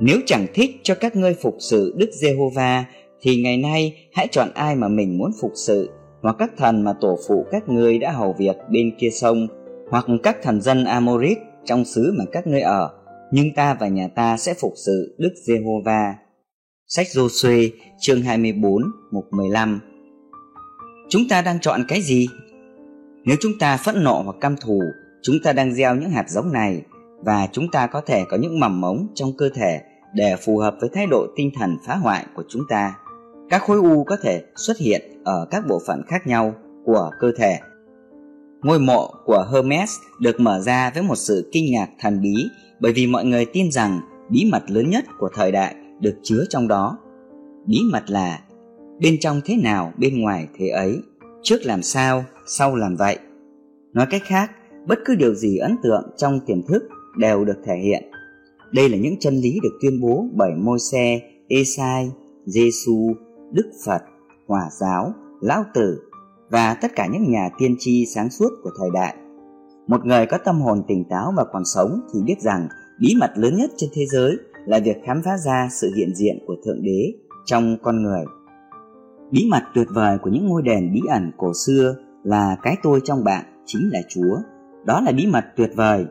Nếu 0.01 0.19
chẳng 0.27 0.47
thích 0.55 0.71
cho 0.83 0.95
các 0.95 1.17
ngươi 1.17 1.35
phục 1.35 1.57
sự 1.59 1.95
đức 1.97 2.11
giê-hô-va 2.13 2.85
thì 3.25 3.43
ngày 3.43 3.57
nay 3.57 4.09
hãy 4.13 4.29
chọn 4.31 4.49
ai 4.55 4.77
mà 4.77 4.89
mình 4.89 5.19
muốn 5.19 5.31
phục 5.41 5.53
sự 5.55 5.91
hoặc 6.23 6.37
các 6.39 6.51
thần 6.57 6.83
mà 6.83 6.93
tổ 7.01 7.19
phụ 7.29 7.47
các 7.51 7.69
ngươi 7.69 7.99
đã 7.99 8.13
hầu 8.13 8.33
việc 8.39 8.57
bên 8.71 8.97
kia 8.99 9.11
sông 9.11 9.47
hoặc 9.91 10.07
các 10.23 10.37
thần 10.43 10.61
dân 10.61 10.85
Amorit 10.85 11.39
trong 11.65 11.85
xứ 11.85 12.15
mà 12.19 12.25
các 12.33 12.47
ngươi 12.47 12.61
ở 12.61 12.91
nhưng 13.33 13.55
ta 13.55 13.75
và 13.81 13.89
nhà 13.89 14.09
ta 14.09 14.37
sẽ 14.37 14.55
phục 14.55 14.73
sự 14.87 15.17
Đức 15.19 15.33
Giê-hô-va. 15.47 16.15
Sách 16.87 17.07
Giô-suê 17.07 17.71
chương 18.01 18.23
24 18.23 18.83
mục 19.11 19.25
15 19.31 19.81
Chúng 21.09 21.23
ta 21.31 21.43
đang 21.43 21.61
chọn 21.61 21.85
cái 21.89 22.01
gì? 22.01 22.29
Nếu 23.25 23.37
chúng 23.41 23.53
ta 23.61 23.77
phẫn 23.77 24.05
nộ 24.05 24.23
hoặc 24.25 24.37
căm 24.41 24.57
thù, 24.57 24.81
chúng 25.23 25.37
ta 25.45 25.53
đang 25.53 25.75
gieo 25.75 25.95
những 25.95 26.11
hạt 26.11 26.25
giống 26.29 26.53
này 26.53 26.83
và 27.25 27.49
chúng 27.53 27.71
ta 27.71 27.87
có 27.87 28.01
thể 28.01 28.25
có 28.31 28.37
những 28.37 28.61
mầm 28.61 28.81
mống 28.81 29.07
trong 29.15 29.33
cơ 29.39 29.49
thể 29.55 29.81
để 30.15 30.37
phù 30.45 30.59
hợp 30.59 30.75
với 30.81 30.91
thái 30.95 31.07
độ 31.07 31.27
tinh 31.37 31.51
thần 31.59 31.77
phá 31.87 31.97
hoại 31.97 32.27
của 32.35 32.43
chúng 32.49 32.63
ta. 32.69 32.95
Các 33.51 33.63
khối 33.63 33.79
u 33.79 34.05
có 34.05 34.17
thể 34.23 34.45
xuất 34.57 34.79
hiện 34.79 35.03
ở 35.25 35.47
các 35.51 35.65
bộ 35.69 35.81
phận 35.87 36.03
khác 36.07 36.27
nhau 36.27 36.55
của 36.85 37.11
cơ 37.21 37.33
thể. 37.37 37.59
Ngôi 38.63 38.79
mộ 38.79 39.15
của 39.25 39.47
Hermes 39.53 39.91
được 40.21 40.41
mở 40.41 40.61
ra 40.61 40.91
với 40.95 41.03
một 41.03 41.17
sự 41.17 41.51
kinh 41.53 41.73
ngạc 41.73 41.89
thần 42.01 42.21
bí 42.23 42.35
bởi 42.81 42.93
vì 42.93 43.07
mọi 43.07 43.25
người 43.25 43.45
tin 43.45 43.73
rằng 43.73 44.01
bí 44.31 44.49
mật 44.53 44.63
lớn 44.71 44.91
nhất 44.91 45.05
của 45.19 45.29
thời 45.35 45.53
đại 45.53 45.75
được 46.01 46.15
chứa 46.23 46.45
trong 46.49 46.69
đó. 46.69 46.99
Bí 47.67 47.79
mật 47.93 48.03
là 48.11 48.41
bên 49.01 49.17
trong 49.21 49.41
thế 49.45 49.57
nào 49.57 49.93
bên 49.99 50.21
ngoài 50.21 50.49
thế 50.59 50.69
ấy, 50.69 50.99
trước 51.43 51.59
làm 51.65 51.83
sao, 51.83 52.25
sau 52.47 52.77
làm 52.77 52.97
vậy. 52.97 53.19
Nói 53.93 54.07
cách 54.11 54.23
khác, 54.25 54.51
bất 54.87 54.99
cứ 55.05 55.15
điều 55.15 55.35
gì 55.35 55.57
ấn 55.57 55.77
tượng 55.83 56.11
trong 56.17 56.41
tiềm 56.47 56.63
thức 56.63 56.83
đều 57.19 57.45
được 57.45 57.57
thể 57.65 57.77
hiện. 57.77 58.05
Đây 58.73 58.89
là 58.89 58.99
những 58.99 59.19
chân 59.21 59.35
lý 59.35 59.61
được 59.63 59.79
tuyên 59.83 60.01
bố 60.01 60.27
bởi 60.33 60.51
Môi-se, 60.55 61.21
Esai, 61.49 62.11
Giêsu, 62.47 63.15
Đức 63.55 63.71
Phật, 63.87 64.03
Hòa 64.49 64.69
giáo, 64.81 65.13
Lão 65.41 65.65
Tử 65.75 66.03
và 66.51 66.75
tất 66.75 66.89
cả 66.97 67.07
những 67.13 67.31
nhà 67.31 67.51
tiên 67.59 67.77
tri 67.79 68.07
sáng 68.15 68.31
suốt 68.31 68.49
của 68.63 68.71
thời 68.79 68.91
đại. 68.95 69.17
Một 69.87 70.07
người 70.07 70.27
có 70.27 70.39
tâm 70.39 70.61
hồn 70.61 70.83
tỉnh 70.89 71.05
táo 71.11 71.33
và 71.37 71.45
còn 71.53 71.63
sống 71.65 72.01
thì 72.15 72.21
biết 72.23 72.41
rằng 72.41 72.69
bí 73.01 73.15
mật 73.21 73.31
lớn 73.37 73.57
nhất 73.57 73.71
trên 73.77 73.91
thế 73.93 74.07
giới 74.07 74.37
là 74.67 74.81
việc 74.85 74.97
khám 75.07 75.23
phá 75.25 75.37
ra 75.37 75.69
sự 75.71 75.91
hiện 75.97 76.15
diện 76.15 76.39
của 76.47 76.55
Thượng 76.65 76.83
Đế 76.83 77.13
trong 77.45 77.77
con 77.83 78.03
người. 78.03 78.25
Bí 79.31 79.49
mật 79.51 79.63
tuyệt 79.75 79.87
vời 79.95 80.19
của 80.23 80.31
những 80.31 80.47
ngôi 80.49 80.63
đền 80.63 80.93
bí 80.95 81.01
ẩn 81.09 81.31
cổ 81.37 81.53
xưa 81.67 81.97
là 82.25 82.57
cái 82.63 82.77
tôi 82.83 83.01
trong 83.05 83.25
bạn 83.25 83.45
chính 83.67 83.91
là 83.93 84.01
Chúa. 84.09 84.37
Đó 84.85 85.01
là 85.01 85.13
bí 85.13 85.27
mật 85.27 85.45
tuyệt 85.57 85.71
vời. 85.77 86.07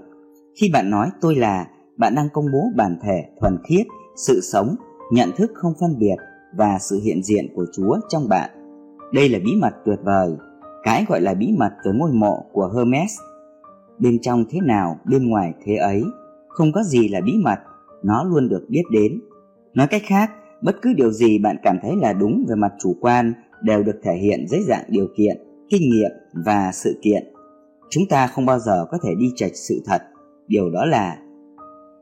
Khi 0.61 0.69
bạn 0.73 0.89
nói 0.89 1.09
tôi 1.21 1.35
là, 1.35 1.67
bạn 1.97 2.15
đang 2.15 2.29
công 2.33 2.45
bố 2.53 2.63
bản 2.75 2.97
thể 3.03 3.23
thuần 3.39 3.57
khiết, 3.69 3.85
sự 4.15 4.39
sống, 4.41 4.75
nhận 5.11 5.29
thức 5.37 5.51
không 5.53 5.73
phân 5.79 5.99
biệt 5.99 6.15
và 6.57 6.77
sự 6.79 6.99
hiện 7.03 7.23
diện 7.23 7.47
của 7.55 7.65
Chúa 7.73 7.97
trong 8.09 8.29
bạn. 8.29 8.49
Đây 9.13 9.29
là 9.29 9.39
bí 9.45 9.55
mật 9.61 9.73
tuyệt 9.85 9.99
vời, 10.03 10.35
cái 10.83 11.05
gọi 11.09 11.21
là 11.21 11.33
bí 11.33 11.55
mật 11.57 11.71
về 11.85 11.91
ngôi 11.95 12.11
mộ 12.11 12.45
của 12.51 12.73
Hermes. 12.75 13.11
Bên 13.99 14.19
trong 14.21 14.45
thế 14.49 14.59
nào, 14.63 14.99
bên 15.05 15.29
ngoài 15.29 15.53
thế 15.65 15.75
ấy, 15.75 16.03
không 16.47 16.71
có 16.71 16.83
gì 16.83 17.07
là 17.07 17.21
bí 17.21 17.33
mật, 17.43 17.59
nó 18.03 18.23
luôn 18.23 18.49
được 18.49 18.65
biết 18.69 18.83
đến. 18.91 19.21
Nói 19.73 19.87
cách 19.87 20.01
khác, 20.05 20.31
bất 20.61 20.75
cứ 20.81 20.93
điều 20.93 21.11
gì 21.11 21.39
bạn 21.39 21.57
cảm 21.63 21.77
thấy 21.81 21.95
là 21.95 22.13
đúng 22.13 22.45
về 22.49 22.55
mặt 22.55 22.71
chủ 22.79 22.95
quan 23.01 23.33
đều 23.61 23.83
được 23.83 23.99
thể 24.03 24.15
hiện 24.15 24.47
dưới 24.47 24.61
dạng 24.67 24.83
điều 24.87 25.07
kiện, 25.17 25.37
kinh 25.69 25.81
nghiệm 25.89 26.11
và 26.45 26.71
sự 26.73 26.99
kiện. 27.01 27.23
Chúng 27.89 28.03
ta 28.09 28.27
không 28.27 28.45
bao 28.45 28.59
giờ 28.59 28.85
có 28.91 28.97
thể 29.03 29.09
đi 29.19 29.31
chạch 29.35 29.51
sự 29.55 29.81
thật, 29.85 30.01
điều 30.47 30.69
đó 30.69 30.85
là 30.85 31.17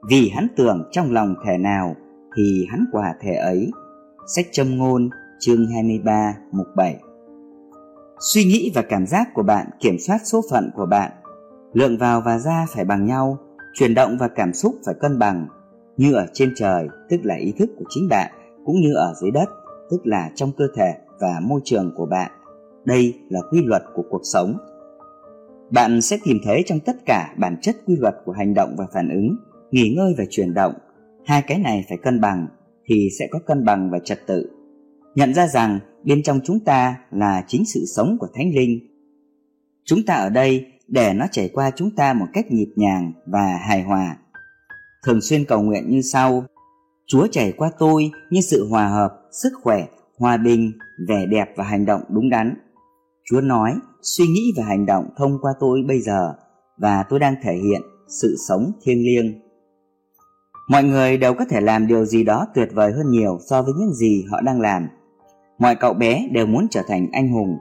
vì 0.09 0.29
hắn 0.29 0.47
tưởng 0.55 0.89
trong 0.91 1.13
lòng 1.13 1.35
thể 1.45 1.57
nào 1.57 1.95
thì 2.37 2.65
hắn 2.69 2.85
quả 2.91 3.13
thể 3.21 3.33
ấy. 3.33 3.71
Sách 4.25 4.45
châm 4.51 4.77
ngôn 4.77 5.09
chương 5.39 5.67
23 5.67 6.33
mục 6.51 6.67
7 6.75 6.95
Suy 8.19 8.43
nghĩ 8.43 8.71
và 8.75 8.81
cảm 8.81 9.07
giác 9.07 9.33
của 9.33 9.43
bạn 9.43 9.67
kiểm 9.79 9.99
soát 9.99 10.17
số 10.23 10.41
phận 10.51 10.71
của 10.75 10.85
bạn. 10.85 11.11
Lượng 11.73 11.97
vào 11.97 12.21
và 12.25 12.37
ra 12.37 12.65
phải 12.75 12.85
bằng 12.85 13.05
nhau, 13.05 13.37
chuyển 13.73 13.93
động 13.93 14.17
và 14.19 14.27
cảm 14.27 14.53
xúc 14.53 14.75
phải 14.85 14.95
cân 14.99 15.19
bằng. 15.19 15.47
Như 15.97 16.13
ở 16.13 16.25
trên 16.33 16.53
trời, 16.55 16.87
tức 17.09 17.17
là 17.23 17.35
ý 17.35 17.53
thức 17.59 17.69
của 17.77 17.85
chính 17.89 18.09
bạn, 18.09 18.31
cũng 18.65 18.75
như 18.81 18.93
ở 18.93 19.13
dưới 19.21 19.31
đất, 19.31 19.49
tức 19.89 20.07
là 20.07 20.29
trong 20.35 20.51
cơ 20.57 20.65
thể 20.75 20.93
và 21.19 21.39
môi 21.41 21.61
trường 21.63 21.93
của 21.97 22.05
bạn. 22.05 22.31
Đây 22.85 23.19
là 23.29 23.39
quy 23.51 23.63
luật 23.65 23.83
của 23.95 24.03
cuộc 24.09 24.21
sống. 24.23 24.57
Bạn 25.69 26.01
sẽ 26.01 26.17
tìm 26.23 26.37
thấy 26.43 26.63
trong 26.65 26.79
tất 26.79 26.95
cả 27.05 27.33
bản 27.37 27.57
chất 27.61 27.75
quy 27.85 27.95
luật 27.99 28.15
của 28.25 28.31
hành 28.31 28.53
động 28.53 28.75
và 28.77 28.85
phản 28.93 29.09
ứng, 29.09 29.35
nghỉ 29.71 29.93
ngơi 29.97 30.13
và 30.17 30.23
chuyển 30.29 30.53
động. 30.53 30.73
Hai 31.25 31.41
cái 31.41 31.59
này 31.59 31.85
phải 31.89 31.97
cân 31.97 32.21
bằng 32.21 32.47
thì 32.85 33.09
sẽ 33.19 33.27
có 33.31 33.39
cân 33.39 33.65
bằng 33.65 33.89
và 33.91 33.99
trật 33.99 34.27
tự. 34.27 34.49
Nhận 35.15 35.33
ra 35.33 35.47
rằng 35.47 35.79
bên 36.03 36.23
trong 36.23 36.39
chúng 36.43 36.59
ta 36.59 36.95
là 37.11 37.43
chính 37.47 37.65
sự 37.65 37.85
sống 37.95 38.17
của 38.19 38.27
thánh 38.33 38.55
linh. 38.55 38.79
Chúng 39.85 39.99
ta 40.07 40.13
ở 40.13 40.29
đây 40.29 40.65
để 40.87 41.13
nó 41.13 41.25
chảy 41.31 41.49
qua 41.53 41.71
chúng 41.75 41.95
ta 41.95 42.13
một 42.13 42.25
cách 42.33 42.51
nhịp 42.51 42.73
nhàng 42.75 43.13
và 43.25 43.59
hài 43.67 43.83
hòa. 43.83 44.17
Thường 45.05 45.21
xuyên 45.21 45.45
cầu 45.45 45.61
nguyện 45.61 45.89
như 45.89 46.01
sau. 46.01 46.45
Chúa 47.07 47.27
chảy 47.27 47.51
qua 47.51 47.71
tôi 47.79 48.11
như 48.29 48.41
sự 48.41 48.67
hòa 48.69 48.87
hợp, 48.87 49.09
sức 49.31 49.51
khỏe, 49.63 49.87
hòa 50.17 50.37
bình, 50.37 50.71
vẻ 51.07 51.25
đẹp 51.25 51.45
và 51.55 51.63
hành 51.63 51.85
động 51.85 52.01
đúng 52.09 52.29
đắn. 52.29 52.55
Chúa 53.29 53.41
nói, 53.41 53.73
suy 54.01 54.25
nghĩ 54.27 54.41
và 54.57 54.63
hành 54.63 54.85
động 54.85 55.05
thông 55.17 55.37
qua 55.41 55.51
tôi 55.59 55.83
bây 55.87 55.99
giờ 56.01 56.33
và 56.77 57.03
tôi 57.09 57.19
đang 57.19 57.35
thể 57.43 57.53
hiện 57.53 57.81
sự 58.21 58.35
sống 58.47 58.71
thiêng 58.83 59.05
liêng 59.05 59.41
mọi 60.71 60.83
người 60.83 61.17
đều 61.17 61.33
có 61.33 61.45
thể 61.49 61.61
làm 61.61 61.87
điều 61.87 62.05
gì 62.05 62.23
đó 62.23 62.47
tuyệt 62.55 62.69
vời 62.73 62.91
hơn 62.91 63.09
nhiều 63.09 63.39
so 63.49 63.61
với 63.61 63.73
những 63.79 63.93
gì 63.93 64.25
họ 64.31 64.41
đang 64.41 64.61
làm. 64.61 64.87
Mọi 65.59 65.75
cậu 65.75 65.93
bé 65.93 66.27
đều 66.31 66.45
muốn 66.45 66.67
trở 66.71 66.81
thành 66.87 67.07
anh 67.11 67.29
hùng. 67.29 67.57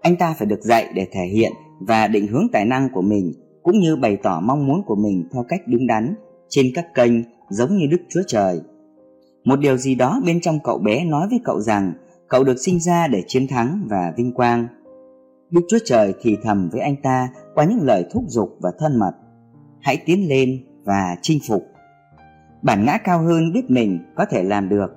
Anh 0.00 0.16
ta 0.16 0.34
phải 0.38 0.46
được 0.46 0.60
dạy 0.62 0.88
để 0.94 1.06
thể 1.12 1.24
hiện 1.24 1.52
và 1.80 2.06
định 2.06 2.26
hướng 2.26 2.46
tài 2.52 2.64
năng 2.64 2.88
của 2.92 3.02
mình, 3.02 3.32
cũng 3.62 3.78
như 3.78 3.96
bày 3.96 4.16
tỏ 4.22 4.40
mong 4.40 4.66
muốn 4.66 4.82
của 4.86 4.94
mình 4.94 5.28
theo 5.32 5.44
cách 5.48 5.60
đúng 5.66 5.86
đắn, 5.86 6.14
trên 6.48 6.66
các 6.74 6.86
kênh 6.94 7.12
giống 7.48 7.76
như 7.76 7.86
đức 7.90 8.00
chúa 8.08 8.22
trời. 8.26 8.60
Một 9.44 9.56
điều 9.56 9.76
gì 9.76 9.94
đó 9.94 10.20
bên 10.26 10.40
trong 10.40 10.58
cậu 10.64 10.78
bé 10.78 11.04
nói 11.04 11.26
với 11.30 11.40
cậu 11.44 11.60
rằng, 11.60 11.92
cậu 12.28 12.44
được 12.44 12.56
sinh 12.56 12.80
ra 12.80 13.06
để 13.06 13.22
chiến 13.26 13.46
thắng 13.48 13.86
và 13.90 14.12
vinh 14.16 14.32
quang. 14.32 14.66
Đức 15.50 15.60
chúa 15.68 15.78
trời 15.84 16.14
thì 16.22 16.36
thầm 16.42 16.68
với 16.72 16.80
anh 16.80 16.96
ta 17.02 17.28
qua 17.54 17.64
những 17.64 17.82
lời 17.82 18.04
thúc 18.12 18.24
giục 18.26 18.56
và 18.60 18.72
thân 18.78 18.98
mật. 18.98 19.12
Hãy 19.80 20.02
tiến 20.06 20.28
lên 20.28 20.64
và 20.84 21.16
chinh 21.22 21.38
phục 21.48 21.73
bản 22.64 22.84
ngã 22.84 22.98
cao 22.98 23.22
hơn 23.22 23.52
biết 23.52 23.70
mình 23.70 23.98
có 24.14 24.24
thể 24.30 24.42
làm 24.42 24.68
được. 24.68 24.96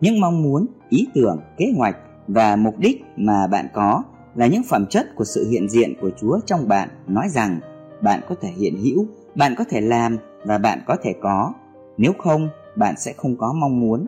Những 0.00 0.20
mong 0.20 0.42
muốn, 0.42 0.66
ý 0.88 1.08
tưởng, 1.14 1.40
kế 1.56 1.72
hoạch 1.76 1.96
và 2.28 2.56
mục 2.56 2.78
đích 2.78 3.04
mà 3.16 3.46
bạn 3.46 3.68
có 3.72 4.02
là 4.34 4.46
những 4.46 4.62
phẩm 4.62 4.86
chất 4.86 5.06
của 5.16 5.24
sự 5.24 5.48
hiện 5.50 5.68
diện 5.68 5.94
của 6.00 6.10
chúa 6.20 6.40
trong 6.46 6.68
bạn 6.68 6.88
nói 7.06 7.28
rằng 7.28 7.60
bạn 8.02 8.20
có 8.28 8.34
thể 8.40 8.48
hiện 8.48 8.76
hữu, 8.84 9.06
bạn 9.34 9.54
có 9.58 9.64
thể 9.68 9.80
làm 9.80 10.16
và 10.44 10.58
bạn 10.58 10.78
có 10.86 10.96
thể 11.02 11.14
có. 11.20 11.52
Nếu 11.96 12.12
không, 12.18 12.48
bạn 12.76 12.94
sẽ 12.98 13.12
không 13.16 13.36
có 13.36 13.52
mong 13.52 13.80
muốn. 13.80 14.06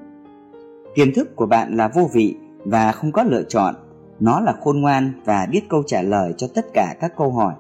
Kiến 0.95 1.13
thức 1.15 1.37
của 1.37 1.47
bạn 1.47 1.77
là 1.77 1.89
vô 1.89 2.11
vị 2.13 2.37
và 2.65 2.93
không 2.93 3.13
có 3.13 3.23
lựa 3.23 3.43
chọn. 3.43 3.75
Nó 4.21 4.41
là 4.41 4.55
khôn 4.61 4.81
ngoan 4.81 5.13
và 5.25 5.47
biết 5.51 5.69
câu 5.69 5.83
trả 5.87 6.03
lời 6.03 6.35
cho 6.37 6.47
tất 6.55 6.67
cả 6.75 6.95
các 7.01 7.13
câu 7.17 7.33
hỏi. 7.33 7.55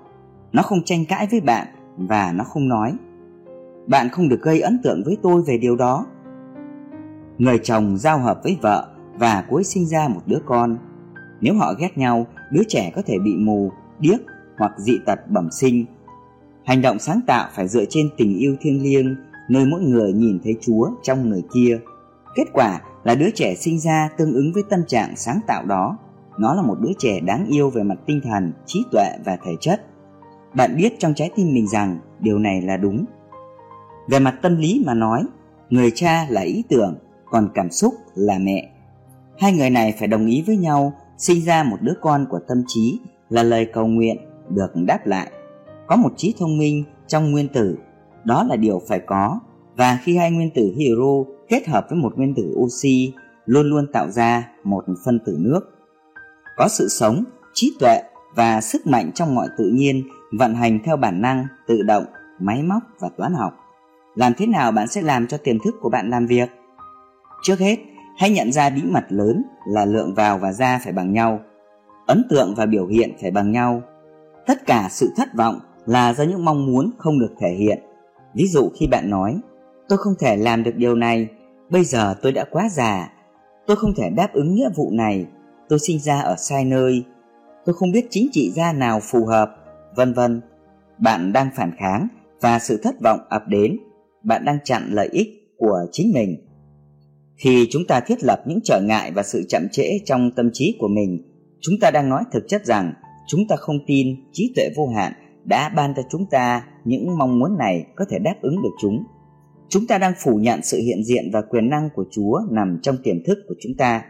Nó 0.52 0.62
không 0.62 0.82
tranh 0.84 1.04
cãi 1.08 1.28
với 1.30 1.40
bạn 1.40 1.66
và 1.96 2.32
nó 2.32 2.44
không 2.44 2.68
nói 2.68 2.94
bạn 3.90 4.08
không 4.08 4.28
được 4.28 4.42
gây 4.42 4.60
ấn 4.60 4.80
tượng 4.82 5.02
với 5.04 5.16
tôi 5.22 5.42
về 5.46 5.58
điều 5.58 5.76
đó 5.76 6.06
người 7.40 7.58
chồng 7.62 7.96
giao 7.98 8.18
hợp 8.18 8.40
với 8.42 8.58
vợ 8.62 8.88
và 9.14 9.44
cuối 9.48 9.64
sinh 9.64 9.86
ra 9.86 10.08
một 10.08 10.20
đứa 10.26 10.38
con. 10.46 10.76
Nếu 11.40 11.54
họ 11.54 11.74
ghét 11.78 11.98
nhau, 11.98 12.26
đứa 12.50 12.62
trẻ 12.68 12.92
có 12.94 13.02
thể 13.06 13.18
bị 13.24 13.36
mù, 13.36 13.70
điếc 13.98 14.20
hoặc 14.58 14.72
dị 14.78 14.98
tật 15.06 15.18
bẩm 15.28 15.48
sinh. 15.50 15.84
Hành 16.64 16.82
động 16.82 16.98
sáng 16.98 17.20
tạo 17.26 17.48
phải 17.54 17.68
dựa 17.68 17.84
trên 17.88 18.10
tình 18.16 18.38
yêu 18.38 18.56
thiêng 18.60 18.82
liêng, 18.82 19.16
nơi 19.48 19.66
mỗi 19.66 19.80
người 19.80 20.12
nhìn 20.12 20.38
thấy 20.44 20.56
Chúa 20.60 20.90
trong 21.02 21.28
người 21.28 21.42
kia. 21.54 21.78
Kết 22.34 22.44
quả 22.52 22.80
là 23.04 23.14
đứa 23.14 23.30
trẻ 23.34 23.54
sinh 23.54 23.80
ra 23.80 24.08
tương 24.16 24.32
ứng 24.32 24.52
với 24.54 24.62
tâm 24.70 24.80
trạng 24.86 25.16
sáng 25.16 25.40
tạo 25.46 25.64
đó. 25.64 25.98
Nó 26.38 26.54
là 26.54 26.62
một 26.62 26.76
đứa 26.80 26.92
trẻ 26.98 27.20
đáng 27.20 27.46
yêu 27.46 27.70
về 27.70 27.82
mặt 27.82 27.98
tinh 28.06 28.20
thần, 28.24 28.52
trí 28.66 28.84
tuệ 28.92 29.08
và 29.24 29.36
thể 29.44 29.52
chất. 29.60 29.86
Bạn 30.54 30.76
biết 30.76 30.92
trong 30.98 31.14
trái 31.14 31.30
tim 31.36 31.54
mình 31.54 31.68
rằng 31.68 31.98
điều 32.20 32.38
này 32.38 32.62
là 32.62 32.76
đúng. 32.76 33.04
Về 34.10 34.18
mặt 34.18 34.34
tâm 34.42 34.56
lý 34.56 34.82
mà 34.86 34.94
nói, 34.94 35.24
người 35.70 35.90
cha 35.94 36.26
là 36.28 36.40
ý 36.40 36.64
tưởng, 36.68 36.98
còn 37.30 37.48
cảm 37.54 37.70
xúc 37.70 37.94
là 38.14 38.38
mẹ. 38.38 38.70
Hai 39.38 39.52
người 39.52 39.70
này 39.70 39.94
phải 39.98 40.08
đồng 40.08 40.26
ý 40.26 40.44
với 40.46 40.56
nhau 40.56 40.92
sinh 41.18 41.44
ra 41.44 41.62
một 41.62 41.76
đứa 41.80 41.94
con 42.00 42.26
của 42.30 42.40
tâm 42.48 42.62
trí 42.66 43.00
là 43.28 43.42
lời 43.42 43.66
cầu 43.72 43.86
nguyện 43.86 44.16
được 44.48 44.70
đáp 44.86 45.06
lại. 45.06 45.30
Có 45.86 45.96
một 45.96 46.12
trí 46.16 46.34
thông 46.38 46.58
minh 46.58 46.84
trong 47.06 47.30
nguyên 47.30 47.48
tử, 47.48 47.78
đó 48.24 48.44
là 48.48 48.56
điều 48.56 48.82
phải 48.88 49.00
có 49.06 49.40
và 49.76 49.98
khi 50.02 50.16
hai 50.16 50.30
nguyên 50.30 50.50
tử 50.54 50.74
hydro 50.76 51.32
kết 51.48 51.68
hợp 51.68 51.86
với 51.90 51.98
một 51.98 52.12
nguyên 52.16 52.34
tử 52.34 52.54
oxy 52.56 53.12
luôn 53.44 53.66
luôn 53.66 53.86
tạo 53.92 54.10
ra 54.10 54.48
một 54.64 54.84
phân 55.04 55.18
tử 55.26 55.36
nước. 55.38 55.60
Có 56.56 56.68
sự 56.68 56.88
sống, 56.88 57.24
trí 57.54 57.72
tuệ 57.80 58.02
và 58.36 58.60
sức 58.60 58.86
mạnh 58.86 59.10
trong 59.14 59.34
mọi 59.34 59.48
tự 59.58 59.70
nhiên 59.74 60.02
vận 60.38 60.54
hành 60.54 60.78
theo 60.84 60.96
bản 60.96 61.22
năng, 61.22 61.46
tự 61.66 61.82
động, 61.82 62.04
máy 62.40 62.62
móc 62.62 62.82
và 63.00 63.08
toán 63.16 63.34
học. 63.34 63.52
Làm 64.14 64.32
thế 64.36 64.46
nào 64.46 64.72
bạn 64.72 64.88
sẽ 64.88 65.02
làm 65.02 65.26
cho 65.26 65.36
tiềm 65.36 65.58
thức 65.64 65.74
của 65.80 65.88
bạn 65.88 66.10
làm 66.10 66.26
việc? 66.26 66.50
Trước 67.42 67.58
hết, 67.58 67.76
hãy 68.18 68.30
nhận 68.30 68.52
ra 68.52 68.70
bí 68.70 68.82
mật 68.82 69.04
lớn 69.08 69.42
là 69.66 69.84
lượng 69.84 70.14
vào 70.14 70.38
và 70.38 70.52
ra 70.52 70.80
phải 70.84 70.92
bằng 70.92 71.12
nhau, 71.12 71.40
ấn 72.06 72.22
tượng 72.30 72.54
và 72.56 72.66
biểu 72.66 72.86
hiện 72.86 73.12
phải 73.20 73.30
bằng 73.30 73.52
nhau. 73.52 73.82
Tất 74.46 74.66
cả 74.66 74.88
sự 74.90 75.12
thất 75.16 75.28
vọng 75.34 75.60
là 75.86 76.14
do 76.14 76.24
những 76.24 76.44
mong 76.44 76.66
muốn 76.66 76.90
không 76.98 77.18
được 77.18 77.34
thể 77.40 77.50
hiện. 77.50 77.78
Ví 78.34 78.46
dụ 78.46 78.70
khi 78.74 78.86
bạn 78.86 79.10
nói, 79.10 79.40
tôi 79.88 79.98
không 79.98 80.14
thể 80.18 80.36
làm 80.36 80.62
được 80.62 80.76
điều 80.76 80.94
này, 80.94 81.28
bây 81.70 81.84
giờ 81.84 82.14
tôi 82.22 82.32
đã 82.32 82.44
quá 82.50 82.68
già, 82.68 83.12
tôi 83.66 83.76
không 83.76 83.94
thể 83.96 84.10
đáp 84.10 84.28
ứng 84.32 84.54
nghĩa 84.54 84.70
vụ 84.76 84.90
này, 84.92 85.26
tôi 85.68 85.78
sinh 85.78 85.98
ra 85.98 86.20
ở 86.20 86.34
sai 86.38 86.64
nơi, 86.64 87.04
tôi 87.64 87.74
không 87.74 87.92
biết 87.92 88.06
chính 88.10 88.28
trị 88.32 88.50
gia 88.50 88.72
nào 88.72 89.00
phù 89.00 89.26
hợp, 89.26 89.56
vân 89.96 90.12
vân. 90.12 90.40
Bạn 90.98 91.32
đang 91.32 91.50
phản 91.56 91.72
kháng 91.78 92.08
và 92.40 92.58
sự 92.58 92.80
thất 92.82 92.94
vọng 93.04 93.20
ập 93.28 93.42
đến, 93.48 93.76
bạn 94.22 94.44
đang 94.44 94.58
chặn 94.64 94.88
lợi 94.90 95.08
ích 95.12 95.28
của 95.58 95.78
chính 95.92 96.12
mình. 96.14 96.46
Khi 97.36 97.66
chúng 97.70 97.86
ta 97.88 98.00
thiết 98.00 98.24
lập 98.24 98.42
những 98.46 98.60
trở 98.64 98.80
ngại 98.80 99.12
và 99.14 99.22
sự 99.22 99.44
chậm 99.48 99.68
trễ 99.72 99.98
trong 100.04 100.30
tâm 100.36 100.50
trí 100.52 100.76
của 100.78 100.88
mình, 100.88 101.22
chúng 101.60 101.74
ta 101.80 101.90
đang 101.90 102.08
nói 102.08 102.24
thực 102.32 102.48
chất 102.48 102.66
rằng 102.66 102.92
chúng 103.26 103.40
ta 103.48 103.56
không 103.56 103.78
tin 103.86 104.16
trí 104.32 104.52
tuệ 104.56 104.70
vô 104.76 104.88
hạn 104.88 105.12
đã 105.44 105.68
ban 105.68 105.94
cho 105.96 106.02
chúng 106.10 106.26
ta 106.30 106.64
những 106.84 107.18
mong 107.18 107.38
muốn 107.38 107.58
này 107.58 107.86
có 107.96 108.04
thể 108.10 108.18
đáp 108.18 108.34
ứng 108.42 108.62
được 108.62 108.72
chúng. 108.82 109.04
Chúng 109.68 109.86
ta 109.86 109.98
đang 109.98 110.12
phủ 110.18 110.36
nhận 110.36 110.62
sự 110.62 110.78
hiện 110.78 111.04
diện 111.04 111.30
và 111.32 111.42
quyền 111.42 111.70
năng 111.70 111.88
của 111.94 112.04
Chúa 112.10 112.40
nằm 112.50 112.78
trong 112.82 112.96
tiềm 113.04 113.16
thức 113.26 113.38
của 113.48 113.54
chúng 113.60 113.72
ta. 113.78 114.02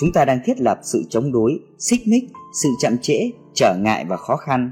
Chúng 0.00 0.12
ta 0.12 0.24
đang 0.24 0.40
thiết 0.44 0.60
lập 0.60 0.78
sự 0.82 1.04
chống 1.10 1.32
đối, 1.32 1.60
xích 1.78 2.00
mích, 2.06 2.24
sự 2.62 2.68
chậm 2.80 2.98
trễ, 3.02 3.30
trở 3.54 3.76
ngại 3.80 4.04
và 4.08 4.16
khó 4.16 4.36
khăn. 4.36 4.70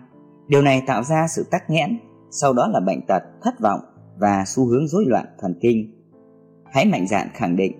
Điều 0.48 0.62
này 0.62 0.82
tạo 0.86 1.02
ra 1.02 1.26
sự 1.36 1.46
tắc 1.50 1.70
nghẽn, 1.70 1.98
sau 2.30 2.52
đó 2.52 2.68
là 2.72 2.80
bệnh 2.80 3.06
tật, 3.06 3.22
thất 3.42 3.60
vọng 3.60 3.80
và 4.18 4.44
xu 4.46 4.66
hướng 4.66 4.88
rối 4.88 5.04
loạn 5.06 5.26
thần 5.38 5.54
kinh. 5.60 5.92
Hãy 6.64 6.86
mạnh 6.86 7.06
dạn 7.08 7.28
khẳng 7.34 7.56
định, 7.56 7.72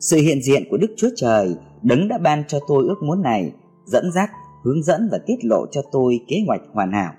sự 0.00 0.16
hiện 0.16 0.42
diện 0.42 0.62
của 0.70 0.76
Đức 0.76 0.90
Chúa 0.96 1.10
Trời, 1.16 1.54
đấng 1.82 2.08
đã 2.08 2.18
ban 2.18 2.44
cho 2.48 2.58
tôi 2.68 2.84
ước 2.84 3.02
muốn 3.02 3.22
này, 3.22 3.52
dẫn 3.86 4.12
dắt, 4.14 4.30
hướng 4.64 4.82
dẫn 4.82 5.08
và 5.12 5.18
tiết 5.26 5.44
lộ 5.44 5.66
cho 5.70 5.82
tôi 5.92 6.20
kế 6.28 6.36
hoạch 6.46 6.62
hoàn 6.72 6.92
hảo. 6.92 7.12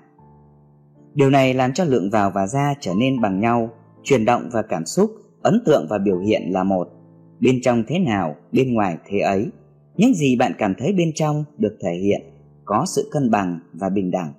Điều 1.14 1.30
này 1.30 1.54
làm 1.54 1.72
cho 1.72 1.84
lượng 1.84 2.10
vào 2.10 2.30
và 2.30 2.46
ra 2.46 2.74
trở 2.80 2.94
nên 2.94 3.20
bằng 3.20 3.40
nhau, 3.40 3.70
chuyển 4.02 4.24
động 4.24 4.48
và 4.52 4.62
cảm 4.62 4.86
xúc, 4.86 5.10
ấn 5.42 5.62
tượng 5.66 5.86
và 5.90 5.98
biểu 5.98 6.18
hiện 6.18 6.42
là 6.52 6.64
một. 6.64 6.88
Bên 7.40 7.58
trong 7.62 7.84
thế 7.88 7.98
nào, 7.98 8.36
bên 8.52 8.74
ngoài 8.74 8.96
thế 9.06 9.18
ấy. 9.18 9.50
Những 9.96 10.14
gì 10.14 10.36
bạn 10.36 10.52
cảm 10.58 10.74
thấy 10.78 10.92
bên 10.92 11.12
trong 11.14 11.44
được 11.58 11.76
thể 11.80 11.94
hiện, 11.94 12.20
có 12.64 12.84
sự 12.86 13.08
cân 13.12 13.30
bằng 13.30 13.60
và 13.72 13.88
bình 13.88 14.10
đẳng. 14.10 14.32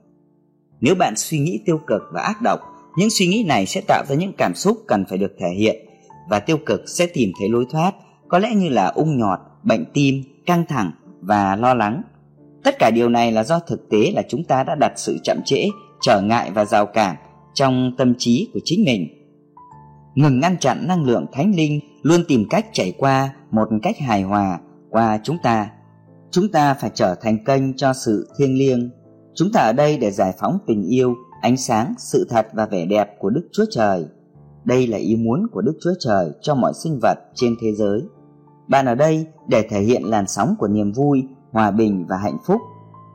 Nếu 0.81 0.95
bạn 0.95 1.13
suy 1.15 1.39
nghĩ 1.39 1.61
tiêu 1.65 1.79
cực 1.87 2.01
và 2.13 2.21
ác 2.21 2.41
độc, 2.41 2.59
những 2.97 3.09
suy 3.09 3.27
nghĩ 3.27 3.43
này 3.43 3.65
sẽ 3.65 3.81
tạo 3.87 4.03
ra 4.07 4.15
những 4.15 4.33
cảm 4.37 4.55
xúc 4.55 4.77
cần 4.87 5.05
phải 5.09 5.17
được 5.17 5.31
thể 5.39 5.49
hiện 5.57 5.75
và 6.29 6.39
tiêu 6.39 6.57
cực 6.65 6.81
sẽ 6.89 7.07
tìm 7.13 7.31
thấy 7.39 7.49
lối 7.49 7.65
thoát, 7.69 7.95
có 8.27 8.39
lẽ 8.39 8.55
như 8.55 8.69
là 8.69 8.87
ung 8.87 9.17
nhọt, 9.17 9.39
bệnh 9.63 9.85
tim, 9.93 10.23
căng 10.45 10.65
thẳng 10.67 10.91
và 11.21 11.55
lo 11.55 11.73
lắng. 11.73 12.01
Tất 12.63 12.75
cả 12.79 12.91
điều 12.95 13.09
này 13.09 13.31
là 13.31 13.43
do 13.43 13.59
thực 13.59 13.89
tế 13.89 14.11
là 14.15 14.21
chúng 14.29 14.43
ta 14.43 14.63
đã 14.63 14.75
đặt 14.75 14.93
sự 14.95 15.17
chậm 15.23 15.37
trễ 15.45 15.67
trở 16.01 16.21
ngại 16.21 16.51
và 16.51 16.65
rào 16.65 16.85
cản 16.85 17.15
trong 17.53 17.91
tâm 17.97 18.13
trí 18.17 18.49
của 18.53 18.59
chính 18.63 18.83
mình. 18.85 19.07
Ngừng 20.15 20.39
ngăn 20.39 20.57
chặn 20.57 20.87
năng 20.87 21.03
lượng 21.03 21.25
thánh 21.33 21.55
linh 21.55 21.79
luôn 22.01 22.23
tìm 22.27 22.45
cách 22.49 22.65
chảy 22.73 22.93
qua 22.97 23.33
một 23.51 23.67
cách 23.83 23.99
hài 23.99 24.21
hòa 24.21 24.59
qua 24.89 25.19
chúng 25.23 25.37
ta. 25.43 25.69
Chúng 26.31 26.51
ta 26.51 26.73
phải 26.73 26.91
trở 26.93 27.15
thành 27.21 27.43
kênh 27.45 27.77
cho 27.77 27.93
sự 27.93 28.29
thiêng 28.39 28.57
liêng. 28.57 28.89
Chúng 29.35 29.51
ta 29.53 29.61
ở 29.61 29.73
đây 29.73 29.97
để 29.97 30.11
giải 30.11 30.33
phóng 30.39 30.57
tình 30.67 30.83
yêu 30.89 31.15
ánh 31.41 31.57
sáng 31.57 31.93
sự 31.97 32.27
thật 32.29 32.47
và 32.53 32.65
vẻ 32.65 32.85
đẹp 32.85 33.19
của 33.19 33.29
đức 33.29 33.47
chúa 33.51 33.65
trời 33.71 34.05
đây 34.63 34.87
là 34.87 34.97
ý 34.97 35.15
muốn 35.15 35.47
của 35.51 35.61
đức 35.61 35.73
chúa 35.81 35.93
trời 35.99 36.31
cho 36.41 36.55
mọi 36.55 36.73
sinh 36.83 36.99
vật 37.01 37.17
trên 37.33 37.55
thế 37.61 37.73
giới 37.73 38.03
bạn 38.67 38.85
ở 38.85 38.95
đây 38.95 39.27
để 39.47 39.67
thể 39.69 39.81
hiện 39.81 40.03
làn 40.03 40.27
sóng 40.27 40.55
của 40.59 40.67
niềm 40.67 40.91
vui 40.91 41.27
hòa 41.51 41.71
bình 41.71 42.05
và 42.09 42.17
hạnh 42.17 42.37
phúc 42.45 42.61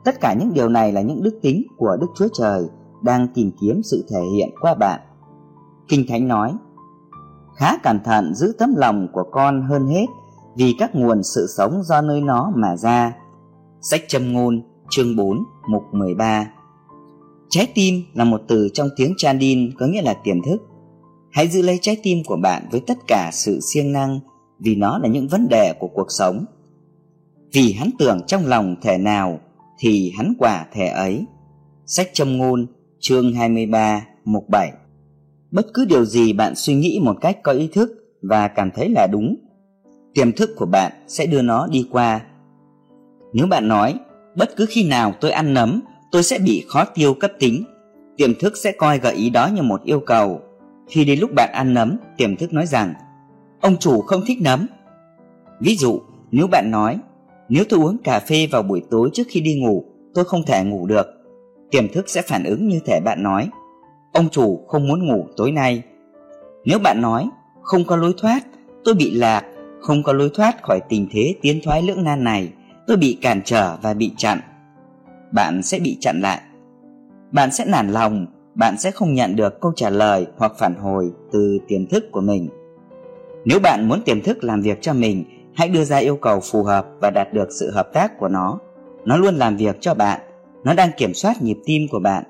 Tất 0.03 0.21
cả 0.21 0.33
những 0.33 0.53
điều 0.53 0.69
này 0.69 0.91
là 0.91 1.01
những 1.01 1.23
đức 1.23 1.39
tính 1.41 1.63
của 1.77 1.97
Đức 2.01 2.07
Chúa 2.15 2.27
Trời 2.33 2.69
đang 3.01 3.27
tìm 3.33 3.51
kiếm 3.61 3.81
sự 3.83 4.05
thể 4.09 4.21
hiện 4.35 4.49
qua 4.61 4.73
bạn. 4.73 4.99
Kinh 5.87 6.05
Thánh 6.09 6.27
nói, 6.27 6.53
khá 7.55 7.77
cẩn 7.83 7.99
thận 8.03 8.33
giữ 8.35 8.53
tấm 8.59 8.75
lòng 8.77 9.07
của 9.13 9.23
con 9.31 9.67
hơn 9.69 9.87
hết 9.87 10.05
vì 10.55 10.75
các 10.79 10.95
nguồn 10.95 11.23
sự 11.23 11.47
sống 11.57 11.83
do 11.83 12.01
nơi 12.01 12.21
nó 12.21 12.51
mà 12.55 12.77
ra. 12.77 13.15
Sách 13.81 14.01
châm 14.07 14.33
ngôn 14.33 14.61
chương 14.89 15.15
4 15.15 15.43
mục 15.67 15.83
13 15.91 16.51
Trái 17.53 17.67
tim 17.73 18.03
là 18.13 18.23
một 18.23 18.41
từ 18.47 18.69
trong 18.73 18.89
tiếng 18.95 19.13
Chandin 19.17 19.71
có 19.77 19.87
nghĩa 19.87 20.01
là 20.01 20.13
tiềm 20.13 20.43
thức. 20.43 20.57
Hãy 21.31 21.47
giữ 21.47 21.61
lấy 21.61 21.79
trái 21.81 21.97
tim 22.03 22.23
của 22.25 22.35
bạn 22.35 22.67
với 22.71 22.81
tất 22.87 22.97
cả 23.07 23.29
sự 23.33 23.59
siêng 23.61 23.91
năng 23.91 24.19
vì 24.59 24.75
nó 24.75 24.97
là 24.97 25.09
những 25.09 25.27
vấn 25.27 25.47
đề 25.49 25.73
của 25.79 25.87
cuộc 25.87 26.07
sống. 26.09 26.45
Vì 27.51 27.73
hắn 27.73 27.89
tưởng 27.99 28.21
trong 28.27 28.45
lòng 28.45 28.75
thể 28.81 28.97
nào 28.97 29.39
thì 29.79 30.11
hắn 30.17 30.33
quả 30.39 30.65
thể 30.73 30.87
ấy. 30.87 31.25
Sách 31.85 32.09
châm 32.13 32.37
ngôn, 32.37 32.65
chương 32.99 33.33
23, 33.33 34.07
mục 34.25 34.49
7 34.49 34.71
Bất 35.51 35.65
cứ 35.73 35.85
điều 35.85 36.05
gì 36.05 36.33
bạn 36.33 36.55
suy 36.55 36.75
nghĩ 36.75 36.99
một 37.03 37.15
cách 37.21 37.37
có 37.43 37.51
ý 37.51 37.67
thức 37.67 37.89
và 38.21 38.47
cảm 38.47 38.71
thấy 38.75 38.89
là 38.89 39.07
đúng, 39.11 39.35
tiềm 40.13 40.31
thức 40.31 40.49
của 40.55 40.65
bạn 40.65 40.91
sẽ 41.07 41.25
đưa 41.25 41.41
nó 41.41 41.67
đi 41.67 41.87
qua. 41.91 42.21
Nếu 43.33 43.47
bạn 43.47 43.67
nói, 43.67 43.95
bất 44.35 44.55
cứ 44.55 44.65
khi 44.69 44.87
nào 44.87 45.13
tôi 45.21 45.31
ăn 45.31 45.53
nấm, 45.53 45.81
tôi 46.13 46.23
sẽ 46.23 46.39
bị 46.39 46.65
khó 46.67 46.85
tiêu 46.85 47.13
cấp 47.13 47.31
tính, 47.39 47.63
tiềm 48.17 48.35
thức 48.39 48.57
sẽ 48.57 48.71
coi 48.71 48.99
gợi 48.99 49.13
ý 49.13 49.29
đó 49.29 49.49
như 49.53 49.61
một 49.61 49.83
yêu 49.83 49.99
cầu. 49.99 50.41
Khi 50.87 51.05
đến 51.05 51.19
lúc 51.19 51.29
bạn 51.35 51.49
ăn 51.53 51.73
nấm, 51.73 51.97
tiềm 52.17 52.35
thức 52.35 52.53
nói 52.53 52.65
rằng, 52.65 52.93
ông 53.61 53.77
chủ 53.77 54.01
không 54.01 54.21
thích 54.27 54.37
nấm. 54.41 54.67
Ví 55.59 55.75
dụ, 55.75 55.99
nếu 56.31 56.47
bạn 56.47 56.71
nói, 56.71 56.99
nếu 57.49 57.63
tôi 57.69 57.79
uống 57.79 57.97
cà 57.97 58.19
phê 58.19 58.47
vào 58.51 58.63
buổi 58.63 58.81
tối 58.91 59.09
trước 59.13 59.23
khi 59.29 59.41
đi 59.41 59.55
ngủ, 59.61 59.85
tôi 60.13 60.25
không 60.25 60.43
thể 60.43 60.63
ngủ 60.63 60.87
được. 60.87 61.07
Tiềm 61.71 61.87
thức 61.87 62.09
sẽ 62.09 62.21
phản 62.21 62.43
ứng 62.43 62.67
như 62.67 62.79
thể 62.85 62.99
bạn 63.05 63.23
nói, 63.23 63.49
ông 64.13 64.29
chủ 64.29 64.65
không 64.67 64.87
muốn 64.87 65.07
ngủ 65.07 65.27
tối 65.37 65.51
nay. 65.51 65.83
Nếu 66.65 66.79
bạn 66.79 67.01
nói, 67.01 67.29
không 67.61 67.85
có 67.85 67.95
lối 67.95 68.13
thoát, 68.17 68.43
tôi 68.83 68.93
bị 68.93 69.11
lạc, 69.11 69.43
không 69.81 70.03
có 70.03 70.13
lối 70.13 70.29
thoát 70.33 70.63
khỏi 70.63 70.79
tình 70.89 71.07
thế 71.11 71.35
tiến 71.41 71.59
thoái 71.63 71.81
lưỡng 71.81 72.03
nan 72.03 72.23
này, 72.23 72.49
tôi 72.87 72.97
bị 72.97 73.17
cản 73.21 73.41
trở 73.45 73.77
và 73.81 73.93
bị 73.93 74.11
chặn. 74.17 74.39
Bạn 75.33 75.63
sẽ 75.63 75.79
bị 75.79 75.97
chặn 76.01 76.21
lại. 76.21 76.41
Bạn 77.31 77.51
sẽ 77.51 77.65
nản 77.65 77.91
lòng, 77.91 78.25
bạn 78.55 78.77
sẽ 78.77 78.91
không 78.91 79.13
nhận 79.13 79.35
được 79.35 79.61
câu 79.61 79.71
trả 79.75 79.89
lời 79.89 80.25
hoặc 80.37 80.51
phản 80.57 80.75
hồi 80.75 81.11
từ 81.31 81.57
tiềm 81.67 81.87
thức 81.87 82.03
của 82.11 82.21
mình. 82.21 82.49
Nếu 83.45 83.59
bạn 83.59 83.87
muốn 83.87 84.01
tiềm 84.05 84.21
thức 84.21 84.43
làm 84.43 84.61
việc 84.61 84.81
cho 84.81 84.93
mình 84.93 85.23
hãy 85.55 85.69
đưa 85.69 85.83
ra 85.83 85.97
yêu 85.97 86.15
cầu 86.15 86.39
phù 86.39 86.63
hợp 86.63 86.87
và 87.01 87.09
đạt 87.09 87.33
được 87.33 87.47
sự 87.59 87.71
hợp 87.71 87.89
tác 87.93 88.17
của 88.17 88.27
nó 88.27 88.59
nó 89.05 89.17
luôn 89.17 89.35
làm 89.35 89.57
việc 89.57 89.77
cho 89.79 89.93
bạn 89.93 90.19
nó 90.63 90.73
đang 90.73 90.91
kiểm 90.97 91.13
soát 91.13 91.41
nhịp 91.41 91.57
tim 91.65 91.87
của 91.91 91.99
bạn 91.99 92.23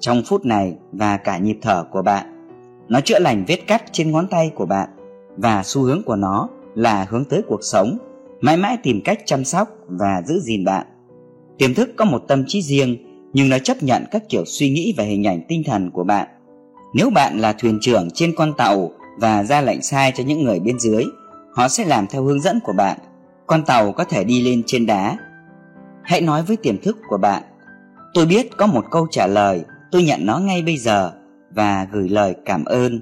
trong 0.00 0.22
phút 0.26 0.44
này 0.44 0.74
và 0.92 1.16
cả 1.16 1.38
nhịp 1.38 1.58
thở 1.62 1.84
của 1.90 2.02
bạn 2.02 2.26
nó 2.88 3.00
chữa 3.00 3.18
lành 3.18 3.44
vết 3.48 3.56
cắt 3.66 3.82
trên 3.92 4.10
ngón 4.10 4.26
tay 4.26 4.52
của 4.54 4.66
bạn 4.66 4.88
và 5.36 5.62
xu 5.64 5.82
hướng 5.82 6.02
của 6.02 6.16
nó 6.16 6.48
là 6.74 7.06
hướng 7.10 7.24
tới 7.24 7.42
cuộc 7.48 7.60
sống 7.62 7.98
mãi 8.40 8.56
mãi 8.56 8.76
tìm 8.82 9.00
cách 9.04 9.20
chăm 9.24 9.44
sóc 9.44 9.68
và 9.88 10.22
giữ 10.26 10.40
gìn 10.40 10.64
bạn 10.64 10.86
tiềm 11.60 11.74
thức 11.74 11.90
có 11.96 12.04
một 12.04 12.22
tâm 12.28 12.44
trí 12.46 12.62
riêng, 12.62 12.96
nhưng 13.32 13.48
nó 13.48 13.58
chấp 13.58 13.82
nhận 13.82 14.04
các 14.10 14.22
kiểu 14.28 14.44
suy 14.44 14.70
nghĩ 14.70 14.94
và 14.96 15.04
hình 15.04 15.26
ảnh 15.26 15.42
tinh 15.48 15.62
thần 15.66 15.90
của 15.90 16.04
bạn. 16.04 16.28
Nếu 16.94 17.10
bạn 17.10 17.38
là 17.38 17.52
thuyền 17.52 17.78
trưởng 17.80 18.08
trên 18.14 18.34
con 18.36 18.52
tàu 18.56 18.90
và 19.18 19.44
ra 19.44 19.60
lệnh 19.60 19.82
sai 19.82 20.12
cho 20.16 20.24
những 20.24 20.44
người 20.44 20.60
bên 20.60 20.78
dưới, 20.78 21.04
họ 21.54 21.68
sẽ 21.68 21.84
làm 21.84 22.06
theo 22.06 22.22
hướng 22.22 22.40
dẫn 22.40 22.60
của 22.64 22.72
bạn. 22.72 22.98
Con 23.46 23.64
tàu 23.64 23.92
có 23.92 24.04
thể 24.04 24.24
đi 24.24 24.42
lên 24.42 24.62
trên 24.66 24.86
đá. 24.86 25.18
Hãy 26.02 26.20
nói 26.20 26.42
với 26.42 26.56
tiềm 26.56 26.78
thức 26.78 26.96
của 27.08 27.18
bạn, 27.18 27.42
tôi 28.14 28.26
biết 28.26 28.56
có 28.56 28.66
một 28.66 28.84
câu 28.90 29.06
trả 29.10 29.26
lời, 29.26 29.60
tôi 29.92 30.02
nhận 30.02 30.26
nó 30.26 30.38
ngay 30.38 30.62
bây 30.62 30.76
giờ 30.76 31.12
và 31.50 31.86
gửi 31.92 32.08
lời 32.08 32.34
cảm 32.44 32.64
ơn. 32.64 33.00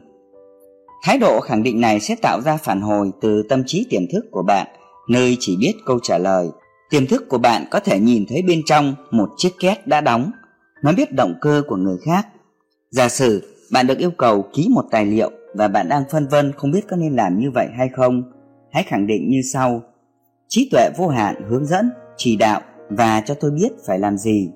Thái 1.03 1.19
độ 1.19 1.41
khẳng 1.41 1.63
định 1.63 1.81
này 1.81 2.01
sẽ 2.01 2.15
tạo 2.23 2.41
ra 2.41 2.57
phản 2.57 2.81
hồi 2.81 3.11
từ 3.21 3.43
tâm 3.49 3.63
trí 3.67 3.87
tiềm 3.91 4.03
thức 4.13 4.25
của 4.31 4.43
bạn, 4.43 4.67
nơi 5.09 5.37
chỉ 5.41 5.57
biết 5.61 5.73
câu 5.87 5.99
trả 6.03 6.19
lời 6.19 6.49
tiềm 6.91 7.07
thức 7.07 7.29
của 7.29 7.39
bạn 7.39 7.65
có 7.71 7.81
thể 7.81 8.01
nhìn 8.01 8.25
thấy 8.29 8.43
bên 8.43 8.63
trong 8.67 8.95
một 9.11 9.29
chiếc 9.37 9.51
két 9.61 9.87
đã 9.87 10.01
đóng. 10.01 10.31
Nó 10.83 10.93
biết 10.97 11.15
động 11.15 11.35
cơ 11.41 11.63
của 11.69 11.77
người 11.77 11.97
khác. 12.05 12.27
Giả 12.91 13.09
sử 13.09 13.55
bạn 13.73 13.87
được 13.87 13.99
yêu 13.99 14.11
cầu 14.11 14.45
ký 14.53 14.69
một 14.71 14.85
tài 14.91 15.07
liệu 15.07 15.31
và 15.55 15.69
bạn 15.69 15.89
đang 15.89 16.05
phân 16.11 16.29
vân 16.29 16.53
không 16.53 16.71
biết 16.71 16.89
có 16.89 16.97
nên 16.97 17.17
làm 17.17 17.39
như 17.39 17.51
vậy 17.55 17.67
hay 17.77 17.89
không, 17.89 18.23
hãy 18.73 18.83
khẳng 18.83 19.07
định 19.07 19.31
như 19.31 19.41
sau. 19.53 19.83
Trí 20.49 20.69
tuệ 20.73 20.91
vô 20.97 21.09
hạn 21.09 21.43
hướng 21.49 21.67
dẫn, 21.67 21.91
chỉ 22.17 22.37
đạo 22.37 22.61
và 22.91 23.21
cho 23.21 23.35
tôi 23.35 23.51
biết 23.51 23.69
phải 23.87 23.99
làm 23.99 24.19
gì. 24.19 24.51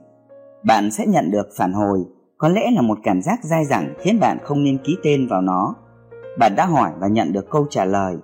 Bạn 0.64 0.90
sẽ 0.90 1.06
nhận 1.06 1.30
được 1.30 1.48
phản 1.56 1.72
hồi. 1.72 1.98
Có 2.38 2.48
lẽ 2.48 2.70
là 2.74 2.82
một 2.82 2.98
cảm 3.02 3.22
giác 3.22 3.38
dai 3.42 3.64
dẳng 3.64 3.94
khiến 4.00 4.20
bạn 4.20 4.38
không 4.42 4.64
nên 4.64 4.78
ký 4.78 4.96
tên 5.02 5.26
vào 5.26 5.40
nó. 5.40 5.74
Bạn 6.38 6.56
đã 6.56 6.66
hỏi 6.66 6.90
và 6.98 7.08
nhận 7.08 7.32
được 7.32 7.50
câu 7.50 7.66
trả 7.70 7.84
lời. 7.84 8.16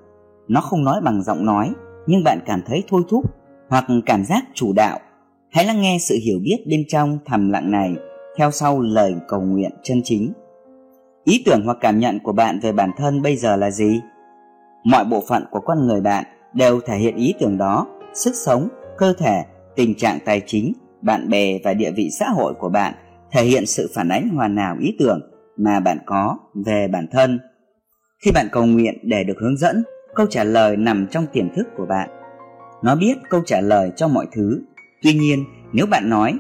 Nó 0.49 0.61
không 0.61 0.85
nói 0.85 1.01
bằng 1.05 1.23
giọng 1.23 1.47
nói, 1.47 1.73
nhưng 2.07 2.25
bạn 2.25 2.41
cảm 2.47 2.63
thấy 2.67 2.85
thôi 2.89 3.03
thúc 3.09 3.25
hoặc 3.69 3.87
cảm 4.07 4.25
giác 4.25 4.45
chủ 4.55 4.73
đạo, 4.73 4.99
hãy 5.51 5.65
lắng 5.65 5.81
nghe 5.81 5.97
sự 6.01 6.15
hiểu 6.25 6.39
biết 6.43 6.57
bên 6.71 6.85
trong 6.89 7.19
thầm 7.27 7.51
lặng 7.51 7.71
này 7.71 7.95
theo 8.37 8.51
sau 8.51 8.81
lời 8.81 9.15
cầu 9.29 9.41
nguyện 9.41 9.71
chân 9.83 10.01
chính. 10.05 10.33
Ý 11.25 11.43
tưởng 11.47 11.63
hoặc 11.65 11.77
cảm 11.81 11.99
nhận 11.99 12.19
của 12.23 12.33
bạn 12.33 12.61
về 12.63 12.73
bản 12.73 12.91
thân 12.97 13.23
bây 13.23 13.37
giờ 13.37 13.57
là 13.57 13.71
gì? 13.71 14.01
Mọi 14.85 15.05
bộ 15.05 15.25
phận 15.29 15.45
của 15.51 15.61
con 15.61 15.87
người 15.87 16.01
bạn 16.01 16.25
đều 16.55 16.81
thể 16.81 16.97
hiện 16.97 17.17
ý 17.17 17.35
tưởng 17.41 17.59
đó, 17.59 17.87
sức 18.15 18.35
sống, 18.35 18.69
cơ 18.99 19.13
thể, 19.19 19.45
tình 19.77 19.95
trạng 19.95 20.19
tài 20.25 20.43
chính, 20.47 20.73
bạn 21.03 21.29
bè 21.31 21.59
và 21.65 21.75
địa 21.75 21.91
vị 21.91 22.09
xã 22.19 22.29
hội 22.29 22.55
của 22.55 22.69
bạn 22.69 22.95
thể 23.33 23.43
hiện 23.43 23.67
sự 23.67 23.91
phản 23.95 24.09
ánh 24.09 24.29
hoàn 24.29 24.57
hảo 24.57 24.77
ý 24.81 24.97
tưởng 24.99 25.21
mà 25.57 25.81
bạn 25.81 25.99
có 26.07 26.39
về 26.67 26.89
bản 26.93 27.07
thân. 27.11 27.39
Khi 28.25 28.31
bạn 28.33 28.49
cầu 28.53 28.67
nguyện 28.67 28.95
để 29.03 29.25
được 29.25 29.37
hướng 29.41 29.57
dẫn, 29.57 29.85
câu 30.15 30.27
trả 30.31 30.45
lời 30.45 30.77
nằm 30.77 31.07
trong 31.11 31.27
tiềm 31.33 31.55
thức 31.55 31.69
của 31.77 31.87
bạn 31.87 32.11
nó 32.83 32.95
biết 32.95 33.19
câu 33.31 33.43
trả 33.47 33.61
lời 33.61 33.93
cho 33.97 34.09
mọi 34.09 34.27
thứ. 34.33 34.63
Tuy 35.03 35.13
nhiên, 35.13 35.45
nếu 35.73 35.87
bạn 35.87 36.11
nói, 36.11 36.39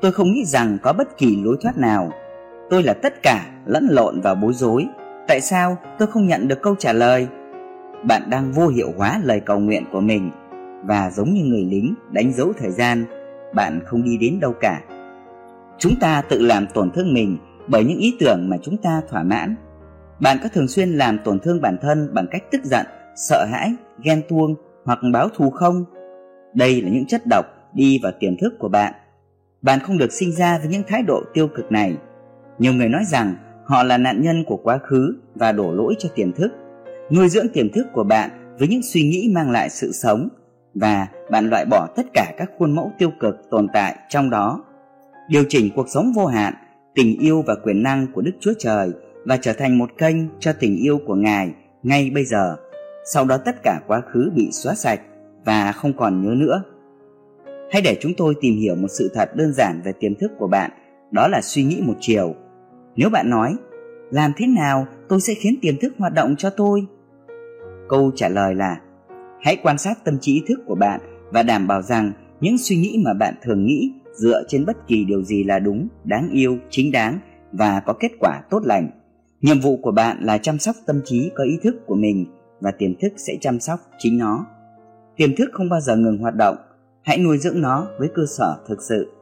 tôi 0.00 0.12
không 0.12 0.32
nghĩ 0.32 0.44
rằng 0.44 0.78
có 0.82 0.92
bất 0.92 1.18
kỳ 1.18 1.42
lối 1.42 1.56
thoát 1.60 1.78
nào. 1.78 2.10
Tôi 2.70 2.82
là 2.82 2.94
tất 2.94 3.22
cả 3.22 3.46
lẫn 3.66 3.86
lộn 3.90 4.20
và 4.20 4.34
bối 4.34 4.52
rối. 4.52 4.86
Tại 5.28 5.40
sao 5.40 5.78
tôi 5.98 6.08
không 6.08 6.26
nhận 6.26 6.48
được 6.48 6.62
câu 6.62 6.74
trả 6.78 6.92
lời? 6.92 7.28
Bạn 8.04 8.22
đang 8.30 8.52
vô 8.52 8.68
hiệu 8.68 8.92
hóa 8.96 9.20
lời 9.24 9.40
cầu 9.40 9.58
nguyện 9.58 9.84
của 9.92 10.00
mình. 10.00 10.30
Và 10.84 11.10
giống 11.10 11.34
như 11.34 11.42
người 11.44 11.64
lính 11.64 11.94
đánh 12.10 12.32
dấu 12.32 12.52
thời 12.58 12.70
gian, 12.70 13.04
bạn 13.54 13.80
không 13.86 14.04
đi 14.04 14.16
đến 14.16 14.40
đâu 14.40 14.54
cả. 14.60 14.80
Chúng 15.78 15.92
ta 16.00 16.22
tự 16.22 16.40
làm 16.40 16.66
tổn 16.74 16.90
thương 16.90 17.14
mình 17.14 17.38
bởi 17.68 17.84
những 17.84 17.98
ý 17.98 18.16
tưởng 18.20 18.48
mà 18.48 18.56
chúng 18.62 18.76
ta 18.76 19.02
thỏa 19.08 19.22
mãn. 19.22 19.54
Bạn 20.20 20.38
có 20.42 20.48
thường 20.48 20.68
xuyên 20.68 20.90
làm 20.90 21.18
tổn 21.24 21.40
thương 21.40 21.60
bản 21.60 21.76
thân 21.82 22.14
bằng 22.14 22.26
cách 22.30 22.42
tức 22.50 22.64
giận, 22.64 22.86
sợ 23.16 23.44
hãi, 23.50 23.74
ghen 24.04 24.22
tuông 24.28 24.54
hoặc 24.84 24.98
báo 25.12 25.28
thù 25.28 25.50
không? 25.50 25.84
Đây 26.54 26.82
là 26.82 26.90
những 26.90 27.06
chất 27.06 27.22
độc 27.26 27.46
đi 27.74 28.00
vào 28.02 28.12
tiềm 28.20 28.36
thức 28.36 28.54
của 28.58 28.68
bạn. 28.68 28.94
Bạn 29.62 29.78
không 29.80 29.98
được 29.98 30.12
sinh 30.12 30.32
ra 30.32 30.58
với 30.58 30.68
những 30.68 30.82
thái 30.88 31.02
độ 31.02 31.22
tiêu 31.34 31.48
cực 31.48 31.72
này. 31.72 31.96
Nhiều 32.58 32.72
người 32.72 32.88
nói 32.88 33.02
rằng 33.04 33.34
họ 33.66 33.82
là 33.82 33.98
nạn 33.98 34.22
nhân 34.22 34.44
của 34.46 34.56
quá 34.56 34.78
khứ 34.78 35.16
và 35.34 35.52
đổ 35.52 35.72
lỗi 35.72 35.94
cho 35.98 36.08
tiềm 36.14 36.32
thức. 36.32 36.52
Nuôi 37.12 37.28
dưỡng 37.28 37.48
tiềm 37.48 37.72
thức 37.72 37.86
của 37.92 38.04
bạn 38.04 38.30
với 38.58 38.68
những 38.68 38.82
suy 38.82 39.02
nghĩ 39.02 39.30
mang 39.34 39.50
lại 39.50 39.70
sự 39.70 39.92
sống 39.92 40.28
và 40.74 41.08
bạn 41.30 41.50
loại 41.50 41.64
bỏ 41.70 41.88
tất 41.96 42.06
cả 42.14 42.34
các 42.38 42.50
khuôn 42.58 42.74
mẫu 42.74 42.92
tiêu 42.98 43.10
cực 43.20 43.50
tồn 43.50 43.66
tại 43.72 43.96
trong 44.08 44.30
đó. 44.30 44.64
Điều 45.28 45.44
chỉnh 45.48 45.70
cuộc 45.76 45.88
sống 45.88 46.12
vô 46.12 46.26
hạn, 46.26 46.54
tình 46.94 47.18
yêu 47.18 47.42
và 47.46 47.54
quyền 47.54 47.82
năng 47.82 48.06
của 48.12 48.22
đức 48.22 48.32
chúa 48.40 48.52
trời 48.58 48.90
và 49.24 49.36
trở 49.36 49.52
thành 49.52 49.78
một 49.78 49.90
kênh 49.98 50.16
cho 50.38 50.52
tình 50.52 50.76
yêu 50.76 51.00
của 51.06 51.14
ngài 51.14 51.50
ngay 51.82 52.10
bây 52.14 52.24
giờ 52.24 52.56
sau 53.12 53.24
đó 53.24 53.36
tất 53.44 53.62
cả 53.62 53.80
quá 53.86 54.00
khứ 54.12 54.30
bị 54.34 54.48
xóa 54.52 54.74
sạch 54.74 55.00
và 55.44 55.72
không 55.72 55.92
còn 55.96 56.22
nhớ 56.22 56.34
nữa. 56.36 56.62
Hãy 57.70 57.82
để 57.82 57.98
chúng 58.00 58.12
tôi 58.16 58.34
tìm 58.40 58.56
hiểu 58.56 58.74
một 58.74 58.88
sự 58.88 59.10
thật 59.14 59.36
đơn 59.36 59.52
giản 59.52 59.80
về 59.84 59.92
tiềm 60.00 60.14
thức 60.14 60.32
của 60.38 60.48
bạn, 60.48 60.70
đó 61.10 61.28
là 61.28 61.40
suy 61.42 61.62
nghĩ 61.62 61.82
một 61.86 61.94
chiều. 62.00 62.34
Nếu 62.96 63.10
bạn 63.10 63.30
nói, 63.30 63.54
làm 64.10 64.32
thế 64.36 64.46
nào 64.46 64.86
tôi 65.08 65.20
sẽ 65.20 65.34
khiến 65.34 65.58
tiềm 65.62 65.76
thức 65.76 65.92
hoạt 65.98 66.14
động 66.14 66.34
cho 66.38 66.50
tôi? 66.50 66.86
Câu 67.88 68.10
trả 68.16 68.28
lời 68.28 68.54
là, 68.54 68.80
hãy 69.40 69.56
quan 69.62 69.78
sát 69.78 70.04
tâm 70.04 70.18
trí 70.20 70.34
ý 70.34 70.42
thức 70.48 70.60
của 70.66 70.74
bạn 70.74 71.00
và 71.32 71.42
đảm 71.42 71.66
bảo 71.66 71.82
rằng 71.82 72.12
những 72.40 72.58
suy 72.58 72.76
nghĩ 72.76 73.02
mà 73.04 73.14
bạn 73.14 73.34
thường 73.42 73.66
nghĩ 73.66 73.92
dựa 74.14 74.42
trên 74.48 74.64
bất 74.64 74.86
kỳ 74.86 75.04
điều 75.04 75.22
gì 75.22 75.44
là 75.44 75.58
đúng, 75.58 75.88
đáng 76.04 76.30
yêu, 76.32 76.58
chính 76.70 76.92
đáng 76.92 77.18
và 77.52 77.80
có 77.80 77.92
kết 77.92 78.12
quả 78.20 78.42
tốt 78.50 78.60
lành. 78.64 78.90
Nhiệm 79.40 79.60
vụ 79.60 79.76
của 79.76 79.92
bạn 79.92 80.16
là 80.20 80.38
chăm 80.38 80.58
sóc 80.58 80.76
tâm 80.86 81.00
trí 81.04 81.30
có 81.34 81.44
ý 81.44 81.58
thức 81.62 81.76
của 81.86 81.94
mình 81.94 82.26
và 82.60 82.70
tiềm 82.78 82.94
thức 83.00 83.12
sẽ 83.16 83.36
chăm 83.40 83.60
sóc 83.60 83.80
chính 83.98 84.18
nó. 84.18 84.46
Tiềm 85.16 85.36
thức 85.36 85.50
không 85.52 85.68
bao 85.68 85.80
giờ 85.80 85.96
ngừng 85.96 86.18
hoạt 86.18 86.34
động, 86.34 86.56
hãy 87.02 87.18
nuôi 87.18 87.38
dưỡng 87.38 87.60
nó 87.60 87.86
với 87.98 88.08
cơ 88.14 88.22
sở 88.38 88.56
thực 88.68 88.82
sự. 88.82 89.12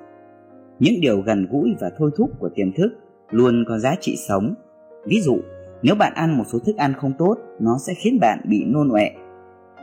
Những 0.79 1.01
điều 1.01 1.21
gần 1.21 1.47
gũi 1.51 1.75
và 1.81 1.91
thôi 1.99 2.11
thúc 2.17 2.31
của 2.39 2.51
tiềm 2.55 2.73
thức 2.73 2.91
luôn 3.31 3.65
có 3.69 3.79
giá 3.79 3.95
trị 4.01 4.17
sống. 4.29 4.55
Ví 5.07 5.21
dụ, 5.21 5.39
nếu 5.83 5.95
bạn 5.95 6.13
ăn 6.15 6.39
một 6.39 6.45
số 6.47 6.59
thức 6.59 6.77
ăn 6.77 6.93
không 7.01 7.13
tốt, 7.19 7.37
nó 7.61 7.79
sẽ 7.87 7.95
khiến 7.95 8.19
bạn 8.21 8.39
bị 8.49 8.65
nôn 8.67 8.89
ọe. 8.89 9.11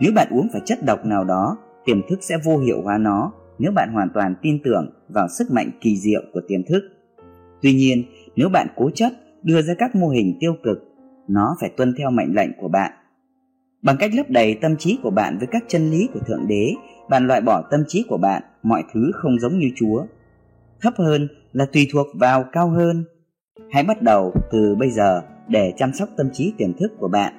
Nếu 0.01 0.11
bạn 0.15 0.27
uống 0.31 0.47
phải 0.51 0.61
chất 0.65 0.85
độc 0.85 1.05
nào 1.05 1.23
đó, 1.23 1.57
tiềm 1.85 2.01
thức 2.09 2.19
sẽ 2.21 2.35
vô 2.45 2.57
hiệu 2.57 2.81
hóa 2.81 2.97
nó 2.97 3.31
nếu 3.59 3.71
bạn 3.71 3.93
hoàn 3.93 4.09
toàn 4.13 4.35
tin 4.41 4.59
tưởng 4.63 4.89
vào 5.09 5.27
sức 5.27 5.51
mạnh 5.51 5.71
kỳ 5.81 5.97
diệu 5.97 6.21
của 6.33 6.41
tiềm 6.47 6.63
thức. 6.63 6.81
Tuy 7.61 7.73
nhiên, 7.73 8.03
nếu 8.35 8.49
bạn 8.49 8.67
cố 8.75 8.89
chấp 8.89 9.09
đưa 9.43 9.61
ra 9.61 9.73
các 9.77 9.95
mô 9.95 10.09
hình 10.09 10.37
tiêu 10.39 10.53
cực, 10.63 10.77
nó 11.27 11.55
phải 11.61 11.69
tuân 11.77 11.93
theo 11.97 12.11
mệnh 12.11 12.35
lệnh 12.35 12.49
của 12.61 12.67
bạn 12.67 12.91
bằng 13.85 13.97
cách 13.99 14.11
lấp 14.13 14.29
đầy 14.29 14.57
tâm 14.61 14.77
trí 14.77 14.99
của 15.03 15.09
bạn 15.09 15.37
với 15.37 15.47
các 15.51 15.63
chân 15.67 15.91
lý 15.91 16.09
của 16.13 16.19
thượng 16.19 16.47
đế, 16.47 16.73
bạn 17.09 17.27
loại 17.27 17.41
bỏ 17.41 17.61
tâm 17.71 17.83
trí 17.87 18.05
của 18.09 18.17
bạn, 18.17 18.43
mọi 18.63 18.83
thứ 18.93 19.11
không 19.13 19.39
giống 19.39 19.57
như 19.57 19.69
chúa. 19.75 20.05
Thấp 20.81 20.93
hơn 20.97 21.27
là 21.53 21.65
tùy 21.65 21.87
thuộc 21.93 22.07
vào 22.19 22.45
cao 22.51 22.69
hơn. 22.69 23.05
Hãy 23.71 23.83
bắt 23.83 24.01
đầu 24.01 24.33
từ 24.51 24.75
bây 24.75 24.89
giờ 24.89 25.21
để 25.47 25.73
chăm 25.77 25.93
sóc 25.93 26.09
tâm 26.17 26.29
trí 26.33 26.53
tiềm 26.57 26.73
thức 26.73 26.91
của 26.99 27.07
bạn. 27.07 27.33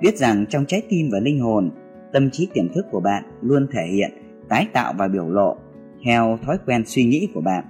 Biết 0.00 0.16
rằng 0.16 0.46
trong 0.48 0.66
trái 0.66 0.82
tim 0.88 1.08
và 1.12 1.18
linh 1.20 1.40
hồn, 1.40 1.70
tâm 2.12 2.30
trí 2.30 2.48
tiềm 2.54 2.72
thức 2.74 2.86
của 2.90 3.00
bạn 3.00 3.24
luôn 3.42 3.66
thể 3.72 3.86
hiện, 3.86 4.10
tái 4.48 4.66
tạo 4.72 4.92
và 4.98 5.08
biểu 5.08 5.28
lộ 5.28 5.56
theo 6.04 6.38
thói 6.46 6.58
quen 6.66 6.82
suy 6.86 7.04
nghĩ 7.04 7.28
của 7.34 7.40
bạn. 7.40 7.64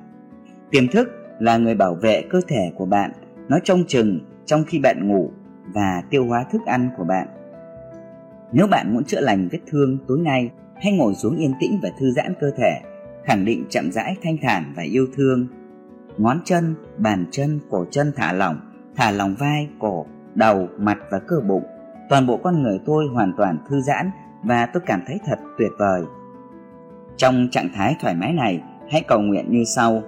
Tiềm 0.71 0.89
thức 0.89 1.09
là 1.39 1.57
người 1.57 1.75
bảo 1.75 1.95
vệ 1.95 2.23
cơ 2.31 2.41
thể 2.49 2.73
của 2.77 2.87
bạn, 2.87 3.11
nó 3.49 3.59
trông 3.65 3.85
chừng 3.87 4.21
trong 4.47 4.65
khi 4.65 4.79
bạn 4.79 5.09
ngủ 5.09 5.31
và 5.75 6.03
tiêu 6.11 6.27
hóa 6.27 6.45
thức 6.53 6.61
ăn 6.67 6.89
của 6.97 7.05
bạn 7.05 7.29
nếu 8.53 8.67
bạn 8.67 8.95
muốn 8.95 9.05
chữa 9.05 9.21
lành 9.21 9.49
vết 9.53 9.61
thương 9.67 9.99
tối 10.09 10.19
nay, 10.19 10.51
hãy 10.83 10.93
ngồi 10.93 11.15
xuống 11.15 11.37
yên 11.37 11.53
tĩnh 11.61 11.79
và 11.83 11.91
thư 11.99 12.11
giãn 12.11 12.35
cơ 12.41 12.51
thể, 12.57 12.81
khẳng 13.25 13.45
định 13.45 13.65
chậm 13.71 13.93
rãi, 13.93 14.17
thanh 14.23 14.37
thản 14.43 14.73
và 14.77 14.83
yêu 14.83 15.07
thương. 15.17 15.47
Ngón 16.19 16.41
chân, 16.45 16.75
bàn 16.97 17.27
chân, 17.31 17.61
cổ 17.71 17.85
chân 17.91 18.13
thả 18.17 18.33
lỏng 18.33 18.61
thả 18.97 19.11
lỏng 19.11 19.35
vai, 19.39 19.69
cổ, 19.79 20.07
đầu, 20.35 20.69
mặt 20.79 20.99
và 21.11 21.19
cơ 21.19 21.41
bụng. 21.49 21.63
Toàn 22.09 22.27
bộ 22.27 22.37
con 22.37 22.63
người 22.63 22.81
tôi 22.87 23.07
hoàn 23.13 23.33
toàn 23.37 23.59
thư 23.69 23.81
giãn 23.81 24.11
và 24.45 24.67
tôi 24.67 24.83
cảm 24.87 25.03
thấy 25.07 25.19
thật 25.27 25.39
tuyệt 25.59 25.71
vời. 25.79 26.03
Trong 27.17 27.49
trạng 27.51 27.69
thái 27.75 27.97
thoải 28.01 28.15
mái 28.15 28.33
này, 28.33 28.63
hãy 28.91 29.05
cầu 29.09 29.21
nguyện 29.21 29.47
như 29.51 29.65
sau. 29.77 30.03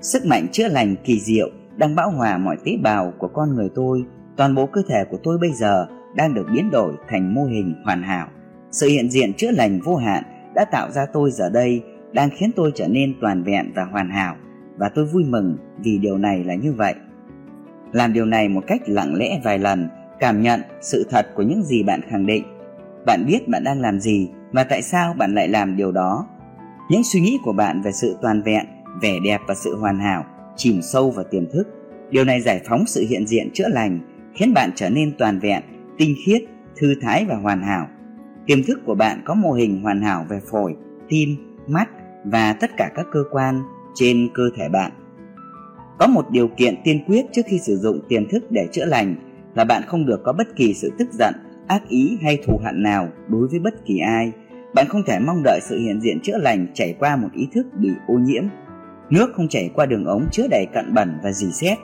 Sức 0.00 0.26
mạnh 0.26 0.46
chữa 0.52 0.68
lành 0.68 0.96
kỳ 1.04 1.20
diệu 1.20 1.50
đang 1.76 1.94
bão 1.94 2.10
hòa 2.10 2.38
mọi 2.38 2.56
tế 2.64 2.72
bào 2.82 3.12
của 3.18 3.28
con 3.28 3.54
người 3.54 3.68
tôi. 3.74 4.04
Toàn 4.36 4.54
bộ 4.54 4.66
cơ 4.66 4.82
thể 4.88 5.04
của 5.10 5.18
tôi 5.22 5.38
bây 5.38 5.52
giờ 5.52 5.86
đang 6.18 6.34
được 6.34 6.46
biến 6.52 6.70
đổi 6.70 6.94
thành 7.08 7.34
mô 7.34 7.44
hình 7.44 7.74
hoàn 7.84 8.02
hảo. 8.02 8.28
Sự 8.70 8.88
hiện 8.88 9.10
diện 9.10 9.34
chữa 9.34 9.50
lành 9.50 9.80
vô 9.84 9.96
hạn 9.96 10.22
đã 10.54 10.64
tạo 10.64 10.90
ra 10.90 11.06
tôi 11.12 11.30
giờ 11.30 11.50
đây 11.50 11.82
đang 12.12 12.30
khiến 12.30 12.50
tôi 12.56 12.72
trở 12.74 12.88
nên 12.88 13.14
toàn 13.20 13.42
vẹn 13.42 13.72
và 13.74 13.84
hoàn 13.84 14.10
hảo, 14.10 14.36
và 14.78 14.88
tôi 14.94 15.04
vui 15.04 15.24
mừng 15.24 15.56
vì 15.84 15.98
điều 15.98 16.18
này 16.18 16.44
là 16.44 16.54
như 16.54 16.72
vậy. 16.72 16.94
Làm 17.92 18.12
điều 18.12 18.24
này 18.24 18.48
một 18.48 18.64
cách 18.66 18.80
lặng 18.86 19.14
lẽ 19.14 19.40
vài 19.44 19.58
lần, 19.58 19.88
cảm 20.20 20.42
nhận 20.42 20.60
sự 20.80 21.06
thật 21.10 21.26
của 21.34 21.42
những 21.42 21.62
gì 21.62 21.82
bạn 21.82 22.00
khẳng 22.08 22.26
định. 22.26 22.44
Bạn 23.06 23.26
biết 23.26 23.48
bạn 23.48 23.64
đang 23.64 23.80
làm 23.80 24.00
gì 24.00 24.28
và 24.52 24.64
tại 24.64 24.82
sao 24.82 25.14
bạn 25.18 25.34
lại 25.34 25.48
làm 25.48 25.76
điều 25.76 25.92
đó. 25.92 26.26
Những 26.90 27.04
suy 27.04 27.20
nghĩ 27.20 27.38
của 27.44 27.52
bạn 27.52 27.82
về 27.82 27.92
sự 27.92 28.16
toàn 28.22 28.42
vẹn, 28.42 28.66
vẻ 29.02 29.14
đẹp 29.24 29.40
và 29.48 29.54
sự 29.54 29.76
hoàn 29.76 29.98
hảo 29.98 30.24
chìm 30.56 30.82
sâu 30.82 31.10
vào 31.10 31.24
tiềm 31.30 31.50
thức. 31.50 31.64
Điều 32.10 32.24
này 32.24 32.40
giải 32.40 32.60
phóng 32.68 32.86
sự 32.86 33.06
hiện 33.08 33.26
diện 33.26 33.50
chữa 33.52 33.68
lành, 33.68 34.00
khiến 34.34 34.54
bạn 34.54 34.70
trở 34.74 34.90
nên 34.90 35.12
toàn 35.18 35.38
vẹn 35.38 35.62
tinh 35.98 36.14
khiết, 36.24 36.42
thư 36.76 36.94
thái 37.00 37.24
và 37.28 37.36
hoàn 37.36 37.62
hảo. 37.62 37.88
Tiềm 38.46 38.62
thức 38.62 38.80
của 38.86 38.94
bạn 38.94 39.22
có 39.24 39.34
mô 39.34 39.52
hình 39.52 39.82
hoàn 39.82 40.02
hảo 40.02 40.26
về 40.28 40.40
phổi, 40.50 40.76
tim, 41.08 41.36
mắt 41.66 41.88
và 42.24 42.52
tất 42.52 42.70
cả 42.76 42.90
các 42.94 43.06
cơ 43.12 43.24
quan 43.30 43.62
trên 43.94 44.28
cơ 44.34 44.42
thể 44.56 44.68
bạn. 44.68 44.92
Có 45.98 46.06
một 46.06 46.30
điều 46.30 46.48
kiện 46.48 46.74
tiên 46.84 47.04
quyết 47.06 47.26
trước 47.32 47.42
khi 47.46 47.58
sử 47.58 47.76
dụng 47.76 48.00
tiềm 48.08 48.28
thức 48.28 48.44
để 48.50 48.68
chữa 48.72 48.84
lành 48.84 49.16
là 49.54 49.64
bạn 49.64 49.82
không 49.86 50.06
được 50.06 50.20
có 50.24 50.32
bất 50.32 50.56
kỳ 50.56 50.74
sự 50.74 50.92
tức 50.98 51.08
giận, 51.12 51.34
ác 51.66 51.88
ý 51.88 52.18
hay 52.22 52.38
thù 52.46 52.60
hận 52.64 52.82
nào 52.82 53.08
đối 53.28 53.48
với 53.48 53.60
bất 53.60 53.86
kỳ 53.86 53.98
ai. 53.98 54.32
Bạn 54.74 54.86
không 54.88 55.02
thể 55.06 55.18
mong 55.18 55.42
đợi 55.44 55.60
sự 55.62 55.78
hiện 55.78 56.00
diện 56.00 56.20
chữa 56.20 56.38
lành 56.38 56.66
chảy 56.74 56.94
qua 56.98 57.16
một 57.16 57.28
ý 57.34 57.48
thức 57.54 57.66
bị 57.78 57.90
ô 58.06 58.14
nhiễm. 58.14 58.44
Nước 59.10 59.30
không 59.34 59.48
chảy 59.48 59.70
qua 59.74 59.86
đường 59.86 60.04
ống 60.04 60.28
chứa 60.32 60.46
đầy 60.50 60.66
cặn 60.74 60.94
bẩn 60.94 61.18
và 61.22 61.32
dì 61.32 61.50
xét 61.52 61.78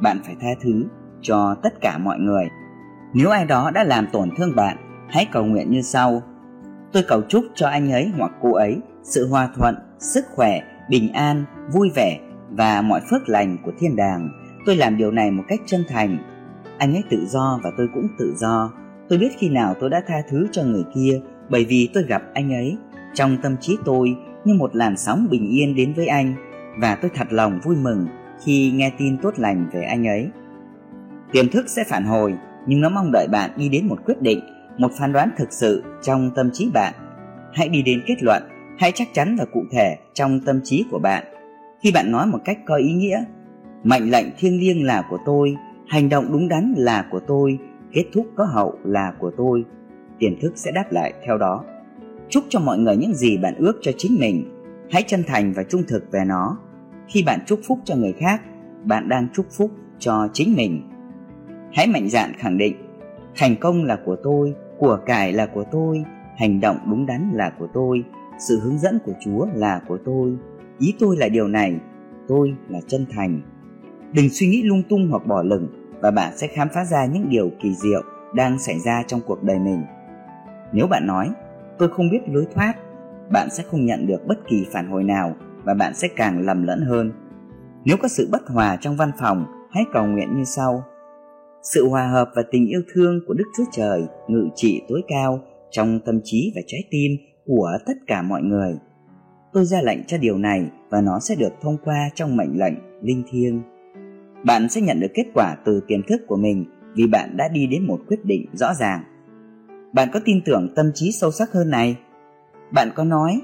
bạn 0.00 0.18
phải 0.24 0.36
tha 0.40 0.48
thứ 0.60 0.84
cho 1.20 1.56
tất 1.62 1.80
cả 1.80 1.98
mọi 1.98 2.18
người 2.18 2.48
nếu 3.12 3.30
ai 3.30 3.44
đó 3.44 3.70
đã 3.70 3.84
làm 3.84 4.06
tổn 4.12 4.30
thương 4.36 4.56
bạn, 4.56 4.76
hãy 5.08 5.26
cầu 5.32 5.44
nguyện 5.44 5.70
như 5.70 5.82
sau. 5.82 6.22
Tôi 6.92 7.02
cầu 7.08 7.22
chúc 7.28 7.44
cho 7.54 7.68
anh 7.68 7.92
ấy 7.92 8.10
hoặc 8.16 8.32
cô 8.40 8.52
ấy 8.52 8.80
sự 9.02 9.28
hòa 9.28 9.48
thuận, 9.56 9.74
sức 9.98 10.24
khỏe, 10.34 10.60
bình 10.90 11.12
an, 11.12 11.44
vui 11.72 11.90
vẻ 11.94 12.18
và 12.50 12.82
mọi 12.82 13.00
phước 13.10 13.28
lành 13.28 13.56
của 13.64 13.72
thiên 13.78 13.96
đàng. 13.96 14.28
Tôi 14.66 14.76
làm 14.76 14.96
điều 14.96 15.10
này 15.10 15.30
một 15.30 15.42
cách 15.48 15.60
chân 15.66 15.84
thành. 15.88 16.18
Anh 16.78 16.94
ấy 16.94 17.02
tự 17.10 17.26
do 17.26 17.60
và 17.64 17.70
tôi 17.76 17.88
cũng 17.94 18.08
tự 18.18 18.34
do. 18.36 18.72
Tôi 19.08 19.18
biết 19.18 19.30
khi 19.38 19.48
nào 19.48 19.74
tôi 19.80 19.90
đã 19.90 20.02
tha 20.06 20.22
thứ 20.30 20.46
cho 20.52 20.62
người 20.62 20.84
kia 20.94 21.20
bởi 21.48 21.64
vì 21.64 21.88
tôi 21.94 22.02
gặp 22.02 22.22
anh 22.34 22.52
ấy. 22.52 22.76
Trong 23.14 23.36
tâm 23.42 23.56
trí 23.60 23.76
tôi, 23.84 24.16
như 24.44 24.54
một 24.54 24.76
làn 24.76 24.96
sóng 24.96 25.26
bình 25.30 25.48
yên 25.48 25.74
đến 25.74 25.92
với 25.96 26.06
anh 26.06 26.34
và 26.78 26.94
tôi 26.94 27.10
thật 27.14 27.26
lòng 27.30 27.60
vui 27.64 27.76
mừng 27.76 28.06
khi 28.44 28.70
nghe 28.70 28.92
tin 28.98 29.18
tốt 29.18 29.34
lành 29.36 29.70
về 29.72 29.82
anh 29.82 30.06
ấy. 30.06 30.30
Tiềm 31.32 31.48
thức 31.48 31.68
sẽ 31.68 31.84
phản 31.88 32.04
hồi 32.04 32.34
nhưng 32.66 32.80
nó 32.80 32.88
mong 32.88 33.12
đợi 33.12 33.28
bạn 33.28 33.50
đi 33.56 33.68
đến 33.68 33.88
một 33.88 33.98
quyết 34.04 34.22
định 34.22 34.40
một 34.78 34.92
phán 34.98 35.12
đoán 35.12 35.30
thực 35.36 35.52
sự 35.52 35.82
trong 36.02 36.30
tâm 36.34 36.50
trí 36.52 36.70
bạn. 36.74 36.94
Hãy 37.52 37.68
đi 37.68 37.82
đến 37.82 38.02
kết 38.06 38.22
luận, 38.22 38.42
hãy 38.78 38.92
chắc 38.94 39.08
chắn 39.12 39.36
và 39.38 39.44
cụ 39.44 39.62
thể 39.72 39.96
trong 40.14 40.40
tâm 40.40 40.60
trí 40.64 40.84
của 40.90 40.98
bạn. 40.98 41.24
Khi 41.80 41.92
bạn 41.92 42.12
nói 42.12 42.26
một 42.26 42.38
cách 42.44 42.58
có 42.66 42.76
ý 42.76 42.92
nghĩa, 42.92 43.24
mệnh 43.84 44.10
lệnh 44.10 44.26
thiêng 44.38 44.60
liêng 44.60 44.86
là 44.86 45.02
của 45.10 45.18
tôi, 45.26 45.56
hành 45.88 46.08
động 46.08 46.32
đúng 46.32 46.48
đắn 46.48 46.74
là 46.76 47.06
của 47.10 47.20
tôi, 47.26 47.58
kết 47.92 48.04
thúc 48.14 48.26
có 48.36 48.44
hậu 48.44 48.78
là 48.84 49.12
của 49.18 49.30
tôi, 49.36 49.64
tiềm 50.18 50.40
thức 50.40 50.52
sẽ 50.56 50.70
đáp 50.72 50.84
lại 50.90 51.12
theo 51.26 51.38
đó. 51.38 51.64
Chúc 52.28 52.44
cho 52.48 52.60
mọi 52.60 52.78
người 52.78 52.96
những 52.96 53.14
gì 53.14 53.36
bạn 53.36 53.54
ước 53.58 53.78
cho 53.82 53.92
chính 53.98 54.16
mình, 54.20 54.50
hãy 54.90 55.02
chân 55.06 55.22
thành 55.26 55.52
và 55.52 55.62
trung 55.62 55.82
thực 55.88 56.12
về 56.12 56.24
nó. 56.26 56.58
Khi 57.08 57.22
bạn 57.22 57.40
chúc 57.46 57.60
phúc 57.66 57.78
cho 57.84 57.96
người 57.96 58.12
khác, 58.12 58.42
bạn 58.84 59.08
đang 59.08 59.28
chúc 59.34 59.46
phúc 59.50 59.70
cho 59.98 60.28
chính 60.32 60.54
mình. 60.56 60.82
Hãy 61.72 61.86
mạnh 61.86 62.08
dạn 62.08 62.32
khẳng 62.38 62.58
định, 62.58 62.76
thành 63.36 63.56
công 63.56 63.84
là 63.84 63.98
của 64.04 64.16
tôi, 64.22 64.54
của 64.78 64.98
cải 65.06 65.32
là 65.32 65.46
của 65.46 65.64
tôi, 65.72 66.04
hành 66.36 66.60
động 66.60 66.78
đúng 66.90 67.06
đắn 67.06 67.30
là 67.34 67.52
của 67.58 67.68
tôi, 67.74 68.04
sự 68.38 68.60
hướng 68.60 68.78
dẫn 68.78 68.98
của 69.04 69.12
Chúa 69.20 69.46
là 69.54 69.80
của 69.88 69.98
tôi, 70.04 70.36
ý 70.78 70.94
tôi 70.98 71.16
là 71.16 71.28
điều 71.28 71.48
này, 71.48 71.80
tôi 72.28 72.54
là 72.68 72.80
chân 72.86 73.06
thành. 73.10 73.40
Đừng 74.12 74.28
suy 74.28 74.46
nghĩ 74.46 74.62
lung 74.62 74.82
tung 74.88 75.08
hoặc 75.10 75.26
bỏ 75.26 75.42
lửng 75.42 75.68
và 76.00 76.10
bạn 76.10 76.32
sẽ 76.36 76.46
khám 76.46 76.68
phá 76.74 76.84
ra 76.84 77.06
những 77.06 77.28
điều 77.28 77.50
kỳ 77.62 77.74
diệu 77.74 78.02
đang 78.34 78.58
xảy 78.58 78.80
ra 78.80 79.02
trong 79.06 79.20
cuộc 79.26 79.42
đời 79.42 79.58
mình. 79.58 79.82
Nếu 80.72 80.86
bạn 80.86 81.06
nói, 81.06 81.30
tôi 81.78 81.88
không 81.88 82.10
biết 82.10 82.20
lối 82.28 82.46
thoát, 82.54 82.74
bạn 83.30 83.50
sẽ 83.50 83.64
không 83.70 83.86
nhận 83.86 84.06
được 84.06 84.26
bất 84.26 84.38
kỳ 84.48 84.66
phản 84.72 84.90
hồi 84.90 85.04
nào 85.04 85.36
và 85.64 85.74
bạn 85.74 85.94
sẽ 85.94 86.08
càng 86.16 86.40
lầm 86.46 86.62
lẫn 86.62 86.82
hơn. 86.82 87.12
Nếu 87.84 87.96
có 88.02 88.08
sự 88.08 88.28
bất 88.32 88.48
hòa 88.48 88.76
trong 88.80 88.96
văn 88.96 89.10
phòng, 89.18 89.46
hãy 89.70 89.84
cầu 89.92 90.06
nguyện 90.06 90.36
như 90.36 90.44
sau. 90.44 90.84
Sự 91.74 91.88
hòa 91.88 92.06
hợp 92.06 92.30
và 92.34 92.42
tình 92.50 92.66
yêu 92.66 92.82
thương 92.94 93.20
của 93.26 93.34
Đức 93.34 93.44
Chúa 93.56 93.64
Trời 93.72 94.02
ngự 94.28 94.48
trị 94.54 94.82
tối 94.88 95.02
cao 95.08 95.40
trong 95.70 96.00
tâm 96.00 96.20
trí 96.24 96.52
và 96.54 96.62
trái 96.66 96.80
tim 96.90 97.12
của 97.46 97.70
tất 97.86 97.92
cả 98.06 98.22
mọi 98.22 98.42
người. 98.42 98.74
Tôi 99.52 99.64
ra 99.64 99.82
lệnh 99.82 100.04
cho 100.06 100.18
điều 100.18 100.38
này 100.38 100.70
và 100.90 101.00
nó 101.00 101.18
sẽ 101.20 101.34
được 101.34 101.52
thông 101.62 101.76
qua 101.84 102.10
trong 102.14 102.36
mệnh 102.36 102.58
lệnh 102.58 102.74
linh 103.02 103.22
thiêng. 103.30 103.62
Bạn 104.44 104.68
sẽ 104.68 104.80
nhận 104.80 105.00
được 105.00 105.10
kết 105.14 105.24
quả 105.34 105.56
từ 105.64 105.80
tiềm 105.88 106.02
thức 106.02 106.20
của 106.26 106.36
mình 106.36 106.64
vì 106.94 107.06
bạn 107.06 107.36
đã 107.36 107.48
đi 107.48 107.66
đến 107.66 107.86
một 107.86 107.98
quyết 108.08 108.24
định 108.24 108.46
rõ 108.52 108.74
ràng. 108.74 109.02
Bạn 109.92 110.08
có 110.12 110.20
tin 110.24 110.40
tưởng 110.44 110.72
tâm 110.76 110.90
trí 110.94 111.12
sâu 111.12 111.30
sắc 111.30 111.52
hơn 111.52 111.70
này? 111.70 111.96
Bạn 112.72 112.88
có 112.94 113.04
nói, 113.04 113.40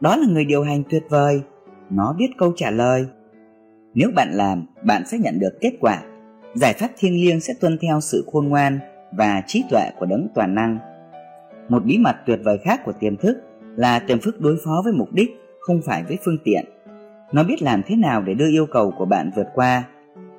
đó 0.00 0.16
là 0.16 0.26
người 0.28 0.44
điều 0.44 0.62
hành 0.62 0.82
tuyệt 0.90 1.02
vời, 1.10 1.42
nó 1.90 2.14
biết 2.18 2.28
câu 2.38 2.52
trả 2.56 2.70
lời. 2.70 3.06
Nếu 3.94 4.10
bạn 4.14 4.28
làm, 4.32 4.66
bạn 4.84 5.02
sẽ 5.06 5.18
nhận 5.18 5.38
được 5.38 5.58
kết 5.60 5.72
quả. 5.80 6.02
Giải 6.54 6.74
pháp 6.78 6.88
thiêng 6.98 7.24
liêng 7.24 7.40
sẽ 7.40 7.54
tuân 7.60 7.78
theo 7.82 8.00
sự 8.00 8.24
khôn 8.32 8.48
ngoan 8.48 8.78
và 9.12 9.42
trí 9.46 9.64
tuệ 9.70 9.90
của 9.98 10.06
đấng 10.06 10.28
toàn 10.34 10.54
năng. 10.54 10.78
Một 11.68 11.84
bí 11.84 11.98
mật 11.98 12.16
tuyệt 12.26 12.40
vời 12.44 12.58
khác 12.64 12.80
của 12.84 12.92
tiềm 12.92 13.16
thức 13.16 13.38
là 13.76 13.98
tiềm 13.98 14.20
thức 14.20 14.40
đối 14.40 14.56
phó 14.64 14.82
với 14.84 14.92
mục 14.92 15.12
đích, 15.12 15.30
không 15.60 15.82
phải 15.82 16.02
với 16.02 16.18
phương 16.24 16.38
tiện. 16.44 16.64
Nó 17.32 17.44
biết 17.44 17.62
làm 17.62 17.82
thế 17.86 17.96
nào 17.96 18.22
để 18.22 18.34
đưa 18.34 18.50
yêu 18.50 18.66
cầu 18.66 18.92
của 18.98 19.04
bạn 19.04 19.30
vượt 19.36 19.46
qua. 19.54 19.84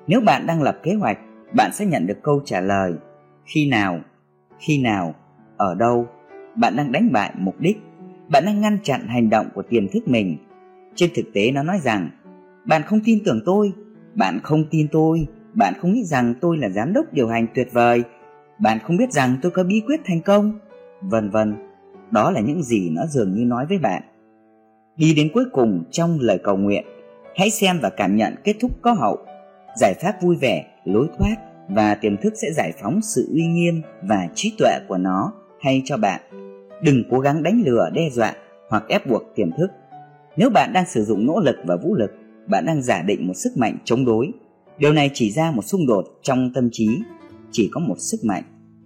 Nếu 0.07 0.21
bạn 0.21 0.47
đang 0.47 0.61
lập 0.61 0.79
kế 0.83 0.93
hoạch, 0.93 1.17
bạn 1.53 1.71
sẽ 1.73 1.85
nhận 1.85 2.07
được 2.07 2.17
câu 2.23 2.41
trả 2.45 2.61
lời. 2.61 2.93
Khi 3.45 3.69
nào? 3.69 3.99
Khi 4.59 4.81
nào? 4.81 5.15
Ở 5.57 5.75
đâu? 5.75 6.07
Bạn 6.55 6.75
đang 6.75 6.91
đánh 6.91 7.11
bại 7.11 7.33
mục 7.37 7.55
đích. 7.59 7.77
Bạn 8.27 8.45
đang 8.45 8.61
ngăn 8.61 8.77
chặn 8.83 9.07
hành 9.07 9.29
động 9.29 9.49
của 9.53 9.61
tiềm 9.61 9.87
thức 9.87 10.07
mình. 10.07 10.37
Trên 10.95 11.09
thực 11.15 11.25
tế 11.33 11.51
nó 11.51 11.63
nói 11.63 11.79
rằng, 11.83 12.09
bạn 12.65 12.81
không 12.85 12.99
tin 13.05 13.19
tưởng 13.25 13.41
tôi, 13.45 13.73
bạn 14.13 14.39
không 14.43 14.63
tin 14.71 14.87
tôi, 14.91 15.27
bạn 15.53 15.73
không 15.81 15.93
nghĩ 15.93 16.03
rằng 16.03 16.33
tôi 16.41 16.57
là 16.57 16.69
giám 16.69 16.93
đốc 16.93 17.13
điều 17.13 17.27
hành 17.27 17.47
tuyệt 17.55 17.67
vời, 17.71 18.03
bạn 18.59 18.79
không 18.83 18.97
biết 18.97 19.11
rằng 19.11 19.37
tôi 19.41 19.51
có 19.51 19.63
bí 19.63 19.81
quyết 19.87 20.01
thành 20.05 20.21
công, 20.21 20.59
vân 21.01 21.29
vân. 21.29 21.55
Đó 22.11 22.31
là 22.31 22.41
những 22.41 22.63
gì 22.63 22.89
nó 22.89 23.05
dường 23.05 23.33
như 23.33 23.45
nói 23.45 23.65
với 23.69 23.77
bạn. 23.77 24.03
Đi 24.97 25.13
đến 25.13 25.29
cuối 25.33 25.45
cùng 25.51 25.83
trong 25.91 26.17
lời 26.21 26.39
cầu 26.43 26.57
nguyện, 26.57 26.85
hãy 27.35 27.49
xem 27.49 27.79
và 27.81 27.89
cảm 27.89 28.15
nhận 28.15 28.35
kết 28.43 28.55
thúc 28.61 28.71
có 28.81 28.93
hậu, 28.93 29.17
giải 29.79 29.93
pháp 30.01 30.21
vui 30.21 30.35
vẻ, 30.35 30.65
lối 30.85 31.07
thoát 31.17 31.35
và 31.69 31.95
tiềm 31.95 32.17
thức 32.17 32.33
sẽ 32.41 32.47
giải 32.51 32.73
phóng 32.81 33.01
sự 33.01 33.27
uy 33.33 33.47
nghiêm 33.47 33.81
và 34.01 34.27
trí 34.35 34.55
tuệ 34.57 34.79
của 34.87 34.97
nó 34.97 35.33
thay 35.61 35.81
cho 35.85 35.97
bạn. 35.97 36.21
Đừng 36.81 37.03
cố 37.09 37.19
gắng 37.19 37.43
đánh 37.43 37.61
lừa, 37.65 37.89
đe 37.93 38.09
dọa 38.09 38.33
hoặc 38.69 38.83
ép 38.87 39.07
buộc 39.07 39.23
tiềm 39.35 39.51
thức. 39.57 39.71
Nếu 40.37 40.49
bạn 40.49 40.73
đang 40.73 40.85
sử 40.85 41.03
dụng 41.03 41.25
nỗ 41.25 41.39
lực 41.39 41.55
và 41.65 41.75
vũ 41.75 41.95
lực, 41.95 42.11
bạn 42.47 42.65
đang 42.65 42.81
giả 42.81 43.01
định 43.01 43.27
một 43.27 43.33
sức 43.33 43.57
mạnh 43.57 43.77
chống 43.83 44.05
đối. 44.05 44.31
Điều 44.77 44.93
này 44.93 45.11
chỉ 45.13 45.31
ra 45.31 45.51
một 45.51 45.61
xung 45.61 45.87
đột 45.87 46.05
trong 46.21 46.51
tâm 46.53 46.69
trí, 46.71 46.89
chỉ 47.51 47.69
có 47.71 47.79
một 47.79 47.95
sức 47.99 48.17
mạnh. 48.23 48.43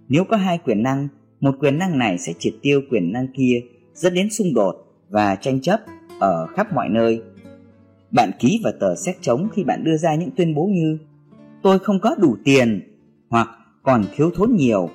Nếu 0.08 0.24
có 0.24 0.36
hai 0.36 0.58
quyền 0.64 0.82
năng, 0.82 1.08
một 1.40 1.54
quyền 1.60 1.78
năng 1.78 1.98
này 1.98 2.18
sẽ 2.18 2.32
triệt 2.38 2.54
tiêu 2.62 2.80
quyền 2.90 3.12
năng 3.12 3.26
kia, 3.36 3.60
dẫn 3.94 4.14
đến 4.14 4.30
xung 4.30 4.54
đột 4.54 4.74
và 5.08 5.36
tranh 5.36 5.60
chấp 5.60 5.80
ở 6.20 6.46
khắp 6.46 6.74
mọi 6.74 6.88
nơi. 6.88 7.22
Bạn 8.10 8.30
ký 8.38 8.60
vào 8.64 8.72
tờ 8.80 8.94
xét 8.94 9.16
chống 9.20 9.48
khi 9.54 9.64
bạn 9.64 9.84
đưa 9.84 9.96
ra 9.96 10.14
những 10.14 10.30
tuyên 10.36 10.54
bố 10.54 10.66
như 10.66 10.98
tôi 11.62 11.78
không 11.78 12.00
có 12.00 12.14
đủ 12.18 12.36
tiền 12.44 12.80
hoặc 13.28 13.48
còn 13.82 14.04
thiếu 14.16 14.30
thốn 14.34 14.54
nhiều 14.56 14.90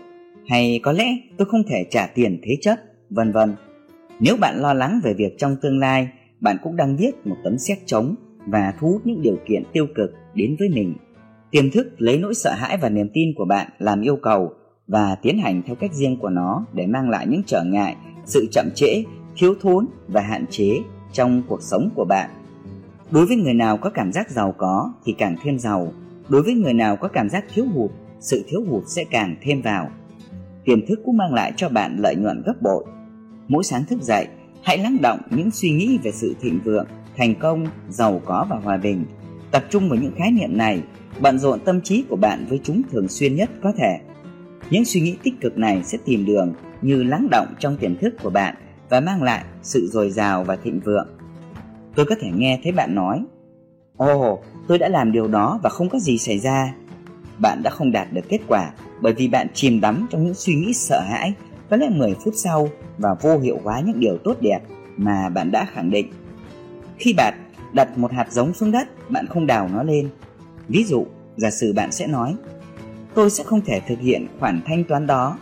hay 0.47 0.79
có 0.83 0.91
lẽ 0.91 1.17
tôi 1.37 1.47
không 1.51 1.63
thể 1.67 1.85
trả 1.89 2.07
tiền 2.07 2.39
thế 2.43 2.57
chấp, 2.61 2.75
vân 3.09 3.31
vân. 3.31 3.55
Nếu 4.19 4.37
bạn 4.37 4.57
lo 4.57 4.73
lắng 4.73 4.99
về 5.03 5.13
việc 5.13 5.37
trong 5.37 5.55
tương 5.61 5.79
lai, 5.79 6.09
bạn 6.39 6.57
cũng 6.63 6.75
đang 6.75 6.97
viết 6.97 7.27
một 7.27 7.35
tấm 7.43 7.57
xét 7.57 7.77
chống 7.85 8.15
và 8.47 8.73
thu 8.79 8.87
hút 8.87 9.01
những 9.05 9.21
điều 9.21 9.37
kiện 9.47 9.63
tiêu 9.73 9.87
cực 9.95 10.11
đến 10.33 10.55
với 10.59 10.69
mình. 10.69 10.95
Tiềm 11.51 11.71
thức 11.71 11.87
lấy 11.97 12.17
nỗi 12.17 12.33
sợ 12.33 12.53
hãi 12.53 12.77
và 12.81 12.89
niềm 12.89 13.09
tin 13.13 13.33
của 13.37 13.45
bạn 13.45 13.69
làm 13.79 14.01
yêu 14.01 14.15
cầu 14.15 14.53
và 14.87 15.15
tiến 15.15 15.39
hành 15.39 15.61
theo 15.65 15.75
cách 15.75 15.93
riêng 15.93 16.17
của 16.17 16.29
nó 16.29 16.65
để 16.73 16.87
mang 16.87 17.09
lại 17.09 17.27
những 17.27 17.41
trở 17.45 17.63
ngại, 17.63 17.95
sự 18.25 18.47
chậm 18.51 18.69
trễ, 18.75 19.03
thiếu 19.35 19.53
thốn 19.61 19.87
và 20.07 20.21
hạn 20.21 20.45
chế 20.49 20.77
trong 21.11 21.43
cuộc 21.47 21.61
sống 21.61 21.89
của 21.95 22.05
bạn. 22.05 22.29
Đối 23.11 23.25
với 23.25 23.37
người 23.37 23.53
nào 23.53 23.77
có 23.77 23.89
cảm 23.89 24.11
giác 24.11 24.29
giàu 24.29 24.55
có 24.57 24.93
thì 25.05 25.15
càng 25.17 25.35
thêm 25.43 25.59
giàu, 25.59 25.93
đối 26.29 26.43
với 26.43 26.53
người 26.53 26.73
nào 26.73 26.95
có 26.95 27.07
cảm 27.07 27.29
giác 27.29 27.45
thiếu 27.53 27.65
hụt, 27.73 27.91
sự 28.19 28.45
thiếu 28.47 28.63
hụt 28.69 28.83
sẽ 28.87 29.03
càng 29.03 29.35
thêm 29.41 29.61
vào. 29.61 29.89
Tiềm 30.65 30.85
thức 30.85 30.99
cũng 31.05 31.17
mang 31.17 31.33
lại 31.33 31.53
cho 31.55 31.69
bạn 31.69 31.95
lợi 31.99 32.15
nhuận 32.15 32.43
gấp 32.45 32.61
bội. 32.61 32.85
Mỗi 33.47 33.63
sáng 33.63 33.85
thức 33.85 34.01
dậy, 34.01 34.27
hãy 34.63 34.77
lắng 34.77 34.97
động 35.01 35.19
những 35.29 35.51
suy 35.51 35.71
nghĩ 35.71 35.99
về 36.03 36.11
sự 36.11 36.35
thịnh 36.41 36.59
vượng, 36.65 36.87
thành 37.17 37.35
công, 37.35 37.67
giàu 37.89 38.21
có 38.25 38.45
và 38.49 38.57
hòa 38.63 38.77
bình. 38.77 39.05
Tập 39.51 39.63
trung 39.69 39.89
vào 39.89 39.99
những 39.99 40.11
khái 40.15 40.31
niệm 40.31 40.57
này, 40.57 40.81
bận 41.19 41.39
rộn 41.39 41.59
tâm 41.59 41.81
trí 41.81 42.03
của 42.09 42.15
bạn 42.15 42.45
với 42.49 42.59
chúng 42.63 42.81
thường 42.91 43.07
xuyên 43.07 43.35
nhất 43.35 43.49
có 43.63 43.71
thể. 43.77 43.99
Những 44.69 44.85
suy 44.85 45.01
nghĩ 45.01 45.17
tích 45.23 45.33
cực 45.41 45.57
này 45.57 45.83
sẽ 45.83 45.97
tìm 46.05 46.25
đường 46.25 46.53
như 46.81 47.03
lắng 47.03 47.27
động 47.31 47.47
trong 47.59 47.77
tiềm 47.77 47.95
thức 47.95 48.13
của 48.23 48.29
bạn 48.29 48.55
và 48.89 48.99
mang 48.99 49.23
lại 49.23 49.43
sự 49.61 49.89
dồi 49.91 50.09
dào 50.09 50.43
và 50.43 50.55
thịnh 50.55 50.79
vượng. 50.79 51.07
Tôi 51.95 52.05
có 52.05 52.15
thể 52.21 52.29
nghe 52.35 52.59
thấy 52.63 52.71
bạn 52.71 52.95
nói, 52.95 53.25
Ồ, 53.97 54.31
oh, 54.33 54.43
tôi 54.67 54.77
đã 54.77 54.89
làm 54.89 55.11
điều 55.11 55.27
đó 55.27 55.59
và 55.63 55.69
không 55.69 55.89
có 55.89 55.99
gì 55.99 56.17
xảy 56.17 56.39
ra. 56.39 56.73
Bạn 57.39 57.63
đã 57.63 57.69
không 57.69 57.91
đạt 57.91 58.13
được 58.13 58.29
kết 58.29 58.39
quả 58.47 58.71
bởi 59.01 59.13
vì 59.13 59.27
bạn 59.27 59.47
chìm 59.53 59.81
đắm 59.81 60.07
trong 60.09 60.23
những 60.23 60.33
suy 60.33 60.55
nghĩ 60.55 60.73
sợ 60.73 61.01
hãi 61.01 61.33
có 61.69 61.77
lẽ 61.77 61.89
10 61.89 62.15
phút 62.23 62.33
sau 62.37 62.69
và 62.97 63.15
vô 63.21 63.39
hiệu 63.39 63.59
hóa 63.63 63.81
những 63.85 63.99
điều 63.99 64.17
tốt 64.23 64.37
đẹp 64.41 64.59
mà 64.97 65.29
bạn 65.29 65.51
đã 65.51 65.65
khẳng 65.65 65.91
định. 65.91 66.11
Khi 67.01 67.13
bạn 67.13 67.33
đặt 67.73 67.97
một 67.97 68.11
hạt 68.11 68.31
giống 68.31 68.53
xuống 68.53 68.71
đất, 68.71 69.09
bạn 69.09 69.27
không 69.27 69.47
đào 69.47 69.69
nó 69.73 69.83
lên. 69.83 70.09
Ví 70.67 70.83
dụ, 70.83 71.05
giả 71.37 71.51
sử 71.51 71.73
bạn 71.73 71.91
sẽ 71.91 72.07
nói, 72.07 72.35
tôi 73.13 73.29
sẽ 73.29 73.43
không 73.43 73.61
thể 73.61 73.81
thực 73.87 73.99
hiện 73.99 74.27
khoản 74.39 74.61
thanh 74.65 74.83
toán 74.83 75.07
đó. 75.07 75.37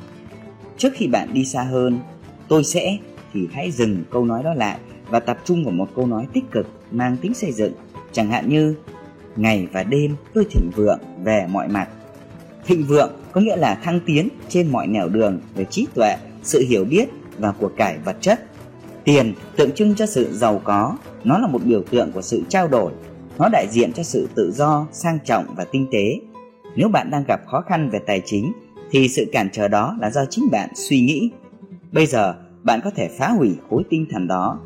Trước 0.77 0.89
khi 0.93 1.07
bạn 1.07 1.33
đi 1.33 1.45
xa 1.45 1.63
hơn, 1.63 1.99
tôi 2.47 2.63
sẽ 2.63 2.97
thì 3.33 3.47
hãy 3.51 3.71
dừng 3.71 4.03
câu 4.11 4.25
nói 4.25 4.43
đó 4.43 4.53
lại 4.53 4.79
và 5.09 5.19
tập 5.19 5.37
trung 5.45 5.63
vào 5.63 5.73
một 5.73 5.89
câu 5.95 6.07
nói 6.07 6.27
tích 6.33 6.43
cực 6.51 6.67
mang 6.91 7.17
tính 7.17 7.33
xây 7.33 7.51
dựng, 7.51 7.73
chẳng 8.11 8.31
hạn 8.31 8.49
như 8.49 8.75
ngày 9.35 9.67
và 9.71 9.83
đêm 9.83 10.15
tôi 10.33 10.45
thịnh 10.51 10.71
vượng 10.75 10.99
về 11.23 11.47
mọi 11.51 11.67
mặt. 11.67 11.89
Thịnh 12.65 12.83
vượng 12.83 13.11
có 13.31 13.41
nghĩa 13.41 13.55
là 13.55 13.75
thăng 13.75 13.99
tiến 14.05 14.29
trên 14.49 14.71
mọi 14.71 14.87
nẻo 14.87 15.09
đường 15.09 15.39
về 15.55 15.65
trí 15.65 15.87
tuệ, 15.93 16.15
sự 16.43 16.65
hiểu 16.69 16.85
biết 16.85 17.09
và 17.37 17.51
của 17.51 17.69
cải 17.77 17.97
vật 18.05 18.17
chất. 18.21 18.48
Tiền 19.03 19.33
tượng 19.57 19.71
trưng 19.71 19.95
cho 19.95 20.05
sự 20.05 20.33
giàu 20.33 20.61
có, 20.63 20.97
nó 21.23 21.39
là 21.39 21.47
một 21.47 21.61
biểu 21.65 21.83
tượng 21.91 22.11
của 22.11 22.21
sự 22.21 22.43
trao 22.49 22.67
đổi, 22.67 22.91
nó 23.37 23.49
đại 23.49 23.67
diện 23.71 23.93
cho 23.93 24.03
sự 24.03 24.29
tự 24.35 24.51
do, 24.51 24.87
sang 24.91 25.19
trọng 25.25 25.45
và 25.57 25.65
tinh 25.71 25.87
tế. 25.91 26.19
Nếu 26.75 26.89
bạn 26.89 27.09
đang 27.11 27.23
gặp 27.27 27.39
khó 27.47 27.61
khăn 27.61 27.89
về 27.89 27.99
tài 28.07 28.21
chính 28.25 28.51
thì 28.91 29.07
sự 29.07 29.25
cản 29.31 29.49
trở 29.51 29.67
đó 29.67 29.97
là 30.01 30.11
do 30.11 30.25
chính 30.29 30.45
bạn 30.51 30.69
suy 30.75 31.01
nghĩ. 31.01 31.31
Bây 31.91 32.05
giờ, 32.05 32.35
bạn 32.63 32.79
có 32.83 32.91
thể 32.95 33.09
phá 33.17 33.29
hủy 33.29 33.55
khối 33.69 33.83
tinh 33.89 34.05
thần 34.11 34.27
đó. 34.27 34.59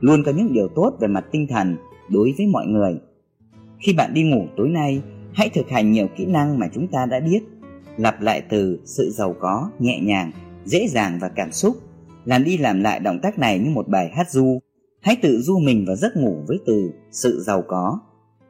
Luôn 0.00 0.22
có 0.26 0.32
những 0.32 0.52
điều 0.52 0.68
tốt 0.68 0.92
về 1.00 1.08
mặt 1.08 1.24
tinh 1.32 1.46
thần 1.46 1.76
đối 2.08 2.34
với 2.38 2.46
mọi 2.46 2.66
người. 2.66 3.00
Khi 3.78 3.92
bạn 3.92 4.14
đi 4.14 4.22
ngủ 4.22 4.46
tối 4.56 4.68
nay, 4.68 5.02
hãy 5.32 5.48
thực 5.48 5.68
hành 5.68 5.92
nhiều 5.92 6.06
kỹ 6.16 6.26
năng 6.26 6.58
mà 6.58 6.68
chúng 6.74 6.86
ta 6.88 7.06
đã 7.06 7.20
biết. 7.20 7.40
Lặp 7.96 8.20
lại 8.20 8.42
từ 8.48 8.80
sự 8.84 9.10
giàu 9.10 9.34
có, 9.40 9.70
nhẹ 9.78 10.00
nhàng, 10.02 10.32
dễ 10.64 10.86
dàng 10.88 11.18
và 11.20 11.28
cảm 11.28 11.52
xúc. 11.52 11.76
Làm 12.24 12.44
đi 12.44 12.58
làm 12.58 12.80
lại 12.80 13.00
động 13.00 13.18
tác 13.22 13.38
này 13.38 13.58
như 13.58 13.70
một 13.70 13.88
bài 13.88 14.10
hát 14.14 14.30
du. 14.30 14.58
Hãy 15.00 15.16
tự 15.22 15.40
du 15.40 15.58
mình 15.58 15.84
vào 15.86 15.96
giấc 15.96 16.16
ngủ 16.16 16.44
với 16.48 16.58
từ 16.66 16.90
sự 17.10 17.42
giàu 17.46 17.62
có. 17.68 17.98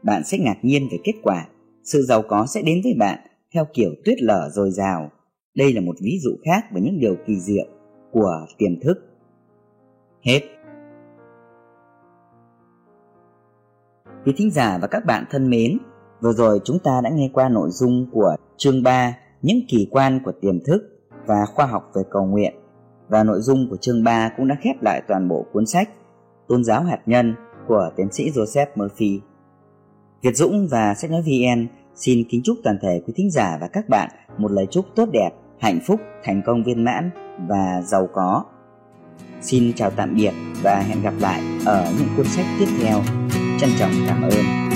Bạn 0.02 0.24
sẽ 0.24 0.38
ngạc 0.38 0.56
nhiên 0.62 0.88
về 0.92 0.98
kết 1.05 1.14
quả. 1.22 1.47
Sự 1.84 2.02
giàu 2.02 2.22
có 2.28 2.47
sẽ 2.47 2.62
đến 2.62 2.80
với 2.84 2.94
bạn 2.98 3.18
theo 3.55 3.66
kiểu 3.74 3.90
tuyết 4.05 4.22
lở 4.22 4.48
dồi 4.52 4.70
dào. 4.70 5.10
Đây 5.55 5.72
là 5.72 5.80
một 5.80 5.97
ví 6.02 6.18
dụ 6.22 6.30
khác 6.44 6.64
về 6.74 6.80
những 6.80 7.01
điều 7.01 7.16
kỳ 7.26 7.40
diệu 7.40 7.66
của 8.12 8.47
tiềm 8.59 8.80
thức. 8.80 8.94
Hết. 10.22 10.40
Quý 14.24 14.32
thính 14.36 14.51
giả 14.51 14.78
và 14.82 14.88
các 14.88 15.05
bạn 15.06 15.24
thân 15.30 15.51
mến, 15.51 15.78
vừa 16.20 16.32
rồi 16.32 16.60
chúng 16.64 16.78
ta 16.84 17.01
đã 17.05 17.10
nghe 17.10 17.30
qua 17.32 17.48
nội 17.48 17.70
dung 17.70 18.10
của 18.12 18.36
chương 18.56 18.82
3 18.82 19.16
Những 19.42 19.60
kỳ 19.68 19.88
quan 19.90 20.20
của 20.24 20.32
tiềm 20.40 20.64
thức 20.64 20.82
và 21.26 21.47
khoa 21.55 21.66
học 21.66 21.90
về 21.94 22.02
cầu 22.10 22.26
nguyện 22.26 22.59
và 23.10 23.24
nội 23.24 23.40
dung 23.40 23.70
của 23.70 23.76
chương 23.76 24.04
3 24.04 24.28
cũng 24.36 24.48
đã 24.48 24.56
khép 24.60 24.82
lại 24.82 25.02
toàn 25.08 25.28
bộ 25.28 25.46
cuốn 25.52 25.66
sách 25.66 25.88
Tôn 26.48 26.64
giáo 26.64 26.82
hạt 26.82 26.98
nhân 27.06 27.34
của 27.66 27.90
tiến 27.96 28.12
sĩ 28.12 28.30
Joseph 28.30 28.66
Murphy. 28.74 29.20
Việt 30.22 30.36
Dũng 30.36 30.68
và 30.70 30.94
Sách 30.94 31.10
Nói 31.10 31.22
VN 31.22 31.66
xin 31.94 32.24
kính 32.28 32.40
chúc 32.44 32.58
toàn 32.64 32.78
thể 32.82 33.02
quý 33.06 33.12
thính 33.16 33.30
giả 33.30 33.58
và 33.60 33.68
các 33.68 33.88
bạn 33.88 34.10
một 34.38 34.50
lời 34.52 34.66
chúc 34.70 34.86
tốt 34.94 35.08
đẹp, 35.12 35.30
hạnh 35.60 35.80
phúc, 35.86 36.00
thành 36.24 36.42
công 36.46 36.64
viên 36.64 36.84
mãn 36.84 37.10
và 37.48 37.82
giàu 37.82 38.08
có. 38.12 38.44
Xin 39.40 39.72
chào 39.72 39.90
tạm 39.90 40.14
biệt 40.14 40.32
và 40.62 40.84
hẹn 40.88 41.02
gặp 41.02 41.14
lại 41.20 41.42
ở 41.66 41.92
những 41.98 42.08
cuốn 42.16 42.26
sách 42.26 42.46
tiếp 42.58 42.66
theo. 42.82 43.00
Trân 43.60 43.70
trọng 43.78 43.90
cảm 44.08 44.22
ơn. 44.22 44.69